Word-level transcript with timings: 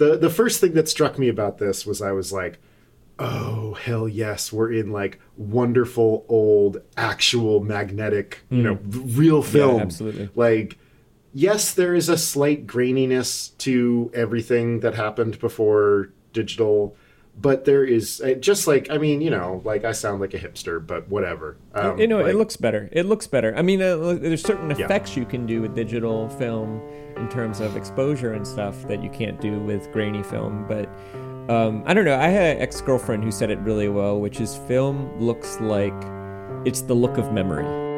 the 0.00 0.16
the 0.16 0.30
first 0.30 0.62
thing 0.62 0.72
that 0.72 0.88
struck 0.88 1.18
me 1.18 1.28
about 1.28 1.58
this 1.58 1.84
was 1.84 2.00
I 2.00 2.12
was 2.12 2.32
like, 2.32 2.58
oh 3.18 3.74
hell 3.74 4.08
yes, 4.08 4.50
we're 4.50 4.72
in 4.72 4.90
like 4.90 5.20
wonderful 5.36 6.24
old 6.26 6.78
actual 6.96 7.60
magnetic, 7.60 8.42
you 8.48 8.56
hmm. 8.56 8.64
know, 8.64 8.78
real 8.82 9.42
film. 9.42 9.82
absolutely. 9.82 10.30
Like 10.34 10.78
yes, 11.34 11.74
there 11.74 11.94
is 11.94 12.08
a 12.08 12.16
slight 12.16 12.66
graininess 12.66 13.56
to 13.58 14.10
everything 14.14 14.80
that 14.80 14.94
happened 14.94 15.38
before 15.38 16.08
digital, 16.32 16.96
but 17.38 17.64
there 17.64 17.84
is 17.84 18.20
uh, 18.20 18.34
just 18.34 18.66
like 18.66 18.90
I 18.90 18.98
mean, 18.98 19.20
you 19.20 19.30
know, 19.30 19.60
like 19.64 19.84
I 19.84 19.92
sound 19.92 20.20
like 20.20 20.34
a 20.34 20.38
hipster, 20.38 20.84
but 20.84 21.08
whatever. 21.08 21.56
Um, 21.74 21.98
you 21.98 22.06
know, 22.06 22.20
like- 22.22 22.34
it 22.34 22.36
looks 22.36 22.56
better. 22.56 22.88
It 22.92 23.06
looks 23.06 23.26
better. 23.26 23.54
I 23.56 23.62
mean, 23.62 23.80
uh, 23.82 23.96
there's 24.14 24.42
certain 24.42 24.70
effects 24.70 25.16
you 25.16 25.24
can 25.24 25.46
do 25.46 25.62
with 25.62 25.74
digital 25.74 26.28
film 26.30 26.80
in 27.16 27.28
terms 27.28 27.60
of 27.60 27.76
exposure 27.76 28.32
and 28.32 28.46
stuff 28.46 28.86
that 28.88 29.02
you 29.02 29.10
can't 29.10 29.40
do 29.40 29.58
with 29.60 29.90
grainy 29.92 30.22
film. 30.22 30.66
But 30.68 30.88
um, 31.50 31.82
I 31.86 31.94
don't 31.94 32.04
know. 32.04 32.18
I 32.18 32.28
had 32.28 32.56
an 32.56 32.62
ex 32.62 32.80
girlfriend 32.80 33.24
who 33.24 33.30
said 33.30 33.50
it 33.50 33.58
really 33.60 33.88
well, 33.88 34.20
which 34.20 34.40
is 34.40 34.56
film 34.68 35.10
looks 35.20 35.60
like 35.60 35.94
it's 36.64 36.82
the 36.82 36.94
look 36.94 37.18
of 37.18 37.32
memory. 37.32 37.89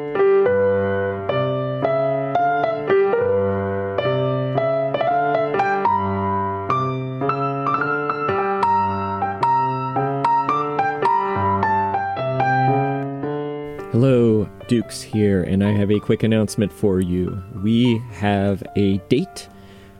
Here, 15.01 15.43
and 15.43 15.63
I 15.63 15.71
have 15.71 15.91
a 15.91 15.99
quick 15.99 16.23
announcement 16.23 16.71
for 16.71 16.99
you. 16.99 17.41
We 17.63 17.97
have 18.11 18.63
a 18.75 18.97
date 19.09 19.47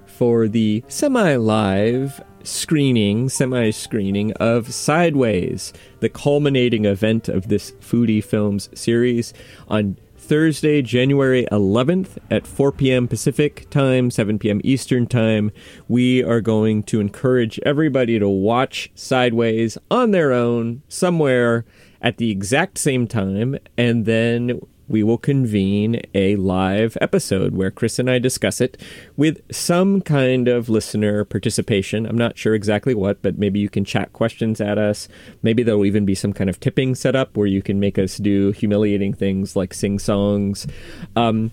for 0.05 0.47
the 0.47 0.83
semi 0.87 1.35
live 1.35 2.23
screening, 2.43 3.29
semi 3.29 3.71
screening 3.71 4.33
of 4.33 4.73
Sideways, 4.73 5.73
the 5.99 6.09
culminating 6.09 6.85
event 6.85 7.29
of 7.29 7.47
this 7.47 7.71
Foodie 7.81 8.23
Films 8.23 8.69
series 8.73 9.33
on 9.67 9.97
Thursday, 10.15 10.81
January 10.81 11.45
11th 11.51 12.17
at 12.31 12.47
4 12.47 12.71
p.m. 12.71 13.07
Pacific 13.07 13.69
time, 13.69 14.09
7 14.09 14.39
p.m. 14.39 14.61
Eastern 14.63 15.05
time. 15.05 15.51
We 15.89 16.23
are 16.23 16.39
going 16.39 16.83
to 16.83 17.01
encourage 17.01 17.59
everybody 17.65 18.19
to 18.19 18.29
watch 18.29 18.89
Sideways 18.95 19.77
on 19.91 20.11
their 20.11 20.31
own 20.31 20.81
somewhere 20.87 21.65
at 22.01 22.17
the 22.17 22.31
exact 22.31 22.77
same 22.77 23.07
time, 23.07 23.57
and 23.77 24.05
then 24.05 24.61
we 24.87 25.03
will 25.03 25.17
convene 25.17 26.01
a 26.13 26.35
live 26.35 26.97
episode 26.99 27.55
where 27.55 27.71
Chris 27.71 27.99
and 27.99 28.09
I 28.09 28.19
discuss 28.19 28.59
it 28.61 28.79
with 29.15 29.41
some 29.53 30.01
kind 30.01 30.47
of 30.47 30.69
listener 30.69 31.23
participation. 31.23 32.05
I'm 32.05 32.17
not 32.17 32.37
sure 32.37 32.53
exactly 32.53 32.93
what, 32.93 33.21
but 33.21 33.37
maybe 33.37 33.59
you 33.59 33.69
can 33.69 33.85
chat 33.85 34.13
questions 34.13 34.59
at 34.59 34.77
us. 34.77 35.07
Maybe 35.41 35.63
there'll 35.63 35.85
even 35.85 36.05
be 36.05 36.15
some 36.15 36.33
kind 36.33 36.49
of 36.49 36.59
tipping 36.59 36.95
set 36.95 37.15
up 37.15 37.37
where 37.37 37.47
you 37.47 37.61
can 37.61 37.79
make 37.79 37.97
us 37.97 38.17
do 38.17 38.51
humiliating 38.51 39.13
things 39.13 39.55
like 39.55 39.73
sing 39.73 39.99
songs. 39.99 40.67
Um, 41.15 41.51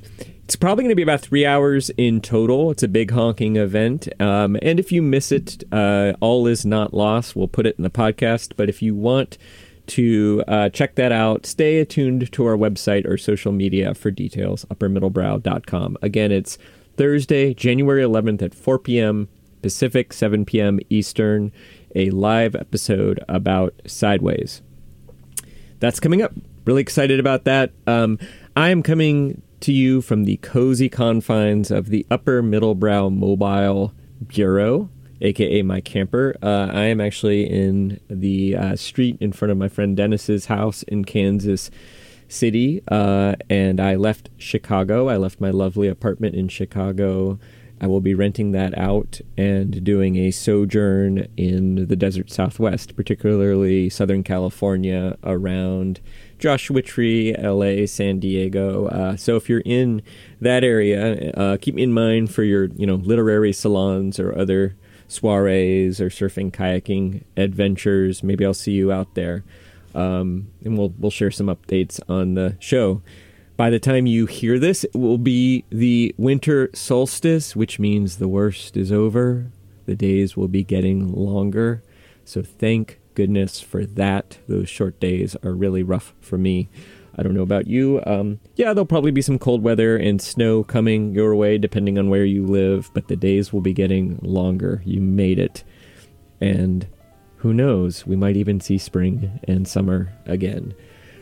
it's 0.51 0.57
probably 0.57 0.83
going 0.83 0.91
to 0.91 0.97
be 0.97 1.03
about 1.03 1.21
three 1.21 1.47
hours 1.47 1.91
in 1.91 2.21
total. 2.21 2.73
It's 2.73 2.83
a 2.83 2.89
big 2.89 3.13
honking 3.13 3.55
event. 3.55 4.09
Um, 4.21 4.57
and 4.61 4.81
if 4.81 4.91
you 4.91 5.01
miss 5.01 5.31
it, 5.31 5.63
uh, 5.71 6.15
all 6.19 6.49
is 6.49 6.67
not 6.67 6.93
lost. 6.93 7.37
We'll 7.37 7.47
put 7.47 7.67
it 7.67 7.77
in 7.79 7.85
the 7.85 7.91
podcast. 7.91 8.55
But 8.57 8.69
if 8.69 8.83
you 8.83 8.97
want 8.97 9.39
to 9.91 10.43
uh, 10.49 10.69
check 10.71 10.95
that 10.97 11.13
out, 11.13 11.47
stay 11.47 11.79
attuned 11.79 12.33
to 12.33 12.47
our 12.47 12.57
website 12.57 13.07
or 13.07 13.17
social 13.17 13.53
media 13.53 13.95
for 13.95 14.11
details, 14.11 14.65
uppermiddlebrow.com. 14.67 15.97
Again, 16.03 16.33
it's 16.33 16.59
Thursday, 16.97 17.55
January 17.55 18.03
11th 18.03 18.43
at 18.43 18.55
4 18.55 18.79
p.m. 18.79 19.29
Pacific, 19.63 20.13
7 20.13 20.45
p.m. 20.45 20.81
Eastern, 20.89 21.53
a 21.95 22.11
live 22.11 22.55
episode 22.55 23.23
about 23.29 23.75
Sideways 23.87 24.63
that's 25.81 25.99
coming 25.99 26.23
up. 26.23 26.33
Really 26.67 26.83
excited 26.83 27.19
about 27.19 27.45
that. 27.45 27.73
Um, 27.87 28.19
I 28.55 28.69
am 28.69 28.83
coming 28.83 29.43
to 29.61 29.73
you 29.73 30.01
from 30.01 30.25
the 30.25 30.37
cozy 30.37 30.89
confines 30.89 31.71
of 31.71 31.87
the 31.89 32.07
Upper 32.11 32.43
Middlebrow 32.43 33.15
Mobile 33.15 33.93
Bureau, 34.27 34.91
aka 35.21 35.63
my 35.63 35.81
camper. 35.81 36.37
Uh, 36.43 36.69
I 36.73 36.85
am 36.85 37.01
actually 37.01 37.49
in 37.49 38.01
the 38.09 38.57
uh, 38.57 38.77
street 38.77 39.17
in 39.21 39.33
front 39.33 39.53
of 39.53 39.59
my 39.59 39.69
friend 39.69 39.97
Dennis's 39.97 40.47
house 40.47 40.83
in 40.85 41.05
Kansas 41.05 41.71
City, 42.29 42.83
uh, 42.89 43.35
and 43.49 43.81
I 43.81 43.97
left 43.97 44.31
Chicago. 44.39 45.09
I 45.09 45.17
left 45.17 45.41
my 45.41 45.51
lovely 45.51 45.89
apartment 45.89 46.35
in 46.35 46.49
Chicago. 46.49 47.39
I 47.83 47.87
will 47.87 48.03
be 48.03 48.15
renting 48.15 48.53
that 48.53 48.77
out 48.77 49.21
and 49.39 49.83
doing 49.83 50.17
a 50.17 50.31
sojourn 50.31 51.27
in 51.39 51.87
the 51.87 51.97
desert 51.97 52.31
southwest, 52.31 52.95
particularly 52.95 53.89
Southern 53.89 54.23
California, 54.23 55.17
around 55.25 56.01
Joshua 56.39 56.83
Tree, 56.83 57.35
LA, 57.35 57.87
San 57.87 58.21
Diego. 58.21 58.87
Uh, 58.89 59.17
so 59.17 59.37
if 59.37 59.49
you're 59.49 59.63
in 59.65 60.03
that 60.43 60.63
area, 60.63 61.33
uh, 61.33 61.57
keep 61.57 61.79
in 61.79 61.93
mind 61.93 62.31
for 62.33 62.43
your 62.43 62.67
you 62.77 62.87
know 62.87 62.97
literary 62.97 63.53
salons 63.53 64.21
or 64.21 64.37
other 64.39 64.77
soirees 65.11 66.01
or 66.01 66.09
surfing 66.09 66.51
kayaking 66.51 67.25
adventures. 67.37 68.23
Maybe 68.23 68.45
I'll 68.47 68.55
see 68.55 68.73
you 68.73 68.93
out 68.93 69.15
there, 69.15 69.45
um, 69.95 70.49
and 70.65 70.79
we'll 70.79 70.95
we'll 70.99 71.11
share 71.11 71.31
some 71.31 71.47
updates 71.47 72.01
on 72.09 72.35
the 72.35 72.57
show. 72.61 73.03
By 73.57 73.69
the 73.69 73.79
time 73.79 74.07
you 74.07 74.25
hear 74.25 74.59
this, 74.59 74.85
it 74.85 74.95
will 74.95 75.19
be 75.19 75.65
the 75.69 76.15
winter 76.17 76.71
solstice, 76.73 77.55
which 77.55 77.79
means 77.79 78.17
the 78.17 78.29
worst 78.29 78.77
is 78.77 78.91
over. 78.91 79.51
The 79.85 79.95
days 79.95 80.37
will 80.37 80.49
be 80.49 80.65
getting 80.65 81.13
longer. 81.13 81.83
So 82.25 82.43
thank 82.43 83.01
goodness 83.15 83.61
for 83.61 83.85
that. 83.85 84.39
Those 84.49 84.71
short 84.71 84.99
days 84.99 85.37
are 85.43 85.53
really 85.53 85.83
rough 85.83 86.15
for 86.21 86.39
me. 86.39 86.71
I 87.21 87.23
don't 87.23 87.35
know 87.35 87.43
about 87.43 87.67
you. 87.67 88.03
Um, 88.07 88.41
yeah, 88.57 88.73
there'll 88.73 88.87
probably 88.87 89.11
be 89.11 89.21
some 89.21 89.39
cold 89.39 89.63
weather 89.63 89.95
and 89.95 90.23
snow 90.23 90.65
coming 90.65 91.13
your 91.13 91.35
way, 91.35 91.59
depending 91.59 91.99
on 91.99 92.09
where 92.09 92.25
you 92.25 92.47
live, 92.47 92.91
but 92.95 93.09
the 93.09 93.17
days 93.17 93.53
will 93.53 93.61
be 93.61 93.75
getting 93.75 94.19
longer. 94.23 94.81
You 94.87 95.03
made 95.03 95.39
it. 95.39 95.63
And 96.41 96.87
who 97.37 97.53
knows, 97.53 98.07
we 98.07 98.17
might 98.17 98.37
even 98.37 98.59
see 98.59 98.79
spring 98.79 99.39
and 99.47 99.69
summer 99.69 100.11
again. 100.25 100.73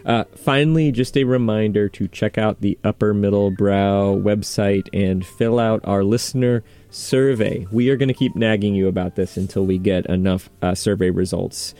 Uh, 0.07 0.23
finally, 0.37 0.93
just 0.93 1.17
a 1.17 1.25
reminder 1.25 1.89
to 1.89 2.07
check 2.07 2.39
out 2.39 2.61
the 2.61 2.79
Upper 2.85 3.13
Middle 3.13 3.51
Brow 3.51 4.15
website 4.15 4.89
and 4.93 5.27
fill 5.27 5.59
out 5.59 5.81
our 5.83 6.05
listener 6.05 6.63
survey. 6.91 7.67
We 7.73 7.91
are 7.91 7.97
going 7.97 8.09
to 8.09 8.15
keep 8.15 8.37
nagging 8.37 8.77
you 8.77 8.87
about 8.87 9.17
this 9.17 9.37
until 9.37 9.67
we 9.67 9.79
get 9.79 10.07
enough 10.07 10.49
uh, 10.63 10.77
survey 10.77 11.11
results. 11.11 11.75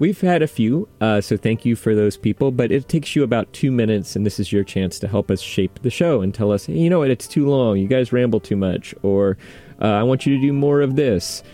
We've 0.00 0.20
had 0.20 0.42
a 0.42 0.48
few, 0.48 0.88
uh, 1.00 1.20
so 1.20 1.36
thank 1.36 1.64
you 1.64 1.76
for 1.76 1.94
those 1.94 2.16
people, 2.16 2.50
but 2.50 2.72
it 2.72 2.88
takes 2.88 3.14
you 3.14 3.22
about 3.22 3.52
two 3.52 3.70
minutes, 3.70 4.16
and 4.16 4.26
this 4.26 4.40
is 4.40 4.52
your 4.52 4.64
chance 4.64 4.98
to 4.98 5.08
help 5.08 5.30
us 5.30 5.40
shape 5.40 5.78
the 5.82 5.90
show 5.90 6.20
and 6.20 6.34
tell 6.34 6.50
us, 6.50 6.66
hey, 6.66 6.74
you 6.74 6.90
know 6.90 6.98
what, 6.98 7.10
it's 7.10 7.28
too 7.28 7.46
long, 7.46 7.78
you 7.78 7.86
guys 7.86 8.12
ramble 8.12 8.40
too 8.40 8.56
much, 8.56 8.92
or 9.02 9.38
uh, 9.80 9.86
I 9.86 10.02
want 10.02 10.26
you 10.26 10.34
to 10.34 10.42
do 10.42 10.52
more 10.52 10.80
of 10.80 10.96
this. 10.96 11.44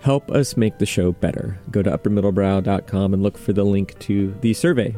Help 0.00 0.30
us 0.30 0.56
make 0.56 0.78
the 0.78 0.86
show 0.86 1.12
better. 1.12 1.58
Go 1.70 1.82
to 1.82 1.90
uppermiddlebrow.com 1.90 3.14
and 3.14 3.22
look 3.22 3.36
for 3.38 3.52
the 3.52 3.64
link 3.64 3.98
to 4.00 4.34
the 4.40 4.54
survey. 4.54 4.96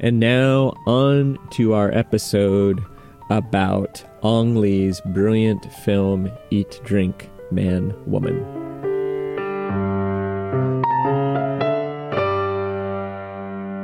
And 0.00 0.18
now 0.18 0.74
on 0.84 1.38
to 1.52 1.74
our 1.74 1.90
episode 1.92 2.84
about 3.30 4.04
Ang 4.24 4.56
Lee's 4.56 5.00
brilliant 5.06 5.72
film 5.84 6.30
Eat, 6.50 6.80
Drink, 6.84 7.30
Man, 7.50 7.94
Woman. 8.04 8.61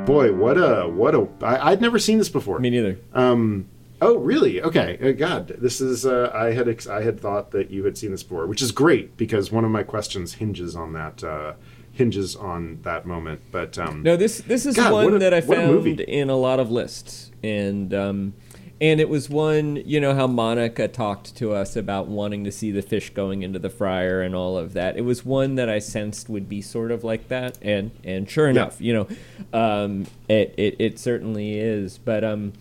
Boy, 0.09 0.33
what 0.33 0.57
a 0.57 0.87
what 0.89 1.15
a 1.15 1.27
I, 1.41 1.71
I'd 1.71 1.81
never 1.81 1.99
seen 1.99 2.17
this 2.17 2.29
before. 2.29 2.59
Me 2.59 2.69
neither. 2.69 2.97
Um, 3.13 3.67
oh, 4.01 4.17
really? 4.17 4.61
Okay. 4.61 4.97
Uh, 5.01 5.11
God, 5.13 5.47
this 5.59 5.79
is. 5.81 6.05
Uh, 6.05 6.31
I 6.33 6.51
had 6.51 6.67
ex- 6.67 6.87
I 6.87 7.01
had 7.03 7.19
thought 7.19 7.51
that 7.51 7.69
you 7.71 7.85
had 7.85 7.97
seen 7.97 8.11
this 8.11 8.23
before, 8.23 8.45
which 8.47 8.61
is 8.61 8.71
great 8.71 9.15
because 9.17 9.51
one 9.51 9.63
of 9.65 9.71
my 9.71 9.83
questions 9.83 10.33
hinges 10.35 10.75
on 10.75 10.93
that. 10.93 11.23
Uh, 11.23 11.53
hinges 11.91 12.33
on 12.35 12.79
that 12.83 13.05
moment. 13.05 13.41
But 13.51 13.77
um, 13.77 14.03
No, 14.03 14.15
this 14.15 14.39
this 14.41 14.65
is 14.65 14.75
God, 14.75 14.93
one 14.93 15.13
a- 15.15 15.19
that 15.19 15.33
I 15.33 15.41
what 15.41 15.57
a 15.59 15.67
movie. 15.67 15.95
found 15.97 15.99
in 16.01 16.29
a 16.29 16.35
lot 16.37 16.59
of 16.59 16.71
lists, 16.71 17.31
and 17.43 17.93
um, 17.93 18.33
and 18.81 18.99
it 18.99 19.09
was 19.09 19.29
one. 19.29 19.77
You 19.85 19.99
know 19.99 20.13
how 20.15 20.27
Monica 20.27 20.87
talked 20.87 21.35
to 21.37 21.53
us 21.53 21.75
about 21.75 22.07
wanting 22.07 22.43
to 22.45 22.51
see 22.51 22.71
the 22.71 22.81
fish 22.81 23.09
going 23.09 23.43
into 23.43 23.59
the 23.59 23.69
fryer 23.69 24.21
and 24.21 24.33
all 24.33 24.57
of 24.57 24.73
that. 24.73 24.97
It 24.97 25.01
was 25.01 25.25
one 25.25 25.55
that 25.55 25.69
I 25.69 25.79
sensed 25.79 26.29
would 26.29 26.47
be 26.47 26.61
sort 26.61 26.91
of 26.91 27.03
like 27.03 27.27
that, 27.27 27.57
and 27.61 27.91
and 28.03 28.29
sure 28.29 28.47
enough, 28.47 28.79
you 28.79 28.93
know, 28.93 29.07
um, 29.53 30.07
it, 30.27 30.53
it 30.57 30.75
it 30.79 30.99
certainly 30.99 31.59
is. 31.59 31.97
But 31.97 32.23
um, 32.23 32.53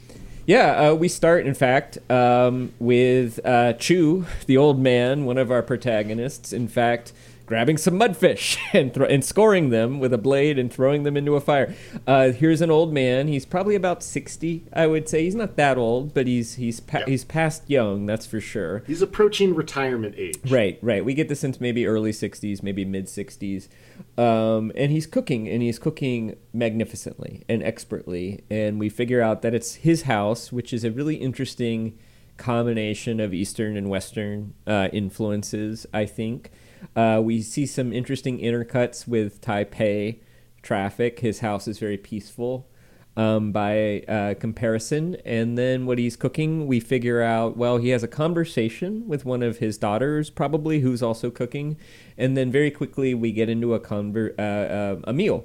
yeah, 0.46 0.90
uh, 0.90 0.94
we 0.94 1.08
start 1.08 1.46
in 1.46 1.54
fact 1.54 1.98
um, 2.10 2.72
with 2.78 3.38
uh, 3.44 3.74
Chu, 3.74 4.26
the 4.46 4.56
old 4.56 4.80
man, 4.80 5.24
one 5.24 5.38
of 5.38 5.50
our 5.50 5.62
protagonists. 5.62 6.52
In 6.52 6.68
fact. 6.68 7.12
Grabbing 7.48 7.78
some 7.78 7.98
mudfish 7.98 8.56
and 8.72 8.92
thro- 8.94 9.06
and 9.06 9.24
scoring 9.24 9.70
them 9.70 9.98
with 9.98 10.12
a 10.12 10.18
blade 10.18 10.58
and 10.58 10.72
throwing 10.72 11.02
them 11.02 11.16
into 11.16 11.34
a 11.34 11.40
fire. 11.40 11.74
Uh, 12.06 12.30
here's 12.30 12.60
an 12.60 12.70
old 12.70 12.92
man. 12.92 13.26
He's 13.26 13.44
probably 13.46 13.74
about 13.74 14.02
sixty, 14.02 14.66
I 14.72 14.86
would 14.86 15.08
say. 15.08 15.24
He's 15.24 15.34
not 15.34 15.56
that 15.56 15.78
old, 15.78 16.12
but 16.14 16.26
he's 16.26 16.54
he's 16.54 16.78
pa- 16.78 16.98
Yeah. 16.98 17.06
he's 17.06 17.24
past 17.24 17.68
young, 17.68 18.06
that's 18.06 18.26
for 18.26 18.40
sure. 18.40 18.84
He's 18.86 19.02
approaching 19.02 19.54
retirement 19.54 20.14
age. 20.18 20.36
Right, 20.48 20.78
right. 20.82 21.04
We 21.04 21.14
get 21.14 21.28
this 21.28 21.42
into 21.42 21.60
maybe 21.62 21.86
early 21.86 22.12
60s, 22.12 22.62
maybe 22.62 22.84
mid 22.84 23.06
60s. 23.06 23.68
Um, 24.16 24.70
and 24.76 24.92
he's 24.92 25.06
cooking, 25.06 25.48
and 25.48 25.62
he's 25.62 25.78
cooking 25.78 26.36
magnificently 26.52 27.44
and 27.48 27.62
expertly. 27.62 28.44
And 28.50 28.78
we 28.78 28.88
figure 28.90 29.22
out 29.22 29.42
that 29.42 29.54
it's 29.54 29.76
his 29.76 30.02
house, 30.02 30.52
which 30.52 30.72
is 30.72 30.84
a 30.84 30.90
really 30.90 31.16
interesting 31.16 31.98
combination 32.36 33.18
of 33.20 33.34
Eastern 33.34 33.76
and 33.76 33.88
Western 33.88 34.54
uh, 34.66 34.88
influences, 34.92 35.86
I 35.92 36.04
think. 36.06 36.50
Uh, 36.96 37.20
we 37.22 37.42
see 37.42 37.66
some 37.66 37.92
interesting 37.92 38.38
intercuts 38.38 39.06
with 39.06 39.40
Taipei 39.40 40.18
traffic. 40.62 41.20
His 41.20 41.40
house 41.40 41.68
is 41.68 41.78
very 41.78 41.96
peaceful 41.96 42.68
um, 43.18 43.50
by 43.50 44.04
uh, 44.06 44.34
comparison. 44.34 45.16
And 45.24 45.58
then 45.58 45.86
what 45.86 45.98
he's 45.98 46.14
cooking, 46.14 46.68
we 46.68 46.78
figure 46.78 47.20
out, 47.20 47.56
well, 47.56 47.78
he 47.78 47.88
has 47.88 48.04
a 48.04 48.08
conversation 48.08 49.08
with 49.08 49.24
one 49.24 49.42
of 49.42 49.58
his 49.58 49.76
daughters, 49.76 50.30
probably, 50.30 50.80
who's 50.80 51.02
also 51.02 51.28
cooking. 51.28 51.76
And 52.16 52.36
then 52.36 52.52
very 52.52 52.70
quickly, 52.70 53.14
we 53.14 53.32
get 53.32 53.48
into 53.48 53.74
a, 53.74 53.80
conver- 53.80 54.38
uh, 54.38 54.42
uh, 54.42 55.00
a 55.04 55.12
meal. 55.12 55.44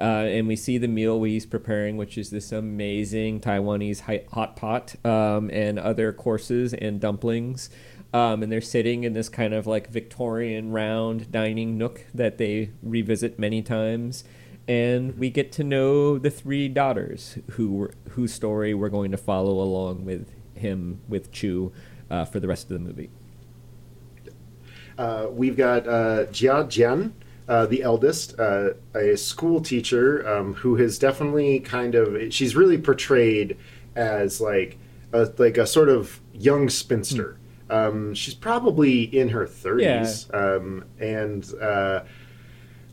Uh, 0.00 0.04
and 0.04 0.48
we 0.48 0.56
see 0.56 0.78
the 0.78 0.88
meal 0.88 1.22
he's 1.22 1.44
preparing, 1.44 1.98
which 1.98 2.16
is 2.16 2.30
this 2.30 2.52
amazing 2.52 3.40
Taiwanese 3.40 4.28
hot 4.30 4.56
pot 4.56 4.94
um, 5.04 5.50
and 5.50 5.78
other 5.78 6.12
courses 6.14 6.72
and 6.72 7.00
dumplings. 7.00 7.68
Um, 8.12 8.42
and 8.42 8.50
they're 8.50 8.60
sitting 8.60 9.04
in 9.04 9.12
this 9.12 9.28
kind 9.28 9.54
of 9.54 9.66
like 9.66 9.88
Victorian 9.88 10.72
round 10.72 11.30
dining 11.30 11.78
nook 11.78 12.06
that 12.12 12.38
they 12.38 12.70
revisit 12.82 13.38
many 13.38 13.62
times 13.62 14.24
and 14.70 15.18
we 15.18 15.30
get 15.30 15.50
to 15.50 15.64
know 15.64 16.16
the 16.16 16.30
three 16.30 16.68
daughters 16.68 17.38
who 17.52 17.72
were, 17.72 17.94
whose 18.10 18.32
story 18.32 18.72
we're 18.72 18.88
going 18.88 19.10
to 19.10 19.16
follow 19.16 19.60
along 19.60 20.04
with 20.04 20.28
him 20.54 21.00
with 21.08 21.32
Chu 21.32 21.72
uh, 22.08 22.24
for 22.24 22.38
the 22.38 22.46
rest 22.46 22.70
of 22.70 22.74
the 22.74 22.78
movie. 22.78 23.10
Uh, 24.96 25.26
we've 25.28 25.56
got 25.56 25.88
uh, 25.88 26.26
Jia 26.26 26.66
Jian, 26.66 27.10
uh, 27.48 27.66
the 27.66 27.82
eldest, 27.82 28.38
uh, 28.38 28.74
a 28.94 29.16
school 29.16 29.60
teacher 29.60 30.24
um, 30.28 30.54
who 30.54 30.76
has 30.76 31.00
definitely 31.00 31.58
kind 31.58 31.96
of 31.96 32.32
she's 32.32 32.54
really 32.54 32.78
portrayed 32.78 33.56
as 33.96 34.40
like 34.40 34.78
a, 35.12 35.32
like 35.36 35.58
a 35.58 35.66
sort 35.66 35.88
of 35.88 36.20
young 36.32 36.68
spinster. 36.68 37.39
Um, 37.70 38.14
she's 38.14 38.34
probably 38.34 39.02
in 39.04 39.28
her 39.30 39.46
thirties, 39.46 40.28
um, 40.34 40.84
and 40.98 41.46
uh, 41.60 42.00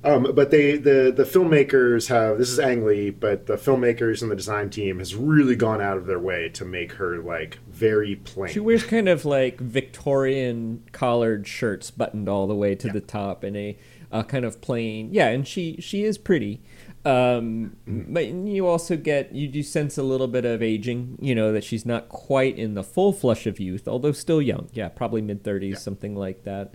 um, 0.04 0.32
but 0.36 0.52
they 0.52 0.78
the 0.78 1.12
the 1.16 1.24
filmmakers 1.24 2.08
have 2.10 2.38
this 2.38 2.50
is 2.50 2.60
Ang 2.60 2.86
Lee, 2.86 3.10
but 3.10 3.48
the 3.48 3.56
filmmakers 3.56 4.22
and 4.22 4.30
the 4.30 4.36
design 4.36 4.70
team 4.70 5.00
has 5.00 5.16
really 5.16 5.56
gone 5.56 5.82
out 5.82 5.98
of 5.98 6.06
their 6.06 6.20
way 6.20 6.50
to 6.50 6.64
make 6.64 6.94
her 6.94 7.18
like 7.18 7.58
very 7.68 8.16
plain. 8.16 8.54
She 8.54 8.60
wears 8.60 8.84
kind 8.84 9.10
of 9.10 9.26
like 9.26 9.60
Victorian 9.60 10.84
collared 10.92 11.48
shirts 11.48 11.90
buttoned 11.92 12.30
all 12.30 12.48
the 12.48 12.56
way 12.56 12.76
to 12.76 12.88
Yeah. 12.88 12.94
the 12.94 13.02
top 13.02 13.44
and 13.44 13.58
a, 13.58 13.78
a 14.12 14.24
kind 14.24 14.46
of 14.46 14.62
plain 14.62 15.10
yeah, 15.12 15.28
and 15.30 15.48
she 15.48 15.78
she 15.82 16.04
is 16.04 16.18
pretty. 16.18 16.62
Um, 17.06 17.78
but 17.86 18.28
you 18.28 18.68
also 18.68 18.98
get 18.98 19.34
you 19.34 19.48
do 19.48 19.64
sense 19.64 19.98
a 19.98 20.04
little 20.04 20.28
bit 20.28 20.44
of 20.44 20.62
aging, 20.62 21.18
you 21.22 21.36
know, 21.36 21.54
that 21.54 21.64
she's 21.64 21.86
not 21.86 22.10
quite 22.10 22.58
in 22.58 22.74
the 22.74 22.84
full 22.84 23.14
flush 23.14 23.48
of 23.48 23.60
youth, 23.60 23.88
although 23.88 24.12
still 24.12 24.42
young. 24.42 24.70
Yeah, 24.74 24.90
probably 24.90 25.22
mid 25.22 25.44
thirties, 25.44 25.82
something 25.82 26.16
like 26.16 26.44
that. 26.44 26.74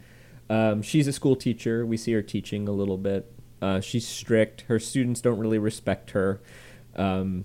Um, 0.48 0.82
she's 0.82 1.06
a 1.06 1.12
school 1.12 1.36
teacher. 1.36 1.84
We 1.84 1.96
see 1.96 2.12
her 2.12 2.22
teaching 2.22 2.68
a 2.68 2.72
little 2.72 2.98
bit. 2.98 3.30
Uh, 3.60 3.80
she's 3.80 4.06
strict. 4.06 4.62
Her 4.62 4.78
students 4.78 5.20
don't 5.20 5.38
really 5.38 5.58
respect 5.58 6.10
her. 6.12 6.40
Um, 6.96 7.44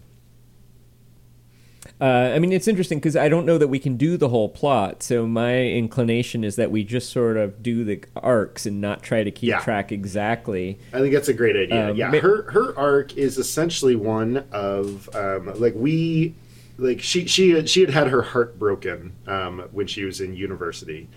uh, 1.99 2.03
I 2.35 2.39
mean, 2.39 2.51
it's 2.51 2.67
interesting 2.67 2.99
because 2.99 3.15
I 3.15 3.27
don't 3.27 3.45
know 3.45 3.57
that 3.57 3.69
we 3.69 3.79
can 3.79 3.97
do 3.97 4.17
the 4.17 4.29
whole 4.29 4.49
plot. 4.49 5.01
So 5.01 5.25
my 5.25 5.63
inclination 5.63 6.43
is 6.43 6.55
that 6.55 6.69
we 6.69 6.83
just 6.83 7.11
sort 7.11 7.37
of 7.37 7.63
do 7.63 7.83
the 7.83 8.03
arcs 8.15 8.65
and 8.67 8.79
not 8.79 9.01
try 9.01 9.23
to 9.23 9.31
keep 9.31 9.49
Yeah. 9.49 9.59
track 9.61 9.91
exactly. 9.91 10.77
I 10.93 10.99
think 10.99 11.13
that's 11.13 11.27
a 11.29 11.33
great 11.33 11.55
idea. 11.55 11.89
Um, 11.89 11.95
yeah, 11.97 12.09
ma- 12.11 12.19
her 12.19 12.51
her 12.51 12.77
arc 12.77 13.17
is 13.17 13.37
essentially 13.39 13.95
one 13.95 14.45
of 14.51 15.09
um, 15.15 15.51
like 15.59 15.73
we 15.75 16.35
like 16.77 17.01
she 17.01 17.25
she 17.25 17.49
had, 17.51 17.67
she 17.67 17.81
had 17.81 17.89
had 17.89 18.07
her 18.09 18.21
heart 18.21 18.59
broken 18.59 19.13
um, 19.25 19.67
when 19.71 19.87
she 19.87 20.03
was 20.05 20.21
in 20.21 20.35
university, 20.35 21.07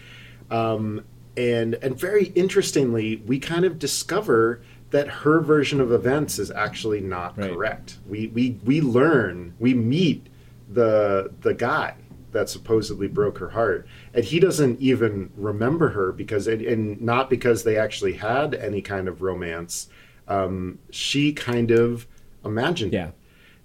um, 0.51 1.05
and 1.37 1.75
and 1.75 1.99
very 1.99 2.27
interestingly, 2.35 3.17
we 3.27 3.39
kind 3.39 3.67
of 3.67 3.79
discover 3.79 4.63
that 4.91 5.09
her 5.09 5.41
version 5.41 5.81
of 5.81 5.93
events 5.93 6.39
is 6.39 6.51
actually 6.51 7.01
not 7.01 7.37
Right. 7.39 7.53
correct. 7.53 7.99
We 8.09 8.29
we 8.29 8.59
we 8.65 8.81
learn 8.81 9.53
we 9.61 9.75
meet 9.75 10.27
the 10.73 11.33
the 11.41 11.55
guy 11.55 11.95
that 12.33 12.49
supposedly 12.49 13.09
broke 13.09 13.39
her 13.39 13.51
heart 13.51 13.87
and 14.15 14.25
he 14.25 14.39
doesn't 14.39 14.81
even 14.81 15.31
remember 15.37 15.89
her 15.91 16.13
because 16.13 16.47
and, 16.47 16.63
and 16.63 17.01
not 17.01 17.29
because 17.29 17.65
they 17.65 17.77
actually 17.77 18.13
had 18.13 18.55
any 18.55 18.81
kind 18.81 19.09
of 19.09 19.21
romance 19.21 19.89
um, 20.29 20.79
she 20.91 21.33
kind 21.33 21.73
of 21.73 22.07
imagined 22.45 22.93
Yeah. 22.93 23.11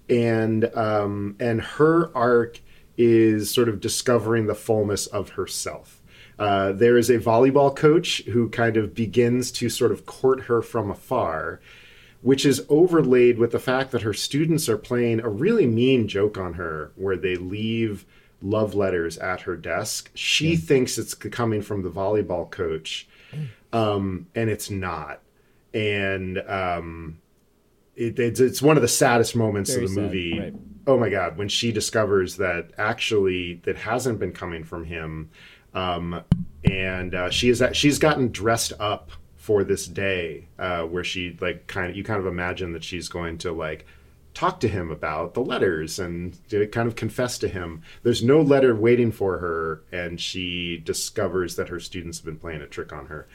it. 0.08 0.16
and 0.16 0.64
um, 0.76 1.36
and 1.38 1.60
her 1.60 2.10
arc 2.16 2.60
is 2.96 3.50
sort 3.54 3.68
of 3.68 3.78
discovering 3.80 4.46
the 4.46 4.54
fullness 4.54 5.06
of 5.06 5.30
herself 5.30 6.02
uh, 6.38 6.72
there 6.72 6.98
is 6.98 7.08
a 7.08 7.18
volleyball 7.18 7.74
coach 7.74 8.22
who 8.24 8.48
kind 8.50 8.76
of 8.76 8.94
begins 8.94 9.52
to 9.52 9.68
sort 9.70 9.92
of 9.92 10.06
court 10.06 10.40
her 10.44 10.60
from 10.60 10.90
afar 10.90 11.60
which 12.26 12.44
is 12.44 12.66
overlaid 12.68 13.38
with 13.38 13.52
the 13.52 13.58
fact 13.60 13.92
that 13.92 14.02
her 14.02 14.12
students 14.12 14.68
are 14.68 14.76
playing 14.76 15.20
a 15.20 15.28
really 15.28 15.64
mean 15.64 16.08
joke 16.08 16.36
on 16.36 16.54
her 16.54 16.90
where 16.96 17.16
they 17.16 17.36
leave 17.36 18.04
love 18.42 18.74
letters 18.74 19.16
at 19.18 19.42
her 19.42 19.56
desk. 19.56 20.10
She 20.12 20.56
thinks 20.56 20.98
it's 20.98 21.14
coming 21.14 21.62
from 21.62 21.84
the 21.84 21.88
volleyball 21.88 22.50
coach, 22.50 23.06
um, 23.72 24.26
and 24.34 24.50
it's 24.50 24.70
not. 24.70 25.20
And 25.72 26.38
um, 26.48 27.20
it, 27.94 28.18
it's, 28.18 28.40
it's 28.40 28.60
one 28.60 28.74
of 28.74 28.82
the 28.82 28.88
saddest 28.88 29.36
moments 29.36 29.70
Very 29.70 29.84
of 29.84 29.90
the 29.90 29.94
sad, 29.94 30.02
movie. 30.02 30.40
right. 30.40 30.54
Oh 30.88 30.98
my 30.98 31.10
God, 31.10 31.38
when 31.38 31.48
she 31.48 31.70
discovers 31.70 32.38
that 32.38 32.72
actually 32.76 33.60
that 33.66 33.76
hasn't 33.76 34.18
been 34.18 34.32
coming 34.32 34.64
from 34.64 34.84
him. 34.84 35.30
Um, 35.74 36.24
and 36.64 37.14
uh, 37.14 37.30
she 37.30 37.50
is 37.50 37.62
she's 37.72 38.00
gotten 38.00 38.32
dressed 38.32 38.72
up 38.80 39.12
for 39.46 39.62
this 39.62 39.86
day 39.86 40.44
uh, 40.58 40.82
where 40.82 41.04
she 41.04 41.38
like 41.40 41.68
kind 41.68 41.88
of 41.88 41.96
you 41.96 42.02
kind 42.02 42.18
of 42.18 42.26
imagine 42.26 42.72
that 42.72 42.82
she's 42.82 43.08
going 43.08 43.38
to 43.38 43.52
like 43.52 43.86
talk 44.34 44.58
to 44.58 44.66
him 44.66 44.90
about 44.90 45.34
the 45.34 45.40
letters 45.40 46.00
and 46.00 46.36
kind 46.50 46.88
of 46.88 46.96
confess 46.96 47.38
to 47.38 47.46
him. 47.46 47.80
There's 48.02 48.24
no 48.24 48.42
letter 48.42 48.74
waiting 48.74 49.12
for 49.12 49.38
her 49.38 49.82
and 49.92 50.20
she 50.20 50.78
discovers 50.78 51.54
that 51.54 51.68
her 51.68 51.78
students 51.78 52.18
have 52.18 52.24
been 52.24 52.38
playing 52.38 52.60
a 52.60 52.66
trick 52.66 52.92
on 52.92 53.06
her. 53.06 53.28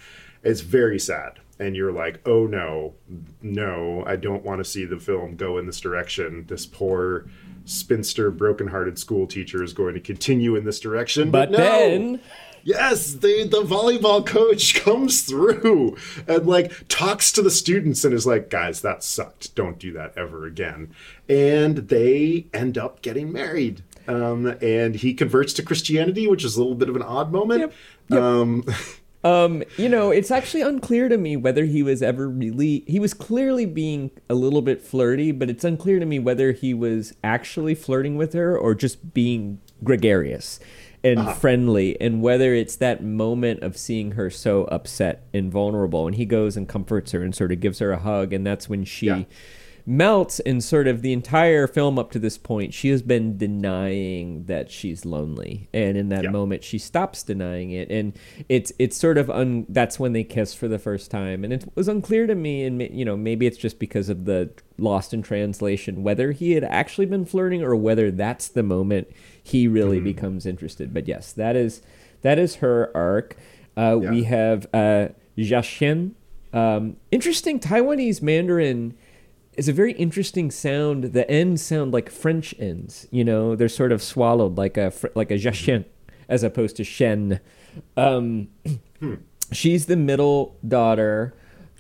It's 0.44 0.60
very 0.60 1.00
sad 1.00 1.40
and 1.58 1.78
you're 1.78 1.94
like 1.94 2.20
oh 2.26 2.46
no. 2.46 2.96
No 3.42 4.04
i 4.06 4.18
don't 4.18 4.44
want 4.44 4.60
to 4.60 4.70
see 4.70 4.84
the 4.84 5.00
film 5.00 5.38
go 5.38 5.58
in 5.58 5.66
this 5.66 5.80
direction. 5.80 6.44
This 6.50 6.66
poor 6.66 7.26
spinster 7.64 8.32
brokenhearted 8.32 9.00
school 9.00 9.28
teacher 9.28 9.64
is 9.64 9.72
going 9.72 9.94
to 9.94 10.02
continue 10.02 10.58
in 10.58 10.66
this 10.66 10.82
direction. 10.82 11.32
But 11.32 11.52
no! 11.52 11.58
then 11.58 12.20
Yes, 12.64 13.14
the 13.14 13.48
the 13.48 13.64
volleyball 13.64 14.26
coach 14.26 14.76
comes 14.84 15.22
through 15.24 15.98
and 16.28 16.46
like 16.46 16.88
talks 16.88 17.32
to 17.34 17.42
the 17.42 17.52
students 17.52 18.04
and 18.04 18.14
is 18.14 18.26
like, 18.26 18.50
"Guys, 18.50 18.82
that 18.82 19.04
sucked. 19.04 19.56
Don't 19.56 19.80
do 19.80 19.92
that 19.94 20.18
ever 20.18 20.46
again." 20.46 20.94
And 21.28 21.78
they 21.78 22.48
end 22.54 22.78
up 22.78 23.02
getting 23.02 23.32
married. 23.32 23.84
Um, 24.08 24.48
and 24.62 24.96
he 24.96 25.14
converts 25.14 25.54
to 25.54 25.64
Christianity, 25.64 26.28
which 26.28 26.44
is 26.44 26.58
a 26.58 26.60
little 26.60 26.76
bit 26.76 26.90
of 26.90 26.96
an 26.96 27.04
odd 27.04 27.32
moment. 27.32 27.62
Yep. 27.62 27.74
Yep. 28.10 28.22
Um, 28.22 28.66
Um, 29.24 29.64
you 29.78 29.88
know, 29.88 30.10
it's 30.10 30.32
actually 30.32 30.62
unclear 30.62 31.08
to 31.08 31.18
me 31.18 31.38
whether 31.38 31.66
he 31.66 31.84
was 31.84 32.02
ever 32.02 32.28
really. 32.28 32.84
He 32.88 33.00
was 33.00 33.14
clearly 33.14 33.66
being 33.66 34.12
a 34.30 34.34
little 34.34 34.62
bit 34.62 34.82
flirty, 34.82 35.32
but 35.32 35.50
it's 35.50 35.64
unclear 35.64 36.00
to 36.00 36.06
me 36.06 36.18
whether 36.18 36.52
he 36.54 36.74
was 36.74 37.14
actually 37.24 37.76
flirting 37.76 38.18
with 38.18 38.34
her 38.34 38.58
or 38.58 38.74
just 38.74 39.14
being 39.14 39.60
gregarious 39.84 40.60
and 41.04 41.20
uh-huh. 41.20 41.34
friendly, 41.34 42.00
and 42.00 42.22
whether 42.22 42.54
it's 42.54 42.76
that 42.76 43.04
moment 43.04 43.64
of 43.64 43.78
seeing 43.78 44.12
her 44.12 44.30
so 44.30 44.66
upset 44.66 45.24
and 45.34 45.52
vulnerable. 45.52 46.06
And 46.08 46.16
he 46.16 46.26
goes 46.26 46.56
and 46.56 46.68
comforts 46.68 47.12
her 47.12 47.24
and 47.24 47.34
sort 47.36 47.52
of 47.52 47.60
gives 47.60 47.80
her 47.80 47.92
a 47.92 48.00
hug, 48.00 48.34
and 48.34 48.46
that's 48.46 48.70
when 48.70 48.84
she. 48.86 49.08
Yeah. 49.08 49.24
melts 49.84 50.40
and 50.42 50.64
sort 50.64 50.88
of 50.88 51.02
the 51.02 51.12
entire 51.12 51.66
film 51.66 51.98
up 51.98 52.12
to 52.12 52.20
this 52.20 52.38
point 52.38 52.72
she 52.72 52.90
has 52.90 53.02
been 53.02 53.36
denying 53.36 54.46
that 54.46 54.70
she's 54.70 55.06
lonely 55.06 55.68
and 55.74 55.98
in 55.98 56.10
that 56.10 56.24
Yeah. 56.24 56.30
moment 56.30 56.64
she 56.64 56.78
stops 56.78 57.24
denying 57.24 57.72
it 57.72 57.90
and 57.90 58.14
it's 58.48 58.72
it's 58.78 58.96
sort 58.96 59.18
of 59.18 59.32
un 59.32 59.66
that's 59.70 60.00
when 60.00 60.14
they 60.14 60.24
kiss 60.24 60.54
for 60.54 60.68
the 60.68 60.78
first 60.78 61.10
time 61.10 61.44
and 61.44 61.52
it 61.52 61.66
was 61.74 61.88
unclear 61.88 62.28
to 62.28 62.36
me 62.36 62.64
and 62.64 62.80
you 62.96 63.04
know 63.04 63.18
maybe 63.18 63.48
it's 63.48 63.58
just 63.58 63.80
because 63.80 64.08
of 64.08 64.26
the 64.26 64.52
lost 64.78 65.16
in 65.16 65.24
translation 65.24 66.04
whether 66.04 66.32
he 66.32 66.52
had 66.52 66.64
actually 66.64 67.08
been 67.08 67.26
flirting 67.26 67.64
or 67.64 67.76
whether 67.76 68.12
that's 68.12 68.48
the 68.50 68.64
moment 68.64 69.08
he 69.44 69.68
really 69.68 70.00
becomes 70.00 70.46
interested 70.46 70.94
but 70.94 71.08
yes 71.08 71.32
that 71.34 71.56
is 71.56 71.82
that 72.22 72.38
is 72.38 72.56
her 72.56 72.92
arc 72.96 73.36
uh, 73.78 73.98
we 73.98 74.24
have 74.24 74.68
uh. 74.74 75.08
Um, 76.54 76.98
interesting 77.10 77.60
Taiwanese 77.60 78.22
Mandarin 78.22 78.96
is 79.56 79.68
a 79.70 79.74
very 79.74 79.94
interesting 79.94 80.52
sound. 80.52 81.06
The 81.14 81.30
ends 81.30 81.62
sound 81.62 81.94
like 81.94 82.10
French 82.10 82.54
ends. 82.60 83.08
You 83.12 83.24
know, 83.24 83.56
they're 83.56 83.70
sort 83.70 83.92
of 83.92 84.04
swallowed 84.04 84.58
like 84.58 84.78
a 84.78 84.92
like 85.16 85.32
a 85.32 85.36
Jiaxian 85.36 85.86
as 86.28 86.44
opposed 86.44 86.76
to 86.78 86.84
Shen. 86.84 87.40
Um, 87.96 88.50
She's 89.52 89.86
the 89.86 89.98
middle 89.98 90.56
daughter. 90.68 91.34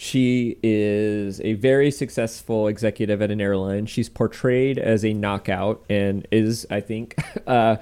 She 0.03 0.58
is 0.63 1.39
a 1.41 1.53
very 1.53 1.91
successful 1.91 2.67
executive 2.67 3.22
at 3.22 3.29
an 3.29 3.39
airline. 3.39 3.86
She's 3.86 4.10
portrayed 4.10 4.79
as 4.79 5.05
a 5.05 5.13
knockout 5.13 5.86
and 5.91 6.27
is, 6.31 6.65
I 6.72 6.79
think, 6.79 7.13
uh, 7.46 7.75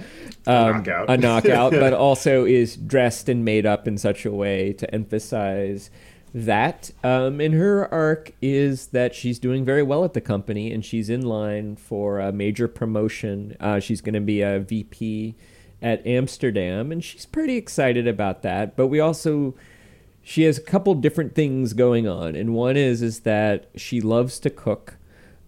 um, 0.46 0.84
knockout. 0.84 1.10
a 1.10 1.16
knockout, 1.16 1.72
but 1.72 1.94
also 2.10 2.44
is 2.44 2.76
dressed 2.76 3.30
and 3.30 3.46
made 3.46 3.66
up 3.66 3.88
in 3.88 3.98
such 3.98 4.26
a 4.26 4.34
way 4.34 4.74
to 4.74 4.94
emphasize 4.94 5.90
that. 6.34 6.92
Um, 7.06 7.40
and 7.40 7.54
her 7.54 7.88
arc 7.90 8.34
is 8.42 8.88
that 8.88 9.16
she's 9.16 9.40
doing 9.40 9.64
very 9.64 9.82
well 9.82 10.04
at 10.04 10.14
the 10.14 10.20
company 10.20 10.74
and 10.74 10.84
she's 10.84 11.10
in 11.10 11.22
line 11.22 11.78
for 11.78 12.20
a 12.20 12.34
major 12.34 12.68
promotion. 12.68 13.56
Uh, 13.62 13.80
she's 13.80 14.02
going 14.02 14.14
to 14.16 14.20
be 14.20 14.42
a 14.42 14.60
VP 14.60 15.36
at 15.82 16.06
Amsterdam, 16.06 16.92
and 16.92 17.02
she's 17.02 17.26
pretty 17.26 17.56
excited 17.56 18.10
about 18.10 18.42
that. 18.42 18.76
But 18.76 18.88
we 18.88 19.00
also 19.00 19.56
she 20.22 20.44
has 20.44 20.58
a 20.58 20.62
couple 20.62 20.94
different 20.96 21.36
things 21.36 21.74
going 21.74 22.08
on, 22.08 22.36
and 22.36 22.54
one 22.54 22.78
is 22.78 23.02
is 23.02 23.22
that 23.22 23.70
she 23.76 24.02
loves 24.02 24.40
to 24.40 24.50
cook. 24.50 24.98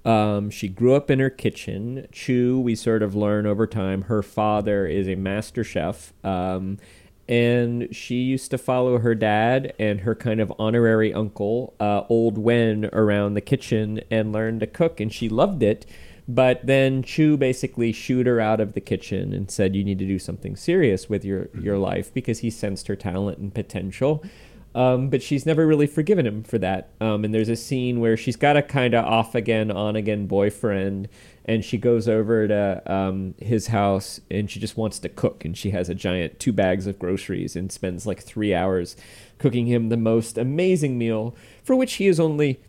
Um, 0.04 0.50
she 0.50 0.68
grew 0.68 0.96
up 0.96 1.12
in 1.12 1.20
her 1.20 1.30
kitchen. 1.30 2.08
Chu, 2.12 2.60
we 2.60 2.76
sort 2.76 3.04
of 3.04 3.16
learn 3.16 3.46
over 3.46 3.68
time, 3.68 4.04
her 4.04 4.24
father 4.24 4.88
is 4.88 5.08
a 5.08 5.16
master 5.16 5.64
chef. 5.64 6.14
Um, 6.24 6.78
and 7.30 7.96
she 7.96 8.16
used 8.16 8.52
to 8.52 8.58
follow 8.58 8.98
her 8.98 9.16
dad 9.16 9.74
and 9.80 10.02
her 10.02 10.16
kind 10.16 10.42
of 10.42 10.52
honorary 10.60 11.14
uncle, 11.14 11.76
uh, 11.80 12.02
Old 12.10 12.38
Wen, 12.38 12.90
around 12.92 13.36
the 13.36 13.42
kitchen 13.42 14.02
and 14.10 14.34
learned 14.34 14.60
to 14.62 14.68
cook, 14.68 15.00
and 15.00 15.14
she 15.14 15.30
loved 15.30 15.64
it. 15.64 15.86
But 16.28 16.66
then 16.66 17.04
Chu 17.04 17.38
basically 17.38 17.92
shooed 17.92 18.26
her 18.26 18.40
out 18.40 18.60
of 18.60 18.74
the 18.74 18.82
kitchen 18.82 19.34
and 19.34 19.50
said, 19.50 19.76
"You 19.76 19.84
need 19.84 20.00
to 20.00 20.06
do 20.06 20.20
something 20.20 20.56
serious 20.56 21.10
with 21.10 21.24
your 21.24 21.50
your 21.60 21.78
life," 21.78 22.14
because 22.14 22.40
he 22.40 22.50
sensed 22.50 22.88
her 22.88 22.96
talent 22.96 23.38
and 23.38 23.54
potential. 23.54 24.24
Um, 24.74 25.10
but 25.10 25.22
she's 25.22 25.46
never 25.46 25.68
really 25.68 25.88
forgiven 25.88 26.26
him 26.26 26.44
for 26.44 26.58
that. 26.60 26.92
Um, 27.02 27.26
and 27.26 27.34
there's 27.34 27.50
a 27.50 27.56
scene 27.56 28.00
where 28.00 28.16
she's 28.16 28.38
got 28.38 28.56
a 28.56 28.62
kind 28.62 28.94
of 28.94 29.04
off 29.04 29.36
again, 29.36 29.70
on 29.70 29.96
again 29.98 30.28
boyfriend, 30.28 31.10
and 31.44 31.66
she 31.66 31.78
goes 31.78 32.08
over 32.08 32.48
to 32.48 32.82
um, 32.92 33.36
his 33.40 33.68
house 33.68 34.22
and 34.30 34.50
she 34.50 34.60
just 34.60 34.78
wants 34.78 35.00
to 35.00 35.10
cook. 35.10 35.44
And 35.44 35.58
she 35.58 35.72
has 35.72 35.90
a 35.90 35.96
giant 35.96 36.40
two 36.40 36.54
bags 36.54 36.88
of 36.88 36.98
groceries 37.00 37.56
and 37.56 37.72
spends 37.72 38.06
like 38.06 38.22
three 38.22 38.54
hours 38.54 38.96
cooking 39.40 39.66
him 39.66 39.90
the 39.90 39.98
most 39.98 40.38
amazing 40.38 40.98
meal 40.98 41.36
for 41.64 41.76
which 41.76 41.94
he 41.94 42.08
is 42.08 42.20
only 42.20 42.62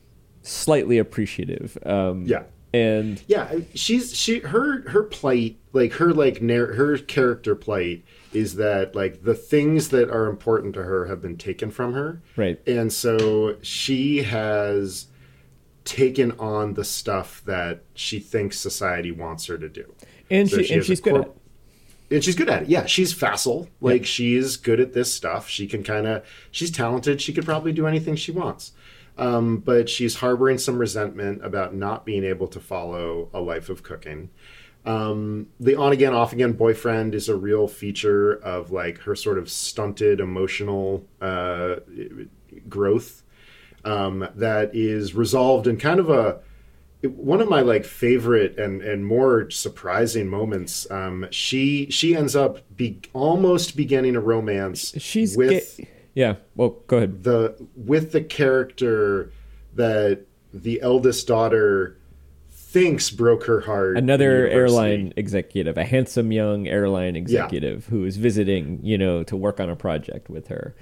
slightly 0.42 0.99
appreciative. 0.99 1.78
Um, 1.87 2.25
Yeah. 2.26 2.44
And 2.75 3.23
Yeah, 3.26 3.56
she's 3.75 4.16
she 4.16 4.38
her 4.38 4.88
her 4.88 5.02
plight, 5.02 5.59
like 5.75 5.92
her 5.94 6.12
like 6.14 6.40
narr- 6.40 6.73
her 6.73 6.97
character 6.97 7.54
plight 7.54 8.02
is 8.32 8.56
that 8.56 8.94
like 8.94 9.22
the 9.22 9.34
things 9.34 9.88
that 9.90 10.10
are 10.10 10.26
important 10.28 10.74
to 10.74 10.82
her 10.82 11.06
have 11.06 11.20
been 11.20 11.36
taken 11.36 11.70
from 11.70 11.92
her. 11.94 12.22
Right. 12.36 12.60
And 12.66 12.92
so 12.92 13.56
she 13.62 14.22
has 14.22 15.06
taken 15.84 16.32
on 16.32 16.74
the 16.74 16.84
stuff 16.84 17.42
that 17.44 17.82
she 17.94 18.20
thinks 18.20 18.58
society 18.58 19.10
wants 19.10 19.46
her 19.46 19.58
to 19.58 19.68
do. 19.68 19.94
and 20.30 20.48
So 20.48 20.58
she, 20.58 20.64
she 20.64 20.74
and 20.74 20.84
she's 20.84 21.00
good 21.00 21.14
at 21.16 21.26
it. 21.26 21.36
And 22.10 22.22
she's 22.22 22.36
good 22.36 22.50
at 22.50 22.62
it. 22.64 22.68
Yeah, 22.68 22.84
she's 22.86 23.12
facile. 23.12 23.68
Like 23.80 24.04
she's 24.04 24.56
good 24.56 24.80
at 24.80 24.92
this 24.92 25.12
stuff. 25.14 25.48
She 25.48 25.66
can 25.66 25.82
kind 25.82 26.06
of 26.06 26.24
she's 26.50 26.70
talented. 26.70 27.20
She 27.20 27.32
could 27.32 27.44
probably 27.44 27.72
do 27.72 27.86
anything 27.86 28.16
she 28.16 28.32
wants. 28.32 28.72
Um, 29.18 29.58
but 29.58 29.90
she's 29.90 30.16
harboring 30.16 30.58
some 30.58 30.78
resentment 30.78 31.44
about 31.44 31.74
not 31.74 32.06
being 32.06 32.24
able 32.24 32.48
to 32.48 32.60
follow 32.60 33.28
a 33.34 33.40
life 33.40 33.68
of 33.68 33.82
cooking. 33.82 34.30
Um, 34.84 35.48
the 35.60 35.76
on 35.76 35.92
again, 35.92 36.12
off 36.12 36.32
again 36.32 36.52
boyfriend 36.52 37.14
is 37.14 37.28
a 37.28 37.36
real 37.36 37.68
feature 37.68 38.32
of 38.32 38.72
like 38.72 38.98
her 38.98 39.14
sort 39.14 39.38
of 39.38 39.48
stunted 39.48 40.20
emotional 40.20 41.06
uh, 41.20 41.76
growth 42.68 43.22
um, 43.84 44.28
that 44.34 44.74
is 44.74 45.14
resolved 45.14 45.66
in 45.66 45.76
kind 45.76 46.00
of 46.00 46.10
a 46.10 46.40
one 47.02 47.40
of 47.40 47.48
my 47.48 47.60
like 47.60 47.84
favorite 47.84 48.58
and 48.58 48.80
and 48.82 49.06
more 49.06 49.50
surprising 49.50 50.28
moments. 50.28 50.88
Um, 50.90 51.26
she 51.30 51.90
she 51.90 52.16
ends 52.16 52.36
up 52.36 52.58
be 52.76 53.00
almost 53.12 53.76
beginning 53.76 54.16
a 54.16 54.20
romance. 54.20 54.94
She's 54.98 55.36
with 55.36 55.76
ga- 55.76 55.88
yeah. 56.14 56.34
Well, 56.54 56.80
go 56.86 56.98
ahead. 56.98 57.24
the 57.24 57.56
with 57.76 58.12
the 58.12 58.22
character 58.22 59.32
that 59.74 60.26
the 60.52 60.80
eldest 60.82 61.26
daughter 61.26 61.98
thinks 62.73 63.11
broke 63.11 63.45
her 63.45 63.61
heart. 63.61 63.97
Another 63.99 64.49
airline 64.49 65.12
executive, 65.17 65.76
a 65.76 65.85
handsome 65.85 66.33
young 66.33 66.67
airline 66.67 67.17
executive 67.17 67.87
who 67.87 68.05
is 68.05 68.17
visiting, 68.17 68.81
you 68.83 68.97
know, 68.97 69.23
to 69.25 69.37
work 69.37 69.61
on 69.61 69.69
a 69.69 69.76
project 69.76 70.31
with 70.31 70.49
her. 70.49 70.75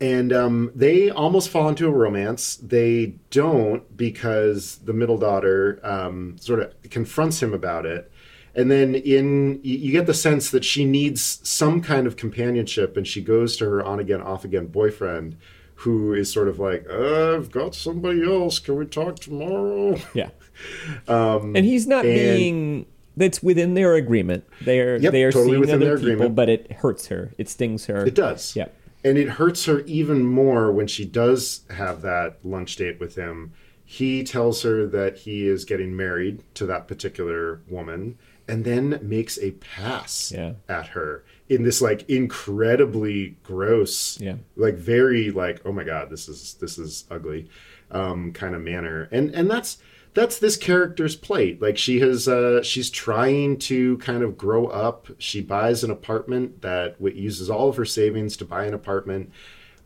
and 0.00 0.32
um, 0.32 0.72
they 0.74 1.10
almost 1.10 1.50
fall 1.50 1.68
into 1.68 1.86
a 1.86 1.90
romance. 1.90 2.56
They 2.56 3.16
don't 3.30 3.96
because 3.96 4.78
the 4.78 4.94
middle 4.94 5.18
daughter 5.18 5.78
um, 5.82 6.36
sort 6.38 6.60
of 6.60 6.90
confronts 6.90 7.42
him 7.42 7.52
about 7.52 7.84
it, 7.84 8.10
and 8.54 8.70
then 8.70 8.94
in 8.94 9.60
you 9.62 9.76
you 9.76 9.92
get 9.92 10.06
the 10.06 10.14
sense 10.14 10.50
that 10.50 10.64
she 10.64 10.84
needs 10.84 11.40
some 11.46 11.82
kind 11.82 12.06
of 12.06 12.16
companionship, 12.16 12.96
and 12.96 13.06
she 13.06 13.20
goes 13.22 13.56
to 13.58 13.64
her 13.66 13.82
on 13.84 14.00
again, 14.00 14.22
off 14.22 14.44
again 14.44 14.66
boyfriend, 14.68 15.36
who 15.80 16.12
is 16.14 16.30
sort 16.32 16.48
of 16.48 16.58
like, 16.58 16.86
uh, 16.90 17.34
"I've 17.36 17.50
got 17.50 17.74
somebody 17.74 18.22
else. 18.22 18.58
Can 18.58 18.76
we 18.76 18.86
talk 18.86 19.18
tomorrow?" 19.18 19.98
Yeah. 20.14 20.30
and 21.08 21.56
he's 21.64 21.86
not 21.86 22.04
Um, 22.04 22.10
and- 22.10 22.36
being 22.36 22.86
that's 23.16 23.42
within 23.42 23.74
their 23.74 23.94
agreement. 23.94 24.44
They 24.64 24.80
are 24.80 24.96
Yep, 24.96 25.12
they 25.12 25.24
are 25.24 25.32
totally 25.32 25.50
seeing 25.52 25.60
within 25.60 25.76
other 25.76 25.84
their 25.86 25.96
people, 25.96 26.10
agreement. 26.12 26.34
but 26.36 26.48
it 26.48 26.72
hurts 26.72 27.08
her. 27.08 27.32
It 27.38 27.48
stings 27.48 27.86
her. 27.86 28.06
It 28.06 28.14
does. 28.14 28.54
Yeah. 28.56 28.68
And 29.04 29.16
it 29.18 29.30
hurts 29.30 29.64
her 29.64 29.80
even 29.80 30.22
more 30.24 30.70
when 30.70 30.86
she 30.86 31.04
does 31.04 31.62
have 31.70 32.02
that 32.02 32.36
lunch 32.44 32.76
date 32.76 33.00
with 33.00 33.16
him. 33.16 33.52
He 33.84 34.22
tells 34.22 34.62
her 34.62 34.86
that 34.86 35.18
he 35.18 35.46
is 35.48 35.64
getting 35.64 35.96
married 35.96 36.42
to 36.54 36.66
that 36.66 36.86
particular 36.86 37.60
woman 37.68 38.16
and 38.50 38.64
then 38.64 38.98
makes 39.02 39.38
a 39.38 39.52
pass 39.52 40.32
Yeah. 40.34 40.52
at 40.68 40.88
her 40.88 41.24
in 41.48 41.62
this 41.62 41.80
like 41.80 42.08
incredibly 42.08 43.36
gross 43.42 44.18
Yeah. 44.20 44.36
like 44.56 44.74
very 44.74 45.30
like 45.30 45.60
oh 45.64 45.72
my 45.72 45.84
god 45.84 46.10
this 46.10 46.28
is 46.28 46.54
this 46.60 46.78
is 46.78 47.04
ugly 47.10 47.48
um 47.90 48.32
kind 48.32 48.54
of 48.54 48.60
manner 48.62 49.08
and 49.12 49.34
and 49.34 49.50
that's 49.50 49.78
that's 50.14 50.38
this 50.40 50.56
character's 50.56 51.14
plate 51.16 51.62
like 51.62 51.78
she 51.78 52.00
has 52.00 52.26
uh 52.28 52.62
she's 52.62 52.90
trying 52.90 53.56
to 53.58 53.96
kind 53.98 54.22
of 54.22 54.36
grow 54.36 54.66
up 54.66 55.08
she 55.18 55.40
buys 55.40 55.84
an 55.84 55.90
apartment 55.90 56.62
that 56.62 56.96
uses 57.00 57.48
all 57.48 57.68
of 57.68 57.76
her 57.76 57.84
savings 57.84 58.36
to 58.36 58.44
buy 58.44 58.64
an 58.64 58.74
apartment 58.74 59.30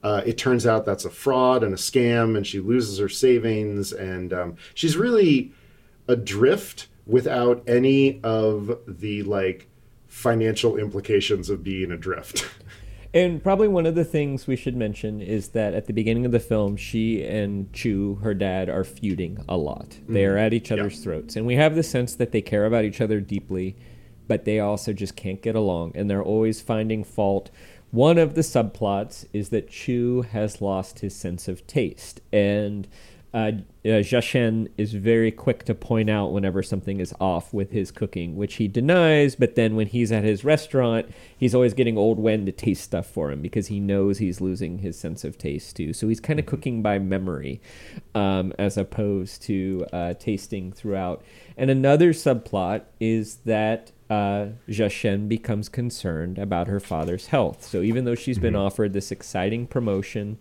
uh, 0.02 0.20
it 0.26 0.36
turns 0.36 0.66
out 0.66 0.84
that's 0.84 1.06
a 1.06 1.10
fraud 1.10 1.62
and 1.64 1.72
a 1.72 1.78
scam 1.78 2.36
and 2.36 2.46
she 2.46 2.60
loses 2.60 2.98
her 2.98 3.08
savings 3.08 3.90
and 3.90 4.34
um, 4.34 4.54
she's 4.74 4.98
really 4.98 5.50
adrift 6.08 6.88
without 7.06 7.62
any 7.66 8.20
of 8.22 8.78
the 8.86 9.22
like 9.22 9.68
financial 10.06 10.76
implications 10.76 11.50
of 11.50 11.62
being 11.64 11.90
adrift 11.90 12.48
And 13.14 13.40
probably 13.40 13.68
one 13.68 13.86
of 13.86 13.94
the 13.94 14.04
things 14.04 14.48
we 14.48 14.56
should 14.56 14.76
mention 14.76 15.20
is 15.20 15.50
that 15.50 15.72
at 15.72 15.86
the 15.86 15.92
beginning 15.92 16.26
of 16.26 16.32
the 16.32 16.40
film, 16.40 16.76
she 16.76 17.24
and 17.24 17.72
Chu, 17.72 18.16
her 18.16 18.34
dad, 18.34 18.68
are 18.68 18.82
feuding 18.82 19.38
a 19.48 19.56
lot. 19.56 19.90
Mm-hmm. 19.90 20.14
They 20.14 20.24
are 20.24 20.36
at 20.36 20.52
each 20.52 20.72
other's 20.72 20.98
throats. 20.98 21.36
And 21.36 21.46
we 21.46 21.54
have 21.54 21.76
the 21.76 21.84
sense 21.84 22.16
that 22.16 22.32
they 22.32 22.42
care 22.42 22.66
about 22.66 22.84
each 22.84 23.00
other 23.00 23.20
deeply, 23.20 23.76
but 24.26 24.44
they 24.44 24.58
also 24.58 24.92
just 24.92 25.14
can't 25.14 25.40
get 25.40 25.54
along. 25.54 25.92
And 25.94 26.10
they're 26.10 26.24
always 26.24 26.60
finding 26.60 27.04
fault. 27.04 27.52
One 27.92 28.18
of 28.18 28.34
the 28.34 28.40
subplots 28.40 29.26
is 29.32 29.50
that 29.50 29.70
Chu 29.70 30.22
has 30.22 30.60
lost 30.60 30.98
his 30.98 31.14
sense 31.14 31.46
of 31.46 31.64
taste. 31.68 32.20
And 32.32 32.88
uh, 33.34 33.50
uh, 33.84 34.00
Jiaxian 34.00 34.68
is 34.78 34.94
very 34.94 35.32
quick 35.32 35.64
to 35.64 35.74
point 35.74 36.08
out 36.08 36.32
whenever 36.32 36.62
something 36.62 37.00
is 37.00 37.12
off 37.20 37.52
with 37.52 37.72
his 37.72 37.90
cooking, 37.90 38.36
which 38.36 38.54
he 38.54 38.68
denies. 38.68 39.34
But 39.34 39.56
then 39.56 39.74
when 39.74 39.88
he's 39.88 40.12
at 40.12 40.22
his 40.22 40.44
restaurant, 40.44 41.12
he's 41.36 41.52
always 41.52 41.74
getting 41.74 41.98
Old 41.98 42.20
Wen 42.20 42.46
to 42.46 42.52
taste 42.52 42.84
stuff 42.84 43.06
for 43.06 43.32
him 43.32 43.42
because 43.42 43.66
he 43.66 43.80
knows 43.80 44.18
he's 44.18 44.40
losing 44.40 44.78
his 44.78 44.96
sense 44.96 45.24
of 45.24 45.36
taste 45.36 45.74
too. 45.74 45.92
So 45.92 46.06
he's 46.06 46.20
kind 46.20 46.38
of 46.38 46.46
cooking 46.46 46.80
by 46.80 47.00
memory 47.00 47.60
um, 48.14 48.52
as 48.56 48.78
opposed 48.78 49.42
to 49.42 49.84
uh, 49.92 50.14
tasting 50.14 50.70
throughout. 50.70 51.24
And 51.56 51.70
another 51.70 52.12
subplot 52.12 52.82
is 53.00 53.38
that 53.46 53.90
uh, 54.08 54.50
Jiaxian 54.68 55.28
becomes 55.28 55.68
concerned 55.68 56.38
about 56.38 56.68
her 56.68 56.78
father's 56.78 57.26
health. 57.26 57.64
So 57.64 57.82
even 57.82 58.04
though 58.04 58.14
she's 58.14 58.38
been 58.38 58.54
offered 58.54 58.92
this 58.92 59.10
exciting 59.10 59.66
promotion, 59.66 60.38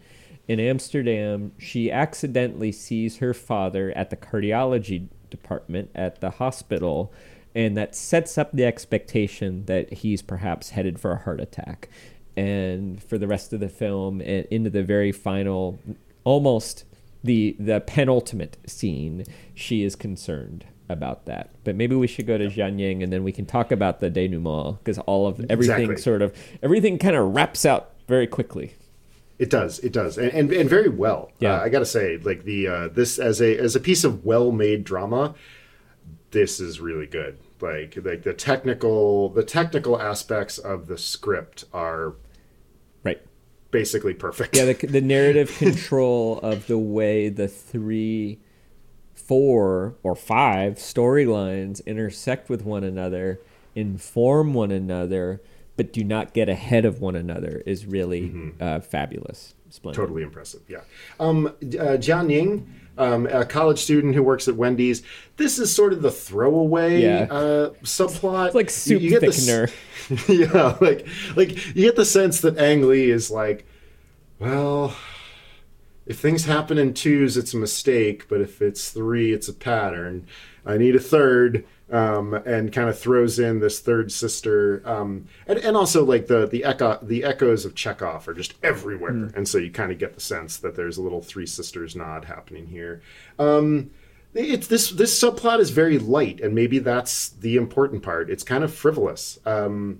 in 0.48 0.60
Amsterdam, 0.60 1.52
she 1.58 1.92
accidentally 1.92 2.72
sees 2.72 3.18
her 3.18 3.34
father 3.34 3.92
at 3.96 4.10
the 4.10 4.18
cardiology 4.18 5.08
department 5.30 5.90
at 5.96 6.20
the 6.22 6.32
hospital, 6.32 7.14
and 7.56 7.78
that 7.78 7.96
sets 7.96 8.38
up 8.38 8.52
the 8.52 8.66
expectation 8.66 9.66
that 9.66 9.94
he's 9.94 10.22
perhaps 10.22 10.72
headed 10.72 11.00
for 11.00 11.12
a 11.12 11.18
heart 11.18 11.40
attack. 11.40 11.90
and 12.36 13.02
for 13.04 13.20
the 13.20 13.28
rest 13.28 13.54
of 13.54 13.60
the 13.60 13.70
film 13.70 14.20
and 14.22 14.48
into 14.50 14.70
the 14.70 14.82
very 14.84 15.12
final, 15.12 15.78
almost 16.24 16.84
the 17.24 17.56
the 17.60 17.80
penultimate 17.82 18.58
scene, 18.66 19.24
she 19.54 19.84
is 19.84 19.96
concerned 19.96 20.66
about 20.90 21.26
that. 21.26 21.52
But 21.64 21.76
maybe 21.76 21.96
we 21.96 22.08
should 22.08 22.26
go 22.28 22.38
to 22.40 22.48
Jianing 22.48 23.04
and 23.04 23.14
then 23.14 23.24
we 23.24 23.32
can 23.32 23.46
talk 23.46 23.72
about 23.72 24.00
the 24.00 24.10
denouement 24.10 24.80
because 24.80 24.98
all 25.00 25.28
of 25.28 25.40
everything 25.50 25.92
Exactly. 25.92 25.98
sort 25.98 26.22
of 26.24 26.34
everything 26.64 26.98
kind 26.98 27.16
of 27.16 27.34
wraps 27.36 27.66
out 27.68 27.92
very 28.08 28.26
quickly. 28.28 28.74
It 29.40 29.50
does. 29.50 29.80
It 29.80 29.92
does, 29.92 30.18
and 30.18 30.32
and, 30.32 30.52
and 30.54 30.70
very 30.70 30.90
well. 30.90 31.32
Yeah. 31.40 31.56
uh, 31.60 31.64
I 31.64 31.70
gotta 31.70 31.86
say, 31.86 32.18
like 32.18 32.44
the 32.44 32.68
uh, 32.68 32.88
this 32.90 33.18
as 33.20 33.42
a 33.42 33.58
as 33.58 33.76
a 33.76 33.80
piece 33.80 34.04
of 34.04 34.24
well 34.24 34.52
made 34.52 34.84
drama, 34.84 35.34
this 36.32 36.60
is 36.60 36.80
really 36.80 37.08
good. 37.08 37.38
Like 37.60 37.98
like 38.04 38.24
the 38.24 38.34
technical 38.34 39.30
the 39.30 39.44
technical 39.44 40.00
aspects 40.00 40.58
of 40.58 40.88
the 40.88 40.98
script 40.98 41.66
are 41.74 42.14
Right. 43.04 43.22
basically 43.72 44.14
perfect. 44.14 44.56
Yeah, 44.56 44.66
the, 44.66 44.74
the 44.88 45.02
narrative 45.02 45.56
control 45.58 46.40
of 46.40 46.68
the 46.68 46.78
way 46.78 47.30
the 47.30 47.48
three, 47.48 48.40
four, 49.16 49.96
or 50.04 50.16
five 50.16 50.76
storylines 50.76 51.84
intersect 51.86 52.50
with 52.50 52.64
one 52.64 52.84
another, 52.84 53.40
inform 53.76 54.54
one 54.54 54.72
another, 54.72 55.42
but 55.76 55.92
do 55.94 56.04
not 56.04 56.34
get 56.34 56.50
ahead 56.50 56.86
of 56.86 57.00
one 57.02 57.16
another 57.16 57.64
is 57.66 57.86
really 57.86 58.54
uh, 58.60 58.80
fabulous. 58.80 59.56
Splendid. 59.70 60.00
totally 60.00 60.22
impressive. 60.22 60.62
Yeah. 60.68 60.82
Um, 61.20 61.48
uh, 61.48 61.98
Jianing, 61.98 62.68
um, 63.00 63.26
a 63.26 63.44
college 63.44 63.80
student 63.80 64.14
who 64.14 64.22
works 64.22 64.48
at 64.48 64.56
Wendy's. 64.56 65.02
This 65.38 65.58
is 65.58 65.74
sort 65.74 65.94
of 65.94 66.04
the 66.04 66.12
throwaway 66.12 67.02
Yeah. 67.02 67.26
uh, 67.32 67.70
subplot. 67.84 68.48
It's 68.48 68.56
like 68.56 68.70
soup 68.70 69.02
You- 69.02 69.06
you 69.06 69.10
get 69.10 69.22
this- 69.22 69.50
thickener. 69.50 69.72
yeah, 70.54 70.78
like 70.80 71.08
like 71.36 71.66
you 71.76 71.86
get 71.86 71.96
the 71.96 72.06
sense 72.06 72.42
that 72.42 72.58
Ang 72.60 72.88
Lee 72.88 73.10
is 73.10 73.32
like, 73.32 73.66
well, 74.38 74.96
if 76.06 76.20
things 76.20 76.46
happen 76.46 76.78
in 76.78 76.94
twos, 76.94 77.38
it's 77.38 77.54
a 77.54 77.58
mistake, 77.58 78.28
but 78.28 78.42
if 78.42 78.62
it's 78.62 78.92
three, 78.92 79.32
it's 79.34 79.48
a 79.48 79.54
pattern. 79.54 80.28
I 80.66 80.78
need 80.78 80.96
a 80.96 81.00
third, 81.00 81.66
um, 81.94 82.34
and 82.34 82.74
kind 82.74 82.90
of 82.90 82.98
throws 82.98 83.38
in 83.38 83.60
this 83.60 83.80
third 83.80 84.12
sister, 84.12 84.82
um, 84.84 85.28
and 85.46 85.60
and 85.60 85.78
also 85.78 86.04
like 86.04 86.26
the 86.26 86.48
the 86.48 86.64
echo 86.64 86.98
the 87.04 87.24
echoes 87.24 87.66
of 87.66 87.76
Chekhov 87.76 88.28
are 88.28 88.34
just 88.34 88.56
everywhere, 88.64 89.30
and 89.36 89.48
so 89.48 89.60
you 89.60 89.70
kind 89.70 89.92
of 89.92 90.00
get 90.00 90.16
the 90.16 90.20
sense 90.20 90.58
that 90.58 90.76
there's 90.76 90.98
a 90.98 91.04
little 91.04 91.22
three 91.22 91.46
sisters 91.46 91.96
nod 91.96 92.26
happening 92.26 92.66
here. 92.66 93.04
Um, 93.38 93.92
it's 94.34 94.66
this 94.66 94.90
this 94.90 95.18
subplot 95.22 95.60
is 95.60 95.70
very 95.70 96.00
light, 96.00 96.42
and 96.42 96.56
maybe 96.56 96.80
that's 96.80 97.30
the 97.30 97.58
important 97.58 98.02
part. 98.02 98.32
It's 98.32 98.44
kind 98.44 98.64
of 98.64 98.74
frivolous. 98.74 99.38
Um, 99.46 100.00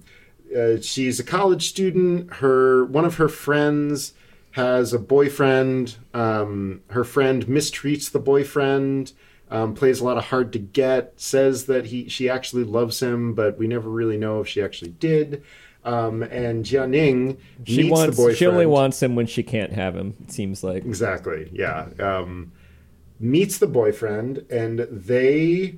uh, 0.58 0.82
she's 0.82 1.20
a 1.20 1.24
college 1.24 1.70
student. 1.70 2.34
Her 2.36 2.86
one 2.86 3.06
of 3.06 3.18
her 3.18 3.30
friends 3.30 4.16
has 4.52 4.94
a 4.94 5.00
boyfriend. 5.00 5.98
Um, 6.16 6.82
her 6.90 7.04
friend 7.04 7.46
mistreats 7.46 8.12
the 8.12 8.20
boyfriend. 8.20 9.14
Um, 9.54 9.76
plays 9.76 10.00
a 10.02 10.04
lot 10.04 10.18
of 10.18 10.26
hard 10.26 10.52
to 10.54 10.60
get. 10.60 11.14
Says 11.16 11.66
that 11.68 11.86
he 11.86 12.10
she 12.10 12.28
actually 12.28 12.64
loves 12.64 13.00
him, 13.02 13.34
but 13.36 13.58
we 13.58 13.68
never 13.68 13.90
really 13.90 14.18
know 14.18 14.42
if 14.42 14.48
she 14.48 14.62
actually 14.62 14.92
did. 14.92 15.44
Um, 15.86 16.24
and 16.24 16.66
Jianing 16.66 17.38
She 17.66 17.84
meets 17.84 17.92
wants. 17.92 18.16
the 18.16 18.22
boyfriend. 18.24 18.38
She 18.38 18.48
only 18.48 18.66
wants 18.66 19.04
him 19.04 19.16
when 19.16 19.28
she 19.28 19.44
can't 19.44 19.74
have 19.74 19.96
him. 19.96 20.16
It 20.24 20.32
seems 20.32 20.64
like. 20.64 20.86
Exactly. 20.86 21.50
Yeah. 21.54 21.90
Um, 22.00 22.52
meets 23.20 23.58
the 23.60 23.68
boyfriend, 23.68 24.46
and 24.50 24.80
they. 24.90 25.76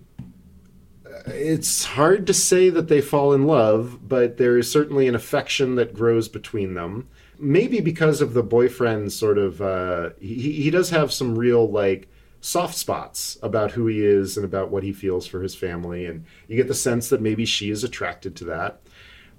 uh, 1.06 1.22
It's 1.28 1.84
hard 1.86 2.28
to 2.28 2.34
say 2.34 2.70
that 2.70 2.88
they 2.88 3.02
fall 3.02 3.34
in 3.34 3.46
love, 3.46 4.08
but 4.08 4.38
there 4.38 4.58
is 4.58 4.72
certainly 4.72 5.08
an 5.08 5.16
affection 5.16 5.76
that 5.76 5.94
grows 5.94 6.28
between 6.30 6.76
them. 6.76 7.08
Maybe 7.38 7.82
because 7.82 8.22
of 8.22 8.34
the 8.34 8.44
boyfriend's 8.44 9.16
sort 9.16 9.38
of. 9.38 9.62
Uh, 9.62 10.12
he, 10.22 10.54
he 10.64 10.70
does 10.70 10.92
have 10.92 11.12
some 11.12 11.38
real, 11.38 11.70
like, 11.70 12.08
soft 12.46 12.76
spots 12.76 13.40
about 13.42 13.72
who 13.72 13.88
he 13.88 14.06
is 14.06 14.38
and 14.38 14.46
about 14.46 14.70
what 14.70 14.84
he 14.84 14.94
feels 14.94 15.26
for 15.26 15.42
his 15.42 15.56
family. 15.56 16.06
And 16.06 16.26
you 16.48 16.56
get 16.56 16.68
the 16.68 16.76
sense 16.76 17.10
that 17.10 17.20
maybe 17.20 17.46
she 17.46 17.72
is 17.72 17.84
attracted 17.84 18.36
to 18.38 18.46
that 18.46 18.82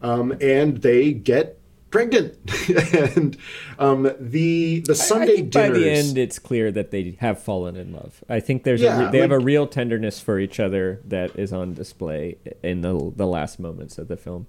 um, 0.03 0.37
and 0.41 0.79
they 0.79 1.13
get 1.13 1.59
pregnant. 1.91 2.37
and 3.15 3.37
um, 3.79 4.11
the 4.19 4.81
the 4.81 4.93
I 4.93 4.97
Sunday 4.97 5.37
think 5.37 5.53
by 5.53 5.71
the 5.71 5.89
end, 5.91 6.19
it's 6.19 6.39
clear 6.39 6.71
that 6.73 6.91
they 6.91 7.17
have 7.21 7.41
fallen 7.41 7.77
in 7.77 7.93
love. 7.93 8.23
I 8.29 8.41
think 8.41 8.65
there's 8.65 8.83
a 8.83 9.05
re- 9.05 9.11
they 9.11 9.21
have 9.21 9.33
a 9.33 9.39
real 9.39 9.67
tenderness 9.67 10.21
for 10.21 10.39
each 10.39 10.61
other 10.61 11.01
that 11.05 11.37
is 11.39 11.53
on 11.53 11.75
display 11.75 12.39
in 12.63 12.81
the 12.81 13.13
the 13.15 13.27
last 13.27 13.59
moments 13.59 13.99
of 13.99 14.09
the 14.09 14.17
film. 14.17 14.47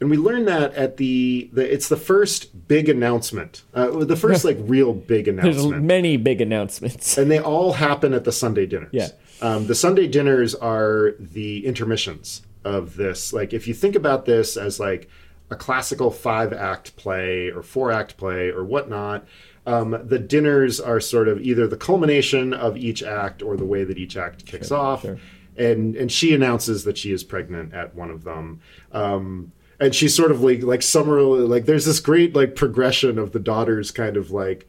And 0.00 0.10
we 0.10 0.16
learn 0.16 0.46
that 0.46 0.72
at 0.74 0.96
the, 0.96 1.50
the 1.52 1.72
it's 1.72 1.88
the 1.88 1.96
first 1.96 2.66
big 2.68 2.88
announcement, 2.88 3.62
uh, 3.74 4.04
the 4.04 4.16
first 4.16 4.44
like 4.44 4.56
real 4.60 4.92
big 4.94 5.28
announcement 5.28 5.70
There's 5.70 5.82
many 5.82 6.16
big 6.16 6.40
announcements. 6.40 7.18
and 7.18 7.30
they 7.30 7.38
all 7.38 7.74
happen 7.74 8.14
at 8.14 8.24
the 8.24 8.32
Sunday 8.32 8.66
dinners. 8.66 8.90
Yeah. 8.92 9.08
Um, 9.42 9.66
the 9.66 9.74
Sunday 9.74 10.06
dinners 10.06 10.54
are 10.54 11.14
the 11.18 11.64
intermissions 11.66 12.42
of 12.64 12.96
this. 12.96 13.32
Like, 13.32 13.52
if 13.52 13.66
you 13.66 13.74
think 13.74 13.94
about 13.94 14.24
this 14.26 14.56
as 14.56 14.80
like 14.80 15.08
a 15.50 15.56
classical 15.56 16.10
five 16.10 16.52
act 16.52 16.96
play 16.96 17.50
or 17.50 17.62
four 17.62 17.90
act 17.90 18.16
play 18.16 18.50
or 18.50 18.64
whatnot, 18.64 19.26
um, 19.66 19.98
the 20.04 20.18
dinners 20.18 20.80
are 20.80 21.00
sort 21.00 21.28
of 21.28 21.40
either 21.40 21.66
the 21.66 21.76
culmination 21.76 22.52
of 22.52 22.76
each 22.76 23.02
act 23.02 23.42
or 23.42 23.56
the 23.56 23.64
way 23.64 23.84
that 23.84 23.98
each 23.98 24.16
act 24.16 24.46
kicks 24.46 24.70
off. 24.70 25.02
sure. 25.02 25.18
And 25.56 25.94
and 25.96 26.10
she 26.10 26.34
announces 26.34 26.84
that 26.84 26.96
she 26.96 27.12
is 27.12 27.22
pregnant 27.24 27.74
at 27.74 27.94
one 27.94 28.10
of 28.10 28.24
them. 28.24 28.60
Um, 28.92 29.52
and 29.80 29.94
she's 29.94 30.14
sort 30.14 30.30
of 30.30 30.42
like 30.42 30.62
like 30.62 30.82
summarily 30.82 31.40
like 31.40 31.64
there's 31.64 31.86
this 31.86 32.00
great 32.00 32.34
like 32.34 32.54
progression 32.54 33.18
of 33.18 33.32
the 33.32 33.40
daughters 33.40 33.90
kind 33.90 34.16
of 34.16 34.30
like 34.30 34.68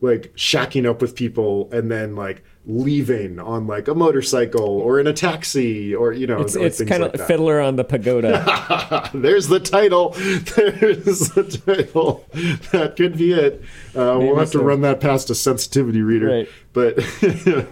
like 0.00 0.32
shacking 0.36 0.88
up 0.88 1.02
with 1.02 1.16
people 1.16 1.68
and 1.72 1.90
then 1.90 2.14
like 2.14 2.44
leaving 2.64 3.40
on 3.40 3.66
like 3.66 3.88
a 3.88 3.94
motorcycle 3.94 4.78
or 4.80 5.00
in 5.00 5.08
a 5.08 5.12
taxi 5.12 5.92
or 5.92 6.12
you 6.12 6.24
know 6.26 6.40
It's, 6.40 6.54
like 6.54 6.66
it's 6.66 6.78
kind 6.84 7.02
like 7.02 7.14
of 7.14 7.18
that. 7.18 7.26
Fiddler 7.26 7.60
on 7.60 7.74
the 7.74 7.82
Pagoda. 7.82 9.10
There's 9.14 9.48
the 9.48 9.58
title. 9.58 10.10
There's 10.16 11.30
the 11.30 11.62
title. 11.66 12.24
That 12.70 12.94
could 12.96 13.16
be 13.18 13.32
it. 13.32 13.62
Uh, 13.96 14.18
we'll 14.20 14.36
have 14.36 14.52
to 14.52 14.60
run 14.60 14.82
that 14.82 15.00
past 15.00 15.30
a 15.30 15.34
sensitivity 15.34 16.02
reader. 16.02 16.28
Right. 16.28 16.48
But 16.72 16.96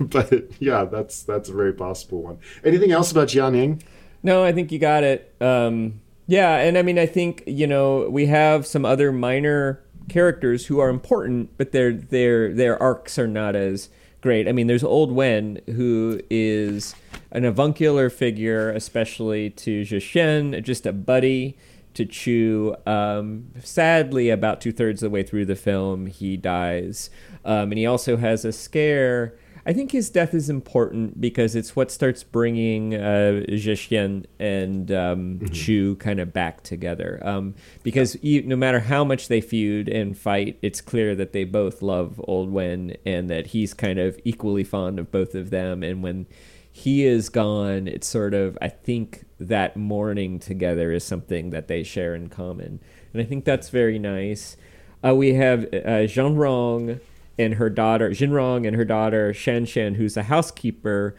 but 0.01 0.51
yeah, 0.61 0.85
that's 0.85 1.23
that's 1.23 1.49
a 1.49 1.53
very 1.53 1.75
possible 1.75 2.23
one. 2.23 2.39
Anything 2.65 2.91
else 2.91 3.13
about 3.13 3.29
Jianing? 3.29 3.83
No, 4.25 4.43
I 4.43 4.53
think 4.53 4.73
you 4.73 4.79
got 4.81 5.05
it. 5.05 5.33
Um, 5.41 6.01
yeah, 6.27 6.57
and 6.57 6.77
I 6.77 6.83
mean, 6.83 6.99
I 6.99 7.07
think 7.07 7.43
you 7.47 7.67
know 7.67 8.09
we 8.11 8.27
have 8.27 8.67
some 8.67 8.85
other 8.85 9.13
minor 9.13 9.83
characters 10.09 10.67
who 10.67 10.79
are 10.81 10.89
important, 10.89 11.57
but 11.57 11.73
their 11.73 11.93
their 11.93 12.53
their 12.53 12.81
arcs 12.83 13.19
are 13.19 13.29
not 13.29 13.55
as 13.55 13.89
great. 14.21 14.49
I 14.49 14.53
mean, 14.53 14.67
there's 14.67 14.85
Old 14.85 15.13
Wen, 15.13 15.61
who 15.67 16.21
is 16.31 16.95
an 17.31 17.45
avuncular 17.45 18.11
figure, 18.11 18.71
especially 18.71 19.51
to 19.51 19.83
Zhishen, 19.83 20.63
just 20.63 20.85
a 20.87 20.93
buddy 20.93 21.57
to 21.95 22.05
Chu. 22.05 22.75
Um, 22.87 23.53
sadly, 23.63 24.31
about 24.31 24.61
two 24.61 24.73
thirds 24.73 25.03
of 25.03 25.11
the 25.11 25.15
way 25.15 25.23
through 25.23 25.47
the 25.47 25.57
film, 25.57 26.07
he 26.07 26.37
dies, 26.37 27.11
um, 27.45 27.71
and 27.71 27.79
he 27.79 27.87
also 27.87 28.17
has 28.17 28.45
a 28.45 28.53
scare. 28.53 29.35
I 29.69 29.73
think 29.73 29.91
his 29.91 30.11
death 30.11 30.33
is 30.33 30.49
important 30.49 31.21
because 31.21 31.57
it's 31.57 31.75
what 31.75 31.91
starts 31.91 32.23
bringing 32.23 32.95
uh, 32.95 33.45
and 34.39 34.93
um, 34.93 35.41
Chu 35.53 35.97
kind 35.97 36.21
of 36.21 36.33
back 36.33 36.63
together. 36.63 37.21
Um, 37.25 37.57
because 37.83 38.17
you, 38.23 38.43
no 38.43 38.55
matter 38.55 38.79
how 38.79 39.03
much 39.03 39.27
they 39.27 39.41
feud 39.41 39.89
and 39.89 40.17
fight, 40.17 40.57
it's 40.63 40.81
clear 40.81 41.17
that 41.17 41.33
they 41.33 41.43
both 41.43 41.83
love 41.83 42.21
Old 42.29 42.51
Wen 42.51 42.97
and 43.05 43.29
that 43.29 43.49
he's 43.49 43.75
kind 43.75 43.99
of 43.99 44.21
equally 44.25 44.63
fond 44.63 45.01
of 45.01 45.11
both 45.11 45.35
of 45.35 45.51
them. 45.51 45.83
And 45.83 46.01
when 46.01 46.29
he 46.71 47.05
is 47.05 47.29
gone, 47.29 47.89
it's 47.89 48.07
sort 48.07 48.35
of, 48.35 48.57
I 48.63 48.69
think 48.69 49.25
that 49.41 49.77
mourning 49.77 50.39
together 50.39 50.93
is 50.93 51.03
something 51.03 51.51
that 51.51 51.67
they 51.67 51.83
share 51.83 52.15
in 52.15 52.29
common. 52.29 52.79
And 53.13 53.21
I 53.21 53.25
think 53.25 53.45
that's 53.45 53.71
very 53.71 53.99
nice. 53.99 54.57
Uh, 55.05 55.17
we 55.17 55.35
have 55.35 55.65
uh, 55.65 56.07
Zhang 56.07 56.37
Rong 56.37 57.01
and 57.39 57.55
her 57.55 57.71
daughter, 57.71 58.11
Jinrong 58.11 58.67
and 58.67 58.77
her 58.77 58.85
daughter, 58.85 59.33
Shan 59.33 59.65
Shan, 59.67 59.95
who's 59.95 60.17
a 60.17 60.25
housekeeper. 60.25 61.17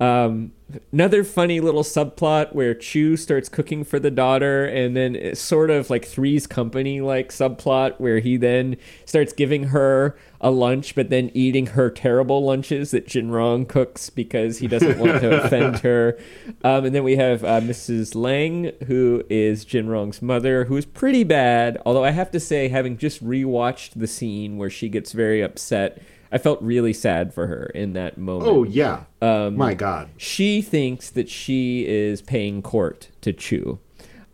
Um, 0.00 0.52
another 0.92 1.24
funny 1.24 1.60
little 1.60 1.82
subplot 1.82 2.54
where 2.54 2.72
Chu 2.74 3.18
starts 3.18 3.50
cooking 3.50 3.84
for 3.84 3.98
the 3.98 4.10
daughter, 4.10 4.64
and 4.64 4.96
then 4.96 5.14
it's 5.14 5.40
sort 5.40 5.68
of 5.68 5.90
like 5.90 6.06
Three's 6.06 6.46
Company 6.46 7.02
like 7.02 7.28
subplot 7.28 8.00
where 8.00 8.18
he 8.18 8.38
then 8.38 8.76
starts 9.04 9.34
giving 9.34 9.64
her 9.64 10.16
a 10.40 10.50
lunch, 10.50 10.94
but 10.94 11.10
then 11.10 11.30
eating 11.34 11.66
her 11.66 11.90
terrible 11.90 12.42
lunches 12.42 12.92
that 12.92 13.06
Jinrong 13.06 13.68
cooks 13.68 14.08
because 14.08 14.58
he 14.58 14.66
doesn't 14.66 14.98
want 14.98 15.20
to 15.20 15.42
offend 15.44 15.80
her. 15.80 16.18
Um, 16.64 16.86
and 16.86 16.94
then 16.94 17.04
we 17.04 17.16
have 17.16 17.44
uh, 17.44 17.60
Mrs. 17.60 18.14
Lang, 18.14 18.72
who 18.86 19.22
is 19.28 19.66
Jinrong's 19.66 20.22
mother, 20.22 20.64
who 20.64 20.78
is 20.78 20.86
pretty 20.86 21.24
bad. 21.24 21.76
Although 21.84 22.04
I 22.04 22.12
have 22.12 22.30
to 22.30 22.40
say, 22.40 22.68
having 22.68 22.96
just 22.96 23.22
rewatched 23.22 23.92
the 23.96 24.06
scene 24.06 24.56
where 24.56 24.70
she 24.70 24.88
gets 24.88 25.12
very 25.12 25.42
upset, 25.42 26.00
I 26.32 26.38
felt 26.38 26.62
really 26.62 26.92
sad 26.92 27.34
for 27.34 27.46
her 27.48 27.66
in 27.74 27.92
that 27.94 28.16
moment. 28.16 28.50
Oh 28.50 28.62
yeah. 28.62 29.04
Um, 29.20 29.56
My 29.56 29.74
God. 29.74 30.10
She 30.16 30.62
thinks 30.62 31.10
that 31.10 31.28
she 31.28 31.86
is 31.86 32.22
paying 32.22 32.62
court 32.62 33.08
to 33.22 33.32
Chu. 33.32 33.78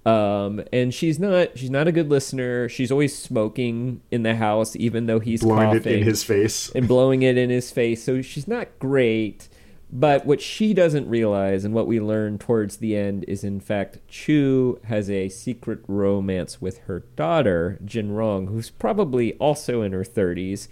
Um, 0.04 0.62
and 0.72 0.94
she's 0.94 1.18
not 1.18 1.59
she's 1.59 1.70
not 1.70 1.88
a 1.88 1.92
good 1.92 2.09
listener. 2.09 2.68
She's 2.68 2.92
always 2.92 3.16
smoking 3.18 4.02
in 4.12 4.22
the 4.22 4.37
house, 4.37 4.76
even 4.76 5.06
though 5.06 5.18
he's 5.18 5.42
blowing 5.42 5.72
coughing 5.72 5.92
it 5.94 5.98
in 5.98 6.02
his 6.04 6.22
face. 6.22 6.70
and 6.76 6.87
blowing 6.87 7.22
it 7.22 7.37
in 7.37 7.50
his 7.50 7.72
face. 7.72 8.04
So 8.04 8.22
she's 8.22 8.46
not 8.46 8.68
great. 8.78 9.48
But 9.90 10.26
what 10.26 10.40
she 10.40 10.74
doesn't 10.74 11.09
realize, 11.09 11.64
and 11.64 11.72
what 11.72 11.87
we 11.87 12.00
learn 12.00 12.38
towards 12.38 12.78
the 12.78 12.96
end, 12.96 13.24
is 13.28 13.44
in 13.44 13.61
fact 13.61 13.98
Chu 14.09 14.80
has 14.85 15.09
a 15.09 15.28
secret 15.28 15.80
romance 15.87 16.61
with 16.61 16.78
her 16.87 17.04
daughter, 17.14 17.78
Jin 17.85 18.12
Rong, 18.12 18.48
who's 18.48 18.68
probably 18.68 19.35
also 19.35 19.82
in 19.82 19.92
her 19.92 20.02
30s. 20.04 20.66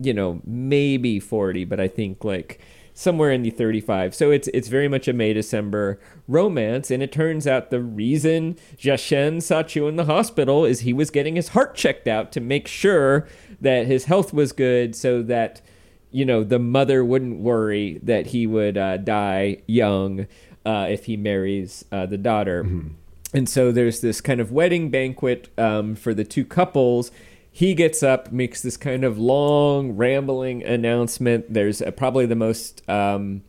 You 0.00 0.14
know, 0.14 0.40
maybe 0.44 1.20
40, 1.20 1.64
but 1.66 1.78
I 1.78 1.86
think 1.86 2.24
like 2.24 2.60
somewhere 2.94 3.30
in 3.30 3.42
the 3.42 3.50
35. 3.50 4.14
So 4.14 4.30
it's 4.30 4.48
it's 4.48 4.68
very 4.68 4.88
much 4.88 5.08
a 5.08 5.12
May 5.12 5.32
December 5.32 5.98
romance, 6.28 6.90
and 6.90 7.02
it 7.02 7.12
turns 7.12 7.46
out 7.46 7.70
the 7.70 7.80
reason 7.80 8.56
Jiashen 8.76 9.42
saw 9.42 9.62
Chu 9.62 9.88
in 9.88 9.96
the 9.96 10.04
hospital 10.04 10.64
is 10.64 10.80
he 10.80 10.92
was 10.92 11.10
getting 11.10 11.36
his 11.36 11.48
heart 11.48 11.74
checked 11.74 12.06
out 12.08 12.32
to 12.32 12.40
make 12.40 12.66
sure 12.66 13.26
that 13.60 13.86
his 13.86 14.04
health 14.04 14.32
was 14.32 14.52
good, 14.52 14.94
so 14.94 15.22
that 15.22 15.60
you 16.10 16.24
know 16.24 16.44
the 16.44 16.58
mother 16.58 17.04
wouldn't 17.04 17.40
worry 17.40 18.00
that 18.02 18.28
he 18.28 18.46
would 18.46 18.76
uh, 18.76 18.96
die 18.96 19.58
young 19.66 20.26
uh, 20.66 20.86
if 20.90 21.06
he 21.06 21.16
marries 21.16 21.84
uh, 21.92 22.06
the 22.06 22.18
daughter. 22.18 22.62
And 23.32 23.48
so 23.48 23.70
there's 23.70 24.00
this 24.00 24.20
kind 24.20 24.40
of 24.40 24.50
wedding 24.50 24.90
banquet 24.90 25.48
um, 25.56 25.94
for 25.94 26.12
the 26.12 26.24
two 26.24 26.44
couples. 26.44 27.12
He 27.60 27.74
gets 27.74 28.02
up, 28.02 28.32
makes 28.32 28.62
this 28.62 28.78
kind 28.78 29.04
of 29.04 29.18
long, 29.18 29.92
rambling 29.92 30.64
announcement. 30.64 31.52
There's 31.52 31.82
uh, 31.82 31.90
probably 31.90 32.24
the 32.24 32.34
most 32.34 32.82
um, 32.88 33.42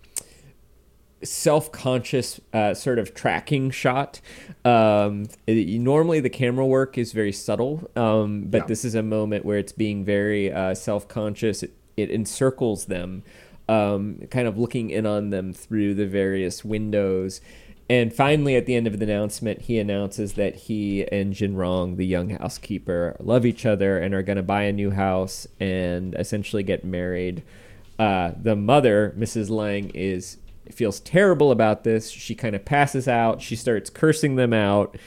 self-conscious 1.23 2.41
uh, 2.51 2.73
sort 2.73 2.99
of 2.99 3.13
tracking 3.13 3.71
shot. 3.71 4.19
Um, 4.65 5.27
it- 5.47 5.79
normally, 5.79 6.19
the 6.19 6.29
camera 6.29 6.65
work 6.65 6.97
is 6.97 7.13
very 7.13 7.31
subtle, 7.31 7.89
um, 7.95 8.47
but 8.49 8.63
Yeah. 8.63 8.67
this 8.67 8.83
is 8.83 8.95
a 8.95 9.01
moment 9.01 9.45
where 9.45 9.57
it's 9.57 9.71
being 9.71 10.03
very 10.03 10.51
uh, 10.51 10.73
self-conscious. 10.73 11.63
It, 11.63 11.71
it 11.95 12.11
encircles 12.11 12.87
them, 12.87 13.23
um, 13.69 14.23
kind 14.29 14.45
of 14.45 14.57
looking 14.57 14.89
in 14.89 15.05
on 15.05 15.29
them 15.29 15.53
through 15.53 15.93
the 15.93 16.05
various 16.05 16.65
windows. 16.65 17.39
And 17.91 18.13
finally, 18.13 18.55
at 18.55 18.65
the 18.67 18.75
end 18.75 18.87
of 18.87 18.97
the 18.99 19.03
announcement, 19.03 19.63
he 19.63 19.77
announces 19.77 20.33
that 20.35 20.55
he 20.55 21.05
and 21.11 21.33
Jin 21.33 21.57
Rong, 21.57 21.97
the 21.97 22.05
young 22.05 22.29
housekeeper, 22.29 23.17
love 23.19 23.45
each 23.45 23.65
other 23.65 23.99
and 23.99 24.13
are 24.13 24.21
going 24.23 24.37
to 24.37 24.43
buy 24.43 24.63
a 24.63 24.71
new 24.71 24.91
house 24.91 25.45
and 25.59 26.15
essentially 26.17 26.63
get 26.63 26.85
married. 26.85 27.43
Uh, 27.99 28.31
the 28.41 28.55
mother, 28.55 29.13
Mrs. 29.17 29.49
Lang, 29.49 29.89
is 29.93 30.37
feels 30.71 31.01
terrible 31.01 31.51
about 31.51 31.83
this. 31.83 32.09
She 32.09 32.33
kind 32.33 32.55
of 32.55 32.63
passes 32.63 33.09
out. 33.09 33.41
She 33.41 33.57
starts 33.57 33.89
cursing 33.89 34.37
them 34.37 34.53
out. 34.53 34.97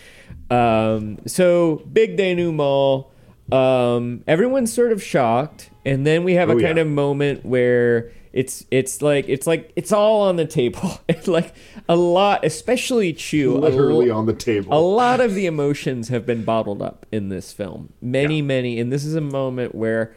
Um, 0.51 1.21
so 1.27 1.77
big 1.91 2.19
denouement. 2.19 3.07
Um, 3.51 4.25
everyone's 4.27 4.73
sort 4.75 4.93
of 4.93 5.03
shocked, 5.03 5.71
and 5.87 6.07
then 6.07 6.23
we 6.23 6.35
have 6.35 6.51
a 6.51 6.53
Oh, 6.53 6.61
kind 6.61 6.77
yeah. 6.77 6.83
of 6.83 6.89
moment 6.89 7.47
where 7.47 8.11
it's 8.35 8.67
it's 8.71 9.01
like 9.01 9.27
it's 9.29 9.47
like 9.47 9.73
it's 9.77 9.93
all 9.93 10.21
on 10.23 10.37
the 10.37 10.45
table. 10.47 11.01
It's 11.09 11.29
like 11.29 11.55
a 11.89 11.97
lot, 11.97 12.45
especially 12.45 13.13
Chu, 13.15 13.57
Literally 13.57 14.07
lo- 14.09 14.17
on 14.19 14.27
the 14.27 14.33
table. 14.35 14.77
a 14.77 14.81
lot 14.81 15.21
of 15.21 15.35
the 15.35 15.47
emotions 15.47 16.09
have 16.09 16.27
been 16.27 16.45
bottled 16.45 16.83
up 16.83 17.07
in 17.13 17.29
this 17.31 17.53
film. 17.53 17.93
Many, 18.03 18.39
Yeah. 18.39 18.43
many, 18.43 18.81
and 18.81 18.93
this 18.93 19.05
is 19.05 19.15
a 19.15 19.21
moment 19.23 19.75
where 19.75 20.15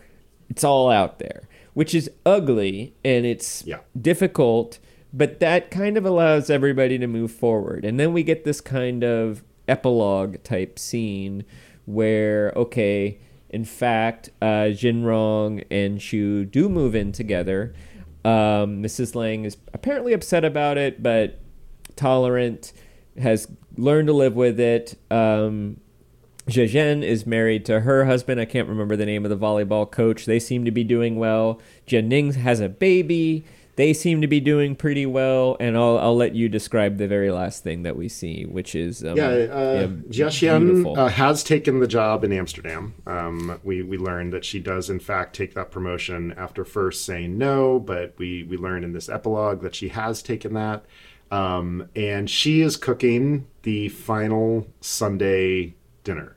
it's 0.50 0.64
all 0.64 0.90
out 0.90 1.20
there, 1.20 1.48
which 1.76 1.94
is 1.94 2.10
ugly 2.26 2.94
and 3.06 3.26
it's 3.26 3.64
Yeah. 3.66 3.80
difficult, 4.00 4.80
but 5.14 5.40
that 5.40 5.70
kind 5.72 5.96
of 5.98 6.06
allows 6.06 6.50
everybody 6.50 6.98
to 6.98 7.08
move 7.08 7.32
forward. 7.32 7.86
And 7.86 8.00
then 8.00 8.12
we 8.14 8.24
get 8.24 8.44
this 8.44 8.60
kind 8.62 9.04
of 9.04 9.44
epilogue 9.68 10.42
type 10.44 10.80
scene 10.80 11.44
where, 11.86 12.52
okay, 12.56 13.20
in 13.50 13.64
fact, 13.66 14.30
uh, 14.42 14.72
Jinrong 14.74 15.64
and 15.70 16.02
Shu 16.02 16.44
do 16.46 16.68
move 16.70 16.96
in 16.96 17.12
together. 17.12 17.74
Um, 18.26 18.84
Mrs. 18.84 19.16
Lang 19.16 19.46
is 19.46 19.58
apparently 19.74 20.14
upset 20.14 20.44
about 20.44 20.78
it, 20.78 21.02
but 21.02 21.40
tolerant, 21.96 22.74
has 23.18 23.48
learned 23.78 24.08
to 24.08 24.14
live 24.14 24.36
with 24.36 24.60
it. 24.60 24.98
Um, 25.10 25.80
Zhezhen 26.48 27.04
is 27.04 27.26
married 27.26 27.66
to 27.66 27.82
her 27.82 28.06
husband. 28.06 28.40
I 28.40 28.46
can't 28.46 28.70
remember 28.70 28.96
the 28.96 29.06
name 29.06 29.26
of 29.26 29.30
the 29.30 29.38
volleyball 29.38 29.90
coach. 29.90 30.26
They 30.26 30.40
seem 30.40 30.64
to 30.66 30.72
be 30.72 30.84
doing 30.84 31.18
well. 31.18 31.60
Jianing 31.86 32.36
has 32.36 32.62
a 32.62 32.70
baby. 32.70 33.44
They 33.78 33.94
seem 33.94 34.22
to 34.22 34.28
be 34.28 34.40
doing 34.40 34.76
pretty 34.76 35.06
well. 35.06 35.56
And 35.60 35.78
I'll, 35.78 36.00
I'll 36.00 36.16
let 36.16 36.34
you 36.34 36.50
describe 36.50 36.98
the 36.98 37.08
very 37.08 37.32
last 37.32 37.64
thing 37.64 37.84
that 37.84 37.96
we 37.96 38.10
see, 38.10 38.44
which 38.44 38.74
is 38.74 39.06
um, 39.06 39.16
yeah, 39.16 39.28
uh, 39.28 39.88
Jiaxian 40.10 40.98
uh, 40.98 41.08
has 41.08 41.44
taken 41.44 41.80
the 41.80 41.88
job 41.88 42.24
in 42.24 42.34
Amsterdam. 42.34 42.96
Um, 43.06 43.60
we 43.64 43.84
we 43.84 43.98
learned 43.98 44.34
that 44.34 44.44
she 44.44 44.60
does 44.60 44.90
in 44.90 45.00
fact 45.00 45.36
take 45.36 45.54
that 45.54 45.70
promotion 45.70 46.34
after 46.38 46.66
first 46.66 47.06
saying 47.06 47.38
no, 47.38 47.80
but 47.80 48.16
we 48.18 48.44
we 48.44 48.58
learn 48.58 48.84
in 48.84 48.94
this 48.94 49.10
epilogue 49.10 49.62
that 49.62 49.76
she 49.76 49.90
has 49.90 50.24
taken 50.24 50.56
that, 50.56 50.84
um, 51.30 51.88
and 51.96 52.28
she 52.30 52.62
is 52.62 52.78
cooking 52.78 53.46
the 53.62 53.90
final 53.90 54.68
Sunday 54.82 55.76
dinner, 56.04 56.36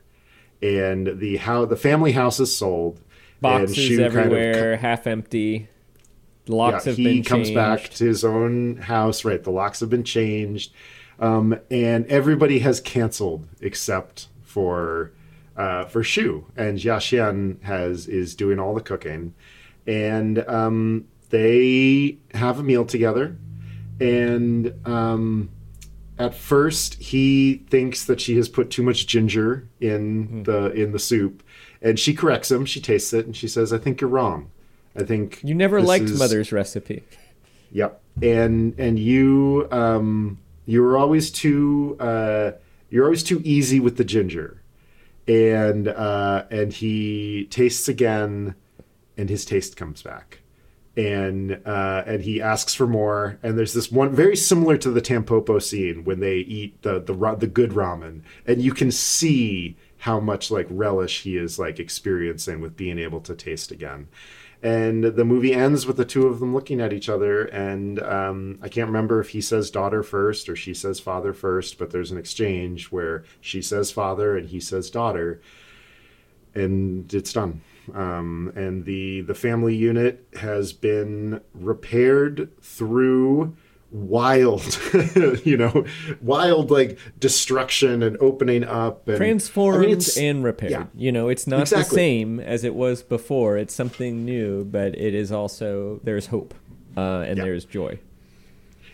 and 0.61 1.18
the 1.18 1.38
how 1.38 1.64
the 1.64 1.76
family 1.76 2.12
house 2.12 2.38
is 2.38 2.55
sold. 2.55 2.96
and 2.96 3.40
boxes 3.40 3.76
Shu 3.76 3.96
kind 3.96 4.07
of 4.07 4.16
everywhere, 4.16 4.76
half 4.76 5.07
empty. 5.07 5.68
Locks 6.50 6.84
yeah, 6.86 6.90
have 6.90 6.96
he 6.98 7.04
been 7.04 7.22
comes 7.24 7.48
changed. 7.48 7.54
back 7.54 7.88
to 7.90 8.04
his 8.04 8.24
own 8.24 8.76
house. 8.76 9.24
Right, 9.24 9.42
the 9.42 9.50
locks 9.50 9.80
have 9.80 9.90
been 9.90 10.04
changed, 10.04 10.72
um, 11.18 11.58
and 11.70 12.06
everybody 12.06 12.58
has 12.60 12.80
canceled 12.80 13.46
except 13.60 14.28
for 14.42 15.12
uh, 15.56 15.84
for 15.86 16.02
Shu 16.02 16.46
and 16.56 16.78
Jiaxian 16.78 17.62
has 17.62 18.06
is 18.08 18.34
doing 18.34 18.58
all 18.58 18.74
the 18.74 18.80
cooking, 18.80 19.34
and 19.86 20.38
um, 20.48 21.06
they 21.30 22.18
have 22.34 22.58
a 22.58 22.62
meal 22.62 22.84
together, 22.84 23.36
and 24.00 24.72
um, 24.86 25.50
at 26.18 26.34
first 26.34 26.94
he 26.94 27.64
thinks 27.70 28.04
that 28.04 28.20
she 28.20 28.36
has 28.36 28.48
put 28.48 28.70
too 28.70 28.82
much 28.82 29.06
ginger 29.06 29.68
in 29.80 30.24
Hmm. 30.26 30.42
the 30.44 30.72
in 30.72 30.92
the 30.92 30.98
soup, 30.98 31.42
and 31.82 31.98
she 31.98 32.14
corrects 32.14 32.50
him. 32.50 32.64
She 32.66 32.80
tastes 32.80 33.12
it 33.12 33.26
and 33.26 33.36
she 33.36 33.48
says, 33.48 33.72
"I 33.72 33.78
think 33.78 34.00
you're 34.00 34.10
wrong." 34.10 34.50
I 34.96 35.05
think 35.05 35.40
You 35.44 35.55
never 35.55 35.81
liked 35.81 36.05
is- 36.07 36.18
Mother's 36.18 36.53
recipe. 36.53 37.05
Yep. 37.72 38.00
And 38.22 38.74
and 38.79 38.98
you 38.98 39.68
um 39.70 40.38
you 40.66 40.83
were 40.83 40.98
always 40.98 41.31
too 41.31 41.96
uh 42.00 42.53
you're 42.90 43.05
always 43.05 43.22
too 43.22 43.40
easy 43.44 43.79
with 43.81 43.96
the 43.96 44.05
ginger. 44.05 44.61
And 45.29 45.87
uh 45.88 46.44
and 46.50 46.72
he 46.72 47.46
tastes 47.50 47.88
again 47.88 48.57
and 49.16 49.29
his 49.31 49.44
taste 49.44 49.76
comes 49.76 50.03
back. 50.03 50.40
And 50.96 51.61
uh 51.64 52.03
and 52.07 52.22
he 52.22 52.42
asks 52.42 52.74
for 52.74 52.88
more 52.88 53.38
and 53.44 53.57
there's 53.57 53.74
this 53.74 53.92
one 53.92 54.11
very 54.12 54.35
similar 54.37 54.76
to 54.79 54.90
the 54.90 55.00
Tampopo 55.00 55.62
scene 55.62 56.03
when 56.05 56.18
they 56.18 56.38
eat 56.38 56.83
the 56.83 56.98
the 57.00 57.14
the 57.37 57.46
good 57.46 57.70
ramen 57.70 58.22
and 58.44 58.61
you 58.61 58.72
can 58.72 58.90
see 58.90 59.76
how 59.98 60.18
much 60.18 60.50
like 60.50 60.66
relish 60.68 61.22
he 61.22 61.37
is 61.37 61.59
like 61.59 61.79
experiencing 61.79 62.61
with 62.61 62.76
being 62.76 62.98
able 62.98 63.20
to 63.20 63.35
taste 63.37 63.70
again 63.70 64.09
and 64.62 65.04
the 65.04 65.24
movie 65.24 65.54
ends 65.54 65.86
with 65.86 65.96
the 65.96 66.04
two 66.04 66.26
of 66.26 66.38
them 66.38 66.52
looking 66.52 66.80
at 66.80 66.92
each 66.92 67.08
other. 67.08 67.44
And 67.44 68.02
um, 68.02 68.58
i 68.62 68.68
can't 68.68 68.88
remember 68.88 69.20
if 69.20 69.30
he 69.30 69.40
says 69.40 69.70
daughter 69.70 70.02
first 70.02 70.48
or 70.48 70.56
she 70.56 70.74
says 70.74 71.00
father 71.00 71.32
first 71.32 71.78
but 71.78 71.90
there's 71.90 72.10
an 72.10 72.18
exchange 72.18 72.86
where 72.86 73.24
she 73.40 73.62
says 73.62 73.90
father 73.90 74.36
and 74.36 74.48
he 74.48 74.60
says 74.60 74.90
daughter. 74.90 75.40
And 76.54 77.12
it's 77.14 77.32
done. 77.32 77.62
Um, 77.94 78.52
and 78.54 78.84
the 78.84 79.22
the 79.22 79.34
family 79.34 79.74
unit 79.74 80.26
has 80.34 80.72
been 80.72 81.40
repaired 81.54 82.50
through 82.60 83.56
wild 83.92 84.79
you 85.44 85.57
know 85.57 85.85
wild 86.22 86.70
like 86.70 86.98
destruction 87.18 88.03
and 88.03 88.16
opening 88.20 88.62
up 88.62 89.09
and 89.09 89.16
Transformed 89.16 89.85
I 89.85 89.88
mean, 89.88 90.00
and 90.18 90.44
repaired. 90.44 90.70
yeah. 90.70 90.87
You 90.94 91.11
know, 91.11 91.29
it's 91.29 91.46
not 91.48 91.62
exactly. 91.62 91.88
the 91.88 91.94
same 91.96 92.38
as 92.40 92.62
it 92.62 92.74
was 92.74 93.03
before. 93.03 93.57
It's 93.59 93.74
something 93.74 94.24
new, 94.24 94.64
but 94.64 94.96
it 94.96 95.12
is 95.14 95.33
also 95.33 96.00
there's 96.05 96.26
hope 96.26 96.55
uh, 96.96 97.24
and 97.26 97.38
Yeah. 97.38 97.44
there's 97.44 97.64
joy. 97.64 97.98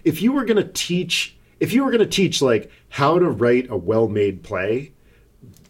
if 0.05 0.23
you 0.23 0.33
were 0.33 0.45
going 0.47 0.57
to 0.65 0.73
teach 0.73 1.37
if 1.61 1.73
you 1.73 1.85
were 1.85 1.91
going 1.91 2.01
to 2.05 2.07
teach 2.07 2.41
like 2.41 2.71
how 2.89 3.19
to 3.19 3.29
write 3.29 3.67
a 3.71 3.77
well-made 3.77 4.43
play 4.43 4.93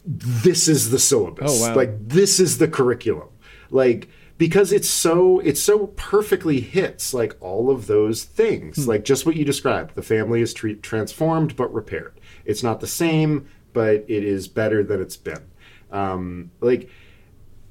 this 0.04 0.68
is 0.68 0.90
the 0.90 0.98
syllabus 0.98 1.50
Oh, 1.50 1.68
wow. 1.70 1.74
like 1.76 2.08
this 2.08 2.38
is 2.38 2.58
the 2.58 2.68
curriculum 2.68 3.28
like 3.70 4.08
because 4.38 4.72
it's 4.72 4.88
so 4.88 5.38
it 5.40 5.56
so 5.58 5.88
perfectly 5.96 6.60
hits 6.60 7.14
like 7.14 7.36
all 7.40 7.70
of 7.70 7.86
those 7.86 8.24
things 8.24 8.84
Hmm. 8.84 8.90
like 8.90 9.04
just 9.04 9.24
what 9.26 9.36
you 9.36 9.44
described 9.44 9.94
the 9.94 10.02
family 10.02 10.40
is 10.42 10.52
tre- 10.54 10.74
transformed 10.74 11.56
but 11.56 11.72
repaired 11.72 12.20
it's 12.44 12.62
not 12.62 12.80
the 12.80 12.86
same 12.86 13.48
but 13.72 14.04
it 14.08 14.24
is 14.24 14.48
better 14.48 14.82
than 14.84 15.00
it's 15.00 15.16
been 15.16 15.44
um, 15.92 16.50
like 16.60 16.90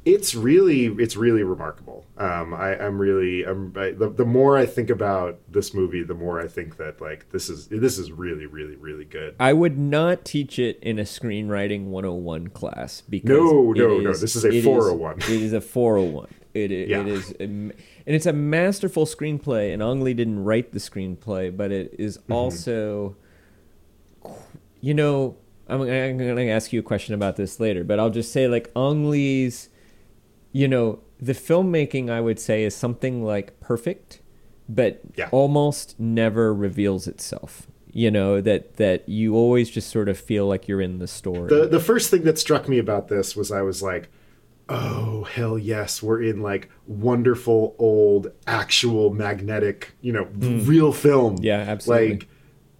it's 0.05 0.35
really 0.35 0.85
it's 0.99 1.15
really 1.17 1.41
remarkable. 1.41 2.05
Um, 2.15 2.53
I, 2.53 2.77
I'm 2.79 2.99
really 2.99 3.43
I'm, 3.43 3.73
I, 3.75 3.89
the, 3.89 4.07
the 4.09 4.23
more 4.23 4.55
I 4.55 4.67
think 4.67 4.91
about 4.91 5.39
this 5.51 5.73
movie, 5.73 6.03
the 6.03 6.13
more 6.13 6.39
I 6.39 6.47
think 6.47 6.77
that 6.77 7.01
like 7.01 7.31
this 7.31 7.49
is 7.49 7.67
this 7.69 7.97
is 7.97 8.11
really 8.11 8.45
really 8.45 8.75
really 8.75 9.05
good. 9.05 9.35
I 9.39 9.51
would 9.53 9.79
not 9.79 10.23
teach 10.23 10.59
it 10.59 10.77
in 10.83 10.99
a 10.99 11.03
screenwriting 11.03 11.85
101 11.85 12.49
class 12.49 13.01
because 13.01 13.29
No, 13.31 13.71
no, 13.71 13.97
no, 13.97 14.13
this 14.13 14.35
is 14.35 14.45
a 14.45 14.49
it 14.49 14.63
401. 14.63 15.17
it 15.21 15.29
is 15.41 15.53
a 15.53 15.61
401. 15.61 16.27
It, 16.55 16.71
i- 16.71 16.89
Yeah. 16.89 17.01
it 17.01 17.07
is, 17.07 17.31
and 17.39 17.73
it's 18.05 18.25
a 18.25 18.33
masterful 18.33 19.05
screenplay. 19.05 19.73
And 19.73 19.83
Ang 19.83 20.01
Lee 20.01 20.13
didn't 20.13 20.43
write 20.43 20.71
the 20.71 20.79
screenplay, 20.79 21.55
but 21.55 21.71
it 21.71 21.93
is 21.99 22.17
Mm-hmm. 22.17 22.31
also, 22.33 23.15
you 24.81 24.93
know, 24.93 25.35
I'm, 25.67 25.81
I'm 25.81 26.17
going 26.17 26.35
to 26.37 26.49
ask 26.49 26.71
you 26.71 26.79
a 26.79 26.83
question 26.83 27.13
about 27.13 27.35
this 27.35 27.59
later, 27.59 27.83
but 27.83 27.99
I'll 27.99 28.09
just 28.09 28.31
say 28.31 28.47
like 28.47 28.71
Ang 28.75 29.09
Lee's, 29.09 29.69
you 30.51 30.67
know, 30.67 30.99
the 31.19 31.33
filmmaking 31.33 32.09
I 32.09 32.21
would 32.21 32.39
say 32.39 32.63
is 32.63 32.75
something 32.75 33.23
like 33.23 33.59
perfect, 33.59 34.21
but 34.69 35.01
Yeah. 35.15 35.29
almost 35.31 35.99
never 35.99 36.53
reveals 36.53 37.07
itself. 37.07 37.67
You 37.97 38.11
know 38.11 38.41
that 38.41 38.75
that 38.75 39.07
you 39.07 39.35
always 39.35 39.69
just 39.69 39.89
sort 39.89 40.09
of 40.09 40.17
feel 40.17 40.47
like 40.47 40.67
you're 40.67 40.81
in 40.81 40.99
the 40.99 41.07
story. 41.07 41.47
The 41.47 41.65
the 41.65 41.79
first 41.79 42.09
thing 42.11 42.23
that 42.23 42.37
struck 42.37 42.67
me 42.67 42.77
about 42.77 43.07
this 43.07 43.37
was 43.37 43.53
I 43.53 43.61
was 43.61 43.81
like, 43.81 44.09
oh 44.69 45.23
hell 45.23 45.57
yes, 45.57 46.01
we're 46.01 46.21
in 46.23 46.41
like 46.41 46.69
wonderful 46.87 47.75
old 47.77 48.31
actual 48.47 49.13
magnetic, 49.13 49.93
you 50.01 50.11
know, 50.13 50.23
real 50.35 50.91
film. 50.91 51.37
Yeah, 51.41 51.59
absolutely. 51.59 52.09
Like 52.11 52.27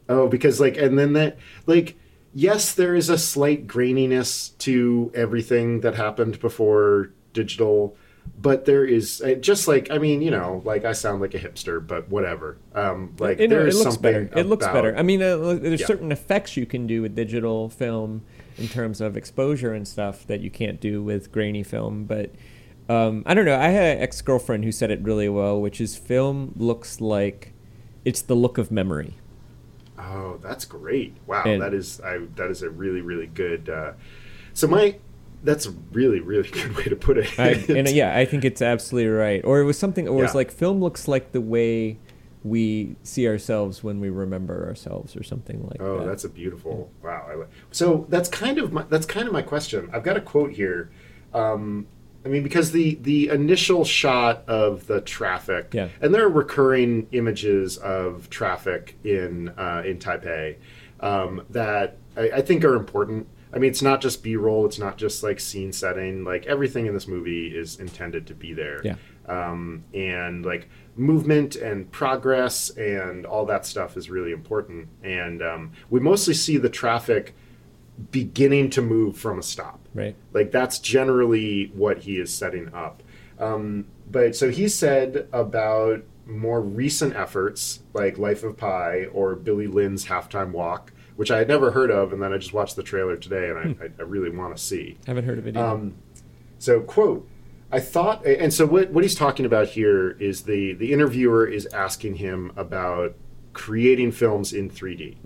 oh, 0.10 0.28
because 0.28 0.60
like 0.60 0.78
and 0.78 0.98
then 0.98 1.14
that 1.14 1.38
like 1.66 1.98
yes, 2.34 2.74
there 2.74 2.96
is 2.96 3.10
a 3.10 3.18
slight 3.18 3.68
graininess 3.68 4.58
to 4.60 5.12
everything 5.14 5.82
that 5.82 5.96
happened 5.96 6.40
before 6.40 7.12
digital, 7.34 7.96
but 8.42 8.66
there 8.66 8.84
is 8.84 9.22
uh, 9.22 9.36
just 9.36 9.68
like 9.68 9.92
I 9.92 9.98
mean, 10.00 10.22
you 10.22 10.32
know, 10.32 10.62
like 10.66 10.86
I 10.86 10.94
sound 10.94 11.22
like 11.22 11.34
a 11.36 11.40
hipster, 11.40 11.86
but 11.86 12.10
whatever. 12.10 12.58
Um, 12.74 13.16
like 13.20 13.40
it, 13.40 13.50
there 13.50 13.62
it 13.62 13.70
is 13.70 13.76
looks 13.80 13.96
something 13.96 14.28
better. 14.28 14.40
It 14.40 14.48
looks 14.48 14.66
better. 14.66 14.96
I 14.98 15.04
mean, 15.04 15.22
uh, 15.22 15.38
there's 15.38 15.82
Yeah. 15.82 15.88
certain 15.88 16.12
effects 16.12 16.58
you 16.58 16.66
can 16.66 16.88
do 16.88 17.04
with 17.04 17.16
digital 17.16 17.70
film 17.70 18.24
in 18.58 18.68
terms 18.68 19.02
of 19.02 19.18
exposure 19.18 19.74
and 19.74 19.88
stuff 19.88 20.26
that 20.28 20.42
you 20.42 20.50
can't 20.50 20.80
do 20.80 21.04
with 21.04 21.32
grainy 21.32 21.64
film. 21.64 22.06
But 22.06 22.32
um, 22.90 23.24
I 23.26 23.34
don't 23.34 23.46
know. 23.46 23.60
I 23.60 23.70
had 23.70 23.98
an 23.98 24.04
ex 24.04 24.22
girlfriend 24.22 24.64
who 24.64 24.72
said 24.72 24.92
it 24.92 25.02
really 25.02 25.30
well, 25.30 25.60
which 25.60 25.82
is 25.82 25.98
film 25.98 26.54
looks 26.56 27.02
like 27.02 27.54
it's 28.06 28.22
the 28.22 28.36
look 28.36 28.58
of 28.58 28.72
memory. 28.72 29.16
Oh, 29.98 30.40
that's 30.44 30.66
great! 30.66 31.16
Wow, 31.26 31.44
And- 31.46 31.62
that 31.62 31.74
is 31.74 32.02
I, 32.02 32.20
that 32.36 32.50
is 32.52 32.62
a 32.62 32.70
really 32.70 33.02
really 33.02 33.28
good. 33.28 33.70
Uh, 33.70 33.94
so 34.54 34.68
my 34.68 34.96
that's 35.44 35.66
a 35.66 35.72
really 35.92 36.20
really 36.20 36.50
good 36.52 36.76
way 36.76 36.84
to 36.86 36.96
put 36.96 37.18
it. 37.18 37.40
I, 37.40 37.52
and 37.70 37.90
yeah, 37.90 38.16
I 38.16 38.26
think 38.26 38.44
it's 38.46 38.62
absolutely 38.62 39.10
right. 39.10 39.44
Or 39.46 39.60
it 39.62 39.64
was 39.66 39.78
something. 39.80 40.08
Or 40.08 40.24
it's 40.24 40.34
Yeah. 40.34 40.38
like 40.38 40.52
film 40.52 40.82
looks 40.82 41.08
like 41.08 41.32
the 41.32 41.42
way 41.42 41.98
we 42.46 42.96
see 43.02 43.28
ourselves 43.28 43.84
when 43.84 44.00
we 44.00 44.10
remember 44.10 44.68
ourselves, 44.68 45.16
or 45.18 45.24
something 45.24 45.64
like 45.68 45.82
Oh, 45.82 45.98
that. 45.98 46.04
Oh, 46.04 46.08
that's 46.08 46.24
a 46.26 46.30
beautiful 46.30 46.92
wow. 47.04 47.46
So 47.72 48.06
that's 48.08 48.30
kind 48.30 48.60
of 48.60 48.72
my 48.72 48.84
that's 48.84 49.08
kind 49.08 49.26
of 49.28 49.34
my 49.34 49.42
question. 49.42 49.90
I've 49.92 50.04
got 50.04 50.16
a 50.16 50.22
quote 50.22 50.52
here. 50.52 50.92
Um, 51.34 51.88
I 52.24 52.28
mean, 52.28 52.44
because 52.44 52.72
the 52.72 52.96
the 53.02 53.30
initial 53.30 53.84
shot 53.84 54.44
of 54.48 54.86
the 54.86 55.02
traffic, 55.02 55.74
Yeah. 55.74 55.90
and 56.02 56.14
there 56.14 56.24
are 56.24 56.30
recurring 56.30 57.08
images 57.12 57.78
of 57.78 58.30
traffic 58.30 58.96
in 59.04 59.50
uh, 59.50 59.82
in 59.84 59.98
Taipei 59.98 60.58
um, 61.00 61.42
that 61.50 61.98
I, 62.16 62.30
I 62.30 62.42
think 62.42 62.64
are 62.64 62.76
important. 62.76 63.28
I 63.54 63.58
mean, 63.58 63.72
it's 63.72 63.82
not 63.82 64.02
just 64.02 64.22
B 64.22 64.36
roll. 64.36 64.66
It's 64.68 64.80
not 64.80 64.98
just 64.98 65.24
like 65.24 65.40
scene 65.40 65.72
setting. 65.74 66.24
Like 66.24 66.46
everything 66.46 66.86
in 66.86 66.94
this 66.94 67.08
movie 67.08 67.48
is 67.48 67.80
intended 67.80 68.28
to 68.28 68.36
be 68.36 68.54
there. 68.54 68.82
Yeah. 68.84 68.96
Um, 69.28 69.84
and 69.94 70.46
like 70.46 70.68
movement 70.96 71.56
and 71.56 71.92
progress 71.92 72.70
and 72.72 73.26
all 73.26 73.46
that 73.46 73.66
stuff 73.66 73.98
is 73.98 74.10
really 74.10 74.32
important. 74.32 74.88
And 75.04 75.42
um, 75.42 75.72
we 75.90 76.00
mostly 76.00 76.34
see 76.34 76.58
the 76.58 76.70
traffic 76.70 77.36
beginning 78.12 78.70
to 78.72 78.82
move 78.82 79.18
from 79.18 79.40
a 79.40 79.44
stop. 79.44 79.80
right. 79.94 80.16
Like 80.34 80.52
that's 80.52 80.80
generally 80.80 81.72
what 81.74 82.00
he 82.00 82.18
is 82.18 82.34
setting 82.34 82.74
up. 82.74 83.04
Um, 83.40 83.88
but 84.10 84.36
so 84.36 84.50
he 84.50 84.68
said 84.68 85.28
about 85.32 86.04
more 86.26 86.62
recent 86.62 87.16
efforts 87.16 87.82
like 87.94 88.18
Life 88.18 88.44
of 88.44 88.58
Pi 88.58 89.06
or 89.06 89.36
Billy 89.36 89.68
Lynn's 89.68 90.06
Halftime 90.06 90.52
Walk, 90.52 90.92
which 91.16 91.32
I 91.32 91.38
had 91.40 91.48
never 91.48 91.72
heard 91.72 91.92
of, 91.92 92.12
and 92.12 92.22
then 92.22 92.34
I 92.34 92.38
just 92.38 92.54
watched 92.54 92.76
the 92.76 92.84
trailer 92.84 93.16
today, 93.16 93.50
and 93.50 93.58
I, 93.58 93.86
I, 93.86 93.90
I 94.00 94.02
really 94.04 94.30
want 94.30 94.56
to 94.56 94.62
see. 94.62 94.98
Haven't 95.08 95.26
heard 95.26 95.38
of 95.38 95.48
it. 95.48 95.56
Um, 95.56 95.96
so, 96.60 96.82
quote, 96.82 97.28
I 97.76 97.82
thought, 97.82 98.26
and 98.26 98.54
so 98.54 98.66
what, 98.66 98.92
what 98.92 99.04
he's 99.04 99.16
talking 99.16 99.46
about 99.46 99.68
here 99.68 100.12
is 100.12 100.44
the, 100.44 100.72
the 100.74 100.94
interviewer 100.94 101.46
is 101.46 101.66
asking 101.68 102.16
him 102.16 102.54
about 102.56 103.16
creating 103.52 104.14
films 104.14 104.54
in 104.54 104.70
3D 104.70 105.18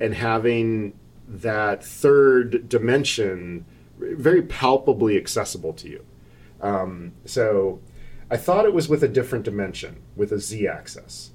and 0.00 0.14
having 0.14 0.98
that 1.28 1.84
third 1.84 2.68
dimension 2.68 3.64
very 3.98 4.42
palpably 4.42 5.16
accessible 5.16 5.72
to 5.74 5.88
you. 5.88 6.04
Um, 6.60 7.12
so, 7.24 7.78
I 8.32 8.36
thought 8.36 8.64
it 8.64 8.74
was 8.74 8.88
with 8.88 9.04
a 9.04 9.08
different 9.08 9.44
dimension, 9.44 10.02
with 10.16 10.32
a 10.32 10.40
z 10.40 10.66
axis, 10.66 11.30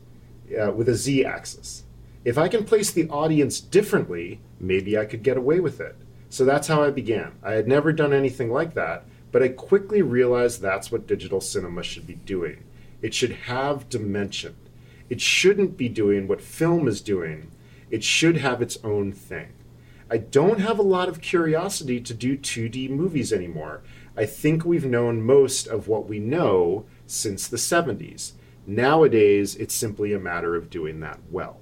uh, 0.62 0.72
with 0.72 0.90
a 0.90 0.96
z 0.96 1.24
axis. 1.24 1.86
If 2.26 2.38
I 2.38 2.50
can 2.50 2.66
place 2.66 2.92
the 2.92 3.08
audience 3.08 3.62
differently, 3.62 4.42
maybe 4.60 4.98
I 4.98 5.06
could 5.06 5.24
get 5.24 5.38
away 5.38 5.62
with 5.62 5.80
it. 5.80 5.96
So 6.28 6.44
that's 6.44 6.68
how 6.68 6.84
I 6.84 6.92
began. 6.92 7.32
I 7.42 7.54
had 7.54 7.70
never 7.70 7.94
done 7.94 8.12
anything 8.12 8.52
like 8.52 8.74
that, 8.74 9.06
but 9.32 9.42
I 9.42 9.50
quickly 9.50 10.02
realized 10.02 10.62
that's 10.62 10.92
what 10.92 11.08
digital 11.08 11.42
cinema 11.42 11.84
should 11.84 12.06
be 12.06 12.16
doing. 12.16 12.64
It 13.02 13.14
should 13.14 13.32
have 13.32 13.90
dimension. 13.90 14.56
It 15.10 15.22
shouldn't 15.22 15.78
be 15.78 15.90
doing 15.90 16.28
what 16.28 16.42
film 16.42 16.88
is 16.88 17.02
doing. 17.02 17.52
It 17.90 18.04
should 18.04 18.38
have 18.38 18.62
its 18.62 18.78
own 18.84 19.12
thing. 19.12 19.54
I 20.10 20.18
don't 20.18 20.60
have 20.60 20.78
a 20.78 20.84
lot 20.84 21.08
of 21.08 21.22
curiosity 21.22 22.02
to 22.02 22.14
do 22.14 22.38
2D 22.38 22.90
movies 22.90 23.32
anymore. 23.32 23.82
I 24.16 24.26
think 24.26 24.66
we've 24.66 24.86
known 24.86 25.22
most 25.22 25.68
of 25.68 25.88
what 25.88 26.08
we 26.08 26.20
know 26.20 26.86
since 27.08 27.48
the 27.48 27.58
70s. 27.58 28.34
Nowadays, 28.68 29.56
it's 29.56 29.74
simply 29.74 30.14
a 30.14 30.20
matter 30.20 30.56
of 30.56 30.70
doing 30.70 31.00
that 31.00 31.20
well. 31.30 31.60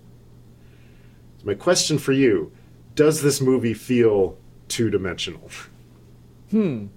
So 1.39 1.45
my 1.45 1.53
question 1.53 1.97
for 1.97 2.11
you 2.11 2.51
does 2.95 3.21
this 3.21 3.39
movie 3.39 3.73
feel 3.73 4.37
two 4.67 4.89
dimensional? 4.89 5.49
hmm. 6.49 6.87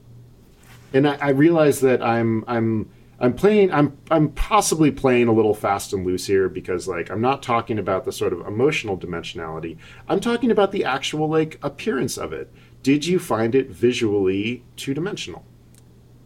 And 0.92 1.08
I, 1.08 1.16
I 1.20 1.28
realize 1.30 1.80
that 1.80 2.02
I'm 2.02 2.44
I'm 2.46 2.90
I'm 3.20 3.34
playing 3.34 3.72
I'm 3.72 3.96
I'm 4.10 4.30
possibly 4.30 4.90
playing 4.90 5.28
a 5.28 5.32
little 5.32 5.54
fast 5.54 5.92
and 5.92 6.04
loose 6.04 6.26
here 6.26 6.48
because 6.48 6.88
like 6.88 7.10
I'm 7.10 7.20
not 7.20 7.42
talking 7.42 7.78
about 7.78 8.04
the 8.04 8.12
sort 8.12 8.32
of 8.32 8.46
emotional 8.46 8.98
dimensionality. 8.98 9.76
I'm 10.08 10.20
talking 10.20 10.50
about 10.50 10.72
the 10.72 10.84
actual 10.84 11.28
like 11.28 11.58
appearance 11.62 12.18
of 12.18 12.32
it. 12.32 12.52
Did 12.82 13.06
you 13.06 13.18
find 13.18 13.54
it 13.54 13.70
visually 13.70 14.64
two 14.76 14.92
dimensional? 14.92 15.44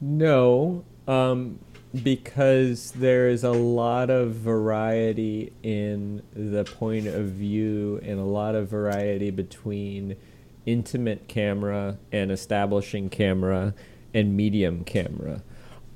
No, 0.01 0.85
um, 1.07 1.59
because 2.03 2.93
there 2.93 3.29
is 3.29 3.45
a 3.45 3.53
lot 3.53 4.11
of 4.11 4.33
variety 4.35 5.53
in 5.63 6.23
the 6.35 6.65
point 6.65 7.07
of 7.07 7.27
view 7.27 8.01
and 8.03 8.19
a 8.19 8.25
lot 8.25 8.55
of 8.55 8.69
variety 8.69 9.31
between 9.31 10.17
intimate 10.65 11.29
camera 11.29 11.99
and 12.11 12.31
establishing 12.31 13.09
camera 13.09 13.75
and 14.17 14.37
medium 14.37 14.83
camera. 14.85 15.43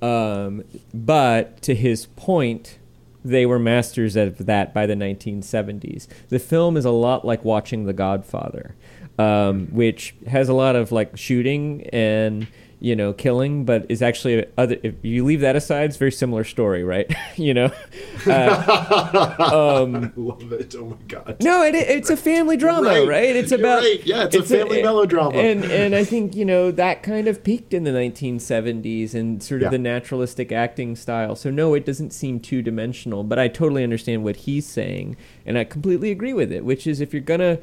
Um, 0.03 0.65
but 0.95 1.61
to 1.63 1.75
his 1.75 2.07
point, 2.07 2.79
they 3.25 3.47
were 3.47 3.59
masters 3.59 4.17
of 4.17 4.47
that 4.47 4.73
by 4.73 4.87
the 4.87 4.95
1970s. 4.95 6.07
The 6.29 6.39
film 6.39 6.77
is 6.77 6.85
a 6.85 6.91
lot 6.91 7.25
like 7.25 7.45
watching 7.45 7.85
The 7.85 7.93
Godfather, 7.93 8.77
um, 9.19 9.69
which 9.69 10.15
has 10.29 10.49
a 10.49 10.55
lot 10.55 10.77
of 10.77 10.93
like 10.93 11.17
shooting 11.17 11.87
and 11.93 12.47
you 12.81 12.97
know 12.97 13.13
killing, 13.13 13.65
but 13.65 13.87
is 13.91 14.03
actually 14.03 14.47
other. 14.57 14.77
If 14.83 14.95
you 15.03 15.25
leave 15.25 15.41
that 15.41 15.55
aside, 15.55 15.85
it's 15.85 15.97
a 15.97 15.99
very 15.99 16.13
similar 16.13 16.45
story, 16.45 16.83
right? 16.83 17.11
you 17.37 17.55
know, 17.55 17.71
uh, 18.27 18.65
I 19.39 20.11
love 20.17 20.53
it. 20.53 20.75
Oh 20.77 20.87
my 20.87 20.97
god. 21.09 21.37
no, 21.43 21.63
it, 21.63 21.75
it's 21.75 22.11
a 22.11 22.17
family 22.17 22.57
drama, 22.57 22.89
right. 22.89 23.09
right. 23.09 23.37
It's 23.37 23.51
You're 23.51 23.61
about 23.61 23.83
right. 23.83 24.05
Yeah, 24.05 24.25
it's 24.25 24.37
a 24.37 24.43
family 24.43 24.83
melodrama. 24.83 25.37
and 25.39 25.65
and 25.65 25.95
I 25.95 26.05
think 26.05 26.35
you 26.35 26.45
know 26.45 26.71
that 26.73 27.03
kind 27.03 27.29
of 27.29 27.45
peaked 27.45 27.75
in 27.75 27.85
the 27.85 27.91
1970s 27.91 29.15
and 29.15 29.43
sort 29.43 29.61
of 29.63 29.67
Yeah. 29.67 29.71
the 29.71 29.79
naturalistic 29.79 30.53
acting 30.53 30.97
style. 30.97 31.37
So 31.37 31.51
no, 31.51 31.75
it 31.75 31.85
doesn't 31.85 32.13
seem 32.13 32.41
two 32.41 32.63
dimensional, 32.63 33.25
but 33.25 33.39
I 33.39 33.49
totally 33.49 33.85
understand 33.85 34.25
what 34.25 34.37
he's 34.37 34.67
saying, 34.67 35.17
and 35.45 35.59
I 35.59 35.65
completely 35.65 36.11
agree 36.11 36.33
with 36.33 36.51
it. 36.53 36.65
Which 36.65 36.87
is 36.87 37.01
if 37.01 37.13
you're 37.13 37.21
gonna 37.23 37.59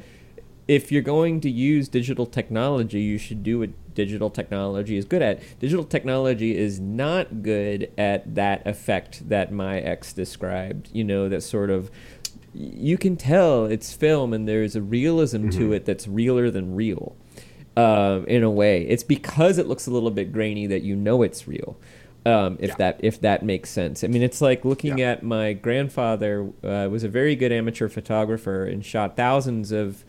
if 0.68 0.92
you're 0.92 1.02
going 1.02 1.40
to 1.40 1.50
use 1.50 1.88
digital 1.88 2.26
technology, 2.26 3.00
you 3.00 3.18
should 3.18 3.42
do 3.42 3.58
what 3.60 3.70
digital 3.94 4.30
technology 4.30 4.96
is 4.96 5.04
good 5.06 5.22
at. 5.22 5.40
Digital 5.58 5.84
technology 5.84 6.56
is 6.56 6.78
not 6.78 7.42
good 7.42 7.90
at 7.98 8.34
that 8.34 8.64
effect 8.66 9.28
that 9.28 9.50
my 9.50 9.80
ex 9.80 10.12
described. 10.12 10.90
You 10.92 11.04
know, 11.04 11.28
that 11.28 11.42
sort 11.42 11.70
of 11.70 11.90
you 12.54 12.96
can 12.98 13.16
tell 13.16 13.64
it's 13.66 13.92
film 13.92 14.32
and 14.32 14.46
there's 14.48 14.74
a 14.76 14.82
realism 14.82 15.48
to 15.50 15.72
it 15.72 15.84
that's 15.84 16.06
realer 16.08 16.50
than 16.50 16.74
real. 16.74 17.16
um, 17.76 18.24
in 18.26 18.42
a 18.42 18.50
way. 18.50 18.82
It's 18.82 19.04
because 19.04 19.56
it 19.56 19.68
looks 19.68 19.86
a 19.86 19.92
little 19.92 20.10
bit 20.10 20.32
grainy 20.32 20.66
that 20.66 20.82
you 20.82 20.96
know 20.96 21.22
it's 21.22 21.46
real. 21.46 21.76
Um, 22.26 22.56
if 22.58 22.70
Yeah. 22.70 22.74
that 22.78 23.00
if 23.04 23.20
that 23.20 23.44
makes 23.44 23.70
sense. 23.70 24.02
I 24.02 24.08
mean, 24.08 24.20
it's 24.22 24.40
like 24.40 24.64
looking 24.64 24.98
Yeah. 24.98 25.12
at 25.12 25.22
my 25.22 25.52
grandfather 25.52 26.48
uh, 26.64 26.88
was 26.90 27.04
a 27.04 27.08
very 27.08 27.36
good 27.36 27.52
amateur 27.52 27.88
photographer 27.88 28.64
and 28.64 28.84
shot 28.84 29.16
thousands 29.16 29.70
of 29.70 30.04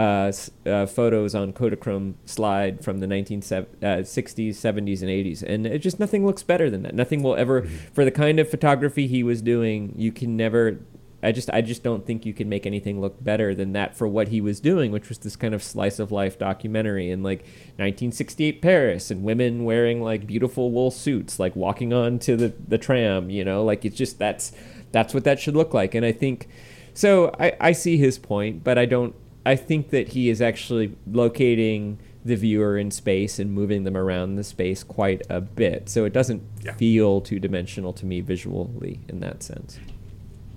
uh, 0.00 0.32
uh, 0.64 0.86
photos 0.86 1.34
on 1.34 1.52
Kodachrome 1.52 2.14
slide 2.24 2.82
from 2.82 3.00
the 3.00 3.06
1960s, 3.06 3.66
uh, 3.82 4.02
60s, 4.02 4.50
70s, 4.52 5.02
and 5.02 5.10
80s, 5.10 5.42
and 5.42 5.66
it 5.66 5.80
just 5.80 6.00
nothing 6.00 6.24
looks 6.24 6.42
better 6.42 6.70
than 6.70 6.82
that. 6.84 6.94
Nothing 6.94 7.22
will 7.22 7.36
ever, 7.36 7.68
for 7.92 8.06
the 8.06 8.10
kind 8.10 8.40
of 8.40 8.48
photography 8.48 9.06
he 9.06 9.22
was 9.22 9.42
doing, 9.42 9.92
you 9.96 10.10
can 10.10 10.38
never. 10.38 10.80
I 11.22 11.32
just, 11.32 11.50
I 11.50 11.60
just 11.60 11.82
don't 11.82 12.06
think 12.06 12.24
you 12.24 12.32
can 12.32 12.48
make 12.48 12.64
anything 12.64 12.98
look 13.02 13.22
better 13.22 13.54
than 13.54 13.72
that 13.72 13.94
for 13.94 14.08
what 14.08 14.28
he 14.28 14.40
was 14.40 14.58
doing, 14.58 14.90
which 14.90 15.10
was 15.10 15.18
this 15.18 15.36
kind 15.36 15.52
of 15.52 15.62
slice 15.62 15.98
of 15.98 16.10
life 16.10 16.38
documentary 16.38 17.10
in 17.10 17.22
like 17.22 17.40
1968 17.76 18.62
Paris 18.62 19.10
and 19.10 19.22
women 19.22 19.64
wearing 19.64 20.00
like 20.00 20.26
beautiful 20.26 20.70
wool 20.70 20.90
suits, 20.90 21.38
like 21.38 21.54
walking 21.54 21.92
onto 21.92 22.36
the 22.36 22.54
the 22.66 22.78
tram. 22.78 23.28
You 23.28 23.44
know, 23.44 23.62
like 23.62 23.84
it's 23.84 23.98
just 23.98 24.18
that's 24.18 24.52
that's 24.92 25.12
what 25.12 25.24
that 25.24 25.38
should 25.38 25.56
look 25.56 25.74
like. 25.74 25.94
And 25.94 26.06
I 26.06 26.12
think 26.12 26.48
so. 26.94 27.34
I 27.38 27.52
I 27.60 27.72
see 27.72 27.98
his 27.98 28.18
point, 28.18 28.64
but 28.64 28.78
I 28.78 28.86
don't. 28.86 29.14
I 29.44 29.56
think 29.56 29.90
that 29.90 30.08
he 30.08 30.28
is 30.28 30.42
actually 30.42 30.96
locating 31.10 31.98
the 32.24 32.36
viewer 32.36 32.76
in 32.76 32.90
space 32.90 33.38
and 33.38 33.50
moving 33.52 33.84
them 33.84 33.96
around 33.96 34.36
the 34.36 34.44
space 34.44 34.84
quite 34.84 35.22
a 35.30 35.40
bit. 35.40 35.88
So 35.88 36.04
it 36.04 36.12
doesn't 36.12 36.42
Yeah. 36.62 36.74
feel 36.74 37.20
two 37.22 37.38
dimensional 37.40 37.92
to 37.94 38.04
me 38.06 38.20
visually 38.20 39.00
in 39.08 39.20
that 39.20 39.42
sense. 39.42 39.78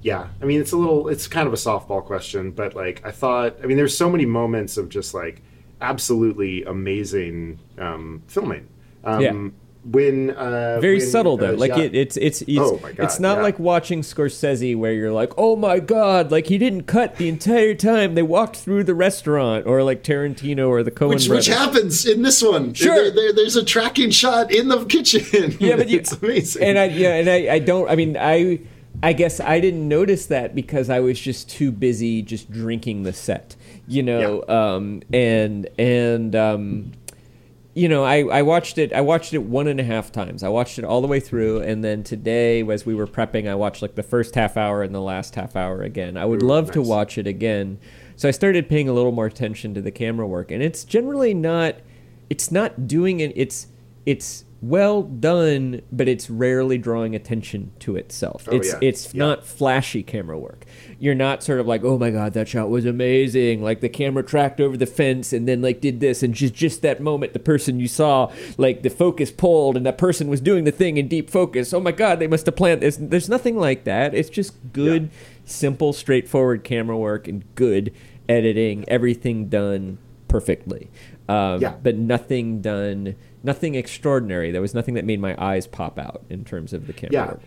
Yeah, 0.02 0.28
I 0.42 0.46
mean, 0.46 0.60
it's 0.60 0.74
a 0.74 0.78
little, 0.78 1.08
it's 1.08 1.28
kind 1.28 1.48
of 1.48 1.54
a 1.54 1.58
softball 1.58 2.04
question, 2.04 2.52
but 2.52 2.76
like, 2.76 3.02
I 3.06 3.12
thought, 3.12 3.56
I 3.64 3.68
mean, 3.68 3.78
there's 3.78 3.96
so 3.98 4.10
many 4.10 4.26
moments 4.26 4.76
of 4.76 4.90
just 4.90 5.14
like 5.14 5.42
absolutely 5.80 6.64
amazing 6.66 7.60
um, 7.78 8.22
filming. 8.28 8.68
Um, 9.06 9.22
Yeah. 9.22 9.50
When 9.86 10.30
uh, 10.32 10.80
Very 10.80 11.00
when, 11.00 11.08
subtle 11.08 11.36
though. 11.36 11.54
uh, 11.56 11.58
like 11.58 11.72
Ja- 11.72 11.80
it, 11.84 11.94
it's 11.94 12.16
it's 12.16 12.42
it's 12.44 12.52
Oh 12.58 12.78
God, 12.78 12.96
it's 13.00 13.20
not 13.20 13.38
yeah. 13.38 13.44
like 13.44 13.60
watching 13.60 14.02
Scorsese 14.02 14.78
where 14.78 14.94
you're 14.94 15.12
like, 15.12 15.34
oh 15.38 15.58
my 15.58 15.80
god, 15.80 16.32
like 16.32 16.48
he 16.48 16.58
didn't 16.58 16.84
cut 16.84 17.18
the 17.18 17.28
entire 17.28 17.74
time 17.74 18.16
they 18.16 18.24
walked 18.24 18.56
through 18.56 18.86
the 18.86 18.96
restaurant, 18.96 19.66
or 19.68 19.84
like 19.84 20.02
Tarantino 20.02 20.70
or 20.70 20.84
the 20.84 20.92
Coen 20.92 21.10
which, 21.10 21.28
brothers. 21.28 21.48
which 21.50 21.56
happens 21.58 22.06
in 22.06 22.22
this 22.22 22.42
one. 22.42 22.74
Sure. 22.74 22.96
There- 22.96 23.12
there- 23.12 23.34
there's 23.34 23.58
a 23.58 23.66
tracking 23.66 24.10
shot 24.12 24.54
in 24.54 24.70
the 24.70 24.86
kitchen. 24.86 25.58
Yeah, 25.60 25.76
but 25.76 25.90
you, 25.90 25.98
it's 26.00 26.14
amazing. 26.14 26.64
And 26.64 26.80
I 26.80 26.86
yeah, 26.86 27.16
and 27.16 27.30
I, 27.30 27.56
I 27.56 27.60
don't. 27.60 27.90
I 27.90 27.96
mean, 27.98 28.16
I 28.18 28.62
I 29.02 29.12
guess 29.12 29.42
I 29.42 29.60
didn't 29.60 29.86
notice 29.88 30.28
that 30.28 30.56
because 30.56 30.90
I 30.90 31.02
was 31.02 31.20
just 31.20 31.50
too 31.50 31.72
busy 31.74 32.22
just 32.22 32.50
drinking 32.50 33.04
the 33.04 33.12
set, 33.12 33.58
you 33.88 34.02
know. 34.02 34.46
Um, 34.48 35.02
and 35.12 35.68
and 35.78 36.36
um, 36.38 36.92
you 37.74 37.90
know, 37.90 38.04
I, 38.04 38.24
I 38.26 38.42
watched 38.44 38.78
it. 38.78 38.94
I 38.94 39.02
watched 39.02 39.34
it 39.34 39.40
one 39.40 39.68
and 39.68 39.80
a 39.80 39.84
half 39.84 40.12
times. 40.12 40.44
I 40.44 40.50
watched 40.50 40.78
it 40.78 40.86
all 40.86 41.02
the 41.02 41.08
way 41.08 41.20
through, 41.20 41.62
and 41.62 41.84
then 41.84 42.04
today, 42.04 42.62
as 42.70 42.86
we 42.86 42.94
were 42.94 43.08
prepping, 43.08 43.50
I 43.50 43.56
watched 43.56 43.82
like 43.82 43.96
the 43.96 44.04
first 44.04 44.36
half 44.36 44.58
hour 44.58 44.84
and 44.84 44.94
the 44.94 45.02
last 45.02 45.34
half 45.36 45.56
hour 45.56 45.82
again. 45.82 46.16
I 46.16 46.26
would 46.26 46.44
Ooh, 46.44 46.48
love 46.48 46.72
to 46.72 46.82
watch 46.82 47.18
it 47.18 47.26
again. 47.26 47.80
So 48.16 48.28
I 48.28 48.32
started 48.32 48.70
paying 48.70 48.88
a 48.88 48.94
little 48.94 49.12
more 49.12 49.26
attention 49.26 49.74
to 49.74 49.82
the 49.82 49.92
camera 49.92 50.28
work, 50.28 50.52
and 50.52 50.62
it's 50.62 50.84
generally 50.84 51.34
not. 51.34 51.76
It's 52.30 52.52
not 52.52 52.88
doing 52.88 53.20
it. 53.20 53.34
It's 53.36 53.68
it's 54.06 54.46
well 54.64 55.04
done, 55.04 55.82
but 55.92 56.08
it's 56.08 56.30
rarely 56.30 56.78
drawing 56.78 57.14
attention 57.14 57.72
to 57.80 57.98
itself. 57.98 58.48
Oh, 58.50 58.56
it's 58.56 58.70
yeah. 58.72 58.80
it's 58.82 59.14
Yeah. 59.14 59.20
not 59.20 59.46
flashy 59.46 60.04
camera 60.04 60.40
work. 60.40 60.66
You're 61.00 61.16
not 61.16 61.44
sort 61.44 61.60
of 61.60 61.68
like, 61.68 61.84
oh 61.84 61.98
my 61.98 62.10
god, 62.12 62.32
that 62.34 62.48
shot 62.48 62.70
was 62.70 62.86
amazing. 62.86 63.62
Like 63.62 63.82
the 63.82 63.90
camera 63.90 64.24
tracked 64.24 64.62
over 64.62 64.78
the 64.78 64.86
fence 64.86 65.34
and 65.34 65.48
then 65.48 65.62
like 65.62 65.82
did 65.82 66.00
this, 66.00 66.24
and 66.24 66.34
just 66.34 66.54
just 66.54 66.82
that 66.82 67.02
moment, 67.02 67.34
the 67.34 67.40
person 67.40 67.82
you 67.82 67.90
saw, 67.90 68.32
like 68.58 68.84
the 68.84 68.90
focus 68.90 69.32
pulled, 69.32 69.76
and 69.76 69.86
that 69.86 69.98
person 69.98 70.30
was 70.30 70.40
doing 70.40 70.64
the 70.64 70.72
thing 70.72 70.96
in 70.96 71.10
deep 71.10 71.30
focus. 71.30 71.74
Oh 71.74 71.82
my 71.82 71.92
god, 71.92 72.20
they 72.20 72.28
must 72.28 72.46
have 72.46 72.56
planned 72.56 72.82
this. 72.82 72.96
There's 72.98 73.28
nothing 73.28 73.58
like 73.58 73.84
that. 73.84 74.16
It's 74.16 74.30
just 74.30 74.54
good, 74.72 75.10
simple, 75.44 75.92
straightforward 75.92 76.64
camera 76.64 76.98
work 76.98 77.28
and 77.28 77.44
good 77.56 77.94
editing. 78.30 78.86
Everything 78.88 79.50
done 79.50 79.98
perfectly. 80.34 80.90
Um, 81.30 81.62
Yeah. 81.62 81.76
But 81.82 81.96
nothing 81.98 82.60
done, 82.62 83.16
nothing 83.44 83.76
extraordinary. 83.76 84.52
There 84.52 84.62
was 84.62 84.74
nothing 84.74 84.96
that 84.96 85.06
made 85.06 85.20
my 85.20 85.36
eyes 85.38 85.68
pop 85.68 86.00
out 86.00 86.24
in 86.30 86.44
terms 86.44 86.74
of 86.74 86.88
the 86.88 86.94
camera 86.94 87.14
yeah. 87.14 87.28
work. 87.28 87.42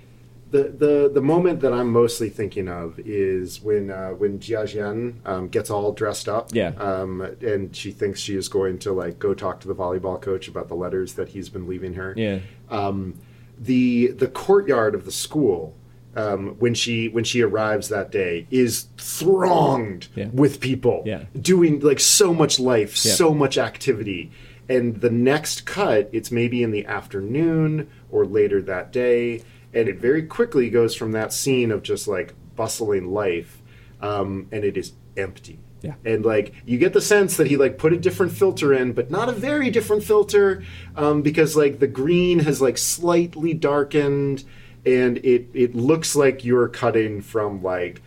The, 0.53 0.63
the 0.85 1.11
the 1.13 1.21
moment 1.21 1.59
that 1.63 1.73
I'm 1.73 1.91
mostly 1.91 2.29
thinking 2.31 2.69
of 2.69 3.01
is 3.01 3.61
when 3.61 3.91
uh, 3.91 4.11
when 4.11 4.39
Jia 4.39 4.63
Jian 4.63 5.15
um, 5.27 5.49
gets 5.49 5.71
all 5.71 5.91
dressed 5.93 6.29
up, 6.29 6.55
Yeah. 6.55 6.69
um, 6.79 7.21
and 7.41 7.75
she 7.75 7.91
thinks 7.91 8.21
she 8.21 8.37
is 8.37 8.49
going 8.49 8.79
to 8.79 8.93
like 8.93 9.19
go 9.19 9.35
talk 9.35 9.59
to 9.63 9.69
the 9.69 9.75
volleyball 9.75 10.23
coach 10.23 10.47
about 10.47 10.69
the 10.69 10.77
letters 10.77 11.15
that 11.15 11.31
he's 11.31 11.49
been 11.49 11.67
leaving 11.67 11.95
her. 11.95 12.15
Yeah. 12.17 12.39
um, 12.71 13.15
the 13.59 14.09
the 14.09 14.29
courtyard 14.29 14.95
of 14.95 15.05
the 15.05 15.11
school 15.11 15.75
um, 16.17 16.57
when 16.59 16.75
she 16.75 17.09
when 17.09 17.25
she 17.25 17.43
arrives 17.43 17.89
that 17.91 18.11
day 18.11 18.47
is 18.51 18.87
thronged 18.97 20.09
Yeah. 20.15 20.29
with 20.33 20.61
people 20.61 21.03
Yeah. 21.07 21.25
doing 21.41 21.81
like 21.81 22.01
so 22.01 22.33
much 22.33 22.59
life 22.59 22.93
Yeah. 23.05 23.13
so 23.13 23.35
much 23.35 23.59
activity 23.59 24.31
and 24.69 25.01
the 25.01 25.11
next 25.11 25.67
cut 25.67 26.09
it's 26.13 26.33
maybe 26.33 26.63
in 26.63 26.71
the 26.71 26.87
afternoon 26.87 27.89
or 28.11 28.25
later 28.25 28.61
that 28.63 28.93
day 28.93 29.43
and 29.75 29.89
it 29.89 29.99
very 30.01 30.23
quickly 30.23 30.71
goes 30.71 30.95
from 30.95 31.13
that 31.13 31.33
scene 31.33 31.71
of 31.71 31.83
just 31.83 32.09
like 32.09 32.33
bustling 32.57 33.13
life 33.13 33.63
um, 34.01 34.47
and 34.51 34.65
it 34.65 34.77
is 34.77 34.93
empty 35.17 35.59
Yeah. 35.83 35.95
and 36.05 36.25
like 36.25 36.55
you 36.65 36.79
get 36.79 36.93
the 36.95 37.01
sense 37.03 37.37
that 37.37 37.47
he 37.49 37.57
like 37.57 37.77
put 37.79 37.93
a 37.93 37.99
different 37.99 38.33
filter 38.33 38.73
in 38.73 38.93
but 38.93 39.11
not 39.11 39.29
a 39.29 39.33
very 39.33 39.71
different 39.71 40.03
filter 40.03 40.63
um, 40.97 41.21
because 41.23 41.57
like 41.57 41.79
the 41.79 41.87
green 41.87 42.39
has 42.41 42.61
like 42.63 42.79
slightly 42.79 43.53
darkened 43.55 44.45
and 44.87 45.19
it 45.19 45.49
it 45.55 45.75
looks 45.75 46.15
like 46.17 46.45
you're 46.45 46.69
cutting 46.69 47.21
from 47.21 47.63
like 47.63 48.03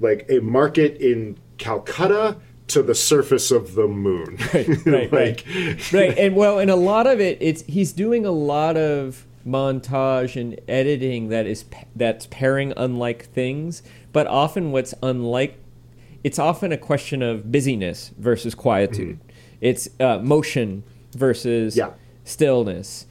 like 0.00 0.26
a 0.28 0.40
market 0.40 0.96
in 1.00 1.36
calcutta 1.58 2.36
to 2.66 2.82
the 2.82 2.94
surface 2.94 3.50
of 3.50 3.74
the 3.74 3.86
moon. 3.86 4.38
Right, 4.54 4.86
right, 4.86 5.12
like 5.12 5.46
right 5.92 6.16
and 6.18 6.34
well 6.34 6.58
and 6.58 6.70
a 6.70 6.76
lot 6.76 7.06
of 7.06 7.20
it 7.20 7.38
it's 7.40 7.62
he's 7.62 7.92
doing 7.92 8.24
a 8.24 8.30
lot 8.30 8.76
of 8.76 9.26
montage 9.46 10.40
and 10.40 10.58
editing 10.68 11.28
that 11.28 11.46
is 11.46 11.64
that's 11.94 12.26
pairing 12.28 12.72
unlike 12.78 13.26
things 13.26 13.82
but 14.12 14.26
often 14.26 14.72
what's 14.72 14.94
unlike 15.02 15.58
it's 16.22 16.38
often 16.38 16.72
a 16.72 16.78
question 16.78 17.20
of 17.22 17.52
busyness 17.52 18.10
versus 18.18 18.54
quietude. 18.54 19.20
It's 19.60 19.90
uh, 20.00 20.18
motion 20.20 20.82
versus 21.12 21.76
Yeah. 21.76 21.90
stillness 22.24 23.04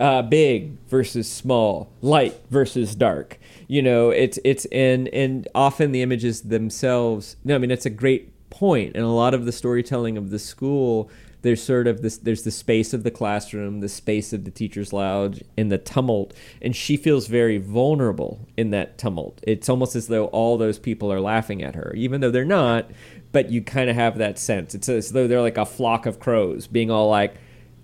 uh, 0.00 0.22
big 0.22 0.78
versus 0.88 1.30
small 1.30 1.90
light 2.02 2.34
versus 2.50 2.94
dark. 2.94 3.38
You 3.66 3.82
know 3.82 4.10
it's 4.10 4.38
it's 4.44 4.64
and 4.66 5.08
and 5.08 5.48
often 5.54 5.92
the 5.92 6.02
images 6.02 6.42
themselves 6.42 7.36
no 7.44 7.54
i 7.54 7.58
mean 7.58 7.70
it's 7.70 7.86
a 7.86 7.90
great 7.90 8.26
point. 8.26 8.34
point 8.50 8.96
and 8.96 9.04
a 9.04 9.08
lot 9.08 9.34
of 9.34 9.44
the 9.44 9.52
storytelling 9.52 10.16
of 10.16 10.30
the 10.30 10.38
school 10.38 11.10
there's 11.42 11.62
sort 11.62 11.86
of 11.86 12.00
this 12.00 12.16
there's 12.16 12.44
the 12.44 12.50
space 12.50 12.94
of 12.94 13.02
the 13.02 13.10
classroom 13.10 13.80
the 13.80 13.88
space 13.88 14.32
of 14.32 14.44
the 14.44 14.50
teacher's 14.50 14.92
lounge 14.92 15.44
and 15.56 15.70
the 15.70 15.78
tumult. 15.78 16.32
And 16.62 16.74
she 16.74 16.96
feels 16.96 17.26
very 17.26 17.58
vulnerable 17.58 18.48
in 18.56 18.70
that 18.70 18.98
tumult. 18.98 19.40
It's 19.42 19.68
almost 19.68 19.94
as 19.94 20.08
though 20.08 20.26
all 20.26 20.56
those 20.56 20.78
people 20.78 21.12
are 21.12 21.20
laughing 21.20 21.62
at 21.62 21.74
her 21.74 21.92
even 21.94 22.20
though 22.20 22.30
they're 22.30 22.44
not 22.44 22.90
but 23.30 23.50
you 23.50 23.60
kind 23.62 23.90
of 23.90 23.96
have 23.96 24.16
that 24.18 24.38
sense. 24.38 24.74
It's 24.74 24.88
as 24.88 25.12
though 25.12 25.28
they're 25.28 25.42
like 25.42 25.58
a 25.58 25.66
flock 25.66 26.06
of 26.06 26.18
crows 26.18 26.66
being 26.66 26.90
all 26.90 27.10
like 27.10 27.34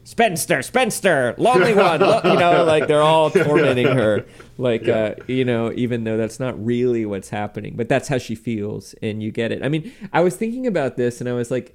Spencer, 0.04 0.62
Spencer, 0.62 1.34
lonely 1.38 1.74
one, 1.74 2.00
lo-" 2.00 2.20
you 2.24 2.38
know, 2.38 2.64
like 2.64 2.86
they're 2.86 3.02
all 3.02 3.30
tormenting 3.30 3.86
her, 3.86 4.24
like 4.58 4.86
uh, 4.86 5.14
you 5.26 5.44
know, 5.44 5.72
even 5.72 6.04
though 6.04 6.16
that's 6.16 6.38
not 6.38 6.62
really 6.62 7.06
what's 7.06 7.30
happening, 7.30 7.74
but 7.74 7.88
that's 7.88 8.08
how 8.08 8.18
she 8.18 8.34
feels, 8.34 8.94
and 9.02 9.22
you 9.22 9.32
get 9.32 9.50
it. 9.50 9.64
I 9.64 9.68
mean, 9.68 9.92
I 10.12 10.20
was 10.20 10.36
thinking 10.36 10.66
about 10.66 10.96
this, 10.96 11.20
and 11.20 11.28
I 11.28 11.32
was 11.32 11.50
like, 11.50 11.74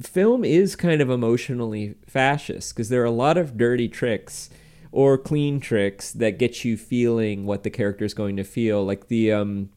film 0.00 0.44
is 0.44 0.76
kind 0.76 1.00
of 1.00 1.10
emotionally 1.10 1.94
fascist 2.06 2.74
because 2.74 2.90
there 2.90 3.02
are 3.02 3.06
a 3.06 3.10
lot 3.10 3.36
of 3.36 3.56
dirty 3.56 3.88
tricks 3.88 4.50
or 4.92 5.16
clean 5.16 5.60
tricks 5.60 6.12
that 6.12 6.38
get 6.38 6.64
you 6.64 6.76
feeling 6.76 7.46
what 7.46 7.62
the 7.62 7.70
character 7.70 8.04
is 8.04 8.14
going 8.14 8.36
to 8.36 8.44
feel, 8.44 8.84
like 8.84 9.08
the 9.08 9.32
um, 9.32 9.70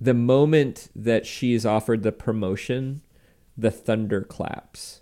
the 0.00 0.14
moment 0.14 0.88
that 0.94 1.26
she 1.26 1.54
is 1.54 1.66
offered 1.66 2.02
the 2.02 2.12
promotion, 2.12 3.00
the 3.56 3.70
thunder 3.70 4.22
claps. 4.22 5.00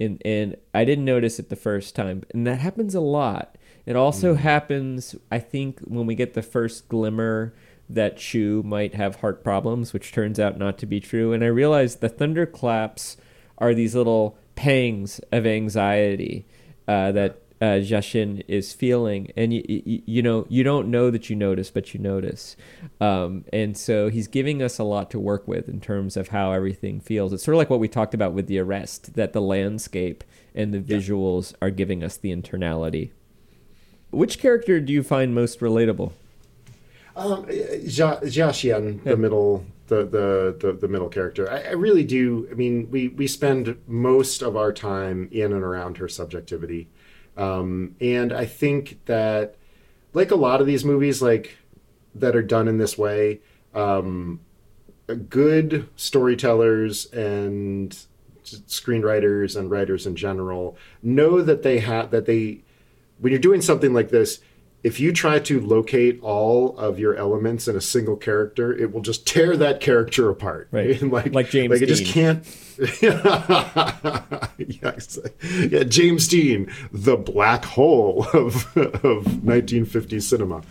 And, 0.00 0.22
and 0.24 0.56
I 0.72 0.84
didn't 0.84 1.04
notice 1.04 1.38
it 1.38 1.48
the 1.48 1.56
first 1.56 1.94
time. 1.96 2.22
And 2.32 2.46
that 2.46 2.60
happens 2.60 2.94
a 2.94 3.00
lot. 3.00 3.56
It 3.84 3.96
also 3.96 4.34
happens, 4.34 5.16
I 5.30 5.38
think, 5.38 5.80
when 5.80 6.06
we 6.06 6.14
get 6.14 6.34
the 6.34 6.42
first 6.42 6.88
glimmer 6.88 7.54
that 7.88 8.18
Chu 8.18 8.62
might 8.62 8.94
have 8.94 9.16
heart 9.16 9.42
problems, 9.42 9.92
which 9.92 10.12
turns 10.12 10.38
out 10.38 10.58
not 10.58 10.78
to 10.78 10.86
be 10.86 11.00
true. 11.00 11.32
And 11.32 11.42
I 11.42 11.48
realized 11.48 12.00
the 12.00 12.08
thunderclaps 12.08 13.16
are 13.56 13.74
these 13.74 13.94
little 13.94 14.38
pangs 14.56 15.20
of 15.32 15.46
anxiety 15.46 16.46
uh, 16.86 17.12
that 17.12 17.40
uh, 17.60 17.80
Jashin 17.80 18.44
is 18.46 18.72
feeling, 18.72 19.32
and 19.36 19.52
you, 19.52 19.64
you 19.68 20.02
you 20.06 20.22
know 20.22 20.46
you 20.48 20.62
don't 20.62 20.90
know 20.90 21.10
that 21.10 21.28
you 21.28 21.36
notice, 21.36 21.70
but 21.70 21.92
you 21.92 22.00
notice, 22.00 22.56
um, 23.00 23.44
and 23.52 23.76
so 23.76 24.08
he's 24.08 24.28
giving 24.28 24.62
us 24.62 24.78
a 24.78 24.84
lot 24.84 25.10
to 25.10 25.18
work 25.18 25.48
with 25.48 25.68
in 25.68 25.80
terms 25.80 26.16
of 26.16 26.28
how 26.28 26.52
everything 26.52 27.00
feels. 27.00 27.32
It's 27.32 27.42
sort 27.42 27.54
of 27.54 27.58
like 27.58 27.70
what 27.70 27.80
we 27.80 27.88
talked 27.88 28.14
about 28.14 28.32
with 28.32 28.46
the 28.46 28.58
arrest, 28.58 29.14
that 29.14 29.32
the 29.32 29.40
landscape 29.40 30.22
and 30.54 30.72
the 30.72 30.80
visuals 30.80 31.54
are 31.60 31.70
giving 31.70 32.04
us 32.04 32.16
the 32.16 32.34
internality. 32.34 33.10
Which 34.10 34.38
character 34.38 34.80
do 34.80 34.92
you 34.92 35.02
find 35.02 35.34
most 35.34 35.60
relatable? 35.60 36.12
Um, 37.16 37.44
Jia, 37.46 38.22
Jia 38.22 38.50
Xian, 38.50 39.02
the 39.02 39.16
middle, 39.16 39.64
the, 39.88 40.04
the 40.04 40.56
the 40.60 40.72
the 40.74 40.88
middle 40.88 41.08
character. 41.08 41.50
I, 41.50 41.62
I 41.62 41.72
really 41.72 42.04
do. 42.04 42.46
I 42.50 42.54
mean, 42.54 42.88
we 42.92 43.08
we 43.08 43.26
spend 43.26 43.76
most 43.88 44.42
of 44.42 44.56
our 44.56 44.72
time 44.72 45.28
in 45.32 45.52
and 45.52 45.64
around 45.64 45.96
her 45.96 46.08
subjectivity, 46.08 46.86
um, 47.38 47.94
and 48.00 48.32
I 48.32 48.44
think 48.44 48.98
that, 49.06 49.54
like 50.12 50.30
a 50.30 50.36
lot 50.36 50.60
of 50.60 50.66
these 50.66 50.84
movies, 50.84 51.22
like 51.22 51.56
that 52.14 52.34
are 52.34 52.42
done 52.42 52.68
in 52.68 52.78
this 52.78 52.98
way, 52.98 53.40
um, 53.74 54.40
good 55.28 55.88
storytellers 55.96 57.06
and 57.12 57.96
screenwriters 58.42 59.56
and 59.56 59.70
writers 59.70 60.06
in 60.06 60.16
general 60.16 60.76
know 61.02 61.42
that 61.42 61.62
they 61.62 61.80
have 61.80 62.10
that 62.10 62.24
they 62.24 62.62
when 63.18 63.30
you're 63.30 63.38
doing 63.38 63.60
something 63.60 63.92
like 63.92 64.08
this 64.08 64.40
if 64.88 64.98
you 64.98 65.12
try 65.12 65.38
to 65.38 65.60
locate 65.60 66.18
all 66.22 66.74
of 66.78 66.98
your 66.98 67.14
elements 67.14 67.68
in 67.68 67.76
a 67.76 67.80
single 67.80 68.16
character, 68.16 68.72
it 68.72 68.90
will 68.90 69.02
just 69.02 69.26
tear 69.26 69.54
that 69.54 69.82
character 69.82 70.30
apart. 70.30 70.68
Right. 70.70 71.02
like, 71.16 71.34
Like 71.34 71.50
James 71.50 71.70
Like 71.70 71.82
it 71.82 71.86
just 71.88 72.04
Dean. 72.04 72.12
can't. 72.14 72.56
yeah, 73.02 74.96
yeah, 75.68 75.82
James 75.82 76.26
Dean, 76.26 76.72
the 76.90 77.16
black 77.16 77.66
hole 77.66 78.26
of 78.32 78.64
of 78.76 79.24
1950s 79.24 80.22
cinema, 80.22 80.62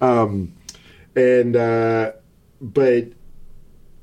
um, 0.00 0.52
and 1.14 1.54
uh, 1.54 2.12
but 2.60 3.08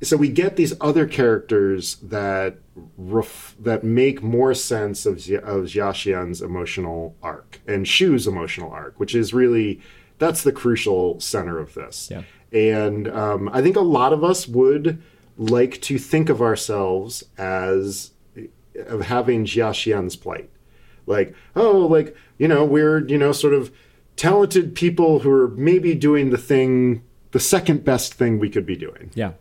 so 0.01 0.15
we 0.15 0.29
get 0.29 0.55
these 0.55 0.73
other 0.79 1.07
characters 1.07 1.95
that 1.95 2.57
ref- 2.97 3.55
that 3.59 3.83
make 3.83 4.21
more 4.21 4.53
sense 4.53 5.05
of 5.05 5.15
of 5.15 5.65
Jia 5.65 5.93
Xian's 5.93 6.41
emotional 6.41 7.15
arc 7.23 7.61
and 7.67 7.87
Shu's 7.87 8.27
emotional 8.27 8.71
arc, 8.71 8.99
which 8.99 9.15
is 9.15 9.33
really 9.33 9.81
that's 10.19 10.43
the 10.43 10.51
crucial 10.51 11.19
center 11.19 11.57
of 11.59 11.73
this. 11.73 12.09
Yeah. 12.11 12.23
And 12.51 13.07
um, 13.07 13.49
I 13.51 13.61
think 13.61 13.75
a 13.75 13.81
lot 13.81 14.13
of 14.13 14.23
us 14.23 14.47
would 14.47 15.01
like 15.37 15.81
to 15.81 15.97
think 15.97 16.29
of 16.29 16.41
ourselves 16.41 17.23
as 17.37 18.11
of 18.87 19.01
having 19.01 19.45
Jia 19.45 19.73
Xian's 19.73 20.15
plight, 20.15 20.49
like 21.05 21.33
oh, 21.55 21.79
like 21.79 22.15
you 22.37 22.47
know 22.47 22.63
we're 22.63 23.05
you 23.07 23.17
know 23.17 23.31
sort 23.31 23.53
of 23.53 23.71
talented 24.15 24.75
people 24.75 25.19
who 25.19 25.31
are 25.31 25.49
maybe 25.49 25.93
doing 25.93 26.29
the 26.29 26.37
thing, 26.37 27.03
the 27.31 27.39
second 27.39 27.83
best 27.83 28.13
thing 28.13 28.39
we 28.39 28.49
could 28.49 28.65
be 28.65 28.75
doing 28.75 29.11
Yeah, 29.15 29.33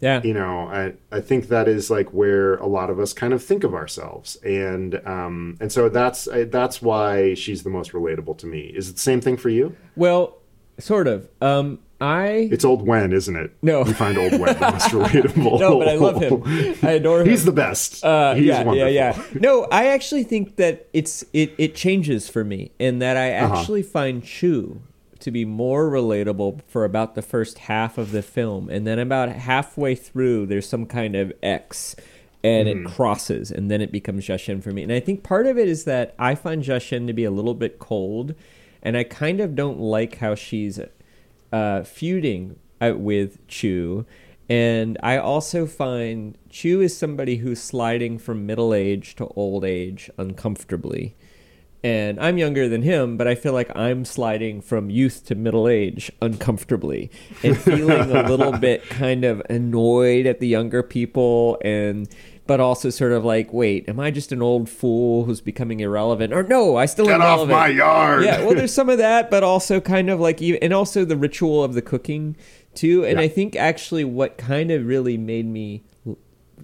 yeah, 0.00 0.20
you 0.22 0.34
know 0.34 0.68
i 0.68 0.92
i 1.10 1.20
think 1.20 1.48
that 1.48 1.68
is 1.68 1.90
like 1.90 2.08
where 2.10 2.56
a 2.56 2.66
lot 2.66 2.90
of 2.90 3.00
us 3.00 3.12
kind 3.12 3.32
of 3.32 3.42
think 3.42 3.64
of 3.64 3.74
ourselves 3.74 4.36
and 4.44 5.00
um 5.06 5.56
and 5.60 5.72
so 5.72 5.88
that's 5.88 6.28
that's 6.48 6.82
why 6.82 7.34
she's 7.34 7.62
the 7.62 7.70
most 7.70 7.92
relatable 7.92 8.36
to 8.38 8.46
me 8.46 8.60
is 8.60 8.88
it 8.90 8.92
the 8.94 9.00
same 9.00 9.20
thing 9.20 9.36
for 9.36 9.48
you 9.48 9.74
Well, 9.96 10.36
sort 10.78 11.06
of. 11.08 11.28
Um, 11.40 11.78
I 11.98 12.50
it's 12.52 12.62
old 12.66 12.86
wen 12.86 13.10
isn't 13.14 13.34
it 13.36 13.52
No. 13.62 13.86
you 13.86 13.94
find 13.94 14.18
old 14.18 14.32
wen 14.32 14.54
the 14.58 14.70
most 14.70 14.88
relatable 14.90 15.58
no, 15.58 15.78
but 15.78 15.88
I 15.88 15.94
love 15.94 16.20
him. 16.20 16.42
I 16.82 16.90
adore 16.92 17.22
him. 17.22 17.28
he's 17.30 17.46
the 17.46 17.52
best 17.52 18.04
Uh, 18.04 18.34
he's 18.34 18.44
yeah, 18.44 18.64
wonderful. 18.64 18.90
yeah, 18.92 19.16
yeah. 19.16 19.40
No, 19.40 19.64
I 19.72 19.86
actually 19.86 20.22
think 20.24 20.56
that 20.56 20.88
it's 20.92 21.24
it 21.32 21.54
it 21.56 21.74
changes 21.74 22.28
for 22.28 22.44
me 22.44 22.70
and 22.78 23.00
that 23.00 23.16
I 23.16 23.32
Uh-huh. 23.38 23.58
actually 23.60 23.82
find 23.82 24.22
Chu 24.22 24.82
to 25.20 25.30
be 25.30 25.44
more 25.44 25.90
relatable 25.90 26.62
for 26.66 26.84
about 26.84 27.14
the 27.14 27.22
first 27.22 27.58
half 27.58 27.98
of 27.98 28.10
the 28.12 28.22
film, 28.22 28.68
and 28.68 28.86
then 28.86 28.98
about 28.98 29.28
halfway 29.30 29.94
through, 29.94 30.46
there's 30.46 30.68
some 30.68 30.86
kind 30.86 31.14
of 31.16 31.32
X. 31.42 31.96
And 32.44 32.68
Mm-hmm. 32.68 32.86
it 32.86 32.90
crosses, 32.92 33.50
and 33.50 33.68
then 33.72 33.80
it 33.80 33.90
becomes 33.90 34.24
Jashin 34.24 34.62
for 34.62 34.70
me. 34.70 34.84
And 34.84 34.92
I 34.92 35.00
think 35.00 35.24
part 35.24 35.48
of 35.48 35.58
it 35.58 35.66
is 35.66 35.82
that 35.84 36.14
I 36.16 36.36
find 36.36 36.62
Jashin 36.62 37.08
to 37.08 37.12
be 37.12 37.24
a 37.24 37.30
little 37.30 37.54
bit 37.54 37.80
cold, 37.80 38.36
and 38.82 38.96
I 38.96 39.02
kind 39.02 39.40
of 39.40 39.56
don't 39.56 39.80
like 39.80 40.18
how 40.18 40.36
she's 40.36 40.78
uh, 41.50 41.82
feuding 41.82 42.56
uh, 42.80 42.92
with 42.96 43.44
Chu. 43.48 44.06
And 44.48 44.96
I 45.02 45.16
also 45.16 45.66
find 45.66 46.38
Chu 46.48 46.80
is 46.80 46.96
somebody 46.96 47.38
who's 47.38 47.60
sliding 47.60 48.16
from 48.16 48.46
middle 48.46 48.72
age 48.72 49.16
to 49.16 49.26
old 49.34 49.64
age 49.64 50.08
uncomfortably. 50.16 51.16
And 51.86 52.18
I'm 52.18 52.36
younger 52.36 52.68
than 52.68 52.82
him, 52.82 53.16
but 53.16 53.28
I 53.28 53.36
feel 53.36 53.52
like 53.52 53.70
I'm 53.76 54.04
sliding 54.04 54.60
from 54.60 54.90
youth 54.90 55.24
to 55.26 55.36
middle 55.36 55.68
age 55.68 56.10
uncomfortably 56.20 57.12
and 57.44 57.56
feeling 57.68 58.10
a 58.10 58.28
little 58.28 58.50
bit 58.50 58.82
kind 58.88 59.24
of 59.24 59.40
annoyed 59.48 60.26
at 60.26 60.40
the 60.40 60.48
younger 60.48 60.82
people 60.82 61.58
and 61.62 62.08
but 62.48 62.58
also 62.58 62.90
sort 62.90 63.12
of 63.12 63.24
like, 63.24 63.52
wait, 63.52 63.88
am 63.88 64.00
I 64.00 64.10
just 64.10 64.32
an 64.32 64.42
old 64.42 64.68
fool 64.68 65.24
who's 65.26 65.40
becoming 65.40 65.78
irrelevant? 65.78 66.32
Or 66.32 66.42
no, 66.42 66.76
I 66.76 66.86
still 66.86 67.06
get 67.06 67.20
am 67.20 67.22
off 67.22 67.48
my 67.48 67.68
yard 67.68 68.24
Yeah, 68.24 68.44
well, 68.44 68.56
there's 68.56 68.74
some 68.74 68.88
of 68.88 68.98
that, 68.98 69.30
but 69.30 69.44
also 69.44 69.80
kind 69.80 70.10
of 70.10 70.18
like, 70.18 70.40
and 70.42 70.72
also 70.72 71.04
the 71.04 71.16
ritual 71.16 71.62
of 71.62 71.74
the 71.74 71.82
cooking 71.82 72.36
too. 72.74 73.04
And 73.04 73.18
Yeah. 73.18 73.24
I 73.24 73.28
think 73.28 73.54
actually 73.54 74.04
what 74.04 74.38
kind 74.38 74.72
of 74.72 74.86
really 74.86 75.16
made 75.16 75.46
me 75.46 75.82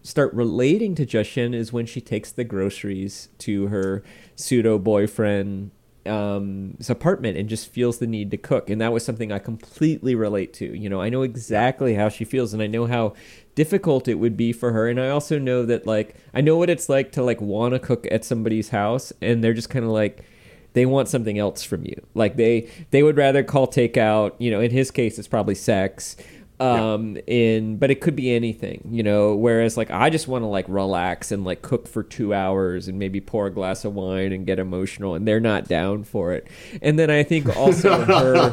start 0.03 0.33
relating 0.35 0.95
to 0.97 1.07
Jushin 1.07 1.55
is 1.55 1.73
when 1.73 1.87
she 1.87 2.01
takes 2.01 2.33
the 2.33 2.45
groceries 2.45 3.29
to 3.39 3.69
her 3.69 4.03
pseudo 4.37 4.79
boyfriend 4.79 5.71
um 6.05 6.77
apartment 6.89 7.37
and 7.37 7.49
just 7.49 7.69
feels 7.69 7.99
the 7.99 8.07
need 8.07 8.31
to 8.33 8.37
cook. 8.37 8.69
And 8.69 8.81
that 8.81 8.93
was 8.93 9.05
something 9.05 9.31
i 9.31 9.39
completely 9.39 10.15
relate 10.15 10.53
to. 10.55 10.77
You 10.77 10.89
know 10.91 11.01
i 11.01 11.09
know 11.09 11.23
exactly 11.23 11.95
how 11.95 12.09
she 12.09 12.25
feels 12.25 12.53
and 12.53 12.63
i 12.63 12.67
know 12.67 12.87
how 12.87 13.15
difficult 13.55 14.09
it 14.09 14.15
would 14.15 14.37
be 14.37 14.53
for 14.53 14.73
her. 14.73 14.89
And 14.89 15.01
i 15.01 15.09
also 15.09 15.39
know 15.39 15.65
that 15.65 15.87
like 15.87 16.17
i 16.35 16.41
know 16.41 16.57
what 16.57 16.71
it's 16.71 16.89
like 16.89 17.13
to 17.13 17.23
like 17.23 17.41
want 17.41 17.75
to 17.75 17.79
cook 17.79 18.07
at 18.11 18.25
somebody's 18.25 18.71
house 18.71 19.13
and 19.23 19.45
they're 19.45 19.55
just 19.55 19.71
kind 19.71 19.85
of 19.85 19.93
like 19.93 20.25
they 20.73 20.87
want 20.87 21.09
something 21.09 21.39
else 21.39 21.63
from 21.63 21.85
you. 21.85 22.01
Like 22.15 22.37
they 22.37 22.69
they 22.91 23.03
would 23.03 23.17
rather 23.17 23.45
call 23.45 23.69
takeout 23.69 24.33
you 24.39 24.51
know 24.51 24.61
in 24.61 24.73
his 24.73 24.91
case 24.91 25.19
it's 25.19 25.29
probably 25.29 25.55
sex 25.55 26.17
um 26.63 27.17
in 27.27 27.77
but 27.77 27.91
it 27.91 28.01
could 28.01 28.17
be 28.17 28.35
anything 28.35 28.87
you 28.91 29.03
know 29.03 29.35
whereas 29.35 29.77
like 29.77 29.91
i 29.91 30.09
just 30.11 30.29
want 30.29 30.43
to 30.43 30.47
like 30.47 30.65
relax 30.69 31.33
and 31.33 31.45
like 31.45 31.63
cook 31.63 31.89
for 31.89 32.03
two 32.03 32.33
hours 32.33 32.89
and 32.89 32.99
maybe 32.99 33.21
pour 33.21 33.47
a 33.47 33.51
glass 33.51 33.85
of 33.85 33.95
wine 33.95 34.33
and 34.33 34.47
get 34.47 34.59
emotional 34.59 35.15
and 35.15 35.27
they're 35.27 35.41
not 35.41 35.69
down 35.69 36.05
for 36.05 36.33
it. 36.33 36.47
And 36.81 36.99
then 36.99 37.11
i 37.11 37.23
think 37.23 37.55
also 37.57 38.05
her 38.05 38.51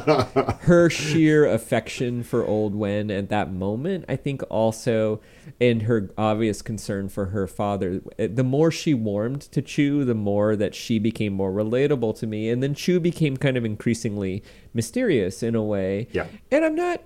her 0.62 0.90
sheer 0.90 1.46
affection 1.46 2.24
for 2.24 2.46
old 2.46 2.76
wen 2.76 3.12
at 3.12 3.30
that 3.30 3.52
moment 3.52 4.06
i 4.10 4.16
think 4.16 4.42
also 4.50 5.22
and 5.60 5.84
her 5.84 6.10
obvious 6.18 6.62
concern 6.62 7.10
for 7.10 7.28
her 7.28 7.48
father 7.48 8.02
the 8.18 8.44
more 8.44 8.72
she 8.72 8.94
warmed 8.94 9.42
to 9.42 9.62
chu 9.62 10.04
the 10.04 10.16
more 10.16 10.56
that 10.56 10.76
she 10.76 11.00
became 11.00 11.34
more 11.34 11.52
relatable 11.52 12.18
to 12.20 12.28
me. 12.28 12.50
And 12.50 12.62
then 12.64 12.74
chu 12.74 13.00
became 13.00 13.38
kind 13.38 13.58
of 13.58 13.66
increasingly 13.66 14.44
mysterious 14.74 15.44
in 15.44 15.56
a 15.56 15.64
way. 15.64 16.08
Yeah. 16.12 16.28
and 16.52 16.64
i'm 16.66 16.76
not 16.76 17.02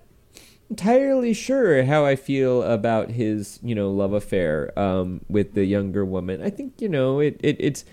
entirely 0.70 1.34
sure 1.34 1.84
how 1.84 2.06
I 2.06 2.16
feel 2.16 2.64
about 2.64 3.12
his, 3.12 3.60
you 3.62 3.76
know, 3.76 3.92
love 3.92 4.14
affair 4.14 4.78
um, 4.78 5.22
with 5.30 5.54
the 5.54 5.66
younger 5.66 6.04
woman. 6.06 6.42
I 6.42 6.50
think, 6.50 6.82
you 6.82 6.90
know, 6.90 7.20
it, 7.20 7.40
it 7.44 7.58
it's. 7.60 7.86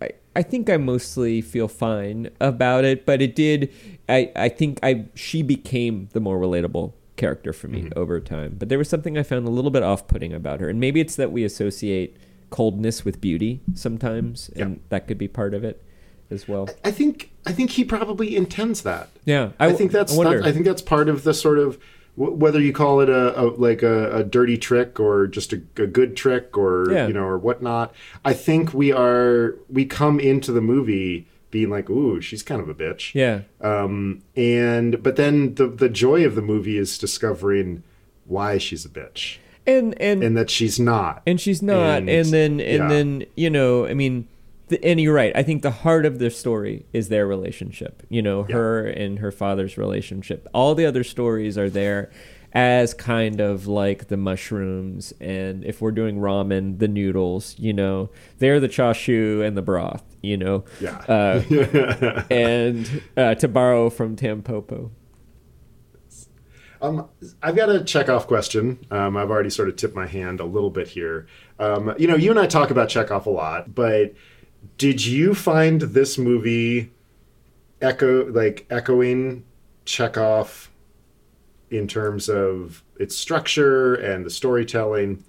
I, 0.00 0.10
I 0.36 0.42
think 0.42 0.70
I 0.70 0.76
mostly 0.76 1.40
feel 1.40 1.68
fine 1.68 2.30
about 2.40 2.84
it, 2.84 3.06
but 3.06 3.22
it 3.22 3.34
did. 3.34 3.72
I, 4.08 4.30
I 4.36 4.48
think 4.48 4.78
I 4.82 5.06
she 5.14 5.42
became 5.42 6.08
the 6.12 6.20
more 6.20 6.38
relatable 6.38 6.92
character 7.16 7.52
for 7.52 7.68
me 7.68 7.90
over 7.96 8.18
time. 8.20 8.56
But 8.58 8.68
there 8.70 8.78
was 8.78 8.88
something 8.88 9.18
I 9.18 9.22
found 9.22 9.46
a 9.46 9.50
little 9.50 9.70
bit 9.70 9.82
off 9.82 10.06
putting 10.06 10.32
about 10.32 10.60
her, 10.60 10.68
and 10.68 10.80
maybe 10.80 11.00
it's 11.00 11.16
that 11.16 11.32
we 11.32 11.44
associate 11.44 12.16
coldness 12.50 13.04
with 13.04 13.20
beauty 13.20 13.60
sometimes, 13.74 14.48
and 14.56 14.80
that 14.88 15.06
could 15.06 15.18
be 15.18 15.28
part 15.28 15.54
of 15.54 15.64
it 15.64 15.84
as 16.30 16.46
well. 16.48 16.68
I 16.84 16.90
think 16.90 17.30
I 17.46 17.52
think 17.52 17.70
he 17.70 17.84
probably 17.84 18.36
intends 18.36 18.82
that. 18.82 19.08
Yeah, 19.24 19.50
I, 19.58 19.72
think 19.72 19.92
that's 19.92 20.16
I 20.18 20.24
that, 20.24 20.44
I 20.46 20.52
think 20.52 20.64
that's 20.64 20.82
part 20.82 21.08
of 21.08 21.24
the 21.24 21.34
sort 21.34 21.58
of 21.58 21.78
whether 22.16 22.60
you 22.60 22.72
call 22.72 23.00
it 23.00 23.08
a, 23.08 23.40
a 23.40 23.44
like 23.50 23.82
a, 23.82 24.14
a 24.18 24.24
dirty 24.24 24.58
trick 24.58 25.00
or 25.00 25.26
just 25.26 25.52
a, 25.52 25.62
a 25.76 25.86
good 25.86 26.16
trick 26.16 26.56
or 26.58 26.90
Yeah. 26.90 27.06
you 27.06 27.12
know 27.14 27.24
or 27.24 27.38
whatnot. 27.38 27.94
I 28.24 28.32
think 28.34 28.74
we 28.74 28.92
are 28.92 29.56
we 29.68 29.84
come 29.86 30.20
into 30.20 30.52
the 30.52 30.60
movie 30.60 31.26
being 31.50 31.70
like, 31.70 31.90
ooh, 31.90 32.20
she's 32.20 32.42
kind 32.44 32.60
of 32.60 32.68
a 32.68 32.74
bitch. 32.74 33.12
yeah, 33.14 33.40
Um, 33.60 34.22
and 34.36 35.02
but 35.02 35.16
then 35.16 35.54
the 35.56 35.66
the 35.66 35.88
joy 35.88 36.24
of 36.24 36.34
the 36.36 36.42
movie 36.42 36.76
is 36.78 36.96
discovering 36.98 37.82
why 38.26 38.56
she's 38.58 38.84
a 38.84 38.88
bitch 38.88 39.38
and 39.66 40.00
and 40.00 40.22
and 40.22 40.36
that 40.36 40.48
she's 40.50 40.78
not. 40.78 41.22
and 41.26 41.40
she's 41.40 41.60
not 41.62 41.98
and, 41.98 42.08
And- 42.10 42.28
then 42.32 42.60
and 42.60 42.78
yeah. 42.82 42.88
then 42.88 43.24
you 43.34 43.50
know 43.50 43.86
i 43.86 43.94
mean 43.94 44.28
the, 44.70 44.82
and 44.84 44.98
you're 45.00 45.14
right 45.14 45.32
i 45.36 45.42
think 45.42 45.62
the 45.62 45.70
heart 45.70 46.04
of 46.06 46.18
their 46.18 46.30
story 46.30 46.86
is 46.92 47.08
their 47.08 47.26
relationship 47.26 48.02
you 48.08 48.22
know 48.22 48.46
Yeah. 48.48 48.56
her 48.56 48.86
and 48.86 49.18
her 49.20 49.30
father's 49.30 49.76
relationship 49.76 50.48
all 50.54 50.74
the 50.74 50.86
other 50.86 51.04
stories 51.04 51.56
are 51.58 51.68
there 51.70 52.10
as 52.52 52.94
kind 52.94 53.40
of 53.40 53.68
like 53.68 54.08
the 54.08 54.16
mushrooms, 54.16 55.12
and 55.20 55.64
if 55.64 55.80
we're 55.80 55.92
doing 55.92 56.18
ramen, 56.18 56.80
the 56.80 56.88
noodles. 56.88 57.54
You 57.60 57.72
know, 57.72 58.10
they're 58.38 58.58
the 58.58 58.66
chashu 58.68 59.46
and 59.46 59.56
the 59.56 59.62
broth. 59.62 60.02
You 60.20 60.36
know, 60.36 60.64
Yeah. 60.80 60.96
uh, 61.08 62.24
and 62.28 63.02
uh, 63.16 63.36
to 63.36 63.46
borrow 63.46 63.88
from 63.88 64.16
Tampopo. 64.16 64.90
Um, 66.82 67.08
I've 67.42 67.56
got 67.56 67.68
a 67.68 67.84
Chekhov 67.84 68.26
question. 68.26 68.84
Um, 68.90 69.16
I've 69.16 69.30
already 69.30 69.50
sort 69.50 69.68
of 69.68 69.76
tipped 69.76 69.94
my 69.94 70.06
hand 70.06 70.40
a 70.40 70.44
little 70.44 70.70
bit 70.70 70.88
here. 70.88 71.26
Um, 71.58 71.94
you 71.98 72.08
know, 72.08 72.16
you 72.16 72.30
and 72.30 72.38
I 72.40 72.46
talk 72.46 72.70
about 72.70 72.88
Chekhov 72.88 73.26
a 73.26 73.30
lot, 73.30 73.74
but 73.74 74.14
did 74.78 75.04
you 75.04 75.34
find 75.34 75.82
this 75.82 76.18
movie 76.18 76.90
echo 77.80 78.30
like 78.30 78.66
echoing 78.70 79.44
Chekhov 79.84 80.70
in 81.70 81.86
terms 81.86 82.28
of 82.28 82.82
its 82.98 83.16
structure 83.16 83.94
and 83.94 84.26
the 84.26 84.30
storytelling, 84.30 85.24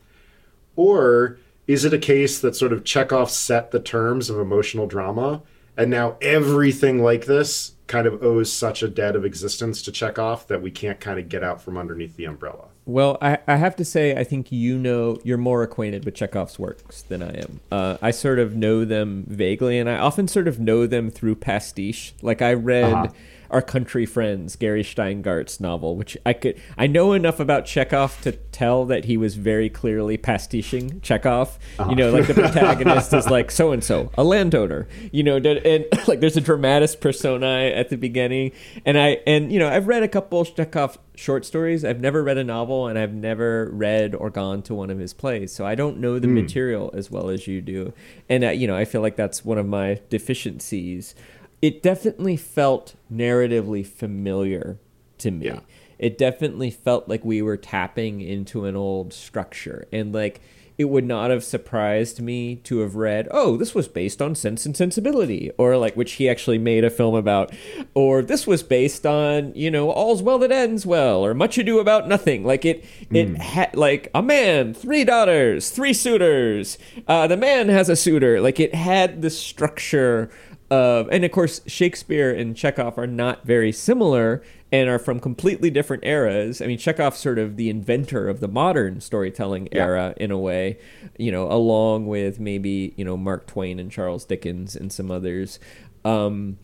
or 0.76 1.38
is 1.68 1.86
it 1.86 1.94
a 1.94 2.00
case 2.00 2.40
that 2.40 2.56
sort 2.56 2.74
of 2.74 2.84
Chekhov 2.84 3.30
set 3.30 3.72
the 3.72 3.80
terms 3.80 4.30
of 4.30 4.40
emotional 4.40 4.88
drama, 4.88 5.42
and 5.78 5.90
now 5.90 6.18
everything 6.22 7.02
like 7.02 7.26
this 7.26 7.74
kind 7.88 8.08
of 8.08 8.24
owes 8.24 8.52
such 8.52 8.82
a 8.82 8.88
debt 8.88 9.16
of 9.16 9.26
existence 9.26 9.82
to 9.84 9.92
Chekhov 9.92 10.48
that 10.48 10.62
we 10.62 10.72
can't 10.72 11.00
kind 11.00 11.20
of 11.20 11.30
get 11.30 11.44
out 11.44 11.62
from 11.62 11.78
underneath 11.78 12.16
the 12.16 12.26
umbrella? 12.26 12.68
Well, 12.92 13.18
I, 13.22 13.38
I 13.48 13.56
have 13.56 13.76
to 13.78 13.86
say, 13.86 14.16
I 14.16 14.24
think 14.24 14.52
you 14.52 14.78
know 14.78 15.18
you're 15.24 15.38
more 15.38 15.64
acquainted 15.64 16.04
with 16.06 16.14
Chekhov's 16.16 16.60
works 16.60 17.04
than 17.04 17.24
I 17.24 17.34
am. 17.40 17.60
Uh, 17.72 17.98
I 18.02 18.12
sort 18.12 18.38
of 18.40 18.56
know 18.56 18.84
them 18.86 19.26
vaguely, 19.28 19.80
and 19.80 19.90
I 19.90 19.98
often 19.98 20.28
sort 20.28 20.48
of 20.48 20.60
know 20.60 20.86
them 20.88 21.10
through 21.10 21.36
pastiche. 21.36 22.14
Like 22.22 22.42
I 22.42 22.54
read 22.54 22.94
Uh-huh. 22.94 23.08
Our 23.52 23.62
country 23.62 24.06
friends 24.06 24.56
Gary 24.56 24.84
Shteyngart's 24.84 25.60
novel, 25.60 25.96
which 25.96 26.18
I 26.26 26.34
could 26.34 26.60
I 26.78 26.88
know 26.88 27.14
enough 27.14 27.40
about 27.40 27.66
Chekhov 27.66 28.22
to 28.22 28.32
tell 28.32 28.86
that 28.86 29.06
he 29.06 29.18
was 29.18 29.36
very 29.36 29.70
clearly 29.70 30.18
pastiching 30.18 31.02
Chekhov. 31.02 31.60
You 31.90 31.96
know, 31.96 32.12
like 32.12 32.28
the 32.28 32.34
protagonist 32.46 33.14
is 33.14 33.30
like 33.30 33.52
so 33.52 33.72
and 33.72 33.84
so, 33.84 34.10
a 34.18 34.24
landowner. 34.24 34.88
You 35.12 35.24
know, 35.24 35.36
and, 35.36 35.46
and 35.46 35.86
like 36.08 36.20
there's 36.20 36.38
a 36.38 36.42
dramatis 36.42 36.96
personae 36.96 37.74
at 37.74 37.90
the 37.90 37.98
beginning, 37.98 38.54
and 38.86 38.98
I 38.98 39.20
and 39.28 39.52
you 39.52 39.60
know 39.60 39.68
I've 39.68 39.88
read 39.88 40.04
a 40.04 40.08
couple 40.08 40.46
Chekhov 40.46 40.98
short 41.16 41.46
stories. 41.46 41.86
I've 41.86 42.00
never 42.00 42.24
read 42.24 42.38
a 42.38 42.44
novel, 42.44 42.88
and 42.88 42.98
I've 42.98 43.14
never 43.14 43.70
read 43.72 44.16
or 44.16 44.30
gone 44.30 44.62
to 44.64 44.74
one 44.74 44.90
of 44.90 45.00
his 45.00 45.14
plays, 45.14 45.54
so 45.54 45.66
I 45.66 45.76
don't 45.76 45.98
know 45.98 46.20
the 46.20 46.28
material 46.28 46.92
as 46.94 47.12
well 47.12 47.30
as 47.30 47.48
you 47.48 47.62
do. 47.62 47.94
And 48.30 48.44
uh, 48.44 48.50
you 48.50 48.68
know, 48.68 48.76
I 48.76 48.86
feel 48.86 49.02
like 49.02 49.16
that's 49.16 49.44
one 49.44 49.58
of 49.58 49.66
my 49.66 50.00
deficiencies. 50.10 51.16
It 51.62 51.84
definitely 51.84 52.38
felt 52.38 52.96
narratively 53.14 53.86
familiar 53.86 54.80
to 55.20 55.32
me. 55.32 55.46
Yeah. 55.46 55.60
It 56.00 56.18
definitely 56.18 56.72
felt 56.72 57.08
like 57.08 57.24
we 57.24 57.44
were 57.44 57.58
tapping 57.58 58.22
into 58.22 58.66
an 58.66 58.76
old 58.76 59.14
structure, 59.14 59.88
and 59.92 60.12
like 60.12 60.42
it 60.78 60.86
would 60.86 61.06
not 61.06 61.30
have 61.30 61.44
surprised 61.44 62.20
me 62.20 62.56
to 62.56 62.80
have 62.80 62.96
read, 62.96 63.28
oh, 63.30 63.56
this 63.56 63.76
was 63.76 63.88
based 63.88 64.20
on 64.20 64.34
Sense 64.34 64.66
and 64.66 64.76
Sensibility, 64.76 65.52
or 65.60 65.78
like 65.78 65.96
which 65.96 66.14
he 66.14 66.28
actually 66.28 66.58
made 66.58 66.84
a 66.84 66.90
film 66.90 67.14
about, 67.14 67.54
or 67.94 68.24
this 68.24 68.48
was 68.48 68.64
based 68.64 69.06
on, 69.06 69.54
you 69.54 69.70
know, 69.70 69.92
All's 69.92 70.24
Well 70.24 70.40
That 70.40 70.52
Ends 70.52 70.84
Well, 70.84 71.24
or 71.24 71.36
Much 71.36 71.60
Ado 71.60 71.78
About 71.78 72.08
Nothing. 72.08 72.44
Like 72.44 72.66
it, 72.66 72.84
it 73.12 73.38
had 73.38 73.76
like 73.76 74.10
a 74.16 74.24
man, 74.24 74.74
three 74.74 75.04
daughters, 75.04 75.70
three 75.70 75.94
suitors. 75.94 76.80
Uh, 77.08 77.28
the 77.28 77.38
man 77.38 77.70
has 77.70 77.88
a 77.88 77.96
suitor. 77.96 78.42
Like 78.42 78.60
it 78.60 78.74
had 78.74 79.22
the 79.22 79.30
structure 79.30 80.32
and 80.72 81.26
of 81.26 81.32
course, 81.32 81.62
Shakespeare 81.68 82.32
and 82.32 82.56
Chekhov 82.56 82.98
are 82.98 83.08
not 83.08 83.46
very 83.46 83.72
similar 83.72 84.42
and 84.72 84.90
are 84.90 85.00
from 85.00 85.20
completely 85.20 85.70
different 85.70 86.06
eras. 86.06 86.62
I 86.62 86.66
mean, 86.68 86.78
Chekhov's 86.78 87.18
sort 87.20 87.38
of 87.38 87.58
the 87.58 87.70
inventor 87.70 88.30
of 88.30 88.40
the 88.40 88.48
modern 88.48 89.02
storytelling 89.02 89.68
Yeah. 89.72 89.84
era 89.86 90.14
in 90.18 90.32
a 90.32 90.38
way, 90.38 90.78
you 91.18 91.32
know, 91.32 91.52
along 91.52 92.08
with 92.08 92.40
maybe, 92.40 92.94
you 92.96 93.04
know, 93.04 93.18
Mark 93.18 93.48
Twain 93.48 93.80
and 93.80 93.92
Charles 93.92 94.24
Dickens 94.24 94.76
and 94.76 94.92
some 94.92 95.12
others. 95.12 95.60
Um, 96.06 96.58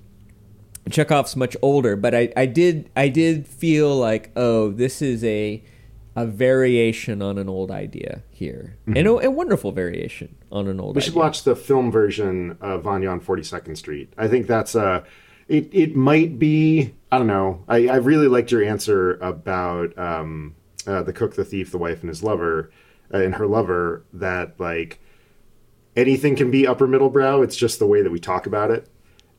Chekhov's 0.89 1.35
much 1.35 1.57
older, 1.61 1.97
but 1.97 2.15
I, 2.15 2.31
I 2.37 2.45
did 2.45 2.89
I 2.95 3.09
did 3.09 3.45
feel 3.45 3.93
like 3.95 4.31
oh 4.37 4.71
this 4.71 5.01
is 5.01 5.21
a 5.23 5.61
a 6.17 6.25
variation 6.25 7.21
on 7.21 7.37
an 7.37 7.47
old 7.47 7.69
idea 7.69 8.23
here, 8.31 8.75
and 8.87 9.07
a, 9.07 9.27
a 9.27 9.29
wonderful 9.29 9.71
variation 9.71 10.35
on 10.51 10.67
an 10.67 10.79
old. 10.79 10.89
Mm-hmm. 10.89 10.95
We 10.97 11.01
should 11.01 11.13
watch 11.13 11.43
the 11.43 11.55
film 11.55 11.91
version 11.91 12.57
of 12.59 12.83
Vanya 12.83 13.09
on 13.09 13.21
42nd 13.21 13.77
Street. 13.77 14.11
I 14.17 14.27
think 14.27 14.47
that's 14.47 14.73
a. 14.73 15.05
it 15.47 15.69
it 15.71 15.95
might 15.95 16.39
be 16.39 16.95
I 17.11 17.19
don't 17.19 17.27
know. 17.27 17.63
I, 17.67 17.87
I 17.87 17.95
really 17.97 18.27
liked 18.27 18.51
your 18.51 18.63
answer 18.63 19.13
about 19.17 19.95
um 19.97 20.55
uh, 20.87 21.03
the 21.03 21.13
cook, 21.13 21.35
the 21.35 21.45
thief, 21.45 21.69
the 21.69 21.77
wife, 21.77 22.01
and 22.01 22.09
his 22.09 22.23
lover, 22.23 22.71
uh, 23.13 23.19
and 23.19 23.35
her 23.35 23.45
lover. 23.45 24.03
That 24.11 24.59
like 24.59 24.99
anything 25.95 26.35
can 26.35 26.49
be 26.49 26.65
upper 26.65 26.87
middle 26.87 27.11
brow. 27.11 27.43
It's 27.43 27.55
just 27.55 27.77
the 27.77 27.87
way 27.87 28.01
that 28.01 28.11
we 28.11 28.19
talk 28.19 28.47
about 28.47 28.71
it. 28.71 28.89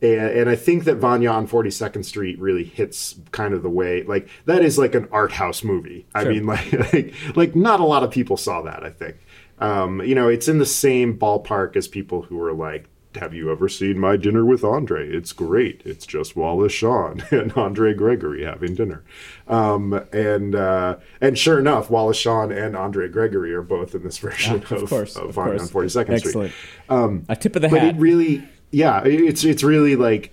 And, 0.01 0.11
and 0.31 0.49
I 0.51 0.55
think 0.57 0.85
that 0.85 0.97
Vanya 0.97 1.31
on 1.31 1.49
42nd 1.49 2.05
Street 2.05 2.39
really 2.39 2.65
hits 2.65 3.17
kind 3.33 3.53
of 3.55 3.63
the 3.63 3.71
way 3.71 4.03
like 4.05 4.29
that 4.45 4.63
is 4.63 4.79
like 4.79 4.95
an 4.95 5.09
art 5.11 5.33
house 5.33 5.65
movie. 5.65 6.07
I 6.15 6.25
mean, 6.25 6.47
like, 6.47 6.73
like 6.93 7.15
like 7.37 7.57
not 7.57 7.81
a 7.81 7.85
lot 7.85 8.03
of 8.05 8.11
people 8.11 8.37
saw 8.37 8.63
that. 8.63 8.85
I 8.85 8.91
think, 8.91 9.17
um, 9.59 10.01
you 10.03 10.15
know, 10.15 10.29
it's 10.29 10.47
in 10.49 10.59
the 10.59 10.67
same 10.67 11.19
ballpark 11.19 11.75
as 11.77 11.89
people 11.89 12.23
who 12.23 12.37
were 12.37 12.53
like, 12.53 12.89
"Have 13.17 13.35
you 13.35 13.51
ever 13.51 13.69
seen 13.69 13.99
My 13.99 14.17
Dinner 14.17 14.45
with 14.45 14.63
Andre? 14.63 15.09
It's 15.09 15.33
great. 15.33 15.83
It's 15.85 16.07
just 16.07 16.37
Wallace 16.37 16.73
Shawn 16.73 17.25
and 17.33 17.53
Andre 17.55 17.93
Gregory 17.93 18.45
having 18.45 18.77
dinner." 18.77 19.03
Um, 19.49 19.93
and 20.13 20.55
uh, 20.55 20.99
and 21.21 21.37
sure 21.37 21.59
enough, 21.59 21.91
Wallace 21.91 22.17
Shawn 22.19 22.53
and 22.53 22.77
Andre 22.77 23.09
Gregory 23.09 23.53
are 23.53 23.63
both 23.63 23.97
in 23.97 24.05
this 24.05 24.19
version 24.27 24.63
Ah, 24.71 24.75
of 24.77 24.83
of, 24.85 24.89
course, 24.89 25.17
of 25.17 25.31
of 25.31 25.35
Vanya 25.35 25.59
course. 25.59 25.97
on 25.97 26.05
42nd 26.07 26.19
Street. 26.21 26.53
Excellent. 26.89 27.25
a 27.29 27.35
tip 27.35 27.57
of 27.57 27.63
the 27.63 27.69
But 27.69 27.81
hat. 27.81 27.95
it 27.97 27.99
really, 27.99 28.45
yeah, 28.71 29.03
it's 29.05 29.45
it's 29.45 29.62
really 29.62 29.97
like 29.97 30.33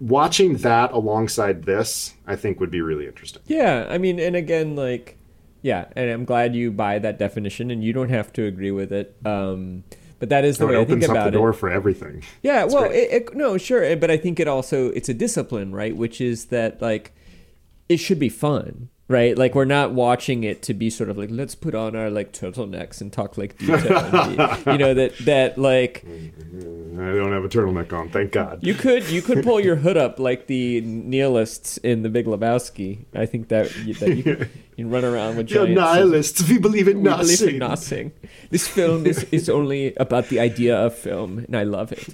watching 0.00 0.58
that 0.58 0.92
alongside 0.92 1.64
this. 1.64 2.14
I 2.26 2.36
think 2.36 2.60
would 2.60 2.70
be 2.70 2.80
really 2.80 3.06
interesting. 3.06 3.42
Yeah, 3.46 3.86
I 3.88 3.98
mean, 3.98 4.18
and 4.18 4.36
again, 4.36 4.76
like, 4.76 5.16
yeah, 5.62 5.86
and 5.94 6.10
I'm 6.10 6.24
glad 6.24 6.54
you 6.54 6.70
buy 6.70 6.98
that 6.98 7.18
definition, 7.18 7.70
and 7.70 7.82
you 7.82 7.92
don't 7.92 8.10
have 8.10 8.32
to 8.34 8.44
agree 8.44 8.70
with 8.70 8.92
it. 8.92 9.16
Um, 9.24 9.84
but 10.18 10.30
that 10.30 10.44
is 10.44 10.58
the 10.58 10.64
it 10.64 10.68
way 10.68 10.74
I 10.76 10.84
think 10.84 11.04
opens 11.04 11.16
up 11.16 11.24
the 11.24 11.30
door 11.30 11.50
it. 11.50 11.54
for 11.54 11.68
everything. 11.68 12.22
Yeah, 12.42 12.64
well, 12.64 12.84
it, 12.84 13.08
it, 13.10 13.36
no, 13.36 13.58
sure, 13.58 13.96
but 13.96 14.10
I 14.10 14.16
think 14.16 14.40
it 14.40 14.48
also 14.48 14.88
it's 14.90 15.08
a 15.08 15.14
discipline, 15.14 15.72
right? 15.72 15.96
Which 15.96 16.20
is 16.20 16.46
that 16.46 16.80
like 16.80 17.14
it 17.88 17.98
should 17.98 18.18
be 18.18 18.28
fun, 18.28 18.88
right? 19.08 19.36
Like 19.38 19.54
we're 19.54 19.64
not 19.64 19.92
watching 19.92 20.44
it 20.44 20.62
to 20.62 20.74
be 20.74 20.90
sort 20.90 21.10
of 21.10 21.16
like 21.18 21.30
let's 21.30 21.54
put 21.54 21.74
on 21.74 21.94
our 21.96 22.10
like 22.10 22.32
turtlenecks 22.32 23.00
and 23.00 23.12
talk 23.12 23.36
like 23.38 23.56
detail, 23.58 23.78
you 24.72 24.78
know 24.78 24.94
that 24.94 25.12
that 25.24 25.58
like 25.58 26.04
I 26.06 26.08
don't 26.98 27.32
have 27.32 27.44
a 27.44 27.48
turtleneck 27.48 27.92
on, 27.92 28.08
thank 28.10 28.32
God. 28.32 28.60
you 28.62 28.74
could 28.74 29.08
you 29.08 29.22
could 29.22 29.44
pull 29.44 29.60
your 29.60 29.76
hood 29.76 29.96
up 29.96 30.18
like 30.18 30.46
the 30.46 30.80
nihilists 30.80 31.76
in 31.78 32.02
the 32.02 32.08
Big 32.08 32.26
Lebowski. 32.26 33.04
I 33.14 33.26
think 33.26 33.48
that 33.48 33.74
you, 33.84 33.94
that 33.94 34.16
you, 34.16 34.22
can- 34.22 34.38
you 34.76 34.84
can 34.84 34.90
run 34.90 35.04
around 35.04 35.36
with 35.36 35.50
You're 35.50 35.66
giant 35.66 35.78
scissors. 35.78 35.94
nihilists. 35.94 36.48
We 36.48 36.58
believe 36.58 36.88
in 36.88 37.02
We 37.02 37.10
believe 37.10 37.42
in 37.42 37.58
nothing. 37.58 37.58
nothing. 37.58 38.12
This 38.50 38.66
film 38.68 39.06
is, 39.06 39.24
is 39.24 39.48
only 39.48 39.94
about 39.96 40.28
the 40.28 40.40
idea 40.40 40.76
of 40.76 40.94
film, 40.94 41.38
and 41.38 41.56
I 41.56 41.62
love 41.64 41.92
it. 41.92 42.08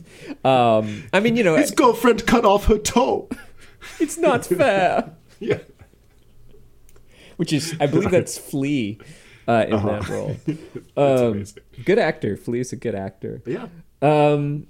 Um, 0.45 1.05
I 1.13 1.21
mean, 1.21 1.37
you 1.37 1.45
know, 1.45 1.57
His 1.57 1.71
girlfriend 1.71 2.27
cut 2.27 2.45
off 2.45 2.67
her 2.67 2.79
toe. 2.79 3.29
it's 4.01 4.19
not 4.19 4.45
fair. 4.47 5.13
Yeah. 5.43 5.59
Which 7.43 7.53
is, 7.53 7.75
I 7.81 7.87
believe 7.89 8.13
that's 8.13 8.39
Flea 8.39 9.01
uh, 9.49 9.65
in 9.69 9.85
that 9.85 10.09
role. 10.09 10.37
That's 10.47 11.21
Um, 11.23 11.33
amazing. 11.33 11.59
good 11.85 11.99
actor. 11.99 12.37
Flea's 12.37 12.73
a 12.73 12.77
good 12.77 12.95
actor. 12.95 13.43
Yeah. 13.45 13.67
Um, 14.01 14.69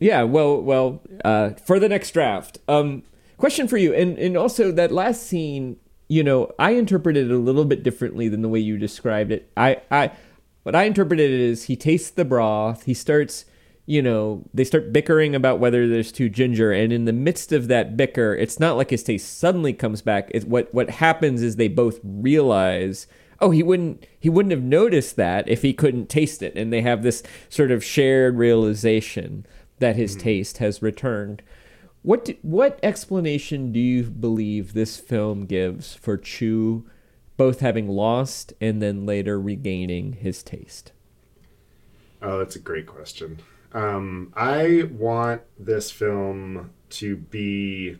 yeah. 0.00 0.22
Well, 0.22 0.62
well. 0.62 1.02
Uh, 1.22 1.50
for 1.66 1.78
the 1.78 1.86
next 1.90 2.12
draft, 2.12 2.56
um, 2.66 3.02
question 3.36 3.68
for 3.68 3.76
you, 3.76 3.92
and 3.92 4.16
and 4.18 4.38
also 4.38 4.72
that 4.72 4.90
last 4.90 5.24
scene. 5.24 5.76
You 6.08 6.24
know, 6.24 6.50
I 6.58 6.70
interpreted 6.70 7.30
it 7.30 7.34
a 7.34 7.38
little 7.38 7.66
bit 7.66 7.82
differently 7.82 8.28
than 8.28 8.40
the 8.40 8.48
way 8.48 8.60
you 8.60 8.78
described 8.78 9.30
it. 9.30 9.50
I, 9.54 9.82
I, 9.90 10.12
what 10.62 10.74
I 10.74 10.84
interpreted 10.84 11.30
it 11.30 11.40
is 11.40 11.64
he 11.64 11.76
tastes 11.76 12.08
the 12.10 12.24
broth. 12.24 12.84
He 12.84 12.94
starts, 12.94 13.44
you 13.86 14.00
know, 14.00 14.44
they 14.54 14.64
start 14.64 14.92
bickering 14.92 15.34
about 15.34 15.58
whether 15.58 15.86
there's 15.86 16.10
too 16.10 16.28
ginger, 16.28 16.72
and 16.72 16.92
in 16.92 17.04
the 17.04 17.12
midst 17.12 17.52
of 17.52 17.68
that 17.68 17.96
bicker, 17.96 18.34
it's 18.34 18.58
not 18.58 18.76
like 18.76 18.90
his 18.90 19.02
taste 19.02 19.38
suddenly 19.38 19.74
comes 19.74 20.00
back. 20.00 20.30
It's 20.32 20.46
what 20.46 20.72
what 20.72 20.88
happens 20.90 21.42
is 21.42 21.56
they 21.56 21.68
both 21.68 22.00
realize 22.02 23.06
oh 23.40 23.50
he 23.50 23.62
wouldn't 23.62 24.06
he 24.18 24.30
wouldn't 24.30 24.52
have 24.52 24.62
noticed 24.62 25.16
that 25.16 25.48
if 25.48 25.62
he 25.62 25.72
couldn't 25.72 26.08
taste 26.08 26.42
it 26.42 26.56
and 26.56 26.72
they 26.72 26.80
have 26.80 27.02
this 27.02 27.22
sort 27.48 27.70
of 27.70 27.84
shared 27.84 28.36
realization 28.36 29.44
that 29.80 29.96
his 29.96 30.14
hmm. 30.14 30.20
taste 30.20 30.58
has 30.58 30.80
returned 30.80 31.42
what 32.02 32.26
do, 32.26 32.36
what 32.42 32.78
explanation 32.82 33.72
do 33.72 33.80
you 33.80 34.04
believe 34.04 34.72
this 34.72 34.98
film 34.98 35.46
gives 35.46 35.94
for 35.94 36.16
Chu 36.16 36.88
both 37.36 37.58
having 37.58 37.88
lost 37.88 38.52
and 38.60 38.80
then 38.80 39.04
later 39.04 39.38
regaining 39.40 40.12
his 40.12 40.42
taste 40.42 40.92
Oh, 42.22 42.38
that's 42.38 42.56
a 42.56 42.60
great 42.60 42.86
question. 42.86 43.38
Um, 43.74 44.32
I 44.36 44.88
want 44.92 45.42
this 45.58 45.90
film 45.90 46.70
to 46.90 47.16
be 47.16 47.98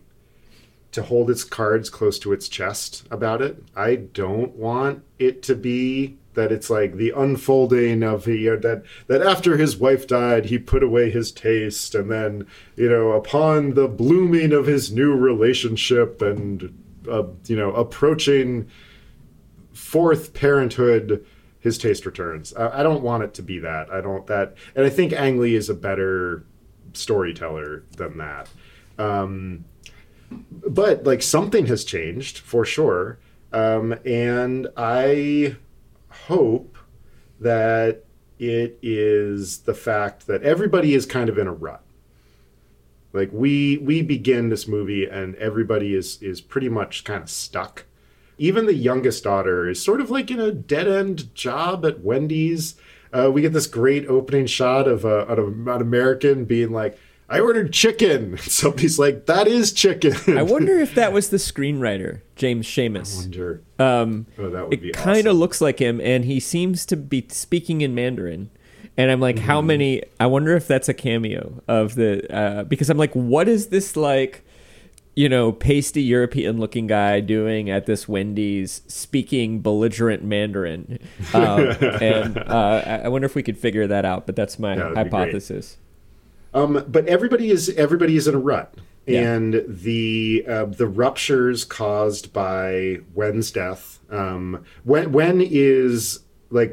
to 0.93 1.03
hold 1.03 1.29
its 1.29 1.43
cards 1.43 1.91
close 1.91 2.21
to 2.21 2.33
its 2.33 2.49
chest 2.49 3.05
about 3.11 3.43
it. 3.43 3.61
I 3.75 3.97
don't 3.97 4.55
want 4.55 5.03
it 5.19 5.43
to 5.43 5.57
be 5.57 6.19
that 6.35 6.53
it's 6.53 6.71
like 6.71 6.95
the 6.95 7.13
unfolding 7.17 8.05
of 8.05 8.25
the 8.25 8.51
uh, 8.51 8.57
that 8.57 8.85
that 9.09 9.23
after 9.23 9.57
his 9.57 9.77
wife 9.77 10.07
died 10.07 10.47
he 10.47 10.59
put 10.59 10.83
away 10.83 11.11
his 11.11 11.33
taste 11.33 11.95
and 11.95 12.11
then 12.11 12.47
you 12.77 12.89
know 12.89 13.13
upon 13.13 13.75
the 13.75 13.89
blooming 13.89 14.53
of 14.53 14.67
his 14.67 14.93
new 14.93 15.15
relationship 15.15 16.21
and 16.23 16.77
uh, 17.11 17.25
you 17.47 17.57
know 17.57 17.73
approaching 17.73 18.69
fourth 19.73 20.35
parenthood 20.35 21.25
his 21.65 21.77
taste 21.77 22.07
returns 22.07 22.55
I, 22.55 22.81
I 22.81 22.83
don't 22.85 23.03
want 23.03 23.25
it 23.25 23.35
to 23.35 23.43
be 23.43 23.59
that 23.59 23.91
i 23.91 24.01
don't 24.01 24.25
that 24.29 24.55
and 24.77 24.87
i 24.87 24.91
think 24.91 25.13
ang 25.13 25.41
lee 25.41 25.57
is 25.57 25.69
a 25.69 25.75
better 25.75 26.45
storyteller 26.93 27.83
than 27.97 28.19
that 28.19 28.49
um, 28.97 29.65
but 30.31 31.03
like 31.03 31.21
something 31.21 31.67
has 31.67 31.83
changed 31.85 32.39
for 32.39 32.65
sure 32.65 33.19
um, 33.53 33.93
and 34.05 34.69
i 34.77 35.57
hope 36.29 36.79
that 37.41 38.05
it 38.39 38.79
is 38.83 39.59
the 39.59 39.75
fact 39.75 40.27
that 40.27 40.43
everybody 40.43 40.95
is 40.95 41.07
kind 41.07 41.29
of 41.29 41.39
in 41.39 41.47
a 41.47 41.53
rut. 41.53 41.83
Like 43.13 43.31
we 43.33 43.79
we 43.79 44.03
begin 44.03 44.49
this 44.49 44.67
movie 44.67 45.07
and 45.07 45.37
everybody 45.37 45.95
is 45.95 46.21
is 46.21 46.41
pretty 46.41 46.69
much 46.69 47.05
kind 47.05 47.23
of 47.23 47.31
stuck. 47.31 47.85
Even 48.39 48.67
the 48.67 48.75
youngest 48.75 49.25
daughter 49.25 49.69
is 49.69 49.83
sort 49.83 50.01
of 50.01 50.11
like 50.11 50.31
in 50.31 50.41
a 50.41 50.51
dead 50.53 50.89
end 50.89 51.35
job 51.35 51.85
at 51.87 52.01
Wendy's. 52.01 52.75
Uh, 53.13 53.31
we 53.31 53.43
get 53.43 53.53
this 53.53 53.67
great 53.69 54.07
opening 54.09 54.47
shot 54.47 54.89
of, 54.89 55.05
a, 55.05 55.19
of 55.27 55.39
an 55.39 55.69
American 55.81 56.45
being 56.45 56.73
like, 56.73 56.99
I 57.29 57.39
ordered 57.41 57.73
chicken. 57.73 58.37
Somebody's 58.39 58.99
like, 58.99 59.27
that 59.27 59.47
is 59.47 59.73
chicken. 59.73 60.37
I 60.37 60.43
wonder 60.43 60.79
if 60.79 60.95
that 60.97 61.13
was 61.15 61.31
the 61.31 61.37
screenwriter, 61.39 62.21
James 62.37 62.67
Schamus. 62.67 63.17
I 63.17 63.21
wonder. 63.21 63.63
Um, 63.79 64.27
oh, 64.39 64.51
that 64.51 64.65
would 64.65 64.75
it 64.75 64.83
be 64.83 64.91
kind 64.91 65.21
of 65.21 65.27
awesome. 65.33 65.39
looks 65.39 65.61
like 65.61 65.79
him, 65.79 66.01
and 66.01 66.25
he 66.25 66.41
seems 66.41 66.85
to 66.87 66.97
be 66.97 67.25
speaking 67.31 67.81
in 67.83 67.95
Mandarin. 67.95 68.51
And 68.97 69.11
I'm 69.11 69.21
like, 69.21 69.37
Mm-hmm. 69.37 69.45
how 69.47 69.61
many? 69.61 70.03
I 70.21 70.27
wonder 70.27 70.55
if 70.57 70.69
that's 70.69 70.89
a 70.89 70.95
cameo 70.95 71.63
of 71.67 71.95
the 71.95 72.33
uh, 72.33 72.65
because 72.65 72.91
I'm 72.91 72.99
like, 72.99 73.13
what 73.15 73.49
is 73.49 73.69
this 73.69 73.97
like? 73.97 74.44
You 75.17 75.29
know, 75.29 75.53
pasty 75.53 76.03
European 76.03 76.59
looking 76.59 76.89
guy 76.89 77.21
doing 77.21 77.71
at 77.71 77.87
this 77.87 78.09
Wendy's 78.09 78.83
speaking 78.89 79.61
belligerent 79.61 80.25
Mandarin. 80.25 80.99
Um, 81.35 81.61
and 81.81 82.39
uh, 82.39 83.01
I 83.05 83.09
wonder 83.09 83.27
if 83.27 83.35
we 83.35 83.43
could 83.43 83.59
figure 83.59 83.87
that 83.87 84.05
out, 84.05 84.27
but 84.27 84.37
that's 84.37 84.59
my 84.59 84.75
great. 84.77 84.97
hypothesis. 84.97 85.79
Um, 86.53 86.85
but 86.89 87.07
everybody 87.07 87.51
is 87.51 87.69
everybody 87.71 88.17
is 88.17 88.29
in 88.29 88.35
a 88.35 88.39
rut, 88.39 88.75
Yeah. 89.07 89.33
and 89.35 89.65
the 89.67 90.45
uh, 90.49 90.65
the 90.67 90.87
ruptures 90.87 91.65
caused 91.65 92.33
by 92.33 92.99
Wen's 93.15 93.51
death. 93.51 93.99
Um, 94.11 94.65
when 94.85 95.11
when 95.13 95.41
is 95.41 96.21
like 96.51 96.73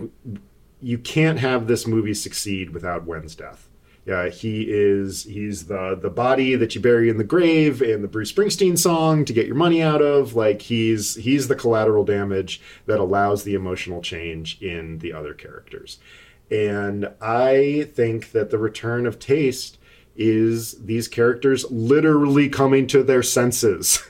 you 0.81 0.97
can't 0.99 1.39
have 1.39 1.67
this 1.67 1.87
movie 1.87 2.13
succeed 2.13 2.71
without 2.71 3.05
Wen's 3.05 3.35
death. 3.35 3.67
Yeah, 4.05 4.29
he 4.29 4.65
is 4.67 5.25
he's 5.25 5.67
the 5.67 5.95
the 5.95 6.09
body 6.09 6.55
that 6.55 6.73
you 6.73 6.81
bury 6.81 7.09
in 7.09 7.17
the 7.17 7.23
grave 7.23 7.83
in 7.83 8.01
the 8.01 8.07
Bruce 8.07 8.31
Springsteen 8.31 8.77
song 8.77 9.25
to 9.25 9.33
get 9.33 9.45
your 9.45 9.55
money 9.55 9.81
out 9.81 10.01
of. 10.01 10.35
Like 10.35 10.63
he's 10.63 11.15
he's 11.15 11.47
the 11.47 11.55
collateral 11.55 12.03
damage 12.03 12.61
that 12.87 12.99
allows 12.99 13.43
the 13.43 13.53
emotional 13.53 14.01
change 14.01 14.59
in 14.61 14.99
the 14.99 15.13
other 15.13 15.35
characters. 15.35 15.99
And 16.49 17.09
I 17.21 17.89
think 17.93 18.31
that 18.31 18.49
the 18.49 18.57
return 18.57 19.05
of 19.05 19.19
taste 19.19 19.77
is 20.15 20.83
these 20.83 21.07
characters 21.07 21.69
literally 21.71 22.49
coming 22.49 22.87
to 22.87 23.03
their 23.03 23.23
senses 23.23 24.03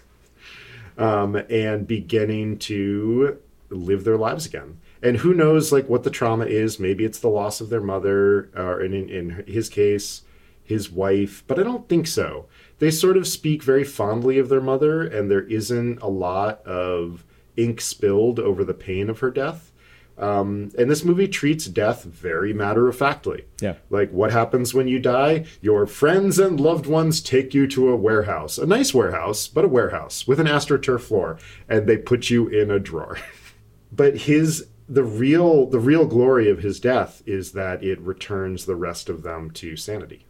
um, 0.97 1.35
and 1.35 1.85
beginning 1.85 2.57
to 2.59 3.37
live 3.69 4.03
their 4.03 4.17
lives 4.17 4.45
again. 4.45 4.79
And 5.03 5.17
who 5.17 5.33
knows, 5.33 5.71
like 5.71 5.89
what 5.89 6.03
the 6.03 6.09
trauma 6.09 6.45
is? 6.45 6.79
Maybe 6.79 7.05
it's 7.05 7.19
the 7.19 7.27
loss 7.27 7.61
of 7.61 7.69
their 7.69 7.81
mother, 7.81 8.51
or 8.55 8.81
in, 8.81 8.93
in, 8.93 9.43
his 9.47 9.67
case, 9.67 10.21
his 10.63 10.91
wife. 10.91 11.43
But 11.47 11.59
I 11.59 11.63
don't 11.63 11.89
think 11.89 12.07
so. 12.07 12.45
They 12.79 12.91
sort 12.91 13.17
of 13.17 13.27
speak 13.27 13.63
very 13.63 13.83
fondly 13.83 14.37
of 14.37 14.49
their 14.49 14.61
mother, 14.61 15.01
and 15.01 15.29
there 15.29 15.43
isn't 15.43 16.01
a 16.01 16.07
lot 16.07 16.65
of 16.65 17.25
ink 17.57 17.81
spilled 17.81 18.39
over 18.39 18.63
the 18.63 18.73
pain 18.73 19.09
of 19.09 19.19
her 19.19 19.31
death. 19.31 19.71
Um, 20.17 20.71
and 20.77 20.89
this 20.89 21.03
movie 21.03 21.27
treats 21.27 21.65
death 21.65 22.03
very 22.03 22.53
matter 22.53 22.87
of 22.87 22.95
factly. 22.95 23.45
Yeah. 23.59 23.75
Like, 23.89 24.11
what 24.11 24.31
happens 24.31 24.73
when 24.73 24.87
you 24.87 24.99
die? 24.99 25.45
Your 25.61 25.87
friends 25.87 26.37
and 26.37 26.59
loved 26.59 26.85
ones 26.85 27.21
take 27.21 27.55
you 27.55 27.65
to 27.67 27.89
a 27.89 27.95
warehouse, 27.95 28.59
a 28.59 28.67
nice 28.67 28.93
warehouse, 28.93 29.47
but 29.47 29.65
a 29.65 29.69
warehouse 29.69 30.27
with 30.27 30.39
an 30.39 30.47
astroturf 30.47 31.01
floor, 31.01 31.39
and 31.67 31.87
they 31.87 31.97
put 31.97 32.29
you 32.29 32.47
in 32.47 32.69
a 32.69 32.79
drawer. 32.79 33.17
but 33.91 34.15
his 34.15 34.67
the 34.91 35.03
real 35.03 35.67
the 35.67 35.79
real 35.79 36.05
glory 36.05 36.49
of 36.49 36.59
his 36.59 36.79
death 36.79 37.23
is 37.25 37.53
that 37.53 37.83
it 37.83 37.99
returns 38.01 38.65
the 38.65 38.75
rest 38.75 39.09
of 39.09 39.23
them 39.23 39.51
to 39.51 39.75
sanity. 39.75 40.25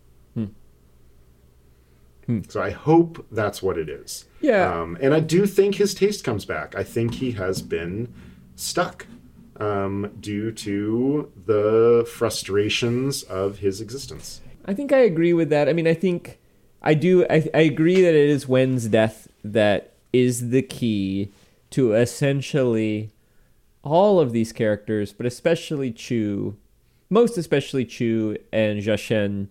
So 2.47 2.61
I 2.61 2.69
hope 2.69 3.25
that's 3.31 3.61
what 3.61 3.77
it 3.77 3.89
is. 3.89 4.25
Yeah. 4.39 4.71
Um, 4.73 4.97
and 5.01 5.13
I 5.13 5.19
do 5.19 5.45
think 5.45 5.75
his 5.75 5.93
taste 5.93 6.23
comes 6.23 6.45
back. 6.45 6.75
I 6.75 6.83
think 6.83 7.15
he 7.15 7.31
has 7.33 7.61
been 7.61 8.13
stuck 8.55 9.05
um, 9.57 10.11
due 10.19 10.51
to 10.51 11.31
the 11.45 12.09
frustrations 12.09 13.23
of 13.23 13.57
his 13.57 13.81
existence. 13.81 14.41
I 14.65 14.73
think 14.73 14.93
I 14.93 14.99
agree 14.99 15.33
with 15.33 15.49
that. 15.49 15.67
I 15.67 15.73
mean, 15.73 15.87
I 15.87 15.93
think 15.93 16.39
I 16.81 16.93
do. 16.93 17.25
I, 17.29 17.49
I 17.53 17.61
agree 17.61 18.01
that 18.01 18.13
it 18.13 18.29
is 18.29 18.47
Wen's 18.47 18.87
death 18.87 19.27
that 19.43 19.93
is 20.13 20.49
the 20.49 20.61
key 20.61 21.31
to 21.71 21.93
essentially 21.93 23.10
all 23.83 24.19
of 24.19 24.31
these 24.31 24.51
characters, 24.51 25.13
but 25.13 25.25
especially 25.25 25.91
Chu, 25.91 26.57
most 27.09 27.37
especially 27.37 27.85
Chu 27.85 28.37
and 28.51 28.81
Jashen, 28.81 29.49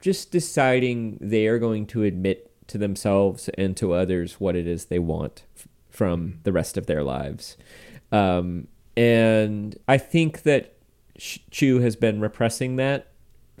just 0.00 0.30
deciding 0.30 1.18
they 1.20 1.46
are 1.46 1.58
going 1.58 1.86
to 1.86 2.02
admit 2.02 2.50
to 2.68 2.78
themselves 2.78 3.48
and 3.50 3.76
to 3.76 3.92
others 3.92 4.40
what 4.40 4.56
it 4.56 4.66
is 4.66 4.86
they 4.86 4.98
want 4.98 5.42
f- 5.56 5.68
from 5.90 6.38
the 6.44 6.52
rest 6.52 6.76
of 6.76 6.86
their 6.86 7.02
lives. 7.02 7.56
Um, 8.10 8.68
and 8.96 9.76
I 9.86 9.98
think 9.98 10.42
that 10.42 10.74
Chu 11.18 11.80
has 11.80 11.96
been 11.96 12.20
repressing 12.20 12.76
that 12.76 13.08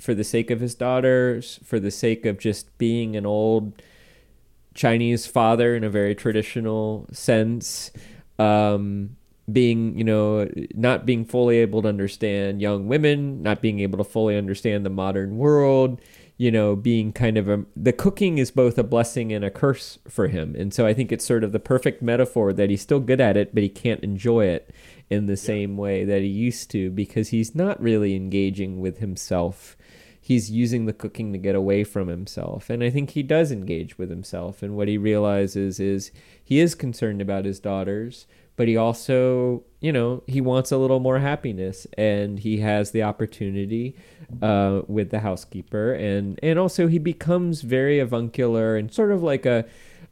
for 0.00 0.14
the 0.14 0.24
sake 0.24 0.50
of 0.50 0.60
his 0.60 0.74
daughters, 0.74 1.60
for 1.64 1.78
the 1.78 1.90
sake 1.90 2.26
of 2.26 2.38
just 2.38 2.76
being 2.78 3.14
an 3.14 3.26
old 3.26 3.80
Chinese 4.74 5.26
father 5.26 5.76
in 5.76 5.84
a 5.84 5.90
very 5.90 6.14
traditional 6.14 7.06
sense, 7.12 7.90
um, 8.38 9.16
being, 9.50 9.96
you 9.98 10.04
know, 10.04 10.48
not 10.74 11.04
being 11.04 11.24
fully 11.24 11.58
able 11.58 11.82
to 11.82 11.88
understand 11.88 12.60
young 12.60 12.86
women, 12.86 13.42
not 13.42 13.60
being 13.60 13.80
able 13.80 13.98
to 13.98 14.04
fully 14.04 14.36
understand 14.36 14.86
the 14.86 14.90
modern 14.90 15.36
world, 15.36 16.00
you 16.36 16.50
know, 16.50 16.76
being 16.76 17.12
kind 17.12 17.36
of 17.36 17.48
a. 17.48 17.64
The 17.76 17.92
cooking 17.92 18.38
is 18.38 18.50
both 18.50 18.78
a 18.78 18.84
blessing 18.84 19.32
and 19.32 19.44
a 19.44 19.50
curse 19.50 19.98
for 20.08 20.28
him. 20.28 20.54
And 20.56 20.72
so 20.72 20.86
I 20.86 20.94
think 20.94 21.10
it's 21.10 21.24
sort 21.24 21.44
of 21.44 21.52
the 21.52 21.60
perfect 21.60 22.02
metaphor 22.02 22.52
that 22.52 22.70
he's 22.70 22.82
still 22.82 23.00
good 23.00 23.20
at 23.20 23.36
it, 23.36 23.54
but 23.54 23.62
he 23.62 23.68
can't 23.68 24.02
enjoy 24.04 24.46
it 24.46 24.72
in 25.10 25.26
the 25.26 25.36
same 25.36 25.76
way 25.76 26.04
that 26.04 26.22
he 26.22 26.28
used 26.28 26.70
to 26.70 26.90
because 26.90 27.28
he's 27.28 27.54
not 27.54 27.82
really 27.82 28.14
engaging 28.14 28.80
with 28.80 28.98
himself 28.98 29.76
he's 30.24 30.52
using 30.52 30.86
the 30.86 30.92
cooking 30.92 31.32
to 31.32 31.38
get 31.38 31.56
away 31.56 31.82
from 31.82 32.06
himself. 32.06 32.70
And 32.70 32.84
I 32.84 32.90
think 32.90 33.10
he 33.10 33.24
does 33.24 33.50
engage 33.50 33.98
with 33.98 34.08
himself. 34.08 34.62
And 34.62 34.76
what 34.76 34.86
he 34.86 34.96
realizes 34.96 35.80
is 35.80 36.12
he 36.42 36.60
is 36.60 36.76
concerned 36.76 37.20
about 37.20 37.44
his 37.44 37.58
daughters, 37.58 38.26
but 38.56 38.68
he 38.68 38.76
also, 38.76 39.62
you 39.80 39.92
know, 39.92 40.22
he 40.26 40.40
wants 40.40 40.70
a 40.70 40.76
little 40.76 41.00
more 41.00 41.18
happiness. 41.18 41.86
And 41.96 42.38
he 42.38 42.58
has 42.60 42.90
the 42.90 43.02
opportunity 43.02 43.96
uh, 44.40 44.82
with 44.86 45.10
the 45.10 45.20
housekeeper. 45.20 45.94
And, 45.94 46.38
and 46.42 46.58
also, 46.58 46.86
he 46.86 46.98
becomes 46.98 47.62
very 47.62 47.98
avuncular 47.98 48.76
and 48.76 48.92
sort 48.92 49.10
of 49.10 49.22
like 49.22 49.46
a, 49.46 49.64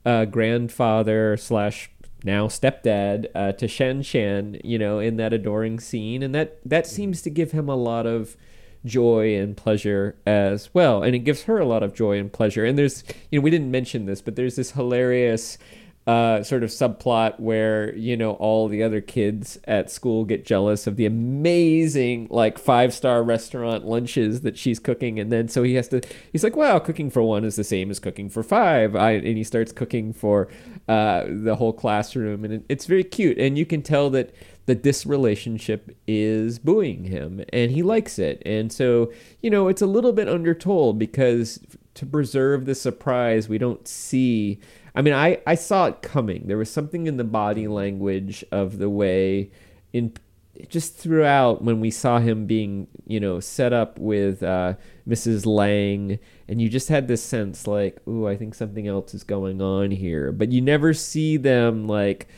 a 0.05 0.27
grandfather 0.27 1.37
slash 1.37 1.91
now 2.25 2.49
stepdad 2.49 3.27
uh, 3.35 3.53
to 3.53 3.69
Shen 3.69 4.03
Shan, 4.03 4.61
you 4.65 4.79
know, 4.79 4.99
in 4.99 5.17
that 5.17 5.33
adoring 5.33 5.81
scene. 5.81 6.23
And 6.23 6.35
that, 6.35 6.59
that 6.65 6.87
seems 6.87 7.23
to 7.23 7.31
give 7.31 7.53
him 7.53 7.69
a 7.69 7.77
lot 7.77 8.07
of 8.07 8.37
joy 8.85 9.37
and 9.37 9.59
pleasure 9.59 10.17
as 10.25 10.73
well 10.73 11.03
and 11.03 11.15
it 11.15 11.19
gives 11.19 11.43
her 11.43 11.59
a 11.59 11.67
lot 11.67 11.83
of 11.83 11.93
joy 11.93 12.19
and 12.19 12.33
pleasure 12.33 12.65
and 12.65 12.79
there's 12.79 13.05
you 13.31 13.39
know 13.39 13.43
we 13.43 13.51
didn't 13.51 13.71
mention 13.71 14.07
this 14.07 14.23
but 14.23 14.37
there's 14.37 14.57
this 14.57 14.71
hilarious 14.71 15.59
uh, 16.07 16.43
sort 16.43 16.63
of 16.63 16.71
subplot 16.71 17.39
where 17.39 17.95
you 17.95 18.17
know 18.17 18.33
all 18.33 18.69
the 18.69 18.83
other 18.83 19.01
kids 19.01 19.59
at 19.65 19.91
school 19.91 20.25
get 20.25 20.45
jealous 20.45 20.87
of 20.87 20.97
the 20.97 21.05
amazing 21.05 22.27
like 22.31 22.59
five 22.59 22.95
star 22.95 23.23
restaurant 23.23 23.85
lunches 23.85 24.41
that 24.41 24.57
she's 24.57 24.79
cooking. 24.79 25.21
And 25.21 25.31
then 25.31 25.49
so 25.49 25.63
he 25.63 25.75
has 25.75 25.89
to 25.89 26.01
he's 26.33 26.43
like 26.43 26.57
wow 26.57 26.79
cooking 26.79 27.11
for 27.11 27.23
one 27.23 27.45
is 27.45 27.57
the 27.57 27.65
same 27.65 27.91
as 27.91 28.01
cooking 28.01 28.31
for 28.31 28.43
five. 28.43 28.97
I, 28.97 29.13
and 29.13 29.37
he 29.37 29.45
starts 29.45 29.73
cooking 29.73 30.13
for 30.13 30.49
uh, 30.89 31.27
the 31.29 31.57
whole 31.57 31.73
classroom. 31.73 32.45
And 32.45 32.55
it, 32.55 32.65
it's 32.69 32.87
very 32.87 33.05
cute. 33.05 33.39
And 33.39 33.59
you 33.59 33.67
can 33.67 33.83
tell 33.83 34.11
that 34.11 34.35
that 34.67 34.83
this 34.83 35.05
relationship 35.05 35.97
is 36.07 36.59
buoying 36.59 37.05
him 37.05 37.45
and 37.53 37.73
he 37.73 37.83
likes 37.83 38.19
it. 38.19 38.41
And 38.47 38.73
so, 38.73 39.13
you 39.43 39.51
know, 39.51 39.69
it's 39.69 39.83
a 39.83 39.87
little 39.87 40.13
bit 40.13 40.29
undertold 40.29 40.99
because 40.99 41.61
to 41.95 42.07
preserve 42.07 42.65
the 42.65 42.75
surprise, 42.75 43.49
we 43.49 43.59
don't 43.59 43.87
see 43.87 44.61
I 44.95 45.03
mean, 45.03 45.15
I 45.15 45.39
I 45.47 45.55
saw 45.55 45.87
it 45.87 46.03
coming. 46.03 46.47
There 46.47 46.59
was 46.59 46.71
something 46.71 47.07
in 47.07 47.17
the 47.17 47.25
body 47.25 47.69
language 47.69 48.45
of 48.51 48.79
the 48.79 48.91
way 48.91 49.51
in 49.93 50.15
just 50.69 50.97
throughout 50.97 51.63
when 51.63 51.81
we 51.81 51.91
saw 51.91 52.19
him 52.19 52.47
being 52.47 52.87
you 53.07 53.21
know 53.21 53.41
set 53.41 53.73
up 53.73 53.99
with 53.99 54.43
uh, 54.43 54.75
Mrs. 55.09 55.47
Liang, 55.47 56.19
and 56.49 56.61
you 56.61 56.69
just 56.69 56.89
had 56.89 57.09
this 57.09 57.23
sense 57.23 57.67
like, 57.67 57.99
ooh, 58.09 58.27
I 58.27 58.37
think 58.37 58.55
something 58.55 58.87
else 58.87 59.15
is 59.15 59.25
going 59.25 59.63
on 59.63 59.91
here. 59.91 60.33
But 60.33 60.53
you 60.53 60.61
never 60.61 60.93
see 60.95 61.37
them 61.37 61.87
like 61.87 62.29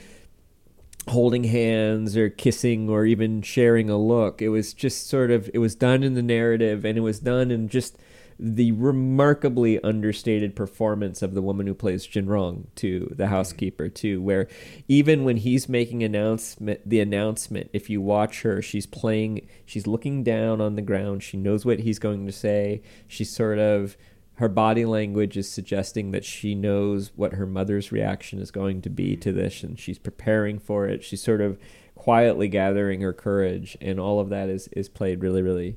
holding 1.09 1.44
hands 1.44 2.16
or 2.16 2.30
kissing 2.30 2.88
or 2.88 3.05
even 3.05 3.42
sharing 3.42 3.90
a 3.90 3.98
look. 3.98 4.40
It 4.40 4.50
was 4.50 4.72
just 4.72 5.09
sort 5.09 5.30
of 5.30 5.50
it 5.53 5.59
was 5.59 5.74
done 5.74 6.03
in 6.03 6.14
the 6.14 6.22
narrative, 6.22 6.84
and 6.84 6.96
it 6.96 7.03
was 7.03 7.20
done 7.20 7.50
in 7.50 7.68
just 7.68 7.96
the 8.45 8.72
remarkably 8.72 9.80
understated 9.84 10.57
performance 10.57 11.22
of 11.22 11.32
the 11.32 11.40
woman 11.40 11.64
who 11.68 11.74
plays 11.74 12.09
Jinrong 12.09 12.66
to 12.74 13.07
the 13.11 13.22
mm-hmm. 13.22 13.32
housekeeper 13.32 13.88
too 13.88 14.20
where 14.20 14.49
even 14.88 15.22
when 15.22 15.36
he's 15.36 15.68
making 15.68 16.03
announcement 16.03 16.80
the 16.84 16.99
announcement 16.99 17.70
if 17.72 17.88
you 17.88 18.01
watch 18.01 18.43
her 18.43 18.61
she's 18.61 18.84
playing 18.84 19.47
she's 19.64 19.86
looking 19.86 20.24
down 20.24 20.61
on 20.61 20.74
the 20.74 20.82
ground. 20.82 21.22
She 21.22 21.36
knows 21.36 21.64
what 21.64 21.80
he's 21.80 22.01
going 22.01 22.26
to 22.26 22.32
say. 22.32 22.82
She's 23.07 23.30
sort 23.30 23.61
of 23.61 23.97
her 24.34 24.49
body 24.49 24.84
language 24.84 25.36
is 25.36 25.49
suggesting 25.49 26.11
that 26.11 26.24
she 26.24 26.57
knows 26.57 27.12
what 27.14 27.34
her 27.34 27.47
mother's 27.47 27.93
reaction 27.93 28.40
is 28.40 28.51
going 28.51 28.82
to 28.82 28.90
be 28.90 29.14
to 29.18 29.30
this 29.30 29.62
and 29.62 29.78
she's 29.78 30.01
preparing 30.01 30.59
for 30.59 30.88
it. 30.88 31.05
She's 31.05 31.22
sort 31.22 31.40
of 31.40 31.61
quietly 31.95 32.49
gathering 32.49 33.03
her 33.03 33.12
courage 33.12 33.78
and 33.80 34.01
all 34.01 34.18
of 34.18 34.30
that 34.30 34.49
is 34.49 34.66
is 34.72 34.88
played 34.88 35.22
really 35.22 35.43
really 35.43 35.76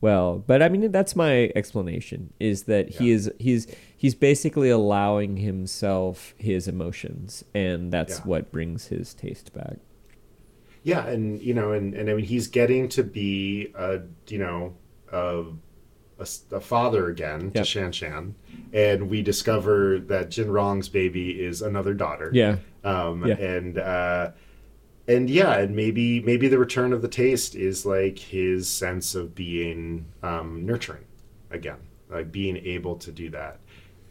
well. 0.00 0.38
But 0.38 0.62
I 0.62 0.68
mean, 0.68 0.90
that's 0.90 1.16
my 1.16 1.50
explanation: 1.54 2.32
is 2.40 2.64
that 2.64 2.92
yeah. 2.92 2.98
he 2.98 3.10
is 3.10 3.30
he's 3.38 3.66
he's 3.96 4.14
basically 4.14 4.70
allowing 4.70 5.36
himself 5.36 6.34
his 6.38 6.68
emotions, 6.68 7.44
and 7.54 7.92
that's 7.92 8.18
yeah. 8.18 8.24
what 8.24 8.52
brings 8.52 8.86
his 8.88 9.14
taste 9.14 9.52
back. 9.52 9.78
Yeah, 10.82 11.06
and 11.06 11.40
you 11.42 11.54
know, 11.54 11.72
and 11.72 11.94
and 11.94 12.08
I 12.08 12.14
mean, 12.14 12.24
he's 12.24 12.46
getting 12.46 12.88
to 12.90 13.02
be 13.02 13.72
a 13.74 14.00
you 14.28 14.38
know 14.38 14.74
a 15.12 15.44
a, 16.18 16.28
a 16.52 16.60
father 16.60 17.08
again 17.08 17.52
yep. 17.54 17.54
to 17.54 17.64
Shan 17.64 17.92
Shan, 17.92 18.34
and 18.72 19.08
we 19.08 19.22
discover 19.22 19.98
that 19.98 20.30
Jin 20.30 20.50
Rong's 20.50 20.88
baby 20.88 21.42
is 21.42 21.62
another 21.62 21.94
daughter. 21.94 22.30
Yeah. 22.32 22.56
Um, 22.84 23.26
yeah. 23.26 23.34
and 23.34 23.78
uh, 23.78 24.30
and 25.08 25.30
yeah, 25.30 25.58
and 25.58 25.76
maybe 25.76 26.20
maybe 26.20 26.48
the 26.48 26.58
return 26.58 26.92
of 26.92 27.02
the 27.02 27.08
taste 27.08 27.54
is 27.54 27.86
like 27.86 28.18
his 28.18 28.68
sense 28.68 29.14
of 29.14 29.34
being 29.34 30.06
um, 30.22 30.66
nurturing 30.66 31.04
again, 31.50 31.78
like 32.08 32.32
being 32.32 32.56
able 32.56 32.96
to 32.96 33.12
do 33.12 33.30
that. 33.30 33.60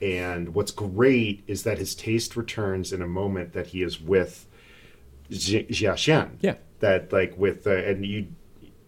And 0.02 0.54
what's 0.54 0.72
great 0.72 1.44
is 1.48 1.64
that 1.64 1.78
his 1.78 1.96
taste 1.96 2.36
returns 2.36 2.94
in 2.94 3.02
a 3.02 3.08
moment 3.08 3.54
that 3.54 3.68
he 3.68 3.82
is 3.82 4.00
with 4.00 4.46
Jia 5.32 5.68
Xian. 5.70 6.38
Yeah. 6.42 6.56
That 6.80 7.12
like 7.12 7.38
with 7.38 7.68
uh, 7.68 7.72
and 7.72 8.06
you, 8.06 8.28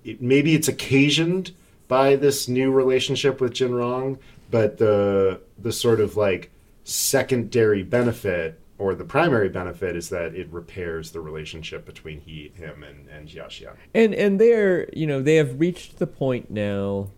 it, 0.04 0.22
maybe 0.22 0.56
it's 0.56 0.68
occasioned 0.68 1.54
by 1.88 2.16
this 2.16 2.48
new 2.48 2.72
relationship 2.72 3.42
with 3.42 3.54
Jin 3.54 3.74
Rong, 3.74 4.20
but 4.52 4.78
the 4.78 5.42
the 5.58 5.72
sort 5.72 6.00
of 6.00 6.16
like 6.16 6.52
secondary 6.84 7.84
benefit 7.84 8.60
or 8.80 8.94
the 8.94 9.04
primary 9.04 9.50
benefit 9.50 9.96
is 9.96 10.10
that 10.10 10.36
it 10.36 10.48
repairs 10.52 11.12
the 11.12 11.20
relationship 11.20 11.86
between 11.86 12.22
he, 12.22 12.52
him, 12.56 12.84
and 12.84 13.08
and 13.10 13.28
Jiaxia. 13.28 13.76
And 13.94 14.14
and 14.14 14.40
they're 14.40 14.90
you 14.94 15.08
know 15.08 15.22
they 15.22 15.36
have 15.36 15.60
reached 15.60 15.98
the 15.98 16.08
point 16.08 16.52
now. 16.52 17.10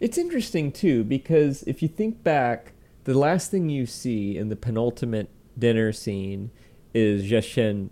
It's 0.00 0.18
interesting 0.18 0.72
too 0.72 1.04
because 1.04 1.62
if 1.64 1.82
you 1.82 1.88
think 1.88 2.22
back, 2.22 2.72
the 3.04 3.14
last 3.14 3.50
thing 3.50 3.68
you 3.68 3.86
see 3.86 4.36
in 4.36 4.48
the 4.48 4.56
penultimate 4.56 5.30
dinner 5.58 5.92
scene 5.92 6.50
is 6.94 7.24
Jiaxian 7.24 7.90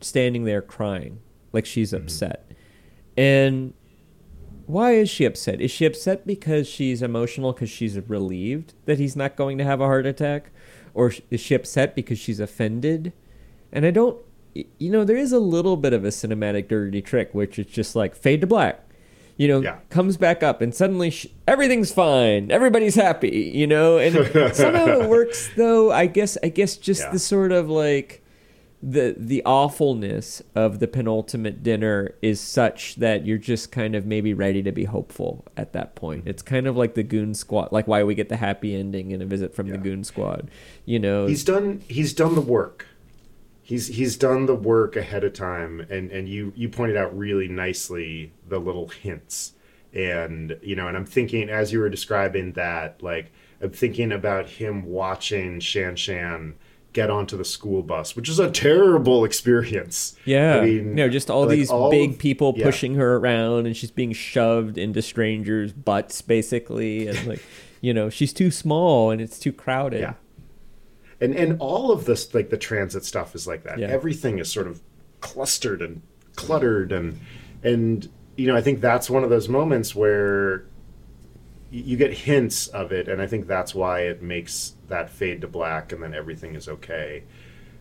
standing 0.00 0.44
there 0.44 0.62
crying 0.62 1.20
like 1.52 1.66
she's 1.66 1.92
mm-hmm. 1.92 2.04
upset, 2.04 2.52
and 3.16 3.72
why 4.66 4.92
is 4.92 5.08
she 5.08 5.24
upset? 5.24 5.62
Is 5.62 5.70
she 5.70 5.86
upset 5.86 6.26
because 6.26 6.68
she's 6.68 7.00
emotional 7.00 7.54
because 7.54 7.70
she's 7.70 7.98
relieved 8.06 8.74
that 8.84 8.98
he's 8.98 9.16
not 9.16 9.34
going 9.34 9.56
to 9.56 9.64
have 9.64 9.80
a 9.80 9.86
heart 9.86 10.04
attack? 10.04 10.50
Or 10.98 11.12
is 11.30 11.40
she 11.40 11.54
upset 11.54 11.94
because 11.94 12.18
she's 12.18 12.40
offended? 12.40 13.12
And 13.70 13.86
I 13.86 13.92
don't, 13.92 14.18
you 14.54 14.90
know, 14.90 15.04
there 15.04 15.16
is 15.16 15.30
a 15.30 15.38
little 15.38 15.76
bit 15.76 15.92
of 15.92 16.04
a 16.04 16.08
cinematic 16.08 16.66
dirty 16.66 17.00
trick, 17.00 17.32
which 17.32 17.56
is 17.56 17.66
just 17.66 17.94
like 17.94 18.16
fade 18.16 18.40
to 18.40 18.48
black. 18.48 18.84
You 19.36 19.46
know, 19.46 19.60
yeah. 19.60 19.78
comes 19.90 20.16
back 20.16 20.42
up 20.42 20.60
and 20.60 20.74
suddenly 20.74 21.10
she, 21.10 21.32
everything's 21.46 21.92
fine, 21.92 22.50
everybody's 22.50 22.96
happy. 22.96 23.52
You 23.54 23.68
know, 23.68 23.98
and 23.98 24.16
somehow 24.56 24.86
it 24.86 25.08
works 25.08 25.48
though. 25.56 25.92
I 25.92 26.06
guess, 26.06 26.36
I 26.42 26.48
guess 26.48 26.76
just 26.76 27.02
yeah. 27.02 27.12
the 27.12 27.20
sort 27.20 27.52
of 27.52 27.70
like 27.70 28.24
the 28.82 29.16
the 29.18 29.42
awfulness 29.44 30.40
of 30.54 30.78
the 30.78 30.86
penultimate 30.86 31.62
dinner 31.62 32.14
is 32.22 32.40
such 32.40 32.94
that 32.96 33.26
you're 33.26 33.38
just 33.38 33.72
kind 33.72 33.96
of 33.96 34.06
maybe 34.06 34.32
ready 34.32 34.62
to 34.62 34.70
be 34.70 34.84
hopeful 34.84 35.44
at 35.56 35.72
that 35.72 35.96
point. 35.96 36.24
It's 36.26 36.42
kind 36.42 36.66
of 36.66 36.76
like 36.76 36.94
the 36.94 37.02
Goon 37.02 37.34
Squad, 37.34 37.72
like 37.72 37.88
why 37.88 38.04
we 38.04 38.14
get 38.14 38.28
the 38.28 38.36
happy 38.36 38.76
ending 38.76 39.10
in 39.10 39.20
a 39.20 39.26
visit 39.26 39.54
from 39.54 39.66
yeah. 39.66 39.72
the 39.72 39.78
Goon 39.78 40.04
Squad. 40.04 40.50
You 40.84 41.00
know, 41.00 41.26
he's 41.26 41.42
done 41.42 41.82
he's 41.88 42.12
done 42.12 42.36
the 42.36 42.40
work. 42.40 42.86
He's 43.62 43.88
he's 43.88 44.16
done 44.16 44.46
the 44.46 44.54
work 44.54 44.94
ahead 44.94 45.24
of 45.24 45.32
time, 45.32 45.80
and 45.90 46.10
and 46.12 46.28
you 46.28 46.52
you 46.54 46.68
pointed 46.68 46.96
out 46.96 47.16
really 47.16 47.48
nicely 47.48 48.32
the 48.46 48.60
little 48.60 48.88
hints, 48.88 49.54
and 49.92 50.56
you 50.62 50.76
know, 50.76 50.86
and 50.86 50.96
I'm 50.96 51.04
thinking 51.04 51.50
as 51.50 51.72
you 51.72 51.80
were 51.80 51.90
describing 51.90 52.52
that, 52.52 53.02
like 53.02 53.32
I'm 53.60 53.70
thinking 53.70 54.12
about 54.12 54.48
him 54.48 54.84
watching 54.84 55.58
Shan 55.58 55.96
Shan 55.96 56.54
get 56.92 57.10
onto 57.10 57.36
the 57.36 57.44
school 57.44 57.82
bus, 57.82 58.16
which 58.16 58.28
is 58.28 58.38
a 58.38 58.50
terrible 58.50 59.24
experience. 59.24 60.16
Yeah, 60.24 60.56
I 60.56 60.64
mean, 60.64 60.74
you 60.74 60.94
know, 60.94 61.08
just 61.08 61.30
all 61.30 61.42
like 61.46 61.50
these 61.50 61.70
all 61.70 61.90
big 61.90 62.12
of, 62.12 62.18
people 62.18 62.54
yeah. 62.56 62.64
pushing 62.64 62.94
her 62.94 63.16
around, 63.16 63.66
and 63.66 63.76
she's 63.76 63.90
being 63.90 64.12
shoved 64.12 64.78
into 64.78 65.02
strangers' 65.02 65.72
butts, 65.72 66.22
basically, 66.22 67.08
and 67.08 67.26
like, 67.26 67.42
you 67.80 67.92
know, 67.92 68.10
she's 68.10 68.32
too 68.32 68.50
small 68.50 69.10
and 69.10 69.20
it's 69.20 69.38
too 69.38 69.52
crowded. 69.52 70.00
Yeah, 70.00 70.14
and 71.20 71.34
and 71.34 71.60
all 71.60 71.90
of 71.92 72.04
this, 72.04 72.32
like 72.34 72.50
the 72.50 72.58
transit 72.58 73.04
stuff, 73.04 73.34
is 73.34 73.46
like 73.46 73.64
that. 73.64 73.78
Yeah. 73.78 73.88
Everything 73.88 74.38
is 74.38 74.50
sort 74.50 74.66
of 74.66 74.80
clustered 75.20 75.82
and 75.82 76.02
cluttered, 76.36 76.92
and 76.92 77.20
and 77.62 78.08
you 78.36 78.46
know, 78.46 78.56
I 78.56 78.60
think 78.60 78.80
that's 78.80 79.10
one 79.10 79.24
of 79.24 79.30
those 79.30 79.48
moments 79.48 79.94
where 79.94 80.64
you 81.70 81.96
get 81.96 82.12
hints 82.12 82.68
of 82.68 82.92
it, 82.92 83.08
and 83.08 83.20
I 83.20 83.26
think 83.26 83.46
that's 83.46 83.74
why 83.74 84.00
it 84.00 84.22
makes 84.22 84.74
that 84.88 85.10
fade 85.10 85.40
to 85.42 85.48
black, 85.48 85.92
and 85.92 86.02
then 86.02 86.14
everything 86.14 86.54
is 86.54 86.68
okay. 86.68 87.24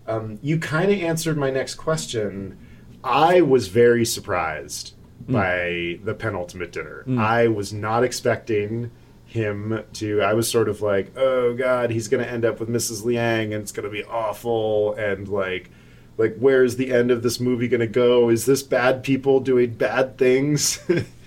Um, 0.07 0.39
you 0.41 0.57
kind 0.59 0.91
of 0.91 0.99
answered 0.99 1.37
my 1.37 1.49
next 1.49 1.75
question. 1.75 2.57
I 3.03 3.41
was 3.41 3.67
very 3.67 4.05
surprised 4.05 4.93
mm. 5.25 5.33
by 5.33 5.99
the 6.05 6.13
penultimate 6.13 6.71
dinner. 6.71 7.03
Mm. 7.07 7.19
I 7.19 7.47
was 7.47 7.73
not 7.73 8.03
expecting 8.03 8.91
him 9.25 9.83
to. 9.93 10.21
I 10.21 10.33
was 10.33 10.49
sort 10.49 10.69
of 10.69 10.81
like, 10.81 11.11
oh 11.17 11.53
god, 11.53 11.91
he's 11.91 12.07
going 12.07 12.23
to 12.23 12.31
end 12.31 12.45
up 12.45 12.59
with 12.59 12.69
Mrs. 12.69 13.03
Liang, 13.03 13.53
and 13.53 13.61
it's 13.61 13.71
going 13.71 13.85
to 13.85 13.91
be 13.91 14.03
awful, 14.03 14.93
and 14.93 15.27
like 15.27 15.69
like 16.17 16.35
where's 16.37 16.75
the 16.77 16.91
end 16.91 17.11
of 17.11 17.23
this 17.23 17.39
movie 17.39 17.67
going 17.67 17.79
to 17.79 17.87
go 17.87 18.29
is 18.29 18.45
this 18.45 18.63
bad 18.63 19.03
people 19.03 19.39
doing 19.39 19.71
bad 19.73 20.17
things 20.17 20.79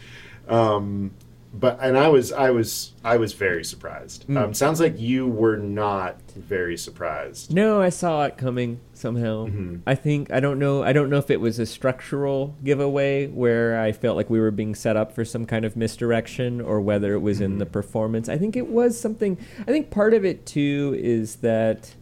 um, 0.48 1.12
but 1.52 1.78
and 1.80 1.98
I 1.98 2.08
was 2.08 2.32
I 2.32 2.50
was 2.50 2.92
I 3.02 3.16
was 3.16 3.32
very 3.32 3.64
surprised. 3.64 4.26
Mm. 4.28 4.36
Um, 4.36 4.54
sounds 4.54 4.80
like 4.80 5.00
you 5.00 5.26
were 5.26 5.56
not 5.56 6.20
very 6.36 6.76
surprised. 6.76 7.52
No, 7.52 7.82
I 7.82 7.88
saw 7.88 8.24
it 8.24 8.36
coming 8.36 8.80
somehow. 8.94 9.46
Mm-hmm. 9.46 9.76
I 9.84 9.96
think 9.96 10.30
I 10.32 10.38
don't 10.38 10.60
know 10.60 10.84
I 10.84 10.92
don't 10.92 11.10
know 11.10 11.18
if 11.18 11.28
it 11.28 11.40
was 11.40 11.58
a 11.58 11.66
structural 11.66 12.54
giveaway 12.62 13.26
where 13.26 13.80
I 13.80 13.90
felt 13.90 14.16
like 14.16 14.30
we 14.30 14.38
were 14.38 14.52
being 14.52 14.76
set 14.76 14.96
up 14.96 15.12
for 15.12 15.24
some 15.24 15.44
kind 15.44 15.64
of 15.64 15.76
misdirection 15.76 16.60
or 16.60 16.80
whether 16.80 17.14
it 17.14 17.20
was 17.20 17.38
mm-hmm. 17.38 17.46
in 17.46 17.58
the 17.58 17.66
performance. 17.66 18.28
I 18.28 18.38
think 18.38 18.56
it 18.56 18.68
was 18.68 18.98
something. 18.98 19.36
I 19.62 19.72
think 19.72 19.90
part 19.90 20.14
of 20.14 20.24
it 20.24 20.46
too 20.46 20.96
is 21.00 21.36
that 21.36 21.94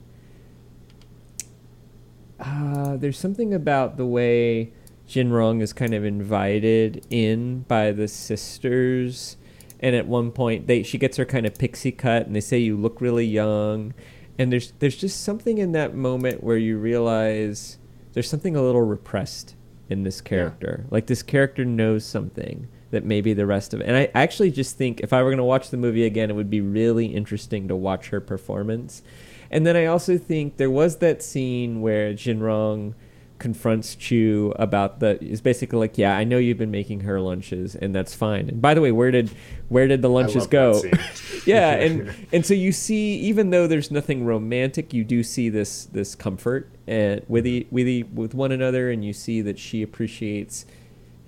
uh, 2.39 2.99
there's 2.99 3.19
something 3.19 3.55
about 3.55 3.97
the 3.97 4.07
way 4.07 4.73
Jinrong 5.09 5.63
is 5.63 5.73
kind 5.73 5.95
of 5.95 6.05
invited 6.05 7.07
in 7.11 7.61
by 7.63 7.93
the 7.93 8.09
sisters 8.09 9.39
and 9.81 9.95
at 9.97 10.07
one 10.07 10.31
point 10.31 10.67
they 10.67 10.83
she 10.83 10.99
gets 10.99 11.17
her 11.17 11.25
kind 11.25 11.47
of 11.47 11.57
pixie 11.57 11.93
cut 11.93 12.27
and 12.27 12.37
they 12.37 12.41
say 12.41 12.59
you 12.59 12.77
look 12.77 13.01
really 13.01 13.27
young. 13.27 13.95
And 14.39 14.53
there's 14.53 14.73
there's 14.79 14.97
just 14.97 15.23
something 15.23 15.59
in 15.59 15.73
that 15.73 15.95
moment 15.95 16.43
where 16.43 16.57
you 16.57 16.79
realize 16.79 17.79
there's 18.13 18.29
something 18.29 18.55
a 18.57 18.63
little 18.63 18.83
repressed 18.83 19.55
in 19.89 20.03
this 20.03 20.21
character. 20.21 20.83
Yeah. 20.85 20.89
like 20.91 21.07
this 21.07 21.23
character 21.23 21.65
knows 21.65 22.05
something 22.05 22.69
that 22.91 23.05
maybe 23.05 23.33
the 23.35 23.47
rest 23.47 23.75
of 23.75 23.81
it 23.81 23.87
and 23.87 23.97
i 23.97 24.11
actually 24.15 24.51
just 24.51 24.79
think 24.79 25.01
if 25.01 25.13
i 25.13 25.23
were 25.23 25.29
going 25.29 25.37
to 25.37 25.45
watch 25.45 25.69
the 25.69 25.77
movie 25.77 26.05
again 26.05 26.31
it 26.31 26.33
would 26.33 26.49
be 26.49 26.63
really 26.63 27.07
interesting 27.07 27.69
to 27.69 27.77
watch 27.77 28.09
her 28.09 28.21
performance. 28.21 29.03
And 29.51 29.67
then 29.67 29.77
i 29.77 29.87
also 29.87 30.19
think 30.19 30.57
there 30.57 30.71
was 30.71 30.97
that 30.97 31.23
scene 31.23 31.81
where 31.81 32.13
jinrong 32.13 32.95
confronts 33.39 33.95
Chu 33.95 34.53
about 34.57 35.01
the 35.01 35.23
is 35.23 35.41
basically 35.41 35.79
like, 35.79 35.99
yeah, 35.99 36.17
I 36.17 36.25
know 36.25 36.39
you've 36.39 36.59
been 36.59 36.71
making 36.71 37.01
her 37.01 37.21
lunches, 37.21 37.75
and 37.75 37.95
that's 37.95 38.15
fine. 38.15 38.49
And 38.49 38.61
by 38.61 38.75
the 38.75 38.81
way, 38.81 38.93
where 38.93 39.11
did 39.11 39.31
where 39.69 39.87
did 39.87 40.03
the 40.03 40.11
lunches 40.11 40.47
go? 40.47 40.83
yeah, 41.47 41.71
and 41.75 42.15
and 42.33 42.45
so 42.45 42.55
you 42.55 42.73
see, 42.73 43.15
even 43.17 43.51
though 43.51 43.67
there's 43.67 43.91
nothing 43.91 44.25
romantic, 44.25 44.93
you 44.93 45.05
do 45.05 45.23
see 45.23 45.49
this 45.49 45.87
this 45.87 46.15
comfort 46.15 46.71
and 46.87 47.23
with 47.29 47.47
e, 47.47 47.67
with 47.71 47.89
e, 47.89 48.03
with 48.03 48.35
one 48.35 48.53
another, 48.53 48.91
and 48.91 49.05
you 49.05 49.13
see 49.13 49.41
that 49.43 49.59
she 49.59 49.83
appreciates 49.83 50.67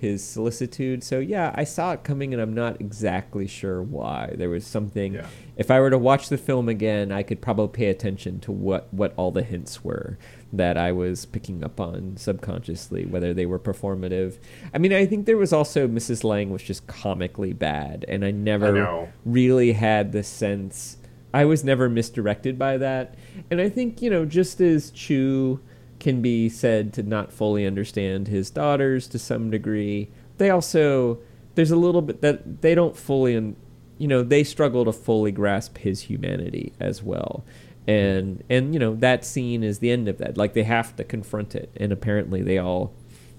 his 0.01 0.25
solicitude. 0.25 1.05
So 1.05 1.19
yeah, 1.19 1.53
I 1.55 1.65
saw 1.65 1.93
it 1.93 2.05
coming, 2.05 2.33
and 2.33 2.43
I'm 2.43 2.55
not 2.55 2.81
exactly 2.81 3.47
sure 3.47 3.83
why. 3.83 4.35
There 4.37 4.49
was 4.49 4.67
something. 4.67 5.15
Yeah. 5.15 5.27
If 5.57 5.71
I 5.71 5.79
were 5.79 5.91
to 5.91 5.99
watch 5.99 6.31
the 6.31 6.39
film 6.39 6.71
again, 6.71 7.13
I 7.13 7.23
could 7.23 7.43
probably 7.43 7.69
pay 7.69 7.91
attention 7.91 8.41
to 8.41 8.53
what 8.53 8.93
what 8.93 9.13
all 9.17 9.31
the 9.31 9.43
hints 9.43 9.85
were 9.85 10.19
that 10.53 10.77
I 10.77 10.93
was 10.93 11.27
picking 11.27 11.63
up 11.63 11.81
on 11.81 12.17
subconsciously, 12.17 13.07
whether 13.07 13.33
they 13.33 13.47
were 13.47 13.59
performative. 13.59 14.39
I 14.75 14.79
mean, 14.79 14.93
I 14.93 15.07
think 15.07 15.27
there 15.27 15.37
was 15.37 15.53
also 15.53 15.87
Mrs. 15.87 16.25
Liang 16.25 16.51
was 16.51 16.63
just 16.63 16.87
comically 16.87 17.53
bad, 17.53 18.05
and 18.09 18.25
I 18.25 18.31
never 18.31 18.87
I 18.87 19.09
really 19.25 19.73
had 19.73 20.13
the 20.13 20.23
sense. 20.23 20.97
I 21.33 21.45
was 21.45 21.63
never 21.63 21.89
misdirected 21.89 22.59
by 22.59 22.77
that, 22.79 23.15
and 23.51 23.61
I 23.61 23.69
think 23.69 24.03
you 24.03 24.11
know, 24.11 24.25
just 24.25 24.61
as 24.61 24.91
Chu 24.91 25.61
can 26.01 26.23
be 26.23 26.49
said 26.49 26.93
to 26.95 27.03
not 27.03 27.33
fully 27.33 27.67
understand 27.67 28.27
his 28.27 28.51
daughters 28.51 29.07
to 29.09 29.19
some 29.19 29.51
degree, 29.51 30.11
they 30.39 30.51
also 30.51 31.19
there's 31.55 31.71
a 31.71 31.77
little 31.77 32.03
bit 32.03 32.23
that 32.23 32.63
they 32.63 32.75
don't 32.75 32.97
fully 32.97 33.35
and 33.35 33.55
you 33.99 34.09
know 34.09 34.23
they 34.23 34.43
struggle 34.43 34.85
to 34.85 34.93
fully 34.93 35.31
grasp 35.31 35.79
his 35.79 36.03
humanity 36.03 36.73
as 36.81 37.03
well 37.03 37.45
and 37.87 38.45
and 38.49 38.75
you 38.75 38.81
know 38.81 38.95
that 38.97 39.25
scene 39.25 39.63
is 39.63 39.79
the 39.79 39.91
end 39.91 40.09
of 40.09 40.19
that. 40.19 40.37
Like 40.37 40.55
they 40.55 40.63
have 40.65 40.95
to 40.97 41.05
confront 41.05 41.55
it 41.55 41.71
and 41.77 41.93
apparently 41.93 42.43
they 42.43 42.59
all 42.59 42.93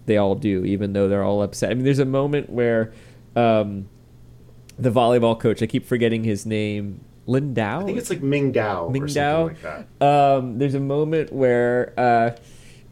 they 0.06 0.18
all 0.18 0.36
do 0.36 0.66
even 0.66 0.94
though 0.94 1.08
they're 1.08 1.24
all 1.24 1.42
upset. 1.42 1.72
I 1.72 1.74
mean 1.76 1.84
there's 1.86 2.00
a 2.00 2.06
moment 2.06 2.50
where 2.50 2.94
um 3.36 3.88
the 4.78 4.90
volleyball 4.90 5.40
coach 5.40 5.62
i 5.62 5.68
keep 5.68 5.86
forgetting 5.86 6.24
his 6.24 6.46
name 6.46 7.00
lindau 7.28 7.82
I 7.82 7.86
think 7.86 7.98
it's 7.98 8.10
like 8.10 8.22
Ming 8.22 8.52
Dao 8.52 8.92
Ming 8.92 9.04
Dao. 9.06 9.48
like 9.48 9.62
that. 9.62 9.88
Um, 10.06 10.58
there's 10.58 10.74
a 10.74 10.80
moment 10.80 11.32
where 11.32 11.94
uh, 11.98 12.32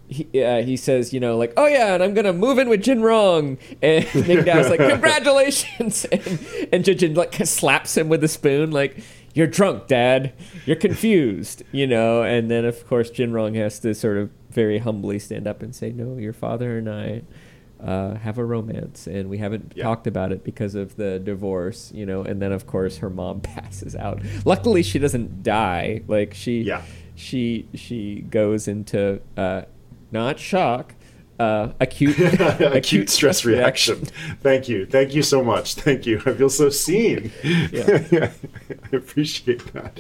he, 0.08 0.44
uh, 0.44 0.64
he 0.64 0.76
says, 0.76 1.14
you 1.14 1.20
know, 1.20 1.38
like, 1.38 1.54
oh 1.56 1.68
yeah, 1.68 1.94
and 1.94 2.04
I'm 2.04 2.14
gonna 2.14 2.34
move 2.34 2.58
in 2.58 2.68
with 2.68 2.82
Jin 2.82 3.02
Rong, 3.02 3.58
and 3.82 4.06
Ming 4.16 4.44
Dao's 4.44 4.70
like, 4.70 4.80
congratulations, 4.90 6.06
and 6.12 6.70
and 6.72 6.86
Jin 6.86 6.98
Jin 6.98 7.14
like 7.14 7.36
slaps 7.46 7.96
him 7.96 8.10
with 8.10 8.24
a 8.24 8.28
spoon, 8.28 8.72
like, 8.72 9.04
you're 9.34 9.48
drunk, 9.48 9.88
Dad, 9.88 10.34
you're 10.66 10.76
confused, 10.76 11.64
you 11.72 11.86
know, 11.88 12.24
and 12.24 12.50
then 12.50 12.66
of 12.66 12.86
course 12.88 13.10
Jin 13.10 13.32
Rong 13.34 13.54
has 13.56 13.80
to 13.80 13.94
sort 13.94 14.18
of 14.18 14.30
very 14.50 14.80
humbly 14.80 15.20
stand 15.20 15.48
up 15.48 15.62
and 15.62 15.76
say, 15.76 15.92
no, 15.92 16.18
your 16.18 16.34
father 16.34 16.78
and 16.78 16.90
I. 16.90 17.22
Uh, 17.82 18.16
have 18.16 18.38
a 18.38 18.44
romance, 18.44 19.08
and 19.08 19.30
we 19.30 19.38
haven't 19.38 19.72
Yeah. 19.74 19.86
talked 19.86 20.06
about 20.06 20.34
it 20.34 20.44
because 20.44 20.76
of 20.76 20.98
the 20.98 21.18
divorce, 21.18 21.94
you 21.96 22.06
know. 22.06 22.24
And 22.24 22.42
then, 22.42 22.52
of 22.52 22.68
course, 22.68 22.98
her 22.98 23.10
mom 23.10 23.40
passes 23.56 23.96
out. 23.96 24.22
Luckily, 24.44 24.84
she 24.84 25.00
doesn't 25.00 25.44
die. 25.44 26.02
Like 26.06 26.34
she, 26.34 26.60
Yeah. 26.64 26.82
she 27.16 27.70
she 27.74 28.26
goes 28.30 28.68
into 28.68 29.22
uh, 29.38 29.62
not 30.12 30.40
shock, 30.40 30.94
uh, 31.40 31.72
acute 31.80 32.20
acute 32.60 33.10
stress 33.10 33.46
reaction. 33.46 34.06
Thank 34.42 34.68
you. 34.68 34.86
Thank 34.86 35.16
you 35.16 35.24
so 35.24 35.44
much. 35.44 35.76
Thank 35.76 36.06
you. 36.06 36.22
I 36.26 36.34
feel 36.34 36.50
so 36.50 36.70
seen. 36.70 37.32
Yeah. 37.44 38.04
I 38.70 38.96
appreciate 38.96 39.74
that. 39.74 40.00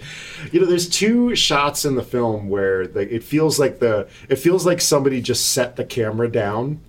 You 0.52 0.60
know, 0.60 0.66
there's 0.66 0.90
two 0.90 1.36
shots 1.36 1.86
in 1.86 1.96
the 1.96 2.04
film 2.04 2.50
where 2.50 2.86
like 2.88 3.10
it 3.10 3.24
feels 3.24 3.58
like 3.58 3.80
the 3.80 4.10
it 4.28 4.36
feels 4.36 4.66
like 4.66 4.82
somebody 4.82 5.22
just 5.22 5.52
set 5.52 5.78
the 5.78 5.86
camera 5.86 6.30
down. 6.30 6.82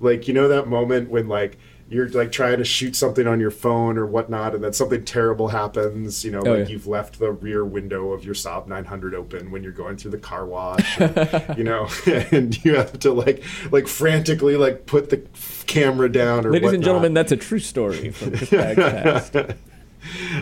Like 0.00 0.26
you 0.26 0.34
know 0.34 0.48
that 0.48 0.66
moment 0.66 1.08
when 1.08 1.28
like 1.28 1.56
you're 1.88 2.08
like 2.08 2.32
trying 2.32 2.58
to 2.58 2.64
shoot 2.64 2.96
something 2.96 3.26
on 3.26 3.40
your 3.40 3.50
phone 3.50 3.98
or 3.98 4.06
whatnot, 4.06 4.54
and 4.54 4.64
then 4.64 4.72
something 4.72 5.04
terrible 5.04 5.48
happens. 5.48 6.24
You 6.24 6.30
know, 6.32 6.40
Oh, 6.44 6.50
like 6.52 6.60
yeah. 6.68 6.72
you've 6.72 6.86
left 6.86 7.18
the 7.18 7.30
rear 7.30 7.64
window 7.64 8.12
of 8.12 8.24
your 8.24 8.34
Saab 8.34 8.66
900 8.66 9.14
open 9.14 9.50
when 9.50 9.62
you're 9.62 9.70
going 9.72 9.96
through 9.98 10.12
the 10.12 10.18
car 10.18 10.46
wash. 10.46 10.98
and, 10.98 11.54
you 11.58 11.64
know, 11.64 11.86
and 12.32 12.64
you 12.64 12.74
have 12.76 12.98
to 13.00 13.12
like 13.12 13.42
like 13.70 13.86
frantically 13.86 14.56
like 14.56 14.86
put 14.86 15.10
the 15.10 15.22
camera 15.66 16.10
down 16.10 16.46
or 16.46 16.52
Ladies 16.52 16.72
and 16.72 16.82
gentlemen, 16.82 17.12
that's 17.14 17.32
a 17.32 17.36
true 17.36 17.58
story 17.58 18.10
from 18.12 18.32
past. 18.32 19.36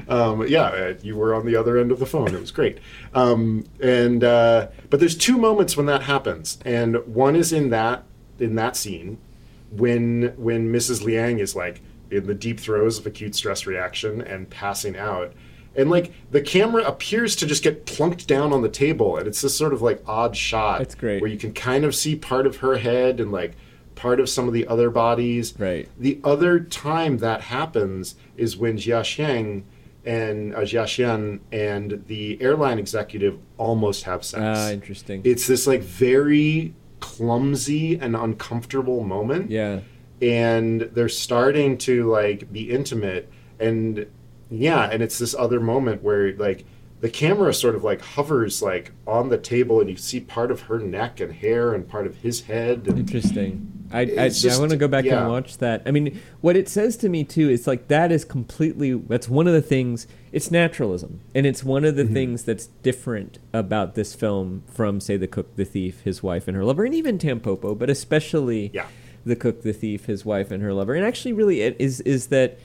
um, 0.09 0.47
yeah, 0.49 0.63
uh, 0.65 0.95
you 1.03 1.17
were 1.17 1.35
on 1.35 1.47
the 1.47 1.57
other 1.57 1.77
end 1.79 1.93
of 1.93 1.99
the 1.99 2.07
phone. 2.07 2.35
It 2.35 2.41
was 2.41 2.51
great. 2.51 2.79
Um, 3.15 3.65
and 3.81 4.25
uh, 4.25 4.69
but 4.91 5.01
there's 5.01 5.17
two 5.17 5.39
moments 5.39 5.77
when 5.77 5.87
that 5.87 6.03
happens, 6.03 6.59
and 6.65 6.97
one 7.07 7.37
is 7.37 7.53
in 7.53 7.71
that 7.71 8.05
in 8.39 8.55
that 8.57 8.77
scene 8.77 9.19
when 9.73 10.35
when 10.37 10.73
Mrs. 10.73 11.03
Liang 11.03 11.39
is 11.39 11.57
like 11.57 11.81
in 12.11 12.27
the 12.27 12.35
deep 12.35 12.61
throes 12.61 12.99
of 12.99 13.07
acute 13.07 13.35
stress 13.35 13.67
reaction 13.67 14.21
and 14.21 14.49
passing 14.51 14.97
out. 14.97 15.33
And 15.75 15.91
like 15.91 16.13
the 16.31 16.43
camera 16.43 16.83
appears 16.85 17.35
to 17.37 17.47
just 17.47 17.63
get 17.63 17.87
plunked 17.87 18.29
down 18.29 18.53
on 18.53 18.61
the 18.61 18.69
table, 18.69 19.17
and 19.17 19.27
it's 19.27 19.41
this 19.41 19.57
sort 19.57 19.73
of 19.73 19.81
like 19.81 20.03
odd 20.07 20.37
shot. 20.37 20.79
That's 20.81 20.95
great. 20.95 21.23
Where 21.23 21.31
you 21.31 21.39
can 21.39 21.55
kind 21.55 21.85
of 21.85 21.95
see 21.95 22.15
part 22.15 22.47
of 22.47 22.57
her 22.57 22.77
head 22.77 23.21
and 23.21 23.33
like 23.33 23.55
part 23.95 24.21
of 24.21 24.29
some 24.29 24.47
of 24.47 24.53
the 24.53 24.67
other 24.67 24.91
bodies. 24.91 25.55
Right. 25.59 25.89
The 25.99 26.21
other 26.25 26.61
time 26.61 27.19
that 27.19 27.43
happens 27.43 28.17
is 28.37 28.57
when 28.57 28.77
Jia 28.77 29.01
Xiang 29.01 29.65
and 30.05 30.55
uh, 30.55 30.61
Jia 30.61 30.85
Xian 30.85 31.41
and 31.53 32.05
the 32.07 32.41
airline 32.43 32.79
executive 32.79 33.39
almost 33.57 34.05
have 34.05 34.25
sex. 34.25 34.43
Ah, 34.43 34.71
interesting. 34.71 35.23
it's 35.25 35.47
this 35.47 35.67
like 35.67 35.81
very 35.81 36.75
clumsy 37.03 37.99
and 37.99 38.17
uncomfortable 38.17 39.05
moment. 39.05 39.51
Yeah, 39.51 39.81
and 40.23 40.81
they're 40.81 41.11
starting 41.11 41.77
to 41.79 42.11
like 42.11 42.51
be 42.51 42.71
intimate. 42.71 43.31
And 43.61 44.07
yeah 44.53 44.85
and 44.93 45.03
it's 45.03 45.19
this 45.19 45.35
other 45.35 45.61
moment 45.61 46.03
where 46.03 46.35
like 46.35 46.65
the 47.01 47.09
camera 47.09 47.53
sort 47.55 47.75
of 47.75 47.83
like 47.83 48.01
hovers 48.01 48.63
like 48.63 48.93
on 49.07 49.31
the 49.31 49.39
table 49.39 49.81
and 49.81 49.89
you 49.89 49.97
see 49.97 50.21
part 50.21 50.51
of 50.51 50.63
her 50.63 50.79
neck 50.79 51.21
and 51.21 51.33
hair 51.33 51.73
and 51.73 51.89
part 51.89 52.07
of 52.07 52.17
his 52.19 52.43
head 52.43 52.87
and 52.87 52.99
interesting. 52.99 53.82
I 53.93 54.01
I, 54.01 54.31
I 54.51 54.59
want 54.59 54.71
to 54.71 54.77
go 54.77 54.89
back 54.89 55.05
yeah. 55.05 55.23
and 55.23 55.31
watch 55.31 55.59
that. 55.59 55.83
I 55.87 55.91
mean, 55.91 56.21
what 56.41 56.57
it 56.57 56.69
says 56.69 56.97
to 56.99 57.09
me 57.09 57.25
too 57.25 57.49
is 57.51 57.67
like 57.67 57.89
that 57.89 58.11
is 58.13 58.25
completely. 58.25 58.95
That's 58.95 59.29
one 59.29 59.47
of 59.47 59.53
the 59.53 59.63
things. 59.63 60.07
It's 60.33 60.51
naturalism, 60.51 61.21
and 61.35 61.47
it's 61.47 61.63
one 61.63 61.85
of 61.85 61.97
the 61.97 62.05
Mm-hmm. 62.05 62.15
things 62.15 62.45
that's 62.45 62.67
different 62.83 63.39
about 63.53 63.95
this 63.95 64.15
film 64.15 64.63
from, 64.67 64.99
say, 64.99 65.17
the 65.19 65.27
cook, 65.27 65.57
the 65.57 65.65
thief, 65.65 66.01
his 66.03 66.23
wife, 66.23 66.49
and 66.49 66.57
her 66.57 66.65
lover, 66.65 66.85
and 66.85 66.95
even 66.95 67.19
Tampopo, 67.19 67.79
but 67.79 67.91
especially 67.91 68.71
Yeah. 68.73 68.87
the 69.27 69.37
cook, 69.37 69.63
the 69.63 69.73
thief, 69.75 70.07
his 70.07 70.25
wife, 70.25 70.51
and 70.51 70.63
her 70.63 70.73
lover. 70.73 70.95
And 70.95 71.05
actually, 71.05 71.33
really, 71.35 71.61
it 71.61 71.77
is 71.79 72.01
is 72.01 72.29
that 72.29 72.59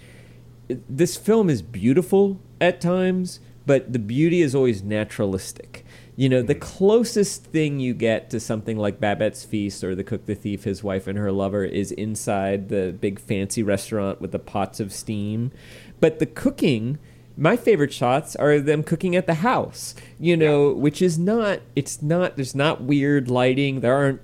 this 0.68 1.16
film 1.18 1.50
is 1.50 1.62
beautiful 1.62 2.40
at 2.60 2.82
times, 2.82 3.40
but 3.66 3.92
the 3.94 4.00
beauty 4.00 4.42
is 4.42 4.56
always 4.56 4.82
naturalistic. 4.84 5.86
You 6.18 6.30
know, 6.30 6.42
the 6.42 6.56
closest 6.56 7.44
thing 7.46 7.80
you 7.80 7.94
get 7.94 8.32
to 8.32 8.40
something 8.40 8.76
like 8.76 9.00
Babette's 9.00 9.46
Feast 9.46 9.84
or 9.84 9.94
The 9.94 10.04
Cook, 10.04 10.26
the 10.26 10.34
Thief, 10.34 10.64
His 10.64 10.84
Wife, 10.84 11.06
and 11.06 11.16
Her 11.16 11.32
Lover 11.32 11.64
is 11.64 11.92
inside 11.92 12.70
the 12.70 12.92
big 13.00 13.20
fancy 13.20 13.62
restaurant 13.62 14.20
with 14.20 14.32
the 14.32 14.40
pots 14.40 14.80
of 14.80 14.92
steam. 14.92 15.52
But 16.00 16.18
the 16.18 16.26
cooking, 16.26 16.98
my 17.38 17.56
favorite 17.56 17.94
shots 17.94 18.36
are 18.36 18.60
them 18.60 18.82
cooking 18.82 19.16
at 19.16 19.28
the 19.28 19.36
house, 19.36 19.94
you 20.20 20.36
know, 20.36 20.74
which 20.74 21.04
is 21.04 21.20
not, 21.20 21.60
it's 21.76 22.02
not, 22.02 22.36
there's 22.36 22.56
not 22.56 22.82
weird 22.82 23.30
lighting. 23.30 23.82
There 23.82 23.96
aren't 23.96 24.22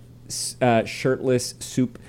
uh, 0.59 0.85
shirtless 0.85 1.53
soup 1.59 1.99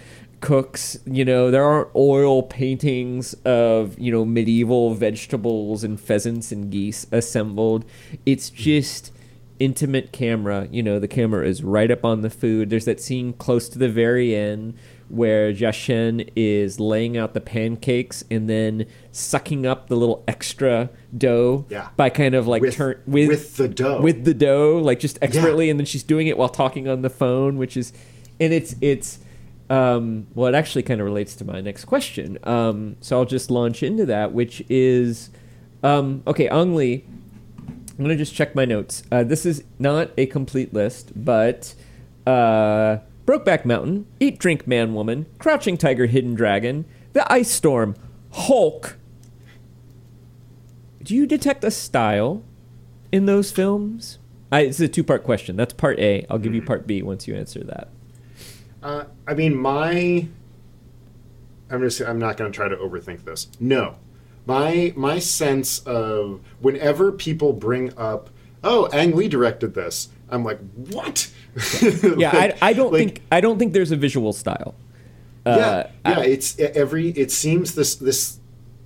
cooks 0.41 0.99
you 1.07 1.25
know. 1.25 1.51
There 1.51 1.65
aren't 1.65 1.89
oil 1.97 2.43
paintings 2.43 3.35
of 3.45 3.99
you 3.99 4.13
know 4.13 4.25
medieval 4.27 4.95
vegetables 4.95 5.83
and 5.85 5.99
pheasants 5.99 6.53
and 6.53 6.71
geese 6.71 7.07
assembled. 7.11 7.87
It's 8.27 8.51
just 8.51 9.11
intimate 9.61 10.11
camera 10.13 10.69
you 10.73 10.83
know 10.83 10.99
the 10.99 11.09
camera 11.09 11.47
is 11.47 11.63
right 11.63 11.91
up 11.91 12.05
on 12.05 12.23
the 12.23 12.31
food 12.31 12.71
there's 12.71 12.85
that 12.87 13.01
scene 13.01 13.33
close 13.35 13.69
to 13.69 13.79
the 13.79 13.89
very 13.89 14.35
end 14.35 14.75
where 15.09 15.53
Jashen 15.53 16.29
is 16.35 16.81
laying 16.81 17.17
out 17.17 17.35
the 17.35 17.41
pancakes 17.41 18.25
and 18.31 18.49
then 18.49 18.87
sucking 19.13 19.65
up 19.67 19.89
the 19.89 19.97
little 19.97 20.25
extra 20.27 20.89
dough 21.17 21.67
Yeah. 21.69 21.91
by 21.97 22.09
kind 22.11 22.35
of 22.35 22.47
like 22.49 22.63
with, 22.63 22.75
turn 22.75 23.01
with 23.07 23.57
the 23.57 23.69
dough 23.69 24.01
with 24.01 24.25
the 24.25 24.35
dough, 24.35 24.81
like 24.83 24.99
just 24.99 25.19
expertly, 25.23 25.69
and 25.71 25.79
then 25.79 25.85
she's 25.87 26.03
doing 26.03 26.27
it 26.27 26.39
while 26.39 26.49
talking 26.49 26.89
on 26.89 27.03
the 27.03 27.11
phone, 27.11 27.59
which 27.59 27.77
is, 27.77 27.93
and 28.41 28.53
it's 28.55 28.75
it's, 28.81 29.19
um, 29.71 30.27
well, 30.35 30.49
it 30.53 30.57
actually 30.57 30.83
kind 30.83 31.01
of 31.01 31.05
relates 31.05 31.37
to 31.37 31.45
my 31.45 31.61
next 31.61 31.85
question. 31.85 32.39
Um, 32.43 32.97
so 33.01 33.19
I'll 33.19 33.25
just 33.27 33.51
launch 33.51 33.83
into 33.83 34.07
that, 34.07 34.33
which 34.33 34.65
is, 34.71 35.29
um, 35.83 36.23
okay, 36.27 36.49
Ang 36.49 36.75
Lee. 36.75 37.05
I'm 37.97 38.05
gonna 38.05 38.17
just 38.17 38.35
check 38.35 38.55
my 38.55 38.65
notes. 38.65 39.03
Uh, 39.11 39.23
this 39.25 39.47
is 39.47 39.65
not 39.79 40.11
a 40.17 40.27
complete 40.27 40.75
list, 40.75 41.13
but 41.15 41.75
uh, 42.27 42.99
Brokeback 43.27 43.65
Mountain, 43.65 44.07
Eat, 44.21 44.39
Drink, 44.39 44.67
Man, 44.67 44.95
Woman, 44.95 45.27
Crouching 45.39 45.77
Tiger, 45.77 46.07
Hidden 46.07 46.35
Dragon, 46.35 46.85
The 47.13 47.31
Ice 47.33 47.51
Storm, 47.51 47.95
Hulk. 48.33 48.99
Do 51.03 51.15
you 51.15 51.27
detect 51.27 51.63
a 51.65 51.71
style 51.71 52.43
in 53.13 53.27
those 53.27 53.53
films? 53.53 54.19
I, 54.51 54.61
it's 54.61 54.81
a 54.81 54.89
two 54.89 55.05
part 55.05 55.25
question. 55.25 55.57
That's 55.57 55.73
part 55.73 55.99
A. 55.99 56.27
I'll 56.31 56.39
give 56.39 56.55
you 56.55 56.63
part 56.63 56.87
B 56.87 57.03
once 57.03 57.29
you 57.29 57.35
answer 57.35 57.63
that. 57.65 57.89
Uh, 58.83 59.05
I 59.27 59.35
mean, 59.35 59.57
my. 59.57 60.29
I'm 61.71 61.81
just. 61.81 62.01
I'm 62.01 62.19
not 62.19 62.37
going 62.37 62.51
to 62.51 62.57
try 62.57 62.69
to 62.69 62.77
overthink 62.77 63.25
this. 63.25 63.49
No, 63.59 63.97
my 64.47 64.93
my 64.97 65.19
sense 65.19 65.81
of 65.81 66.41
whenever 66.61 67.13
people 67.13 67.53
bring 67.53 67.97
up, 67.97 68.31
oh, 68.63 68.87
Ang 68.93 69.15
Lee 69.17 69.29
directed 69.29 69.75
this, 69.75 70.09
I'm 70.29 70.45
like, 70.45 70.59
what? 70.75 71.31
Yeah, 72.19 72.31
Like- 72.33 72.63
I, 72.63 72.71
I 72.71 72.73
don't 72.73 72.93
like, 72.93 72.99
think 72.99 73.23
I 73.31 73.41
don't 73.41 73.59
think 73.59 73.73
there's 73.73 73.93
a 73.93 73.97
visual 73.97 74.33
style. 74.33 74.75
yeah, 75.47 75.53
Uh, 75.53 75.87
yeah. 76.07 76.19
I- 76.21 76.25
it's 76.25 76.59
every. 76.59 77.11
It 77.11 77.31
seems 77.31 77.75
this 77.75 77.95
this. 77.95 78.39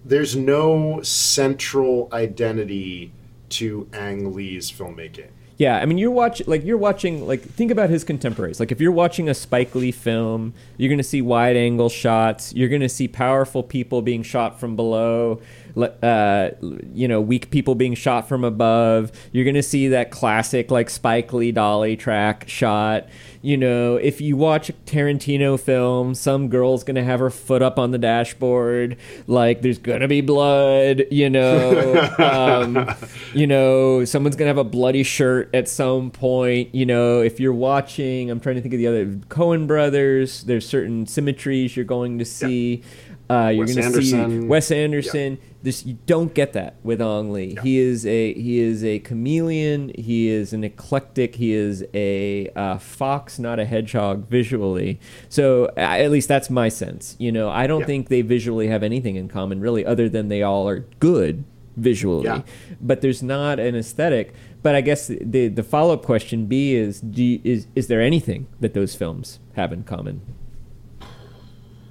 There's 0.04 0.34
no 0.36 1.00
central 1.02 2.08
identity 2.12 3.12
to 3.50 3.88
Ang 3.92 4.34
Lee's 4.34 4.70
filmmaking. 4.70 5.28
Yeah, 5.58 5.78
I 5.78 5.86
mean, 5.86 5.98
you're 5.98 6.12
watching 6.12 6.46
like 6.46 6.64
you're 6.64 6.78
watching 6.78 7.26
like 7.26 7.42
think 7.42 7.72
about 7.72 7.90
his 7.90 8.04
contemporaries. 8.04 8.60
Like 8.60 8.70
if 8.70 8.80
you're 8.80 8.92
watching 8.92 9.28
a 9.28 9.34
Spike 9.34 9.74
Lee 9.74 9.90
film, 9.90 10.54
you're 10.76 10.88
to 10.98 11.04
see 11.04 11.20
wide 11.20 11.56
angle 11.56 11.88
shots. 11.88 12.54
You're 12.54 12.68
to 12.80 12.88
see 12.88 13.08
powerful 13.08 13.64
people 13.64 14.00
being 14.00 14.22
shot 14.22 14.60
from 14.60 14.76
below. 14.76 15.40
Uh, 15.76 16.50
you 16.92 17.06
know, 17.06 17.20
weak 17.20 17.50
people 17.50 17.74
being 17.74 17.94
shot 17.94 18.28
from 18.28 18.44
above. 18.44 19.12
You're 19.32 19.44
going 19.44 19.54
to 19.54 19.62
see 19.62 19.88
that 19.88 20.10
classic 20.10 20.70
like 20.70 20.90
Spike 20.90 21.32
Lee 21.32 21.52
dolly 21.52 21.96
track 21.96 22.48
shot. 22.48 23.06
You 23.40 23.56
know, 23.56 23.96
if 23.96 24.20
you 24.20 24.36
watch 24.36 24.68
a 24.68 24.72
Tarantino 24.72 25.58
film, 25.58 26.14
some 26.14 26.48
girl's 26.48 26.82
going 26.82 26.96
to 26.96 27.04
have 27.04 27.20
her 27.20 27.30
foot 27.30 27.62
up 27.62 27.78
on 27.78 27.92
the 27.92 27.98
dashboard. 27.98 28.96
Like 29.26 29.62
there's 29.62 29.78
going 29.78 30.00
to 30.00 30.08
be 30.08 30.20
blood. 30.20 31.04
You 31.10 31.30
know, 31.30 32.08
um, 32.18 32.88
you 33.34 33.46
know, 33.46 34.04
someone's 34.04 34.36
gonna 34.36 34.48
have 34.48 34.58
a 34.58 34.64
bloody 34.64 35.02
shirt 35.02 35.54
at 35.54 35.68
some 35.68 36.10
point. 36.10 36.74
You 36.74 36.86
know, 36.86 37.20
if 37.20 37.38
you're 37.38 37.52
watching, 37.52 38.30
I'm 38.30 38.40
trying 38.40 38.56
to 38.56 38.62
think 38.62 38.74
of 38.74 38.78
the 38.78 38.86
other 38.86 39.06
Coen 39.06 39.66
brothers. 39.66 40.42
There's 40.42 40.68
certain 40.68 41.06
symmetries 41.06 41.76
you're 41.76 41.84
going 41.84 42.18
to 42.18 42.24
see. 42.24 42.82
Uh, 43.30 43.48
you're 43.54 43.66
going 43.66 43.92
to 43.92 44.02
see 44.02 44.38
Wes 44.40 44.70
Anderson. 44.70 45.38
This 45.62 45.84
you 45.84 45.98
don't 46.06 46.32
get 46.32 46.52
that 46.54 46.76
with 46.82 47.02
Ang 47.02 47.30
Lee. 47.32 47.58
He 47.62 47.78
is 47.78 48.06
a 48.06 48.32
he 48.32 48.58
is 48.60 48.82
a 48.84 49.00
chameleon. 49.00 49.92
He 49.96 50.28
is 50.28 50.52
an 50.52 50.64
eclectic. 50.64 51.34
He 51.34 51.52
is 51.52 51.84
a 51.92 52.48
uh, 52.56 52.78
fox, 52.78 53.38
not 53.38 53.58
a 53.58 53.64
hedgehog, 53.66 54.28
visually. 54.28 54.98
So 55.28 55.66
uh, 55.76 55.80
at 55.80 56.10
least 56.10 56.28
that's 56.28 56.48
my 56.48 56.68
sense. 56.70 57.16
You 57.18 57.30
know, 57.32 57.50
I 57.50 57.66
don't 57.66 57.80
Yeah. 57.80 57.86
think 57.86 58.08
they 58.08 58.22
visually 58.22 58.68
have 58.68 58.82
anything 58.82 59.16
in 59.16 59.28
common 59.28 59.60
really, 59.60 59.84
other 59.84 60.08
than 60.08 60.28
they 60.28 60.42
all 60.42 60.68
are 60.68 60.86
good 61.00 61.44
visually 61.76 62.24
Yeah. 62.24 62.42
but 62.80 63.02
there's 63.02 63.22
not 63.22 63.60
an 63.60 63.76
aesthetic. 63.76 64.32
But 64.62 64.74
I 64.74 64.80
guess 64.80 65.06
the 65.08 65.48
the 65.48 65.62
follow 65.62 65.92
up 65.94 66.02
question 66.04 66.46
B 66.46 66.74
is 66.74 67.00
do 67.00 67.22
you, 67.22 67.40
is 67.44 67.66
is 67.76 67.88
there 67.88 68.00
anything 68.00 68.46
that 68.60 68.74
those 68.74 68.94
films 68.94 69.38
have 69.54 69.72
in 69.72 69.82
common 69.84 70.22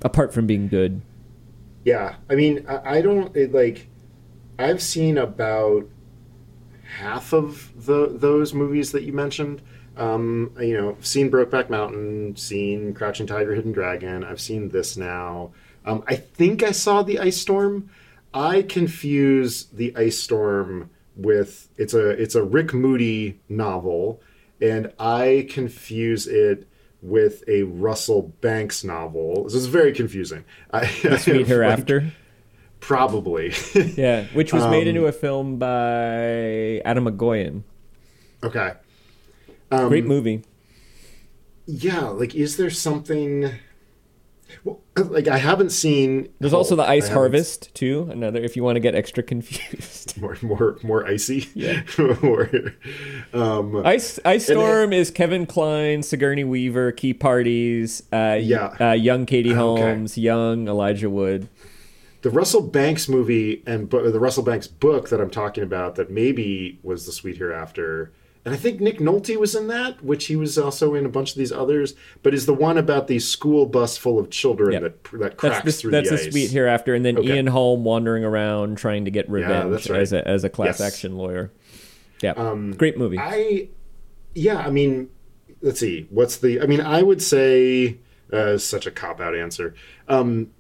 apart 0.01 0.33
from 0.33 0.47
being 0.47 0.67
good? 0.67 1.01
Yeah, 1.87 2.15
I 2.29 2.35
mean, 2.35 2.65
I, 2.67 2.97
I 2.97 3.01
don't 3.01 3.33
it, 3.33 3.53
like. 3.53 3.87
I've 4.59 4.81
seen 4.81 5.17
about 5.17 5.87
half 6.97 7.31
of 7.31 7.85
the 7.85 8.07
those 8.07 8.53
movies 8.53 8.91
that 8.91 9.03
you 9.03 9.13
mentioned. 9.13 9.61
Um, 9.95 10.51
you 10.59 10.75
know, 10.75 10.97
seen 10.99 11.31
Brokeback 11.31 11.69
Mountain, 11.69 12.35
seen 12.35 12.93
Crouching 12.93 13.25
Tiger, 13.25 13.55
Hidden 13.55 13.71
Dragon. 13.71 14.25
I've 14.25 14.41
seen 14.41 14.67
this 14.67 14.97
now. 14.97 15.53
Um, 15.85 16.03
I 16.07 16.17
think 16.17 16.61
I 16.61 16.71
saw 16.71 17.03
the 17.03 17.19
Ice 17.19 17.37
Storm. 17.37 17.89
I 18.33 18.63
confuse 18.63 19.67
the 19.67 19.95
Ice 19.95 20.19
Storm 20.19 20.89
with 21.15 21.69
it's 21.77 21.93
a 21.93 22.09
it's 22.09 22.35
a 22.35 22.43
Rick 22.43 22.73
Moody 22.73 23.39
novel, 23.47 24.21
and 24.59 24.91
I 24.99 25.47
confuse 25.49 26.27
it 26.27 26.66
with 27.01 27.43
a 27.47 27.63
Russell 27.63 28.33
Banks 28.41 28.83
novel. 28.83 29.43
This 29.45 29.53
is 29.53 29.67
very 29.67 29.93
confusing. 29.93 30.45
I, 30.71 30.87
Sweet 31.17 31.47
Hereafter, 31.47 32.11
probably. 32.79 33.53
yeah, 33.95 34.25
which 34.33 34.51
was 34.53 34.65
made 34.67 34.83
Um, 34.83 34.95
into 34.95 35.05
a 35.05 35.11
film 35.11 35.57
by 35.57 36.81
Atom 36.85 37.05
Egoyan. 37.05 37.63
okay. 38.43 38.73
Um, 39.69 39.89
Great 39.89 40.05
movie. 40.05 40.43
Yeah, 41.65 42.07
like, 42.07 42.33
is 42.35 42.55
there 42.57 42.69
something? 42.69 43.51
Well, 44.63 44.81
like, 44.97 45.27
I 45.27 45.37
haven't 45.37 45.71
seen. 45.71 46.29
There's 46.39 46.53
also 46.53 46.75
the 46.75 46.83
Ice 46.87 47.09
Harvest 47.09 47.73
too. 47.75 48.07
Another, 48.11 48.39
if 48.41 48.55
you 48.55 48.63
want 48.63 48.75
to 48.77 48.79
get 48.79 48.95
extra 48.95 49.23
confused. 49.23 50.17
More, 50.21 50.35
more, 50.41 50.77
more 50.83 51.05
icy. 51.05 51.47
Yeah. 51.53 51.83
More, 52.23 52.49
um, 53.33 53.85
Ice 53.85 54.19
Ice 54.25 54.45
Storm 54.47 54.93
is 54.93 55.11
Kevin 55.11 55.45
Kline, 55.45 56.01
Sigourney 56.01 56.43
Weaver, 56.43 56.91
key 56.91 57.13
parties. 57.13 58.01
Uh, 58.11 58.37
Yeah. 58.41 58.75
uh, 58.79 58.91
young 58.93 59.25
Katie 59.27 59.51
Okay. 59.51 59.57
Holmes, 59.59 60.17
young 60.17 60.67
Elijah 60.67 61.09
Wood. 61.09 61.49
the 62.23 62.29
Russell 62.31 62.61
Banks 62.61 63.07
movie 63.07 63.61
and 63.67 63.89
the 63.91 64.19
Russell 64.19 64.43
Banks 64.43 64.65
book 64.67 65.09
that 65.09 65.21
I'm 65.21 65.29
talking 65.29 65.63
about 65.63 65.95
that 65.95 66.09
maybe 66.09 66.79
was 66.83 67.05
the 67.05 67.11
Sweet 67.11 67.37
Hereafter. 67.37 68.11
And 68.47 68.55
I 68.55 68.57
think 68.57 68.79
Nick 68.79 68.99
Nolte 68.99 69.35
was 69.35 69.55
in 69.55 69.67
that, 69.67 70.01
which 70.01 70.27
he 70.27 70.37
was 70.37 70.57
also 70.57 70.95
in 70.95 71.05
a 71.05 71.09
bunch 71.09 71.31
of 71.31 71.37
these 71.37 71.51
others. 71.51 71.95
But 72.23 72.33
is 72.33 72.45
the 72.45 72.53
one 72.53 72.77
about 72.77 73.07
the 73.07 73.19
school 73.19 73.65
bus 73.65 73.97
full 73.97 74.17
of 74.17 74.29
children 74.29 74.71
Yeah. 74.71 74.79
that 74.79 75.03
that 75.19 75.35
cracks 75.35 75.55
That's 75.63 75.65
the, 75.65 75.71
through 75.73 75.91
that's 75.91 76.09
the 76.09 76.15
the 76.15 76.21
ice. 76.27 76.31
sweet 76.31 76.51
hereafter, 76.51 76.95
and 76.95 77.03
then 77.03 77.17
Okay. 77.17 77.35
Ian 77.35 77.47
Holm 77.47 77.83
wandering 77.83 78.23
around 78.23 78.77
trying 78.77 79.03
to 79.03 79.11
get 79.11 79.29
revenge 79.29 79.69
that's 79.71 79.89
right. 79.89 79.99
as 79.99 80.13
a 80.13 80.25
as 80.25 80.43
a 80.45 80.49
class 80.49 80.79
Yes. 80.79 80.93
action 80.93 81.17
lawyer. 81.17 81.51
Yeah, 82.23 82.55
great 82.77 82.97
movie. 82.97 83.19
I, 83.19 83.67
yeah, 84.33 84.59
I 84.59 84.69
mean, 84.71 85.09
let's 85.61 85.79
see. 85.81 86.07
What's 86.09 86.37
the? 86.37 86.61
I 86.61 86.67
mean, 86.67 86.79
I 86.81 87.03
would 87.03 87.21
say 87.21 87.97
uh, 88.31 88.57
such 88.57 88.87
a 88.87 88.91
cop 88.91 89.19
out 89.19 89.35
answer. 89.35 89.75
Um, 90.07 90.51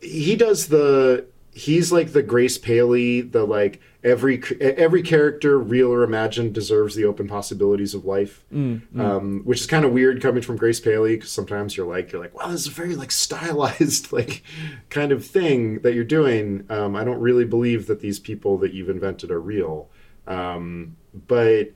he 0.00 0.36
does 0.36 0.68
the. 0.68 1.26
He's 1.54 1.92
like 1.92 2.12
the 2.12 2.22
Grace 2.22 2.56
Paley, 2.56 3.20
the 3.20 3.44
like 3.44 3.80
every 4.04 4.42
every 4.60 5.02
character, 5.02 5.58
real 5.58 5.92
or 5.92 6.02
imagined, 6.02 6.52
deserves 6.54 6.94
the 6.94 7.04
open 7.04 7.28
possibilities 7.28 7.94
of 7.94 8.04
life. 8.04 8.44
Um, 8.52 9.42
which 9.44 9.60
is 9.60 9.66
kind 9.66 9.84
of 9.84 9.92
weird 9.92 10.20
coming 10.20 10.42
from 10.42 10.56
Grace 10.56 10.80
Paley 10.80 11.16
because 11.16 11.30
sometimes 11.30 11.76
you're 11.76 11.86
like 11.86 12.12
you're 12.12 12.20
like, 12.20 12.34
wow, 12.38 12.48
this 12.48 12.62
is 12.62 12.66
a 12.68 12.70
very 12.70 12.96
like 12.96 13.10
stylized 13.12 14.12
like 14.18 14.42
kind 14.90 15.12
of 15.12 15.24
thing 15.24 15.80
that 15.80 15.94
you're 15.94 16.04
doing. 16.04 16.66
Um, 16.68 16.96
I 16.96 17.04
don't 17.04 17.20
really 17.20 17.44
believe 17.44 17.86
that 17.86 18.00
these 18.00 18.18
people 18.18 18.58
that 18.58 18.72
you've 18.72 18.90
invented 18.90 19.30
are 19.30 19.40
real. 19.40 19.88
Um, 20.26 20.96
but 21.26 21.72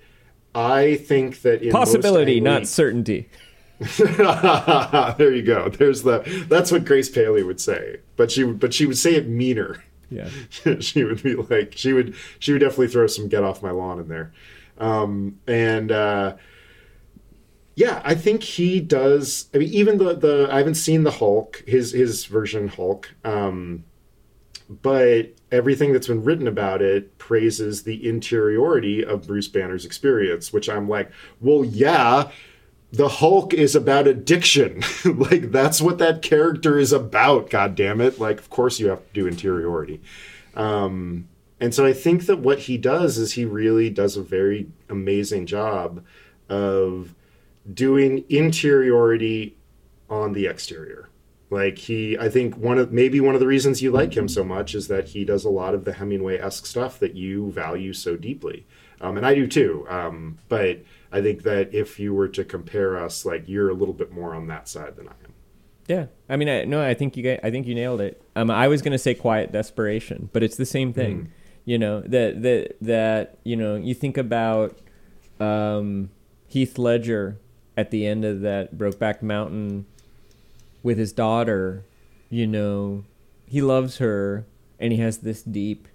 I 0.54 0.96
think 0.96 1.42
that 1.42 1.62
in 1.62 1.70
Possibility, 1.72 2.40
not 2.40 2.66
certainty. 2.66 3.28
there 3.98 5.34
you 5.34 5.42
go. 5.42 5.68
There's 5.68 6.02
the. 6.02 6.20
That's 6.48 6.72
what 6.72 6.84
Grace 6.84 7.08
Paley 7.10 7.42
would 7.42 7.60
say, 7.60 7.98
but 8.16 8.30
she 8.30 8.44
would- 8.44 8.58
but 8.60 8.72
she 8.72 8.86
would 8.86 8.96
say 8.98 9.14
it 9.14 9.28
meaner. 9.28 9.82
Yeah, 10.10 10.28
she 10.78 11.02
would 11.02 11.22
be 11.22 11.34
like 11.34 11.72
she 11.76 11.92
would 11.92 12.14
she 12.38 12.52
would 12.52 12.60
definitely 12.60 12.88
throw 12.88 13.08
some 13.08 13.28
"get 13.28 13.42
off 13.42 13.62
my 13.62 13.72
lawn" 13.72 13.98
in 13.98 14.06
there, 14.06 14.32
um, 14.78 15.40
and 15.48 15.90
uh, 15.90 16.36
yeah, 17.74 18.00
I 18.04 18.14
think 18.14 18.42
he 18.42 18.80
does. 18.80 19.50
I 19.52 19.58
mean, 19.58 19.68
even 19.68 19.98
the 19.98 20.14
the 20.14 20.48
I 20.50 20.58
haven't 20.58 20.76
seen 20.76 21.02
the 21.02 21.10
Hulk, 21.10 21.64
his 21.66 21.92
his 21.92 22.24
version 22.26 22.68
Hulk, 22.68 23.14
um, 23.24 23.84
but 24.68 25.32
everything 25.52 25.92
that's 25.92 26.06
been 26.06 26.24
written 26.24 26.48
about 26.48 26.82
it 26.82 27.18
praises 27.18 27.82
the 27.82 28.08
interiority 28.08 29.04
of 29.04 29.26
Bruce 29.26 29.48
Banner's 29.48 29.84
experience, 29.84 30.52
which 30.52 30.68
I'm 30.68 30.88
like, 30.88 31.10
well, 31.40 31.64
yeah. 31.64 32.30
The 32.92 33.08
Hulk 33.08 33.52
is 33.52 33.74
about 33.74 34.06
addiction. 34.06 34.82
like 35.04 35.50
that's 35.50 35.80
what 35.80 35.98
that 35.98 36.22
character 36.22 36.78
is 36.78 36.92
about. 36.92 37.50
God 37.50 37.74
damn 37.74 38.00
it! 38.00 38.18
Like, 38.18 38.38
of 38.38 38.50
course 38.50 38.78
you 38.78 38.88
have 38.88 39.06
to 39.06 39.12
do 39.12 39.26
interiority. 39.26 40.00
Um, 40.54 41.28
and 41.60 41.74
so 41.74 41.86
I 41.86 41.92
think 41.92 42.26
that 42.26 42.38
what 42.38 42.60
he 42.60 42.76
does 42.76 43.18
is 43.18 43.32
he 43.32 43.44
really 43.44 43.90
does 43.90 44.16
a 44.16 44.22
very 44.22 44.68
amazing 44.88 45.46
job 45.46 46.04
of 46.48 47.14
doing 47.72 48.24
interiority 48.28 49.56
on 50.08 50.32
the 50.32 50.46
exterior. 50.46 51.05
Like 51.48 51.78
he, 51.78 52.18
I 52.18 52.28
think 52.28 52.56
one 52.56 52.76
of 52.76 52.92
maybe 52.92 53.20
one 53.20 53.34
of 53.34 53.40
the 53.40 53.46
reasons 53.46 53.80
you 53.80 53.92
like 53.92 54.16
him 54.16 54.26
so 54.26 54.42
much 54.42 54.74
is 54.74 54.88
that 54.88 55.08
he 55.08 55.24
does 55.24 55.44
a 55.44 55.50
lot 55.50 55.74
of 55.74 55.84
the 55.84 55.92
Hemingway 55.92 56.38
esque 56.38 56.66
stuff 56.66 56.98
that 56.98 57.14
you 57.14 57.52
value 57.52 57.92
so 57.92 58.16
deeply, 58.16 58.66
um, 59.00 59.16
and 59.16 59.24
I 59.24 59.34
do 59.34 59.46
too. 59.46 59.86
Um, 59.88 60.38
but 60.48 60.82
I 61.12 61.22
think 61.22 61.44
that 61.44 61.72
if 61.72 62.00
you 62.00 62.12
were 62.14 62.26
to 62.28 62.44
compare 62.44 62.98
us, 62.98 63.24
like 63.24 63.44
you're 63.46 63.70
a 63.70 63.74
little 63.74 63.94
bit 63.94 64.10
more 64.10 64.34
on 64.34 64.48
that 64.48 64.68
side 64.68 64.96
than 64.96 65.06
I 65.06 65.12
am. 65.24 65.34
yeah. 65.86 66.06
I 66.28 66.36
mean, 66.36 66.48
I, 66.48 66.64
no, 66.64 66.82
I 66.82 66.94
think 66.94 67.16
you 67.16 67.22
get, 67.22 67.38
I 67.44 67.52
think 67.52 67.68
you 67.68 67.76
nailed 67.76 68.00
it. 68.00 68.20
Um, 68.34 68.50
I 68.50 68.66
was 68.66 68.82
gonna 68.82 68.98
say 68.98 69.14
quiet 69.14 69.52
desperation, 69.52 70.30
but 70.32 70.42
it's 70.42 70.56
the 70.56 70.66
same 70.66 70.92
thing. 70.92 71.30
You 71.64 71.78
know 71.78 72.00
that 72.00 72.42
that 72.42 72.76
that 72.80 73.38
you 73.44 73.54
know 73.54 73.76
you 73.76 73.94
think 73.94 74.16
about 74.16 74.78
um, 75.38 76.10
Heath 76.48 76.76
Ledger 76.76 77.38
at 77.76 77.90
the 77.92 78.04
end 78.06 78.24
of 78.24 78.40
that 78.40 78.76
Brokeback 78.76 79.22
Mountain 79.22 79.86
with 80.86 80.98
his 80.98 81.12
daughter, 81.12 81.84
you 82.30 82.46
know, 82.46 83.02
he 83.44 83.60
loves 83.60 83.98
her 83.98 84.46
and 84.78 84.92
he 84.92 85.00
has 85.00 85.18
this 85.18 85.42
deep 85.42 85.88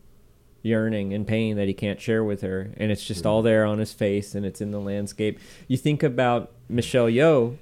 yearning 0.64 1.14
and 1.14 1.26
pain 1.26 1.56
that 1.56 1.70
he 1.70 1.74
can't 1.74 2.02
share 2.02 2.26
with 2.26 2.42
her 2.42 2.72
and 2.76 2.92
it's 2.92 3.06
just 3.06 3.26
all 3.26 3.42
there 3.42 3.64
on 3.64 3.80
his 3.80 3.94
face 3.94 4.36
and 4.36 4.46
it's 4.46 4.60
in 4.60 4.72
the 4.72 4.82
landscape. 4.82 5.40
You 5.70 5.78
think 5.78 6.04
about 6.04 6.52
Michelle 6.68 7.08
Yeoh 7.08 7.58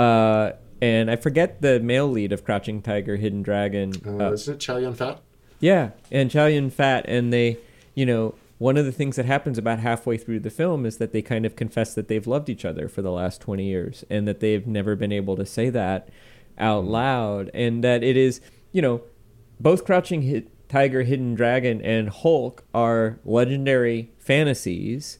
uh 0.00 0.50
and 0.82 1.12
I 1.12 1.14
forget 1.14 1.62
the 1.62 1.78
male 1.78 2.08
lead 2.08 2.32
of 2.32 2.44
Crouching 2.44 2.82
Tiger, 2.82 3.14
Hidden 3.14 3.42
Dragon. 3.42 3.92
Uh, 4.04 4.32
isn't 4.32 4.54
it 4.54 4.60
Chow 4.60 4.78
Yun 4.78 4.94
Fat? 4.94 5.20
Yeah, 5.60 5.90
and 6.10 6.28
Chow 6.28 6.46
Yun 6.46 6.68
Fat, 6.68 7.04
and 7.06 7.32
they, 7.32 7.58
you 7.94 8.04
know, 8.04 8.34
one 8.58 8.76
of 8.76 8.84
the 8.84 8.92
things 8.92 9.14
that 9.16 9.24
happens 9.24 9.56
about 9.56 9.78
halfway 9.78 10.18
through 10.18 10.40
the 10.40 10.50
film 10.50 10.84
is 10.84 10.98
that 10.98 11.12
they 11.12 11.22
kind 11.22 11.46
of 11.46 11.54
confess 11.56 11.94
that 11.94 12.08
they've 12.08 12.26
loved 12.26 12.48
each 12.50 12.64
other 12.64 12.88
for 12.88 13.00
the 13.00 13.12
last 13.12 13.40
20 13.40 13.64
years 13.64 14.04
and 14.10 14.28
that 14.28 14.40
they've 14.40 14.66
never 14.66 14.96
been 14.96 15.12
able 15.12 15.36
to 15.36 15.46
say 15.46 15.70
that 15.70 16.08
out 16.58 16.84
loud 16.84 17.50
and 17.54 17.82
that 17.84 18.02
it 18.02 18.16
is, 18.16 18.40
you 18.72 18.82
know, 18.82 19.02
both 19.60 19.84
Crouching 19.84 20.48
Tiger, 20.68 21.02
Hidden 21.02 21.34
Dragon 21.34 21.80
and 21.82 22.08
Hulk 22.08 22.64
are 22.74 23.18
legendary 23.24 24.10
fantasies. 24.18 25.18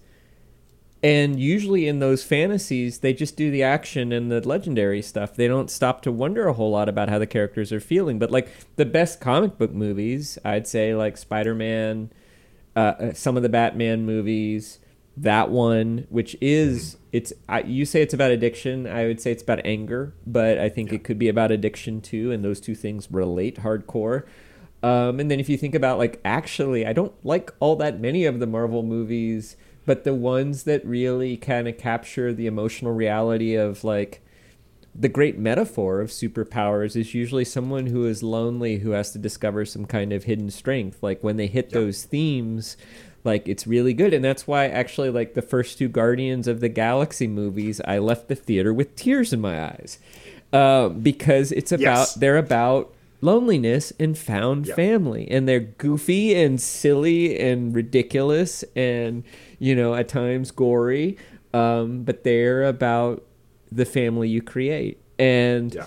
And 1.02 1.38
usually 1.38 1.86
in 1.86 1.98
those 1.98 2.24
fantasies, 2.24 3.00
they 3.00 3.12
just 3.12 3.36
do 3.36 3.50
the 3.50 3.62
action 3.62 4.10
and 4.10 4.32
the 4.32 4.46
legendary 4.46 5.02
stuff. 5.02 5.36
They 5.36 5.46
don't 5.46 5.70
stop 5.70 6.00
to 6.02 6.12
wonder 6.12 6.48
a 6.48 6.54
whole 6.54 6.70
lot 6.70 6.88
about 6.88 7.10
how 7.10 7.18
the 7.18 7.26
characters 7.26 7.72
are 7.72 7.80
feeling. 7.80 8.18
But 8.18 8.30
like 8.30 8.48
the 8.76 8.86
best 8.86 9.20
comic 9.20 9.58
book 9.58 9.72
movies, 9.72 10.38
I'd 10.44 10.66
say 10.66 10.94
like 10.94 11.18
Spider 11.18 11.54
Man, 11.54 12.10
uh, 12.74 12.94
uh, 12.98 13.12
some 13.12 13.36
of 13.36 13.42
the 13.42 13.50
Batman 13.50 14.06
movies, 14.06 14.78
that 15.16 15.50
one, 15.50 16.06
which 16.08 16.36
is 16.40 16.96
it's 17.14 17.32
I, 17.48 17.60
you 17.60 17.86
say 17.86 18.02
it's 18.02 18.12
about 18.12 18.32
addiction. 18.32 18.88
I 18.88 19.06
would 19.06 19.20
say 19.20 19.30
it's 19.30 19.42
about 19.44 19.60
anger, 19.64 20.12
but 20.26 20.58
I 20.58 20.68
think 20.68 20.92
it 20.92 21.04
could 21.04 21.16
be 21.16 21.28
about 21.28 21.52
addiction 21.52 22.00
too, 22.00 22.32
and 22.32 22.44
those 22.44 22.60
two 22.60 22.74
things 22.74 23.06
relate 23.08 23.58
hardcore. 23.58 24.24
Um, 24.82 25.20
and 25.20 25.30
then 25.30 25.38
if 25.38 25.48
you 25.48 25.56
think 25.56 25.76
about 25.76 25.98
like 25.98 26.20
actually, 26.24 26.84
I 26.84 26.92
don't 26.92 27.12
like 27.24 27.52
all 27.60 27.76
that 27.76 28.00
many 28.00 28.24
of 28.24 28.40
the 28.40 28.48
Marvel 28.48 28.82
movies, 28.82 29.56
but 29.86 30.02
the 30.02 30.12
ones 30.12 30.64
that 30.64 30.84
really 30.84 31.36
kind 31.36 31.68
of 31.68 31.78
capture 31.78 32.32
the 32.32 32.48
emotional 32.48 32.92
reality 32.92 33.54
of 33.54 33.84
like 33.84 34.20
the 34.92 35.08
great 35.08 35.38
metaphor 35.38 36.00
of 36.00 36.10
superpowers 36.10 36.96
is 36.96 37.14
usually 37.14 37.44
someone 37.44 37.86
who 37.86 38.06
is 38.06 38.24
lonely 38.24 38.78
who 38.78 38.90
has 38.90 39.12
to 39.12 39.18
discover 39.18 39.64
some 39.64 39.84
kind 39.84 40.12
of 40.12 40.24
hidden 40.24 40.50
strength 40.50 41.02
like 41.02 41.22
when 41.22 41.36
they 41.36 41.48
hit 41.48 41.70
those 41.70 42.04
themes 42.04 42.76
like 43.24 43.48
it's 43.48 43.66
really 43.66 43.94
good. 43.94 44.12
And 44.14 44.24
that's 44.24 44.46
why 44.46 44.66
actually 44.68 45.10
like 45.10 45.34
the 45.34 45.42
first 45.42 45.78
two 45.78 45.88
guardians 45.88 46.46
of 46.46 46.60
the 46.60 46.68
galaxy 46.68 47.26
movies 47.26 47.80
i 47.86 47.98
left 47.98 48.28
the 48.28 48.34
theater 48.34 48.72
with 48.72 48.94
tears 48.96 49.32
in 49.32 49.40
my 49.40 49.64
eyes. 49.64 49.98
Uh, 50.52 50.88
because 50.88 51.50
it's 51.52 51.72
about 51.72 51.80
Yes. 51.98 52.14
they're 52.14 52.36
about 52.38 52.92
loneliness 53.20 53.92
and 53.98 54.16
found 54.16 54.66
Yeah. 54.66 54.74
family. 54.74 55.26
And 55.30 55.48
they're 55.48 55.58
goofy 55.60 56.34
and 56.34 56.60
silly 56.60 57.38
and 57.40 57.74
ridiculous 57.74 58.62
and 58.76 59.24
you 59.58 59.74
know 59.74 59.94
at 59.94 60.08
times 60.08 60.50
gory. 60.50 61.16
Um, 61.54 62.02
but 62.02 62.24
they're 62.24 62.64
about 62.64 63.24
the 63.72 63.84
family 63.84 64.28
you 64.28 64.42
create 64.42 64.98
and 65.18 65.74
Yeah. 65.74 65.86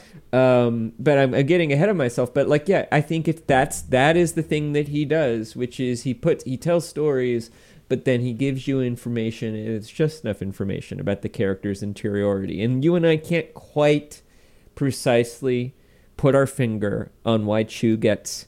um 0.63 0.93
but 0.97 1.17
I'm, 1.17 1.33
I'm 1.33 1.45
getting 1.45 1.73
ahead 1.73 1.89
of 1.89 1.95
myself 1.97 2.33
but 2.33 2.47
like 2.47 2.67
yeah 2.69 2.85
i 2.91 3.01
think 3.01 3.27
if 3.27 3.45
that's 3.45 3.81
that 3.83 4.15
is 4.15 4.33
the 4.33 4.41
thing 4.43 4.73
that 4.73 4.87
he 4.89 5.03
does 5.05 5.55
which 5.55 5.79
is 5.79 6.03
he 6.03 6.13
puts 6.13 6.43
he 6.45 6.55
tells 6.57 6.87
stories 6.87 7.51
but 7.89 8.05
then 8.05 8.21
he 8.21 8.31
gives 8.33 8.67
you 8.67 8.81
information 8.81 9.53
it's 9.55 9.89
just 9.89 10.23
enough 10.23 10.41
information 10.41 10.99
about 10.99 11.21
the 11.23 11.29
character's 11.29 11.83
interiority 11.83 12.61
and 12.63 12.83
you 12.85 12.95
and 12.95 13.05
i 13.05 13.17
can't 13.17 13.53
quite 13.53 14.21
precisely 14.75 15.73
put 16.15 16.33
our 16.35 16.47
finger 16.47 17.11
on 17.25 17.45
why 17.45 17.63
chu 17.63 17.97
gets 17.97 18.47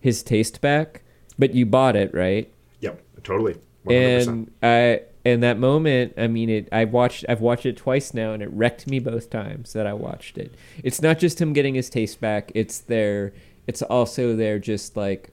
his 0.00 0.22
taste 0.22 0.60
back 0.60 1.02
but 1.38 1.54
you 1.54 1.64
bought 1.64 1.94
it 1.94 2.12
right 2.12 2.52
Yep, 2.80 3.02
totally. 3.24 3.56
100%. 3.86 4.26
and 4.28 4.50
I 4.62 5.00
in 5.26 5.40
that 5.40 5.58
moment, 5.58 6.14
I 6.16 6.26
mean 6.28 6.48
it. 6.48 6.68
i've 6.72 6.92
watched. 6.92 7.24
I've 7.28 7.40
watched 7.40 7.66
it 7.66 7.76
twice 7.76 8.14
now, 8.14 8.32
and 8.32 8.42
it 8.42 8.50
wrecked 8.52 8.86
me 8.86 8.98
both 8.98 9.28
times 9.30 9.72
that 9.72 9.86
I 9.86 9.92
watched 9.92 10.38
it. 10.38 10.54
It's 10.82 11.02
not 11.02 11.18
just 11.18 11.40
him 11.40 11.52
getting 11.52 11.74
his 11.74 11.90
taste 11.90 12.20
back. 12.20 12.52
It's 12.54 12.78
their. 12.78 13.32
It's 13.66 13.82
also 13.82 14.36
their 14.36 14.58
just 14.58 14.96
like 14.96 15.30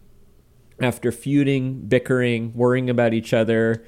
after 0.82 1.12
feuding, 1.12 1.82
bickering, 1.88 2.52
worrying 2.54 2.89
about 2.89 3.14
each 3.14 3.34
other, 3.34 3.86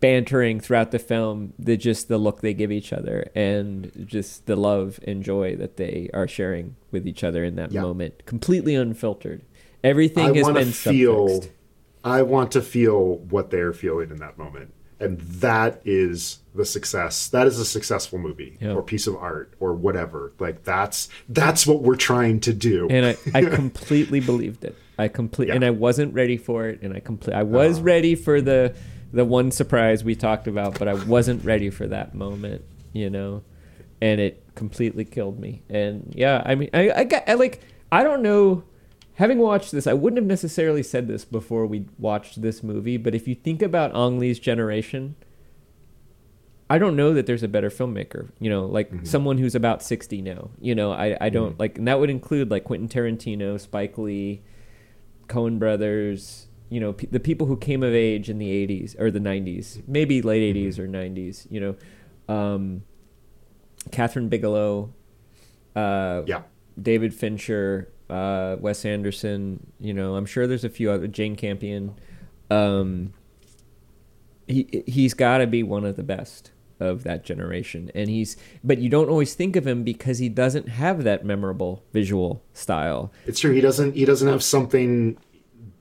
bantering 0.00 0.58
throughout 0.60 0.90
the 0.90 0.98
film. 0.98 1.52
The 1.58 1.76
just 1.76 2.08
the 2.08 2.18
look 2.18 2.40
they 2.40 2.54
give 2.54 2.72
each 2.72 2.92
other, 2.92 3.30
and 3.34 3.92
just 4.06 4.46
the 4.46 4.56
love 4.56 4.98
and 5.06 5.22
joy 5.22 5.56
that 5.56 5.76
they 5.76 6.10
are 6.12 6.26
sharing 6.28 6.76
with 6.90 7.06
each 7.06 7.22
other 7.22 7.44
in 7.44 7.54
that 7.56 7.70
Yeah. 7.72 7.82
moment, 7.82 8.26
completely 8.26 8.74
unfiltered. 8.74 9.42
Everything 9.84 10.24
I 10.30 10.34
has 10.34 10.42
want 10.44 10.54
been 10.56 10.66
to 10.68 10.72
feel. 10.72 11.44
I 12.02 12.22
want 12.22 12.50
to 12.52 12.60
feel 12.60 13.18
what 13.18 13.50
they're 13.50 13.72
feeling 13.72 14.10
in 14.10 14.16
that 14.16 14.36
moment, 14.36 14.74
and 15.00 15.18
that 15.20 15.80
is 15.84 16.38
the 16.54 16.64
success. 16.64 17.28
That 17.28 17.46
is 17.46 17.58
a 17.58 17.64
successful 17.64 18.18
movie 18.18 18.56
Yeah. 18.60 18.74
or 18.74 18.82
piece 18.82 19.06
of 19.06 19.16
art 19.16 19.52
or 19.60 19.74
whatever. 19.74 20.32
Like 20.38 20.64
that's 20.64 21.08
that's 21.28 21.66
what 21.66 21.82
we're 21.82 21.96
trying 21.96 22.40
to 22.40 22.52
do. 22.52 22.88
and 22.88 23.06
I, 23.06 23.16
I 23.34 23.44
completely 23.56 24.20
believed 24.20 24.64
it. 24.64 24.76
I 24.98 25.08
complete 25.08 25.48
Yeah. 25.48 25.54
and 25.56 25.64
I 25.64 25.70
wasn't 25.70 26.14
ready 26.14 26.36
for 26.36 26.68
it, 26.68 26.80
and 26.82 26.94
I 26.94 27.00
complete. 27.00 27.34
I 27.34 27.42
was 27.42 27.76
uh-huh. 27.76 27.84
ready 27.84 28.14
for 28.14 28.40
the 28.40 28.74
the 29.12 29.24
one 29.24 29.50
surprise 29.50 30.02
we 30.02 30.14
talked 30.14 30.46
about, 30.48 30.78
but 30.78 30.88
I 30.88 30.94
wasn't 30.94 31.44
ready 31.44 31.70
for 31.70 31.86
that 31.86 32.14
moment, 32.14 32.64
you 32.92 33.10
know, 33.10 33.42
and 34.00 34.20
it 34.20 34.42
completely 34.54 35.04
killed 35.04 35.38
me. 35.38 35.62
And 35.68 36.12
yeah, 36.16 36.42
I 36.44 36.54
mean, 36.54 36.70
I 36.74 36.90
I 36.90 37.04
got 37.04 37.28
I 37.28 37.34
like 37.34 37.60
I 37.90 38.02
don't 38.02 38.22
know. 38.22 38.64
Having 39.16 39.38
watched 39.38 39.70
this, 39.72 39.86
I 39.86 39.92
wouldn't 39.92 40.18
have 40.18 40.26
necessarily 40.26 40.82
said 40.82 41.06
this 41.06 41.24
before 41.24 41.66
we 41.66 41.86
watched 41.98 42.42
this 42.42 42.62
movie, 42.62 42.96
but 42.96 43.14
if 43.14 43.28
you 43.28 43.34
think 43.34 43.62
about 43.62 43.94
Ang 43.94 44.18
Lee's 44.18 44.40
generation, 44.40 45.14
I 46.68 46.78
don't 46.78 46.96
know 46.96 47.14
that 47.14 47.26
there's 47.26 47.42
a 47.42 47.48
better 47.48 47.70
filmmaker, 47.70 48.30
you 48.40 48.50
know, 48.50 48.64
like 48.66 48.90
someone 49.04 49.38
who's 49.38 49.54
about 49.54 49.82
60 49.82 50.22
now. 50.22 50.50
You 50.60 50.74
know, 50.74 50.92
I, 50.92 51.16
I 51.20 51.28
don't 51.28 51.58
like, 51.60 51.78
and 51.78 51.86
that 51.86 52.00
would 52.00 52.10
include 52.10 52.50
like 52.50 52.64
Quentin 52.64 52.88
Tarantino, 52.88 53.60
Spike 53.60 53.96
Lee, 53.98 54.42
Coen 55.28 55.58
Brothers, 55.58 56.48
you 56.70 56.80
know, 56.80 56.94
pe- 56.94 57.06
the 57.06 57.20
people 57.20 57.46
who 57.46 57.56
came 57.56 57.82
of 57.82 57.94
age 57.94 58.28
in 58.28 58.38
the 58.38 58.48
80s 58.66 58.98
or 58.98 59.10
the 59.10 59.20
90s, 59.20 59.86
maybe 59.86 60.22
late 60.22 60.56
80s 60.56 60.78
or 60.78 60.88
90s, 60.88 61.46
you 61.50 61.60
know, 61.60 62.34
um, 62.34 62.82
Kathryn 63.90 64.28
Bigelow, 64.28 64.92
uh, 65.76 66.22
yeah, 66.26 66.42
David 66.80 67.14
Fincher, 67.14 67.92
uh, 68.10 68.56
Wes 68.60 68.84
Anderson. 68.84 69.66
You 69.80 69.94
know, 69.94 70.16
I'm 70.16 70.26
sure 70.26 70.46
there's 70.46 70.64
a 70.64 70.68
few 70.70 70.90
other 70.90 71.06
Jane 71.06 71.36
Campion. 71.36 71.94
Um, 72.50 73.12
he 74.46 74.84
he's 74.86 75.14
got 75.14 75.38
to 75.38 75.46
be 75.46 75.62
one 75.62 75.84
of 75.84 75.96
the 75.96 76.02
best 76.02 76.50
of 76.80 77.04
that 77.04 77.24
generation, 77.24 77.90
and 77.94 78.08
he's. 78.10 78.36
But 78.62 78.78
you 78.78 78.88
don't 78.88 79.08
always 79.08 79.34
think 79.34 79.56
of 79.56 79.66
him 79.66 79.84
because 79.84 80.18
he 80.18 80.28
doesn't 80.28 80.68
have 80.68 81.04
that 81.04 81.24
memorable 81.24 81.82
visual 81.92 82.42
style. 82.52 83.12
it's 83.26 83.40
true. 83.40 83.52
He 83.52 83.60
doesn't. 83.60 83.94
He 83.94 84.04
doesn't 84.04 84.28
have 84.28 84.42
something 84.42 85.16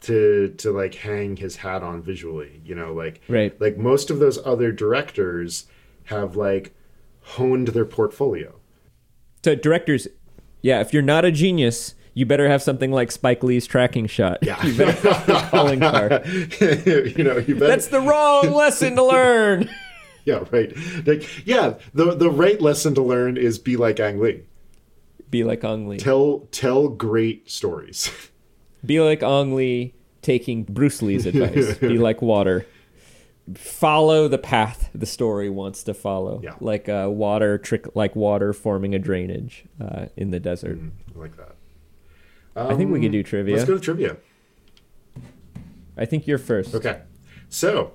to 0.01 0.49
to 0.57 0.71
like 0.71 0.95
hang 0.95 1.36
his 1.38 1.57
hat 1.57 1.84
on 1.84 2.01
visually. 2.01 2.61
You 2.63 2.76
know, 2.76 2.93
like 2.93 3.21
Right. 3.28 3.59
like 3.59 3.78
most 3.78 4.09
of 4.09 4.19
those 4.19 4.38
other 4.45 4.71
directors 4.71 5.65
have 6.05 6.36
like 6.36 6.74
honed 7.21 7.69
their 7.69 7.86
portfolio. 7.86 8.55
So 9.43 9.55
directors, 9.55 10.07
yeah, 10.61 10.80
if 10.80 10.93
you're 10.93 11.01
not 11.01 11.26
a 11.26 11.32
genius. 11.32 11.95
You 12.14 12.26
better 12.26 12.47
have 12.47 12.61
something 12.61 12.91
like 12.91 13.11
Spike 13.11 13.43
Lee's 13.43 13.66
tracking 13.66 14.07
shot. 14.07 14.39
Yeah. 14.41 14.64
you 14.66 14.78
better 14.78 15.09
have 15.14 15.49
calling 15.49 15.80
card. 15.80 16.26
you 16.59 17.24
know, 17.24 17.38
you 17.38 17.55
bet. 17.55 17.70
That's 17.70 17.88
the 17.88 18.01
wrong 18.01 18.51
lesson 18.51 18.95
to 18.95 19.03
learn. 19.03 19.70
yeah, 20.26 20.43
right. 20.51 20.76
Like, 21.05 21.45
yeah, 21.45 21.76
the 21.93 22.16
the 22.16 22.30
right 22.30 22.61
lesson 22.61 22.93
to 22.95 23.01
learn 23.01 23.38
is 23.38 23.57
be 23.57 23.78
like 23.78 23.99
Ang 23.99 24.20
Lee. 24.20 24.43
Be 25.32 25.43
like 25.43 25.64
Ang 25.64 25.88
Lee. 25.88 25.97
Tell 25.97 26.47
tell 26.51 26.88
great 26.88 27.49
stories. 27.49 28.11
Be 28.86 29.01
like 29.01 29.24
Ang 29.24 29.55
Lee 29.55 29.95
taking 30.22 30.64
Bruce 30.64 31.01
Lee's 31.01 31.26
advice. 31.26 31.78
Be 31.80 31.97
like 31.97 32.22
water. 32.22 32.66
Follow 33.55 34.30
the 34.30 34.38
path 34.38 34.89
the 34.93 35.05
story 35.05 35.49
wants 35.49 35.84
to 35.84 35.93
follow. 35.93 36.39
Yeah. 36.43 36.55
Like 36.61 36.88
uh, 36.88 37.09
water 37.11 37.57
trick, 37.57 37.88
like 37.95 38.16
water 38.16 38.53
forming 38.53 38.93
a 38.95 38.99
drainage 38.99 39.66
uh, 39.82 40.05
in 40.16 40.32
the 40.32 40.39
desert. 40.39 40.80
I 41.14 41.20
like 41.20 41.36
that. 41.38 41.55
I 42.55 42.75
think 42.75 42.91
we 42.91 42.99
could 42.99 43.07
um, 43.07 43.11
do 43.13 43.23
trivia. 43.23 43.55
Let's 43.55 43.67
go 43.67 43.75
to 43.75 43.79
trivia. 43.79 44.17
I 45.97 46.05
think 46.05 46.27
you're 46.27 46.37
first. 46.37 46.73
Okay. 46.75 47.01
So, 47.49 47.93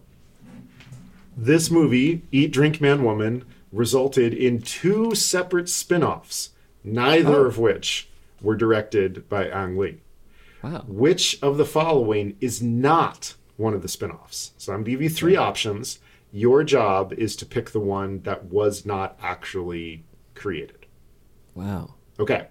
this 1.37 1.71
movie, 1.71 2.23
Eat, 2.33 2.53
Drink, 2.53 2.81
Man, 2.81 3.05
Woman, 3.05 3.45
resulted 3.73 4.33
in 4.35 4.61
two 4.63 5.15
separate 5.15 5.69
spin 5.69 6.03
offs, 6.03 6.51
neither 6.85 7.37
Oh. 7.37 7.45
of 7.47 7.59
which 7.59 8.09
were 8.41 8.57
directed 8.57 9.29
by 9.29 9.47
Ang 9.49 9.77
Lee. 9.77 9.99
Wow. 10.63 10.85
Which 10.89 11.41
of 11.43 11.57
the 11.57 11.65
following 11.65 12.37
is 12.41 12.63
not 12.63 13.35
one 13.57 13.75
of 13.75 13.83
the 13.83 13.89
spin 13.89 14.11
offs? 14.11 14.53
So, 14.59 14.73
I'm 14.73 14.79
going 14.79 14.85
to 14.87 14.91
give 14.93 15.03
you 15.03 15.11
three 15.11 15.37
options. 15.37 15.99
Your 16.33 16.63
job 16.65 17.13
is 17.15 17.37
to 17.37 17.47
pick 17.47 17.71
the 17.71 17.81
one 17.81 18.21
that 18.23 18.45
was 18.47 18.85
not 18.85 19.17
actually 19.23 20.05
created. 20.35 20.87
Wow. 21.55 21.95
Okay. 22.21 22.49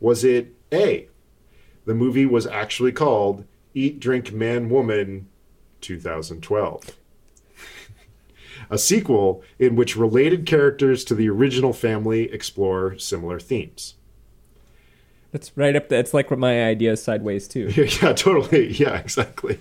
Was 0.00 0.24
it 0.24 0.54
A? 0.72 1.08
The 1.84 1.94
movie 1.94 2.26
was 2.26 2.46
actually 2.46 2.92
called 2.92 3.44
Eat, 3.74 3.98
Drink, 4.00 4.32
Man, 4.32 4.68
Woman 4.68 5.28
2012. 5.80 6.96
A 8.70 8.78
sequel 8.78 9.42
in 9.58 9.76
which 9.76 9.96
related 9.96 10.46
characters 10.46 11.04
to 11.04 11.14
the 11.14 11.28
original 11.28 11.72
family 11.72 12.32
explore 12.32 12.96
similar 12.98 13.38
themes. 13.40 13.94
That's 15.32 15.56
right 15.56 15.74
up 15.74 15.88
there. 15.88 15.98
It's 15.98 16.14
like 16.14 16.30
my 16.30 16.64
idea 16.64 16.92
is 16.92 17.02
sideways 17.02 17.48
too. 17.48 17.68
yeah, 17.76 18.12
totally. 18.12 18.72
Yeah, 18.72 18.96
exactly. 18.98 19.58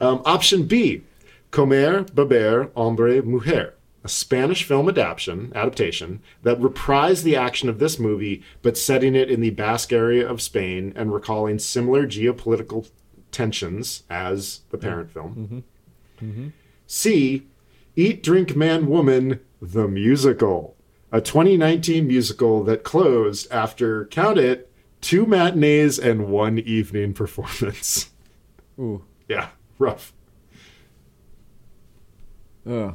Um, 0.00 0.22
option 0.24 0.66
B, 0.66 1.02
Comer, 1.50 2.04
Beber, 2.04 2.70
Hombre, 2.74 3.22
Mujer, 3.22 3.74
a 4.06 4.08
Spanish 4.08 4.62
film 4.62 4.88
adaptation, 4.88 5.50
adaptation 5.56 6.22
that 6.44 6.60
reprised 6.60 7.24
the 7.24 7.34
action 7.34 7.68
of 7.68 7.80
this 7.80 7.98
movie, 7.98 8.40
but 8.62 8.78
setting 8.78 9.16
it 9.16 9.28
in 9.28 9.40
the 9.40 9.50
Basque 9.50 9.92
area 9.92 10.24
of 10.24 10.40
Spain 10.40 10.92
and 10.94 11.12
recalling 11.12 11.58
similar 11.58 12.06
geopolitical 12.06 12.88
tensions 13.32 14.04
as 14.08 14.60
the 14.70 14.78
parent 14.78 15.10
film. 15.10 15.64
C, 16.86 17.48
Eat, 17.96 18.22
Drink, 18.22 18.54
Man, 18.54 18.86
Woman, 18.86 19.40
the 19.60 19.88
musical, 19.88 20.76
a 21.10 21.20
2019 21.20 22.06
musical 22.06 22.62
that 22.62 22.84
closed 22.84 23.50
after, 23.50 24.04
count 24.06 24.38
it, 24.38 24.70
two 25.00 25.26
matinees 25.26 25.98
and 25.98 26.28
one 26.28 26.60
evening 26.60 27.12
performance. 27.12 28.10
Ooh. 28.78 29.02
Yeah, 29.28 29.48
rough. 29.80 30.12
Ugh. 32.64 32.94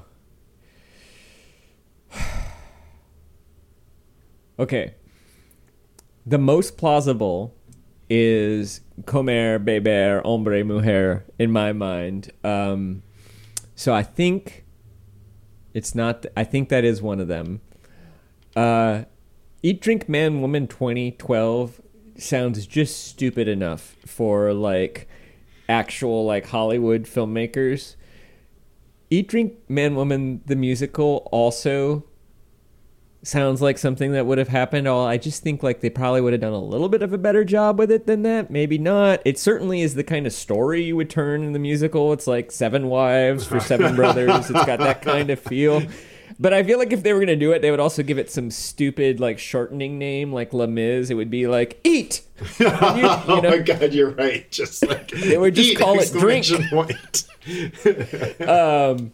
Okay. 4.59 4.95
The 6.25 6.37
most 6.37 6.77
plausible 6.77 7.55
is 8.09 8.81
comer, 9.05 9.57
beber, 9.57 10.21
hombre, 10.23 10.63
mujer 10.63 11.25
in 11.39 11.51
my 11.51 11.73
mind. 11.73 12.31
Um, 12.43 13.03
so 13.75 13.93
I 13.93 14.03
think 14.03 14.65
it's 15.73 15.95
not. 15.95 16.25
I 16.35 16.43
think 16.43 16.69
that 16.69 16.83
is 16.83 17.01
one 17.01 17.19
of 17.19 17.27
them. 17.27 17.61
Uh, 18.55 19.03
Eat, 19.63 19.81
Drink, 19.81 20.09
Man, 20.09 20.41
Woman 20.41 20.67
2012 20.67 21.81
sounds 22.17 22.67
just 22.67 23.05
stupid 23.07 23.47
enough 23.47 23.95
for 24.05 24.53
like 24.53 25.07
actual 25.69 26.25
like 26.25 26.47
Hollywood 26.47 27.03
filmmakers. 27.03 27.95
Eat, 29.09 29.27
Drink, 29.27 29.53
Man, 29.69 29.95
Woman, 29.95 30.41
the 30.45 30.55
musical 30.55 31.27
also 31.31 32.03
sounds 33.23 33.61
like 33.61 33.77
something 33.77 34.11
that 34.13 34.25
would 34.25 34.37
have 34.37 34.47
happened. 34.47 34.87
All 34.87 35.05
I 35.05 35.17
just 35.17 35.43
think 35.43 35.61
like 35.63 35.81
they 35.81 35.89
probably 35.89 36.21
would 36.21 36.33
have 36.33 36.41
done 36.41 36.53
a 36.53 36.59
little 36.59 36.89
bit 36.89 37.01
of 37.03 37.13
a 37.13 37.17
better 37.17 37.43
job 37.43 37.77
with 37.79 37.91
it 37.91 38.07
than 38.07 38.23
that. 38.23 38.49
Maybe 38.49 38.77
not. 38.77 39.21
It 39.25 39.37
certainly 39.37 39.81
is 39.81 39.95
the 39.95 40.03
kind 40.03 40.25
of 40.25 40.33
story 40.33 40.83
you 40.83 40.95
would 40.95 41.09
turn 41.09 41.43
in 41.43 41.53
the 41.53 41.59
musical. 41.59 42.13
It's 42.13 42.27
like 42.27 42.51
seven 42.51 42.87
wives 42.87 43.45
for 43.45 43.59
seven 43.59 43.95
brothers. 43.97 44.49
It's 44.49 44.65
got 44.65 44.79
that 44.79 45.01
kind 45.01 45.29
of 45.29 45.39
feel. 45.39 45.83
But 46.39 46.53
I 46.53 46.63
feel 46.63 46.79
like 46.79 46.91
if 46.91 47.03
they 47.03 47.13
were 47.13 47.19
gonna 47.19 47.35
do 47.35 47.51
it, 47.51 47.61
they 47.61 47.69
would 47.69 47.79
also 47.79 48.01
give 48.01 48.17
it 48.17 48.31
some 48.31 48.49
stupid 48.49 49.19
like 49.19 49.37
shortening 49.37 49.99
name 49.99 50.33
like 50.33 50.53
Les 50.53 50.65
Mis. 50.65 51.11
It 51.11 51.13
would 51.13 51.29
be 51.29 51.45
like 51.47 51.79
Eat. 51.83 52.21
You- 52.59 52.65
you 52.65 52.73
oh 52.73 53.41
my 53.43 53.59
god, 53.59 53.93
you're 53.93 54.09
right. 54.11 54.49
Just 54.49 54.87
like 54.87 55.09
They 55.11 55.37
would 55.37 55.53
just 55.53 55.77
call 55.77 55.99
it 55.99 56.11
drink. 56.11 56.47
point. 56.71 57.27
Um, 58.47 59.11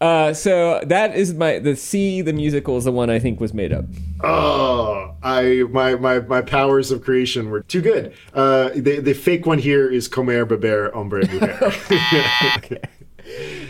uh, 0.00 0.32
so 0.32 0.80
that 0.86 1.16
is 1.16 1.34
my 1.34 1.58
the 1.58 1.74
C. 1.76 2.20
The 2.22 2.32
musical 2.32 2.76
is 2.76 2.84
the 2.84 2.92
one 2.92 3.10
I 3.10 3.18
think 3.18 3.40
was 3.40 3.52
made 3.54 3.72
up. 3.72 3.84
Oh, 4.22 5.14
I 5.22 5.64
my, 5.70 5.94
my 5.96 6.20
my 6.20 6.40
powers 6.42 6.90
of 6.90 7.02
creation 7.04 7.50
were 7.50 7.60
too 7.62 7.80
good. 7.80 8.12
Uh, 8.34 8.70
the 8.74 9.00
the 9.00 9.14
fake 9.14 9.46
one 9.46 9.58
here 9.58 9.88
is 9.90 10.06
comer, 10.08 10.44
beber, 10.44 10.92
hombre, 10.92 11.26
mujer. 11.28 12.78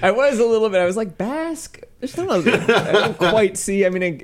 I 0.02 0.10
was 0.12 0.38
a 0.38 0.44
little 0.46 0.68
bit. 0.68 0.80
I 0.80 0.84
was 0.84 0.96
like 0.96 1.18
Basque. 1.18 1.80
There's 2.00 2.16
not. 2.16 2.46
A, 2.46 2.52
I 2.88 2.92
don't 2.92 3.18
quite 3.30 3.56
see. 3.58 3.84
I 3.84 3.90
mean, 3.90 4.02
I, 4.04 4.20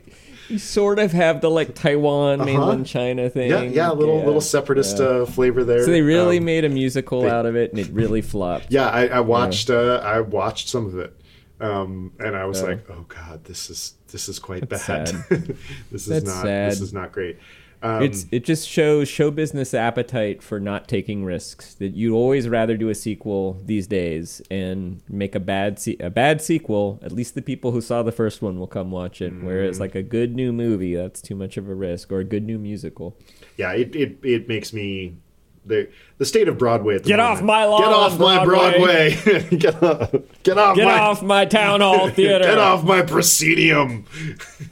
you 0.48 0.58
sort 0.58 0.98
of 1.00 1.10
have 1.12 1.40
the 1.40 1.50
like 1.50 1.74
Taiwan, 1.74 2.44
mainland 2.44 2.86
China 2.86 3.28
thing. 3.28 3.52
Uh-huh. 3.52 3.64
yeah, 3.64 3.70
yeah, 3.70 3.90
a 3.90 3.94
little 3.94 4.18
Yeah, 4.20 4.26
little 4.26 4.40
separatist 4.40 4.98
yeah. 4.98 5.04
uh, 5.06 5.26
flavor 5.26 5.64
there. 5.64 5.84
So 5.84 5.90
they 5.90 6.02
really 6.02 6.38
Um, 6.38 6.44
made 6.44 6.64
a 6.64 6.68
musical 6.68 7.22
they- 7.22 7.30
out 7.30 7.46
of 7.46 7.56
it, 7.56 7.70
and 7.72 7.80
it 7.80 7.88
really 7.92 8.22
flopped. 8.22 8.66
Yeah, 8.70 8.88
I, 8.88 9.06
I 9.08 9.20
watched 9.20 9.70
uh, 9.70 10.00
I 10.04 10.20
watched 10.20 10.68
some 10.68 10.86
of 10.86 10.96
it, 10.98 11.16
um, 11.60 12.12
and 12.18 12.36
I 12.36 12.44
was 12.46 12.62
like, 12.62 12.88
oh 12.90 13.04
god, 13.08 13.44
this 13.44 13.70
is 13.70 13.94
this 14.08 14.28
is 14.28 14.38
quite 14.38 14.68
That's 14.68 14.86
bad. 14.86 15.06
this 15.90 16.08
is 16.08 16.24
not 16.24 16.42
sad. 16.42 16.72
this 16.72 16.80
is 16.80 16.92
not 16.92 17.12
great. 17.12 17.38
Um, 17.82 18.02
It's 18.02 18.24
it 18.32 18.44
just 18.44 18.66
shows 18.66 19.08
show 19.08 19.30
business 19.30 19.74
appetite 19.74 20.42
for 20.42 20.58
not 20.58 20.88
taking 20.88 21.22
risks. 21.24 21.74
That 21.74 21.94
you'd 21.94 22.14
always 22.14 22.48
rather 22.48 22.76
do 22.78 22.88
a 22.88 22.94
sequel 22.94 23.60
these 23.64 23.86
days 23.86 24.40
and 24.50 25.02
make 25.08 25.34
a 25.34 25.40
bad 25.40 25.78
se- 25.78 25.98
a 26.00 26.08
bad 26.10 26.40
sequel. 26.40 26.98
At 27.02 27.12
least 27.12 27.34
the 27.34 27.42
people 27.42 27.72
who 27.72 27.82
saw 27.82 28.02
the 28.02 28.12
first 28.12 28.40
one 28.40 28.58
will 28.58 28.66
come 28.66 28.90
watch 28.90 29.20
it. 29.20 29.32
Mm-hmm. 29.34 29.46
Whereas 29.46 29.80
like 29.80 29.94
a 29.94 30.02
good 30.02 30.34
new 30.34 30.50
movie, 30.52 30.94
that's 30.94 31.20
too 31.20 31.34
much 31.34 31.56
of 31.58 31.68
a 31.68 31.74
risk, 31.74 32.10
or 32.10 32.20
a 32.20 32.24
good 32.24 32.44
new 32.44 32.58
musical. 32.58 33.18
yeah, 33.58 33.72
it, 33.72 33.94
it 33.94 34.18
it 34.22 34.48
makes 34.48 34.72
me 34.72 35.18
the 35.66 35.88
the 36.18 36.24
state 36.24 36.48
of 36.48 36.58
Broadway 36.58 36.96
at 36.96 37.02
the 37.04 37.08
Get 37.08 37.18
moment. 37.18 37.38
off 37.38 37.42
my 37.44 37.64
lawn, 37.64 37.80
Get 37.82 37.92
off 37.92 38.18
my 38.18 38.44
Broadway. 38.44 39.16
Broadway. 39.24 39.48
get 39.56 39.82
off 39.82 40.10
get 40.42 40.58
off 40.58 40.76
Get 40.76 40.84
my 40.84 40.98
off 40.98 41.22
my 41.22 41.44
town 41.44 41.80
hall 41.80 42.08
theater. 42.10 42.44
get 42.44 42.58
off 42.58 42.84
my 42.84 43.02
proscenium. 43.02 44.04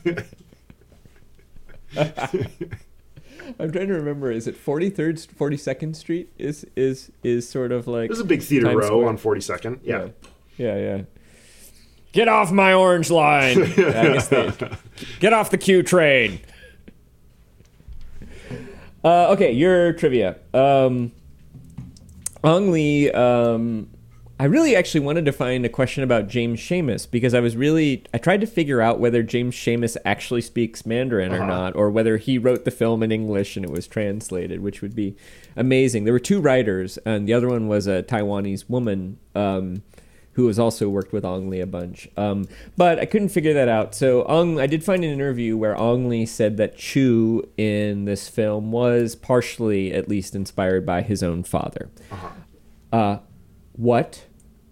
I'm 3.58 3.70
trying 3.70 3.88
to 3.88 3.94
remember. 3.94 4.30
Is 4.30 4.46
it 4.46 4.56
43rd, 4.62 5.26
42nd 5.28 5.94
Street? 5.96 6.30
Is 6.38 6.64
is 6.76 7.10
is 7.22 7.48
sort 7.48 7.70
of 7.72 7.86
like 7.86 8.08
There's 8.08 8.20
a 8.20 8.24
big 8.24 8.42
theater 8.42 8.66
Times 8.66 8.76
row 8.78 8.86
Square. 8.86 9.08
on 9.08 9.18
42nd. 9.18 9.80
Yeah. 9.82 10.08
yeah, 10.56 10.76
yeah. 10.76 11.02
Get 12.12 12.28
off 12.28 12.52
my 12.52 12.74
orange 12.74 13.10
line. 13.10 13.62
I 13.62 13.66
guess 13.74 14.28
they, 14.28 14.52
get 15.20 15.32
off 15.32 15.50
the 15.50 15.58
Q 15.58 15.82
train. 15.82 16.40
Uh, 19.04 19.28
okay, 19.32 19.50
your 19.52 19.92
trivia. 19.92 20.36
Um, 20.54 21.12
Ang 22.44 22.70
Lee. 22.72 23.10
Um, 23.10 23.88
I 24.40 24.46
really 24.46 24.74
actually 24.74 25.00
wanted 25.00 25.24
to 25.26 25.32
find 25.32 25.64
a 25.64 25.68
question 25.68 26.02
about 26.02 26.26
James 26.26 26.58
Schamus 26.58 27.08
because 27.08 27.32
I 27.32 27.38
was 27.38 27.56
really 27.56 28.02
I 28.12 28.18
tried 28.18 28.40
to 28.40 28.46
figure 28.46 28.80
out 28.80 28.98
whether 28.98 29.22
James 29.22 29.54
Schamus 29.54 29.96
actually 30.04 30.40
speaks 30.40 30.84
Mandarin 30.84 31.32
or 31.32 31.36
Uh-huh. 31.36 31.46
not, 31.46 31.76
or 31.76 31.90
whether 31.90 32.16
he 32.16 32.38
wrote 32.38 32.64
the 32.64 32.72
film 32.72 33.04
in 33.04 33.12
English 33.12 33.56
and 33.56 33.64
it 33.64 33.70
was 33.70 33.86
translated, 33.86 34.60
which 34.60 34.82
would 34.82 34.96
be 34.96 35.14
amazing. 35.56 36.04
There 36.04 36.12
were 36.12 36.18
two 36.18 36.40
writers, 36.40 36.98
and 37.04 37.28
the 37.28 37.34
other 37.34 37.48
one 37.48 37.68
was 37.68 37.86
a 37.86 38.02
Taiwanese 38.02 38.68
woman. 38.68 39.18
Um, 39.36 39.82
who 40.34 40.46
has 40.46 40.58
also 40.58 40.88
worked 40.88 41.12
with 41.12 41.24
Ang 41.24 41.50
Lee 41.50 41.60
a 41.60 41.66
bunch. 41.66 42.08
Um, 42.16 42.46
but 42.76 42.98
I 42.98 43.04
couldn't 43.04 43.28
figure 43.28 43.52
that 43.54 43.68
out. 43.68 43.94
So 43.94 44.24
Ong, 44.28 44.58
I 44.58 44.66
did 44.66 44.82
find 44.82 45.04
an 45.04 45.10
interview 45.12 45.56
where 45.56 45.76
Ang 45.78 46.08
Lee 46.08 46.24
said 46.26 46.56
that 46.56 46.76
Chu 46.76 47.46
in 47.58 48.06
this 48.06 48.28
film 48.28 48.72
was 48.72 49.14
partially, 49.14 49.92
at 49.92 50.08
least, 50.08 50.34
inspired 50.34 50.86
by 50.86 51.02
his 51.02 51.22
own 51.22 51.42
father. 51.42 51.90
Uh 52.10 52.16
huh. 52.92 53.18
what 53.72 54.24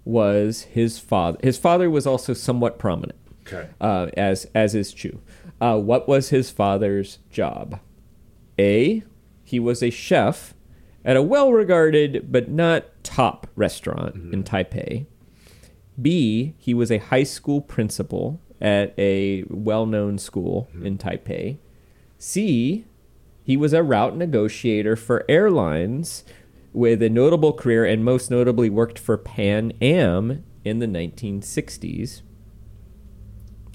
was 0.04 0.62
his 0.62 0.98
father? 0.98 1.38
His 1.42 1.58
father 1.58 1.90
was 1.90 2.06
also 2.06 2.32
somewhat 2.32 2.78
prominent, 2.78 3.18
Okay. 3.46 3.68
uh, 3.80 4.06
as 4.16 4.46
as 4.54 4.74
is 4.74 4.92
Chu. 4.94 5.20
Uh, 5.60 5.78
what 5.78 6.08
was 6.08 6.30
his 6.30 6.50
father's 6.50 7.18
job? 7.30 7.78
A. 8.58 9.02
He 9.44 9.58
was 9.60 9.82
a 9.82 9.90
chef 9.90 10.54
at 11.04 11.16
a 11.16 11.22
well-regarded 11.22 12.30
but 12.30 12.48
not 12.50 12.84
top 13.02 13.46
restaurant 13.56 14.14
in 14.32 14.42
Taipei. 14.44 15.06
B, 16.00 16.54
he 16.58 16.74
was 16.74 16.90
a 16.90 16.98
high 16.98 17.24
school 17.24 17.60
principal 17.60 18.40
at 18.60 18.94
a 18.98 19.44
well 19.48 19.86
known 19.86 20.18
school 20.18 20.68
mm-hmm. 20.70 20.86
in 20.86 20.98
Taipei. 20.98 21.58
C, 22.18 22.84
he 23.42 23.56
was 23.56 23.72
a 23.72 23.82
route 23.82 24.16
negotiator 24.16 24.96
for 24.96 25.24
airlines 25.28 26.24
with 26.72 27.02
a 27.02 27.08
notable 27.08 27.52
career 27.52 27.84
and 27.84 28.04
most 28.04 28.30
notably 28.30 28.70
worked 28.70 28.98
for 28.98 29.16
Pan 29.16 29.72
Am 29.80 30.44
in 30.64 30.78
the 30.78 30.86
1960s. 30.86 32.22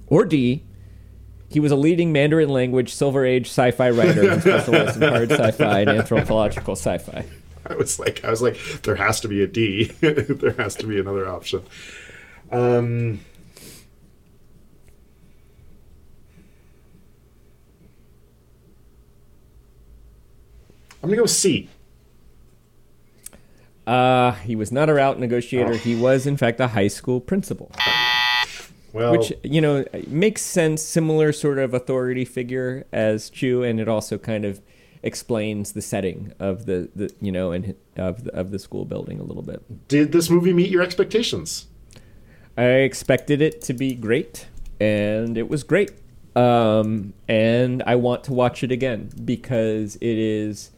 Or 0.07 0.23
D, 0.23 0.63
he 1.49 1.59
was 1.59 1.71
a 1.71 1.75
leading 1.75 2.11
Mandarin 2.11 2.49
language 2.49 2.93
Silver 2.93 3.25
Age 3.25 3.47
sci 3.47 3.71
fi 3.71 3.89
writer 3.89 4.29
who 4.29 4.39
specialized 4.39 5.01
in 5.01 5.09
hard 5.09 5.31
sci 5.31 5.51
fi 5.51 5.81
and 5.81 5.89
anthropological 5.89 6.75
sci 6.75 6.97
fi. 6.99 7.25
I 7.67 7.75
was 7.75 7.99
like, 7.99 8.23
I 8.23 8.29
was 8.29 8.41
like, 8.41 8.57
there 8.83 8.95
has 8.95 9.19
to 9.21 9.27
be 9.27 9.41
a 9.41 9.47
D. 9.47 9.85
there 9.99 10.53
has 10.53 10.75
to 10.75 10.87
be 10.87 10.99
another 10.99 11.27
option. 11.27 11.63
Um, 12.51 13.19
I'm 21.03 21.09
gonna 21.09 21.17
go 21.17 21.25
C. 21.25 21.69
Uh, 23.85 24.31
he 24.31 24.55
was 24.55 24.71
not 24.71 24.89
a 24.89 24.93
route 24.95 25.19
negotiator. 25.19 25.75
He 25.75 25.95
was, 25.95 26.25
in 26.25 26.37
fact, 26.37 26.59
a 26.59 26.69
high 26.69 26.87
school 26.87 27.21
principal. 27.21 27.71
Well, 28.91 29.11
which 29.11 29.33
you 29.43 29.59
know 29.59 29.83
makes 30.07 30.41
sense 30.41 30.81
similar 30.81 31.33
sort 31.33 31.59
of 31.59 31.73
authority 31.73 32.23
figure 32.23 32.85
as 32.93 33.29
chu 33.29 33.61
and 33.61 33.77
it 33.77 33.89
also 33.89 34.17
kind 34.17 34.45
of 34.45 34.61
explains 35.03 35.73
the 35.73 35.81
setting 35.81 36.31
of 36.39 36.65
the, 36.65 36.89
the 36.95 37.13
you 37.19 37.29
know 37.29 37.51
and 37.51 37.75
of 37.97 38.23
the, 38.23 38.33
of 38.33 38.51
the 38.51 38.57
school 38.57 38.85
building 38.85 39.19
a 39.19 39.23
little 39.23 39.43
bit 39.43 39.61
did 39.89 40.13
this 40.13 40.29
movie 40.29 40.53
meet 40.53 40.69
your 40.69 40.81
expectations? 40.81 41.67
I 42.57 42.63
expected 42.63 43.41
it 43.41 43.61
to 43.61 43.73
be 43.73 43.93
great 43.95 44.47
and 44.79 45.37
it 45.37 45.49
was 45.49 45.63
great 45.63 45.91
um, 46.35 47.13
and 47.29 47.81
I 47.83 47.95
want 47.95 48.25
to 48.25 48.33
watch 48.33 48.61
it 48.61 48.71
again 48.71 49.09
because 49.23 49.95
it 49.95 50.17
is. 50.17 50.71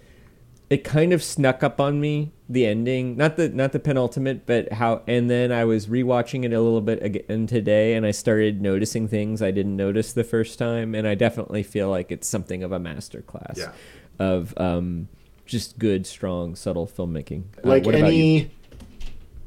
It 0.70 0.84
kind 0.84 1.14
of 1.14 1.24
snuck 1.24 1.64
up 1.64 1.80
on 1.80 2.00
me 2.02 2.32
the 2.50 2.66
ending, 2.66 3.16
not 3.16 3.38
the 3.38 3.50
not 3.50 3.72
the 3.72 3.80
penultimate, 3.80 4.46
but 4.46 4.74
how. 4.74 5.02
And 5.08 5.30
then 5.32 5.52
I 5.52 5.66
was 5.66 5.88
rewatching 5.88 6.44
it 6.44 6.54
a 6.54 6.62
little 6.62 6.82
bit 6.82 7.02
again 7.02 7.48
today, 7.48 7.96
and 7.96 8.06
I 8.06 8.12
started 8.12 8.62
noticing 8.62 9.08
things 9.08 9.42
I 9.42 9.50
didn't 9.52 9.78
notice 9.78 10.14
the 10.14 10.24
first 10.26 10.60
time, 10.60 10.94
and 10.94 11.08
I 11.08 11.16
definitely 11.16 11.64
feel 11.64 11.90
like 11.90 12.12
it's 12.12 12.28
something 12.28 12.64
of 12.64 12.72
a 12.72 12.80
masterclass 12.80 13.58
Yeah. 13.58 13.72
of 14.20 14.54
um, 14.58 15.08
just 15.46 15.80
good, 15.80 16.06
strong, 16.06 16.54
subtle 16.56 16.86
filmmaking. 16.86 17.46
Uh, 17.64 17.70
like 17.70 17.86
you? 17.86 17.94
any 17.94 18.52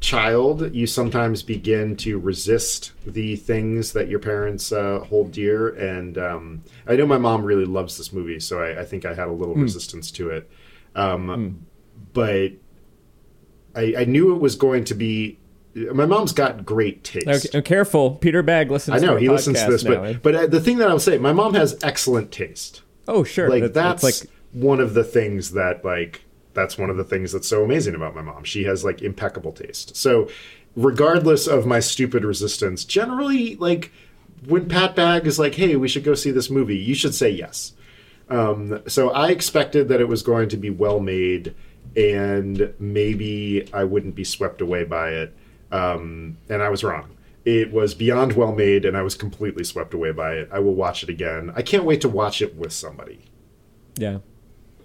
child, 0.00 0.74
you 0.74 0.86
sometimes 0.86 1.42
begin 1.42 1.96
to 1.96 2.18
resist 2.18 2.92
the 3.06 3.36
things 3.36 3.92
that 3.92 4.08
your 4.08 4.18
parents 4.18 4.72
uh, 4.72 5.00
hold 5.00 5.32
dear. 5.32 5.68
And 5.68 6.16
um, 6.18 6.62
I 6.86 6.96
know 6.96 7.06
my 7.06 7.18
mom 7.18 7.42
really 7.44 7.64
loves 7.66 7.98
this 7.98 8.12
movie, 8.12 8.40
so 8.40 8.62
I, 8.62 8.80
I 8.80 8.84
think 8.84 9.04
I 9.04 9.14
had 9.14 9.28
a 9.28 9.32
little 9.32 9.54
resistance 9.54 10.10
to 10.12 10.30
it. 10.30 10.50
Um, 10.94 11.66
But 12.12 12.52
I, 13.76 13.94
I 13.98 14.04
knew 14.04 14.34
it 14.34 14.40
was 14.40 14.56
going 14.56 14.84
to 14.84 14.94
be. 14.94 15.38
My 15.74 16.04
mom's 16.06 16.32
got 16.32 16.64
great 16.64 17.04
taste. 17.04 17.28
Okay, 17.46 17.58
uh, 17.58 17.62
careful, 17.62 18.16
Peter 18.16 18.42
Bagg 18.42 18.72
listens. 18.72 19.00
I 19.00 19.06
know 19.06 19.16
he 19.16 19.28
listens 19.28 19.62
to 19.62 19.70
this, 19.70 19.84
now, 19.84 20.02
eh? 20.02 20.12
but 20.14 20.22
but 20.22 20.34
uh, 20.34 20.46
the 20.48 20.60
thing 20.60 20.78
that 20.78 20.88
I 20.88 20.92
will 20.92 20.98
say, 20.98 21.16
my 21.18 21.32
mom 21.32 21.54
has 21.54 21.78
excellent 21.82 22.32
taste 22.32 22.82
oh 23.10 23.24
sure, 23.24 23.48
like 23.50 23.62
That- 23.62 23.74
that's, 23.74 24.02
like 24.02 24.30
one 24.52 24.80
of 24.80 24.94
the 24.94 25.04
things 25.04 25.52
that 25.52 25.84
like 25.84 26.22
that's 26.54 26.76
one 26.76 26.90
of 26.90 26.96
the 26.96 27.04
things 27.04 27.32
that's 27.32 27.48
so 27.48 27.64
amazing 27.64 27.94
about 27.94 28.14
my 28.14 28.22
mom. 28.22 28.44
She 28.44 28.64
has 28.64 28.84
like 28.84 29.02
impeccable 29.02 29.52
taste. 29.52 29.96
So 29.96 30.28
regardless 30.76 31.46
of 31.46 31.66
my 31.66 31.80
stupid 31.80 32.24
resistance 32.24 32.84
generally 32.84 33.56
like 33.56 33.90
when 34.46 34.68
Pat 34.68 34.94
Bagg 34.94 35.26
is 35.26 35.38
like 35.38 35.54
hey 35.54 35.76
we 35.76 35.88
should 35.88 36.04
go 36.04 36.14
see 36.14 36.30
this 36.30 36.48
movie 36.50 36.76
you 36.76 36.94
should 36.94 37.14
say 37.14 37.30
yes. 37.30 37.72
Um, 38.28 38.80
so 38.86 39.10
i 39.10 39.30
expected 39.30 39.88
that 39.88 40.00
it 40.00 40.08
was 40.08 40.22
going 40.22 40.48
to 40.50 40.56
be 40.56 40.70
well 40.70 41.00
made 41.00 41.54
and 41.96 42.72
maybe 42.78 43.68
i 43.72 43.82
wouldn't 43.82 44.14
be 44.14 44.24
swept 44.24 44.60
away 44.60 44.84
by 44.84 45.10
it. 45.10 45.36
Um, 45.72 46.38
and 46.48 46.62
i 46.62 46.68
was 46.68 46.84
wrong. 46.84 47.16
It 47.44 47.72
was 47.72 47.94
beyond 47.94 48.34
well 48.34 48.54
made 48.54 48.84
and 48.84 48.96
i 48.96 49.02
was 49.02 49.16
completely 49.16 49.64
swept 49.64 49.94
away 49.94 50.12
by 50.12 50.34
it. 50.34 50.48
I 50.52 50.60
will 50.60 50.74
watch 50.74 51.02
it 51.02 51.08
again. 51.08 51.52
I 51.56 51.62
can't 51.62 51.84
wait 51.84 52.00
to 52.02 52.08
watch 52.08 52.40
it 52.40 52.54
with 52.54 52.72
somebody. 52.72 53.24
Yeah, 53.96 54.18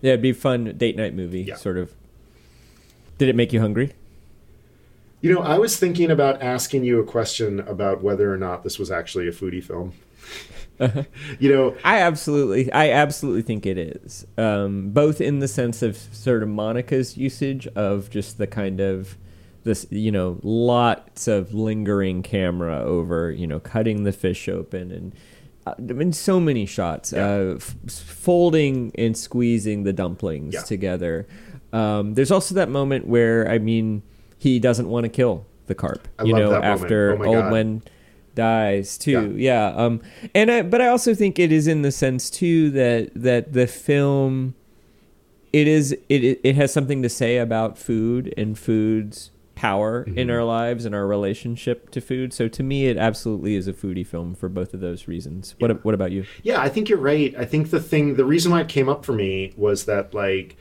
yeah, 0.06 0.12
it'd 0.14 0.22
be 0.22 0.30
a 0.30 0.34
fun 0.36 0.76
date 0.78 0.96
night 0.96 1.16
movie, 1.16 1.42
Yeah. 1.42 1.56
sort 1.56 1.78
of. 1.78 1.92
Did 3.18 3.28
it 3.30 3.36
make 3.36 3.52
you 3.52 3.60
hungry? 3.60 3.94
You 5.22 5.34
know, 5.34 5.42
I 5.42 5.58
was 5.58 5.78
thinking 5.78 6.12
about 6.12 6.42
asking 6.44 6.84
you 6.84 7.00
a 7.00 7.04
question 7.04 7.60
about 7.62 8.04
whether 8.04 8.32
or 8.32 8.38
not 8.38 8.64
this 8.64 8.78
was 8.78 8.92
actually 8.92 9.28
a 9.28 9.32
foodie 9.32 9.64
film. 9.64 9.94
you 11.40 11.52
know, 11.52 11.76
I 11.84 12.00
absolutely, 12.02 12.72
I 12.72 12.92
absolutely 12.92 13.42
think 13.42 13.66
it 13.66 13.78
is. 13.78 14.28
Um, 14.38 14.90
both 14.90 15.22
in 15.22 15.40
the 15.40 15.48
sense 15.48 15.82
of 15.82 15.98
sort 15.98 16.44
of 16.44 16.50
Monica's 16.50 17.18
usage 17.18 17.66
of 17.76 18.10
just 18.12 18.38
the 18.38 18.46
kind 18.46 18.80
of 18.80 19.18
this, 19.64 19.88
you 19.90 20.12
know, 20.12 20.38
lots 20.44 21.28
of 21.28 21.54
lingering 21.54 22.22
camera 22.22 22.80
over, 22.84 23.32
you 23.32 23.48
know, 23.48 23.60
cutting 23.60 24.04
the 24.04 24.12
fish 24.12 24.48
open 24.48 24.92
and. 24.92 25.14
Uh, 25.66 25.74
I 25.78 25.82
mean, 25.94 26.14
so 26.14 26.40
many 26.40 26.66
shots, 26.66 27.12
Yeah. 27.14 27.26
uh, 27.28 27.54
f- 27.56 27.76
folding 27.88 28.92
and 28.96 29.16
squeezing 29.18 29.84
the 29.84 29.94
dumplings 29.94 30.54
Yeah. 30.54 30.62
together. 30.62 31.28
Um, 31.74 32.14
there's 32.14 32.32
also 32.32 32.56
that 32.56 32.70
moment 32.70 33.08
where, 33.08 33.50
I 33.50 33.58
mean, 33.58 34.02
he 34.38 34.60
doesn't 34.60 34.88
want 34.90 35.04
to 35.06 35.10
kill 35.10 35.46
the 35.68 35.76
carp. 35.76 36.08
I 36.20 36.24
you 36.24 36.34
know, 36.34 36.52
moment. 36.52 36.64
after 36.66 37.18
Oh 37.20 37.26
old. 37.26 37.52
Wen 37.52 37.82
dies 38.36 38.98
too. 38.98 39.34
Yeah. 39.38 39.68
Um 39.76 40.02
and 40.36 40.52
I 40.52 40.62
but 40.62 40.82
I 40.82 40.88
also 40.88 41.14
think 41.16 41.40
it 41.40 41.52
is 41.52 41.68
in 41.68 41.82
the 41.84 41.92
sense 41.92 42.30
too 42.30 42.70
that 42.72 43.10
that 43.16 43.54
the 43.54 43.66
film 43.66 44.54
it 45.54 45.68
is 45.68 45.94
it 46.10 46.40
it 46.44 46.56
has 46.56 46.72
something 46.74 47.02
to 47.02 47.10
say 47.10 47.38
about 47.38 47.78
food 47.78 48.34
and 48.38 48.60
food's 48.60 49.32
power 49.66 50.06
Mm-hmm. 50.06 50.20
in 50.20 50.30
our 50.30 50.44
lives 50.44 50.86
and 50.86 50.94
our 50.94 51.08
relationship 51.08 51.90
to 51.92 52.00
food. 52.02 52.34
So 52.34 52.48
to 52.48 52.64
me 52.64 52.88
it 52.88 52.98
absolutely 52.98 53.56
is 53.56 53.68
a 53.68 53.74
foodie 53.74 54.06
film 54.06 54.36
for 54.36 54.50
both 54.50 54.74
of 54.74 54.80
those 54.80 55.08
reasons. 55.08 55.56
Yeah. 55.58 55.68
What 55.68 55.86
what 55.86 55.94
about 55.96 56.12
you? 56.12 56.26
yeah, 56.44 56.60
I 56.62 56.70
think 56.70 56.90
you're 56.90 57.00
right. 57.14 57.34
I 57.38 57.46
think 57.46 57.70
the 57.72 57.80
thing, 57.82 58.16
the 58.16 58.26
reason 58.26 58.52
why 58.52 58.62
it 58.62 58.70
came 58.70 58.90
up 58.90 59.06
for 59.06 59.14
me 59.14 59.54
was 59.58 59.86
that, 59.86 60.14
like, 60.14 60.58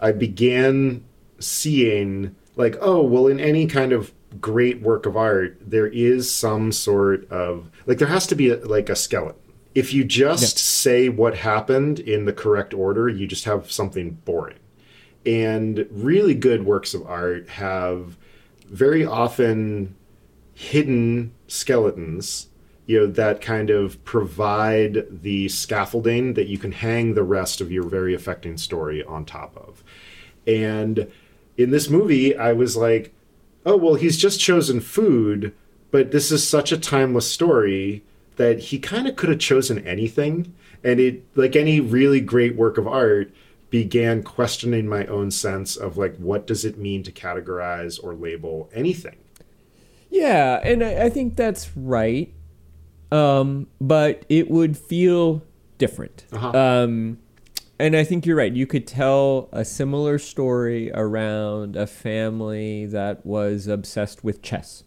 I 0.00 0.12
began 0.12 1.04
seeing, 1.38 2.34
like, 2.56 2.76
oh, 2.80 3.02
well, 3.02 3.26
in 3.26 3.40
any 3.40 3.66
kind 3.66 3.92
of 3.92 4.12
great 4.40 4.80
work 4.82 5.06
of 5.06 5.16
art, 5.16 5.56
there 5.60 5.86
is 5.86 6.32
some 6.32 6.72
sort 6.72 7.30
of, 7.30 7.70
like, 7.86 7.98
there 7.98 8.08
has 8.08 8.26
to 8.28 8.34
be, 8.34 8.50
a, 8.50 8.56
like, 8.58 8.88
a 8.88 8.96
skeleton. 8.96 9.40
If 9.74 9.92
you 9.92 10.04
just 10.04 10.58
say 10.58 11.08
what 11.08 11.36
happened 11.38 11.98
in 12.00 12.24
the 12.26 12.32
correct 12.32 12.72
order, 12.74 13.08
you 13.08 13.26
just 13.26 13.44
have 13.44 13.70
something 13.72 14.18
boring. 14.24 14.58
And 15.26 15.86
really 15.90 16.34
good 16.34 16.64
works 16.64 16.94
of 16.94 17.02
art 17.06 17.48
have 17.48 18.16
very 18.66 19.04
often 19.04 19.94
hidden 20.54 21.32
skeletons 21.48 22.48
you 22.86 23.00
know 23.00 23.06
that 23.06 23.40
kind 23.40 23.70
of 23.70 24.02
provide 24.04 25.04
the 25.10 25.48
scaffolding 25.48 26.34
that 26.34 26.46
you 26.46 26.58
can 26.58 26.72
hang 26.72 27.14
the 27.14 27.22
rest 27.22 27.60
of 27.60 27.72
your 27.72 27.84
very 27.84 28.14
affecting 28.14 28.58
story 28.58 29.02
on 29.02 29.24
top 29.24 29.56
of. 29.56 29.82
And 30.46 31.10
in 31.56 31.70
this 31.70 31.88
movie 31.88 32.36
i 32.36 32.52
was 32.52 32.76
like 32.76 33.14
oh 33.64 33.76
well 33.76 33.94
he's 33.94 34.18
just 34.18 34.40
chosen 34.40 34.80
food 34.80 35.54
but 35.94 36.10
this 36.10 36.32
is 36.32 36.46
such 36.46 36.72
a 36.72 36.76
timeless 36.76 37.30
story 37.30 38.02
that 38.34 38.58
he 38.58 38.80
kind 38.80 39.06
of 39.06 39.14
could 39.14 39.28
have 39.28 39.38
chosen 39.38 39.86
anything. 39.86 40.52
And 40.82 40.98
it 40.98 41.22
like 41.36 41.54
any 41.54 41.78
really 41.78 42.20
great 42.20 42.56
work 42.56 42.78
of 42.78 42.88
art 42.88 43.32
began 43.74 44.22
questioning 44.22 44.86
my 44.86 45.04
own 45.06 45.32
sense 45.32 45.74
of 45.74 45.96
like 45.96 46.14
what 46.18 46.46
does 46.46 46.64
it 46.64 46.78
mean 46.78 47.02
to 47.02 47.10
categorize 47.10 47.98
or 48.04 48.14
label 48.14 48.70
anything 48.72 49.16
Yeah, 50.10 50.60
and 50.62 50.84
I, 50.84 51.06
I 51.06 51.10
think 51.10 51.34
that's 51.34 51.76
right. 51.76 52.32
Um, 53.10 53.66
but 53.80 54.24
it 54.28 54.48
would 54.48 54.78
feel 54.78 55.42
different. 55.76 56.24
Uh-huh. 56.30 56.50
Um, 56.50 57.18
and 57.80 57.96
I 57.96 58.04
think 58.04 58.24
you're 58.24 58.36
right. 58.36 58.52
You 58.52 58.64
could 58.64 58.86
tell 58.86 59.48
a 59.50 59.64
similar 59.64 60.20
story 60.20 60.92
around 60.92 61.74
a 61.74 61.88
family 61.88 62.86
that 62.86 63.26
was 63.26 63.66
obsessed 63.66 64.22
with 64.22 64.40
chess. 64.40 64.84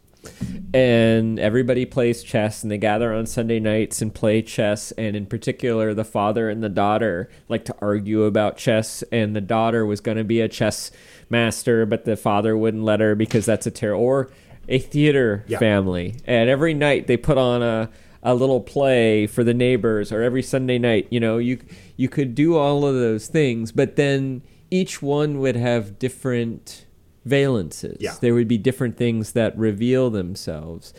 And 0.73 1.39
everybody 1.39 1.85
plays 1.85 2.23
chess 2.23 2.61
and 2.63 2.71
they 2.71 2.77
gather 2.77 3.13
on 3.13 3.25
Sunday 3.25 3.59
nights 3.59 4.01
and 4.01 4.13
play 4.13 4.41
chess. 4.41 4.91
And 4.91 5.15
in 5.15 5.25
particular, 5.25 5.93
the 5.93 6.03
father 6.03 6.49
and 6.49 6.61
the 6.63 6.69
daughter 6.69 7.29
like 7.49 7.65
to 7.65 7.75
argue 7.81 8.23
about 8.23 8.57
chess. 8.57 9.03
And 9.11 9.35
the 9.35 9.41
daughter 9.41 9.85
was 9.85 10.01
going 10.01 10.17
to 10.17 10.23
be 10.23 10.41
a 10.41 10.49
chess 10.49 10.91
master, 11.29 11.85
but 11.85 12.05
the 12.05 12.15
father 12.17 12.57
wouldn't 12.57 12.83
let 12.83 12.99
her 12.99 13.15
because 13.15 13.45
that's 13.45 13.65
a 13.65 13.71
terror. 13.71 13.95
Or 13.95 14.29
a 14.67 14.79
theater 14.79 15.45
Yeah. 15.47 15.59
family. 15.59 16.15
And 16.25 16.49
every 16.49 16.73
night 16.73 17.07
they 17.07 17.15
put 17.17 17.37
on 17.37 17.61
a, 17.63 17.89
a 18.21 18.35
little 18.35 18.59
play 18.59 19.25
for 19.25 19.43
the 19.43 19.53
neighbors 19.53 20.11
or 20.11 20.21
every 20.21 20.43
Sunday 20.43 20.77
night, 20.77 21.07
you 21.09 21.19
know, 21.21 21.37
you 21.37 21.59
you 21.95 22.09
could 22.09 22.35
do 22.35 22.57
all 22.57 22.85
of 22.85 22.93
those 22.95 23.27
things, 23.27 23.71
but 23.71 23.95
then 23.95 24.41
each 24.69 25.01
one 25.01 25.39
would 25.39 25.55
have 25.55 25.97
different 25.97 26.85
valences. 27.27 27.97
Yeah. 27.99 28.15
There 28.19 28.33
would 28.33 28.47
be 28.47 28.57
different 28.57 28.97
things 28.97 29.33
that 29.33 29.57
reveal 29.57 30.09
themselves. 30.09 30.93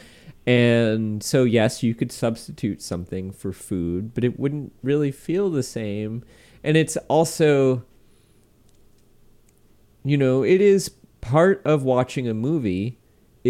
And 0.46 1.22
so 1.22 1.44
yes, 1.44 1.82
you 1.82 1.94
could 1.94 2.10
substitute 2.10 2.80
something 2.80 3.32
for 3.32 3.52
food, 3.52 4.14
but 4.14 4.24
it 4.24 4.38
wouldn't 4.38 4.72
really 4.82 5.12
feel 5.12 5.50
the 5.50 5.62
same. 5.62 6.24
And 6.64 6.76
it's 6.76 6.96
also 7.09 7.84
you 10.05 10.16
know, 10.16 10.42
it 10.42 10.60
is 10.60 10.90
part 11.20 11.60
of 11.66 11.82
watching 11.82 12.28
a 12.28 12.34
movie 12.34 12.98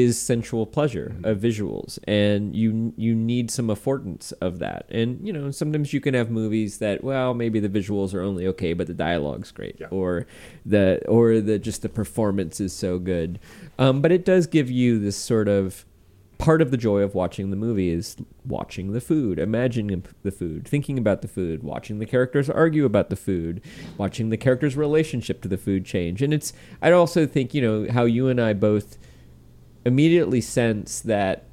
is 0.03 0.21
sensual 0.33 0.65
pleasure 0.77 1.09
of 1.25 1.35
visuals 1.49 1.99
and 2.07 2.55
you 2.55 2.93
you 2.97 3.15
need 3.15 3.51
some 3.51 3.69
affordance 3.77 4.27
of 4.41 4.53
that 4.65 4.83
and 4.91 5.09
you 5.27 5.33
know 5.33 5.51
sometimes 5.51 5.93
you 5.93 6.01
can 6.01 6.15
have 6.15 6.31
movies 6.31 6.79
that 6.79 7.03
well 7.03 7.35
maybe 7.35 7.59
the 7.61 7.69
visuals 7.79 8.15
are 8.15 8.23
only 8.31 8.47
okay 8.47 8.73
but 8.79 8.87
the 8.87 8.95
dialogue's 9.09 9.51
great 9.59 9.77
Yeah. 9.81 9.89
or 9.99 10.27
the 10.65 11.01
or 11.09 11.41
the 11.41 11.59
just 11.59 11.83
the 11.83 11.89
performance 11.89 12.61
is 12.61 12.73
so 12.73 12.99
good 12.99 13.39
um, 13.79 14.01
but 14.03 14.13
it 14.13 14.25
does 14.25 14.47
give 14.47 14.71
you 14.71 14.99
this 14.99 15.17
sort 15.17 15.49
of 15.49 15.85
part 16.39 16.63
of 16.63 16.71
the 16.71 16.77
joy 16.77 17.01
of 17.01 17.17
watching 17.17 17.51
the 17.51 17.57
movie 17.57 17.91
is 17.91 18.15
watching 18.47 18.93
the 18.93 19.01
food, 19.01 19.41
imagining 19.41 20.05
the 20.23 20.31
food, 20.31 20.69
thinking 20.69 20.97
about 20.97 21.21
the 21.21 21.27
food, 21.27 21.65
watching 21.65 21.99
the 21.99 22.07
characters 22.07 22.49
argue 22.49 22.85
about 22.85 23.11
the 23.11 23.17
food, 23.17 23.61
watching 23.97 24.31
the 24.31 24.37
characters' 24.37 24.77
relationship 24.77 25.43
to 25.43 25.49
the 25.49 25.57
food 25.57 25.85
change. 25.85 26.23
And 26.23 26.33
it's, 26.33 26.53
I'd 26.81 26.93
also 26.93 27.27
think, 27.27 27.55
you 27.55 27.61
know, 27.61 27.91
how 27.93 28.05
you 28.05 28.29
and 28.29 28.41
I 28.41 28.53
both 28.53 28.99
immediately 29.85 30.41
sense 30.41 31.01
that 31.01 31.45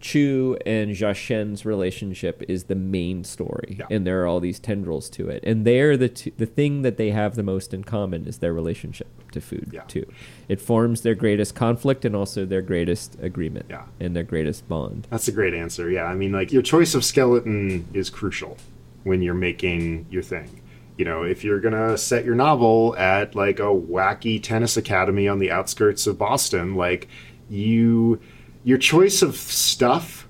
Chu 0.00 0.58
and 0.66 0.90
Jia 0.90 1.14
Xian's 1.14 1.64
relationship 1.64 2.42
is 2.46 2.64
the 2.64 2.74
main 2.74 3.24
story, 3.24 3.76
Yeah. 3.80 3.86
and 3.90 4.06
there 4.06 4.22
are 4.22 4.26
all 4.26 4.38
these 4.38 4.58
tendrils 4.58 5.08
to 5.10 5.28
it. 5.30 5.42
And 5.46 5.64
they're 5.66 5.96
the 5.96 6.10
two, 6.10 6.30
the 6.36 6.44
thing 6.44 6.82
that 6.82 6.98
they 6.98 7.10
have 7.10 7.36
the 7.36 7.42
most 7.42 7.72
in 7.72 7.84
common 7.84 8.26
is 8.26 8.38
their 8.38 8.52
relationship 8.52 9.06
to 9.32 9.40
food 9.40 9.70
Yeah. 9.72 9.80
too. 9.88 10.04
It 10.46 10.60
forms 10.60 11.00
their 11.00 11.14
greatest 11.14 11.54
conflict 11.54 12.04
and 12.04 12.14
also 12.14 12.44
their 12.44 12.60
greatest 12.60 13.16
agreement 13.22 13.66
Yeah. 13.70 13.84
and 13.98 14.14
their 14.14 14.24
greatest 14.24 14.68
bond. 14.68 15.06
That's 15.10 15.26
a 15.28 15.32
great 15.32 15.54
answer. 15.54 15.90
Yeah, 15.90 16.04
I 16.04 16.14
mean, 16.14 16.32
like 16.32 16.52
your 16.52 16.62
choice 16.62 16.94
of 16.94 17.02
skeleton 17.02 17.86
is 17.94 18.10
crucial 18.10 18.58
when 19.04 19.22
you're 19.22 19.32
making 19.34 20.04
your 20.10 20.22
thing. 20.22 20.48
You 20.96 21.04
know, 21.04 21.22
if 21.22 21.42
you're 21.42 21.60
gonna 21.60 21.98
set 21.98 22.24
your 22.24 22.34
novel 22.34 22.94
at 22.96 23.34
like 23.34 23.58
a 23.58 23.64
wacky 23.64 24.42
tennis 24.42 24.76
academy 24.76 25.26
on 25.26 25.38
the 25.38 25.50
outskirts 25.50 26.06
of 26.06 26.18
Boston, 26.18 26.74
like 26.76 27.08
you, 27.48 28.20
your 28.62 28.78
choice 28.78 29.22
of 29.22 29.36
stuff 29.36 30.28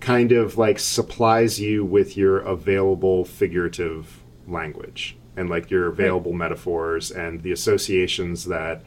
kind 0.00 0.32
of 0.32 0.58
like 0.58 0.78
supplies 0.78 1.60
you 1.60 1.84
with 1.84 2.16
your 2.16 2.38
available 2.38 3.24
figurative 3.24 4.22
language 4.48 5.16
and 5.36 5.48
like 5.48 5.70
your 5.70 5.86
available 5.86 6.32
metaphors 6.32 7.10
and 7.10 7.42
the 7.42 7.52
associations 7.52 8.46
that 8.46 8.82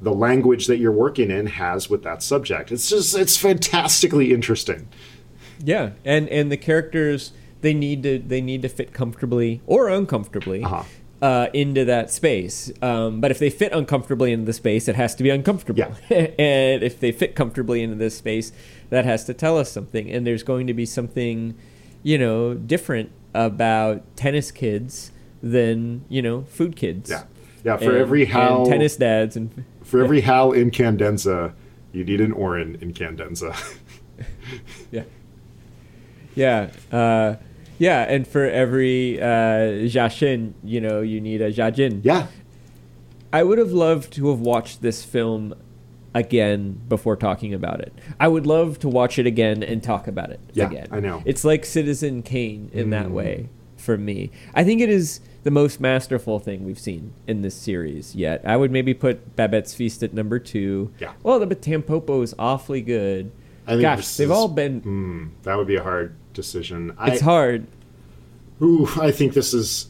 the 0.00 0.12
language 0.12 0.66
that 0.66 0.78
you're 0.78 0.90
working 0.90 1.30
in 1.30 1.46
has 1.46 1.88
with 1.88 2.02
that 2.02 2.22
subject. 2.22 2.72
It's 2.72 2.88
just 2.88 3.14
it's 3.16 3.36
fantastically 3.36 4.32
interesting. 4.32 4.88
Yeah, 5.64 5.90
and 6.04 6.28
and 6.28 6.50
the 6.50 6.56
characters 6.56 7.32
they 7.62 7.72
need 7.74 8.02
to 8.02 8.18
they 8.18 8.40
need 8.40 8.62
to 8.62 8.68
fit 8.68 8.92
comfortably 8.92 9.60
or 9.66 9.88
uncomfortably 9.88 10.62
Uh-huh. 10.62 10.82
uh, 11.22 11.46
into 11.54 11.84
that 11.86 12.10
space. 12.10 12.70
Um, 12.82 13.20
but 13.20 13.30
if 13.30 13.38
they 13.38 13.50
fit 13.50 13.72
uncomfortably 13.72 14.32
into 14.32 14.44
the 14.46 14.52
space, 14.52 14.86
it 14.88 14.96
has 14.96 15.14
to 15.16 15.22
be 15.22 15.30
uncomfortable. 15.30 15.94
and 16.10 16.82
if 16.82 17.00
they 17.00 17.12
fit 17.12 17.34
comfortably 17.34 17.82
into 17.82 17.96
this 17.96 18.16
space, 18.18 18.52
that 18.90 19.04
has 19.04 19.24
to 19.24 19.34
tell 19.34 19.56
us 19.58 19.70
something. 19.72 20.10
And 20.10 20.26
there's 20.26 20.42
going 20.42 20.66
to 20.66 20.74
be 20.74 20.84
something, 20.84 21.54
you 22.02 22.18
know, 22.18 22.54
different 22.54 23.10
about 23.34 24.02
tennis 24.16 24.50
kids 24.50 25.12
than 25.42 26.04
you 26.08 26.20
know 26.22 26.42
food 26.42 26.76
kids. 26.76 27.08
Yeah. 27.10 27.24
Yeah, 27.64 27.76
for 27.76 27.90
And- 27.90 27.96
every 27.98 28.24
Hal 28.26 28.66
tennis 28.66 28.96
dads 28.96 29.36
and 29.36 29.64
for 29.84 30.02
every 30.02 30.20
Hal 30.28 30.50
Incandenza, 30.52 31.52
you 31.92 32.04
need 32.04 32.20
an 32.20 32.32
Orin 32.32 32.76
Incandenza. 32.78 33.54
Yeah. 34.90 35.04
Yeah. 36.34 36.70
Uh, 36.90 37.36
yeah, 37.82 38.02
and 38.14 38.26
for 38.26 38.44
every 38.48 39.20
uh, 39.20 39.82
Jia 39.92 40.06
Xian, 40.16 40.52
you 40.62 40.80
know, 40.80 41.00
you 41.00 41.20
need 41.20 41.40
a 41.42 41.50
Jajin. 41.52 42.00
yeah. 42.04 42.26
I 43.32 43.42
would 43.42 43.58
have 43.58 43.72
loved 43.72 44.12
to 44.14 44.28
have 44.30 44.40
watched 44.40 44.82
this 44.82 45.04
film 45.04 45.54
again 46.14 46.80
before 46.88 47.16
talking 47.16 47.54
about 47.54 47.80
it. 47.80 47.92
I 48.20 48.28
would 48.28 48.46
love 48.46 48.78
to 48.80 48.88
watch 48.88 49.18
it 49.18 49.26
again 49.26 49.62
and 49.62 49.82
talk 49.82 50.06
about 50.06 50.30
it 50.30 50.38
Yeah, 50.52 50.66
again. 50.66 50.88
I 50.90 51.00
know. 51.00 51.22
It's 51.24 51.42
like 51.44 51.64
Citizen 51.64 52.22
Kane 52.22 52.70
in 52.74 52.90
that 52.90 53.06
Mm. 53.06 53.12
way 53.12 53.48
for 53.76 53.96
me. 53.96 54.30
I 54.54 54.62
think 54.64 54.80
it 54.82 54.90
is 54.90 55.20
the 55.44 55.50
most 55.50 55.80
masterful 55.80 56.38
thing 56.38 56.64
we've 56.64 56.78
seen 56.78 57.14
in 57.26 57.40
this 57.42 57.54
series 57.54 58.14
yet. 58.14 58.42
I 58.44 58.56
would 58.58 58.70
maybe 58.70 58.92
put 58.94 59.34
Babette's 59.34 59.74
Feast 59.74 60.02
at 60.02 60.12
number 60.12 60.38
two. 60.38 60.90
Yeah. 61.00 61.12
Well, 61.22 61.40
the 61.40 61.46
but 61.46 61.62
Tampopo 61.62 62.22
is 62.22 62.34
awfully 62.38 62.82
good. 62.82 63.32
I 63.66 63.70
think 63.70 63.82
Gosh, 63.82 64.16
they've 64.16 64.26
is- 64.26 64.30
all 64.30 64.48
been. 64.48 64.80
Hmm, 64.80 65.24
that 65.44 65.56
would 65.56 65.66
be 65.66 65.76
a 65.76 65.82
hard 65.82 66.14
decision. 66.32 66.96
It's 67.00 67.22
I, 67.22 67.24
hard. 67.24 67.66
Ooh, 68.60 68.88
I 69.00 69.10
think 69.10 69.34
this 69.34 69.52
is. 69.54 69.88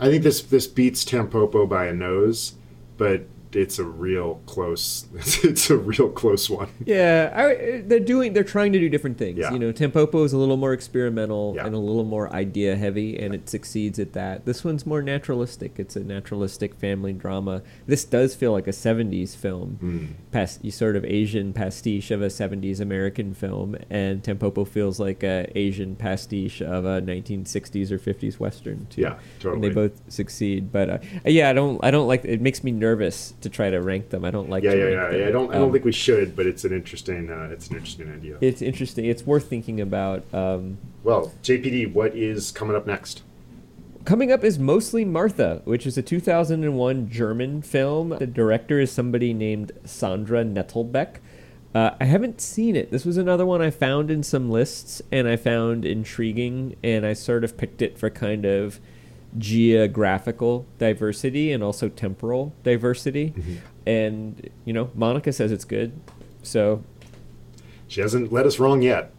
I 0.00 0.08
think 0.08 0.22
this 0.24 0.42
this 0.42 0.66
beats 0.66 1.04
Tampopo 1.04 1.68
by 1.68 1.86
a 1.86 1.92
nose, 1.92 2.54
but 2.96 3.26
it's 3.54 3.78
a 3.78 3.84
real 3.84 4.40
close. 4.46 5.06
It's 5.44 5.70
a 5.70 5.76
real 5.76 6.08
close 6.10 6.48
one. 6.48 6.68
Yeah, 6.84 7.32
I, 7.34 7.82
they're 7.84 8.00
doing. 8.00 8.32
They're 8.32 8.44
trying 8.44 8.72
to 8.72 8.78
do 8.78 8.88
different 8.88 9.18
things. 9.18 9.38
Yeah. 9.38 9.52
You 9.52 9.58
know, 9.58 9.72
Tampopo 9.72 10.24
is 10.24 10.32
a 10.32 10.38
little 10.38 10.56
more 10.56 10.72
experimental 10.72 11.52
Yeah. 11.56 11.66
and 11.66 11.74
a 11.74 11.78
little 11.78 12.04
more 12.04 12.32
idea 12.32 12.76
heavy, 12.76 13.18
and 13.18 13.34
it 13.34 13.48
succeeds 13.48 13.98
at 13.98 14.12
that. 14.14 14.44
This 14.46 14.64
one's 14.64 14.86
more 14.86 15.02
naturalistic. 15.02 15.78
It's 15.78 15.96
a 15.96 16.00
naturalistic 16.04 16.74
family 16.74 17.12
drama. 17.12 17.62
This 17.86 18.04
does 18.04 18.34
feel 18.34 18.52
like 18.52 18.66
a 18.66 18.72
'70s 18.72 19.36
film, 19.36 19.76
Hmm. 19.80 20.06
pas- 20.30 20.58
sort 20.70 20.96
of 20.96 21.04
Asian 21.04 21.52
pastiche 21.52 22.10
of 22.10 22.22
a 22.22 22.28
'70s 22.30 22.80
American 22.80 23.34
film, 23.34 23.76
and 23.90 24.22
Tampopo 24.22 24.66
feels 24.66 24.98
like 25.00 25.22
a 25.22 25.46
Asian 25.58 25.96
pastiche 25.96 26.62
of 26.62 26.84
a 26.84 27.00
1960s 27.02 27.90
or 27.90 27.98
'50s 27.98 28.38
western 28.40 28.86
too. 28.90 29.02
Yeah, 29.02 29.18
totally. 29.40 29.54
And 29.54 29.64
they 29.64 29.68
both 29.74 30.00
succeed, 30.08 30.72
but 30.72 30.88
uh, 30.90 30.98
yeah, 31.24 31.50
I 31.50 31.52
don't. 31.52 31.82
I 31.84 31.90
don't 31.90 32.06
like. 32.08 32.24
It 32.24 32.40
makes 32.40 32.62
me 32.64 32.70
nervous 32.72 33.34
to 33.42 33.50
try 33.50 33.70
to 33.70 33.80
rank 33.80 34.10
them. 34.10 34.24
I 34.24 34.30
don't 34.30 34.48
like. 34.50 34.62
Yeah, 34.64 34.72
to 34.74 34.78
yeah, 34.78 34.84
yeah. 34.88 35.08
them. 35.10 35.20
yeah. 35.20 35.28
I 35.28 35.30
don't. 35.30 35.50
I 35.50 35.54
don't 35.54 35.64
Um, 35.64 35.72
think 35.72 35.84
we 35.84 35.92
should, 35.92 36.34
but 36.34 36.46
it's 36.46 36.64
an 36.64 36.72
interesting. 36.72 37.30
Uh, 37.30 37.48
it's 37.52 37.68
an 37.68 37.76
interesting 37.76 38.12
idea. 38.12 38.38
it's 38.40 38.62
interesting. 38.62 39.04
It's 39.04 39.24
worth 39.26 39.48
thinking 39.48 39.80
about. 39.80 40.24
Um, 40.34 40.78
well, 41.04 41.32
JPD, 41.42 41.92
what 41.92 42.14
is 42.16 42.50
coming 42.50 42.76
up 42.76 42.86
next? 42.86 43.22
coming 44.04 44.32
up 44.32 44.42
is 44.42 44.58
mostly 44.58 45.04
Martha, 45.04 45.62
which 45.64 45.86
is 45.86 45.96
a 45.96 46.02
2001 46.02 47.08
German 47.08 47.62
film. 47.62 48.08
The 48.08 48.26
director 48.26 48.80
is 48.80 48.90
somebody 48.90 49.32
named 49.32 49.70
Sandra 49.84 50.44
Nettelbeck. 50.44 51.18
Uh, 51.72 51.92
I 52.00 52.04
haven't 52.06 52.40
seen 52.40 52.74
it. 52.74 52.90
This 52.90 53.04
was 53.04 53.16
another 53.16 53.46
one 53.46 53.62
I 53.62 53.70
found 53.70 54.10
in 54.10 54.24
some 54.24 54.50
lists 54.50 55.00
and 55.12 55.28
I 55.28 55.36
found 55.36 55.84
intriguing, 55.84 56.74
and 56.82 57.06
I 57.06 57.12
sort 57.12 57.44
of 57.44 57.56
picked 57.56 57.80
it 57.80 57.96
for 57.96 58.10
kind 58.10 58.44
of 58.44 58.80
geographical 59.38 60.66
diversity 60.78 61.52
and 61.52 61.62
also 61.62 61.88
temporal 61.88 62.54
diversity. 62.62 63.32
And, 63.86 64.48
you 64.64 64.72
know, 64.72 64.90
Monica 64.94 65.32
says 65.32 65.50
it's 65.52 65.64
good. 65.64 65.92
So 66.42 66.82
She 67.88 68.00
hasn't 68.00 68.32
led 68.32 68.46
us 68.46 68.58
wrong 68.58 68.82
yet. 68.82 69.10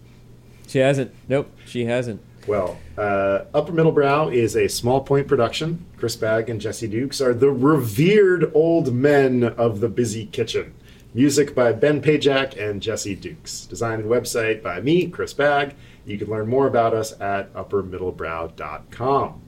she 0.67 0.79
hasn't. 0.79 1.11
Nope, 1.27 1.49
she 1.65 1.85
hasn't. 1.85 2.21
Well, 2.47 2.77
uh, 2.97 3.45
Upper 3.53 3.71
Middle 3.71 3.93
Brow 3.93 4.27
is 4.27 4.55
a 4.57 4.67
small 4.67 4.99
point 5.01 5.27
production. 5.27 5.85
Chris 5.97 6.15
Bagg 6.17 6.49
and 6.49 6.59
Jesse 6.59 6.87
Dukes 6.89 7.21
are 7.21 7.33
the 7.33 7.49
revered 7.49 8.51
old 8.53 8.93
men 8.93 9.43
of 9.43 9.79
the 9.79 9.87
busy 9.87 10.25
kitchen. 10.25 10.73
Music 11.13 11.55
by 11.55 11.71
Ben 11.71 12.01
Pajak 12.01 12.59
and 12.61 12.81
Jesse 12.81 13.15
Dukes. 13.15 13.65
Design 13.65 14.01
and 14.01 14.09
website 14.09 14.61
by 14.63 14.81
me, 14.81 15.07
Chris 15.07 15.33
Bagg. 15.33 15.73
You 16.05 16.17
can 16.17 16.27
learn 16.27 16.49
more 16.49 16.67
about 16.67 16.93
us 16.93 17.13
at 17.21 17.53
uppermiddlebrow.com. 17.53 19.41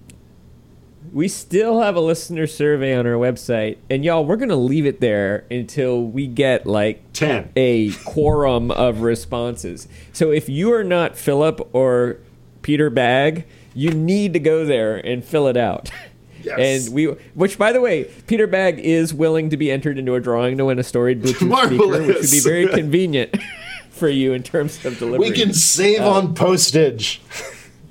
We 1.13 1.27
still 1.27 1.81
have 1.81 1.95
a 1.95 2.01
listener 2.01 2.47
survey 2.47 2.95
on 2.95 3.05
our 3.05 3.13
website, 3.13 3.77
and 3.89 4.03
y'all, 4.03 4.25
we're 4.25 4.35
gonna 4.37 4.55
leave 4.55 4.85
it 4.85 5.01
there 5.01 5.45
until 5.49 6.01
we 6.03 6.27
get 6.27 6.65
like 6.65 7.01
10. 7.13 7.51
a 7.55 7.91
quorum 8.05 8.71
of 8.71 9.01
responses. 9.01 9.87
So 10.13 10.31
if 10.31 10.49
you 10.49 10.73
are 10.73 10.83
not 10.83 11.15
Philip 11.17 11.69
or 11.73 12.17
Peter 12.61 12.89
Bagg 12.89 13.45
you 13.75 13.91
need 13.91 14.33
to 14.33 14.39
go 14.39 14.65
there 14.65 14.95
and 14.95 15.23
fill 15.23 15.47
it 15.47 15.57
out. 15.57 15.91
Yes. 16.45 16.85
And 16.85 16.93
we, 16.93 17.05
which 17.33 17.57
by 17.57 17.71
the 17.71 17.81
way, 17.81 18.03
Peter 18.27 18.45
Bagg 18.45 18.77
is 18.77 19.15
willing 19.15 19.49
to 19.49 19.57
be 19.57 19.71
entered 19.71 19.97
into 19.97 20.13
a 20.13 20.19
drawing 20.19 20.59
to 20.59 20.65
win 20.65 20.77
a 20.77 20.83
storied 20.83 21.23
Bluetooth 21.23 21.65
speaker, 21.65 22.03
which 22.03 22.17
would 22.17 22.29
be 22.29 22.39
very 22.39 22.67
convenient 22.67 23.35
for 23.89 24.07
you 24.07 24.31
in 24.33 24.43
terms 24.43 24.85
of 24.85 24.99
delivery. 24.99 25.27
We 25.27 25.35
can 25.35 25.55
save 25.55 26.01
uh, 26.01 26.11
on 26.11 26.35
postage. 26.35 27.19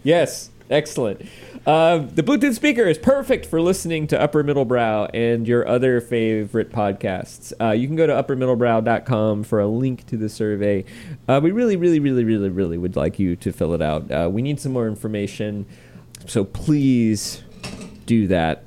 Yes, 0.04 0.50
excellent. 0.70 1.22
Uh, 1.66 1.98
the 1.98 2.22
Bluetooth 2.22 2.54
speaker 2.54 2.82
is 2.82 2.98
perfect 2.98 3.46
for 3.46 3.58
listening 3.58 4.06
to 4.08 4.20
Upper 4.20 4.42
Middle 4.42 4.66
Brow 4.66 5.06
and 5.06 5.48
your 5.48 5.66
other 5.66 6.00
favorite 6.00 6.70
podcasts. 6.70 7.54
Uh, 7.58 7.70
you 7.70 7.86
can 7.86 7.96
go 7.96 8.06
to 8.06 8.12
uppermiddlebrow.com 8.12 9.44
for 9.44 9.60
a 9.60 9.66
link 9.66 10.04
to 10.06 10.18
the 10.18 10.28
survey. 10.28 10.84
Uh, 11.26 11.40
we 11.42 11.52
really, 11.52 11.76
really, 11.76 12.00
really, 12.00 12.22
really, 12.24 12.50
really 12.50 12.76
would 12.76 12.96
like 12.96 13.18
you 13.18 13.34
to 13.36 13.50
fill 13.50 13.72
it 13.72 13.80
out. 13.80 14.10
Uh, 14.10 14.28
we 14.30 14.42
need 14.42 14.60
some 14.60 14.72
more 14.72 14.86
information, 14.86 15.64
so 16.26 16.44
please 16.44 17.42
do 18.04 18.26
that. 18.26 18.64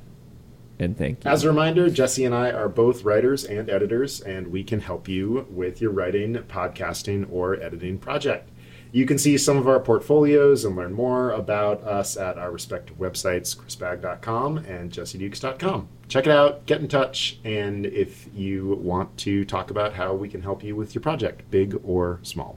And 0.80 0.96
thank 0.96 1.24
you. 1.24 1.30
As 1.30 1.44
a 1.44 1.48
reminder, 1.48 1.90
Jesse 1.90 2.24
and 2.24 2.34
I 2.34 2.50
are 2.50 2.68
both 2.68 3.04
writers 3.04 3.44
and 3.44 3.68
editors, 3.70 4.20
and 4.20 4.48
we 4.48 4.62
can 4.64 4.80
help 4.80 5.08
you 5.08 5.46
with 5.50 5.80
your 5.80 5.90
writing, 5.90 6.34
podcasting, 6.34 7.30
or 7.32 7.60
editing 7.60 7.98
project. 7.98 8.50
You 8.90 9.04
can 9.04 9.18
see 9.18 9.36
some 9.36 9.58
of 9.58 9.68
our 9.68 9.78
portfolios 9.80 10.64
and 10.64 10.74
learn 10.74 10.94
more 10.94 11.30
about 11.30 11.82
us 11.84 12.16
at 12.16 12.38
our 12.38 12.50
respective 12.50 12.96
websites, 12.98 13.54
chrisbagg.com 13.56 14.58
and 14.58 14.90
jessedukes.com. 14.90 15.88
Check 16.08 16.26
it 16.26 16.32
out, 16.32 16.64
get 16.64 16.80
in 16.80 16.88
touch, 16.88 17.38
and 17.44 17.84
if 17.84 18.28
you 18.34 18.78
want 18.80 19.14
to 19.18 19.44
talk 19.44 19.70
about 19.70 19.92
how 19.94 20.14
we 20.14 20.28
can 20.28 20.40
help 20.40 20.64
you 20.64 20.74
with 20.74 20.94
your 20.94 21.02
project, 21.02 21.42
big 21.50 21.78
or 21.84 22.18
small. 22.22 22.56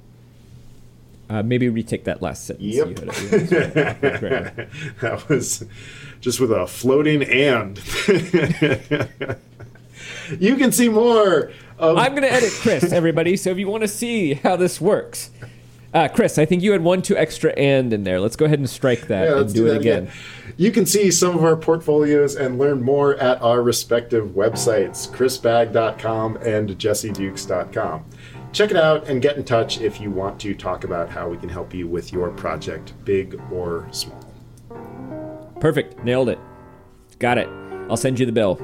Uh, 1.30 1.44
maybe 1.44 1.68
retake 1.70 2.06
that 2.06 2.22
last 2.22 2.46
sentence. 2.46 2.76
Yep. 2.76 2.88
You 2.88 2.96
had 2.96 3.08
it- 3.08 3.22
you 3.22 3.28
had 3.30 3.78
it. 3.78 4.02
That's 4.02 4.24
right. 4.24 4.70
that 5.02 5.30
was 5.30 5.66
just 6.22 6.40
with 6.40 6.52
a 6.52 6.66
floating 6.68 7.24
and. 7.24 7.78
you 10.40 10.56
can 10.56 10.72
see 10.72 10.90
more 10.90 11.52
of 11.78 11.98
I'm 11.98 12.12
going 12.12 12.24
to 12.24 12.32
edit 12.32 12.52
Chris, 12.62 12.92
everybody. 12.92 13.36
So 13.38 13.50
if 13.50 13.58
you 13.58 13.68
want 13.68 13.82
to 13.82 13.88
see 13.88 14.36
how 14.36 14.56
this 14.56 14.80
works, 14.80 15.32
uh, 15.94 16.08
Chris, 16.08 16.38
I 16.38 16.46
think 16.46 16.64
you 16.64 16.72
had 16.72 16.84
one 16.84 17.02
two 17.02 17.18
extra 17.18 17.52
and 17.52 17.92
in 17.92 18.04
there. 18.04 18.20
Let's 18.20 18.36
go 18.36 18.46
ahead 18.46 18.60
and 18.60 18.70
strike 18.70 19.08
that 19.08 19.24
Yeah, 19.24 19.32
and 19.32 19.42
let's 19.42 19.54
do, 19.54 19.66
it 19.68 19.70
that 19.70 19.82
again. 19.82 20.12
You 20.58 20.72
can 20.72 20.86
see 20.86 21.12
some 21.12 21.38
of 21.38 21.44
our 21.44 21.56
portfolios 21.56 22.36
and 22.36 22.58
learn 22.58 22.82
more 22.82 23.16
at 23.16 23.42
our 23.42 23.62
respective 23.62 24.30
websites, 24.30 25.10
chrisbagg.com 25.10 26.38
and 26.38 26.70
jessedukes.com. 26.70 28.06
check 28.52 28.72
it 28.72 28.78
out 28.78 29.08
and 29.08 29.22
get 29.22 29.38
in 29.38 29.44
touch 29.44 29.82
if 29.82 30.00
you 30.00 30.12
want 30.12 30.40
to 30.42 30.54
talk 30.54 30.84
about 30.84 31.10
how 31.10 31.30
we 31.30 31.38
can 31.38 31.50
help 31.50 31.74
you 31.74 31.88
with 31.88 32.14
your 32.14 32.30
project, 32.32 32.94
big 33.06 33.40
or 33.52 33.88
small. 33.92 34.20
Perfect. 35.60 36.04
Nailed 36.04 36.30
it. 36.30 36.40
Got 37.20 37.38
it. 37.38 37.48
I'll 37.90 37.98
send 37.98 38.20
you 38.20 38.26
the 38.26 38.32
bill. 38.32 38.60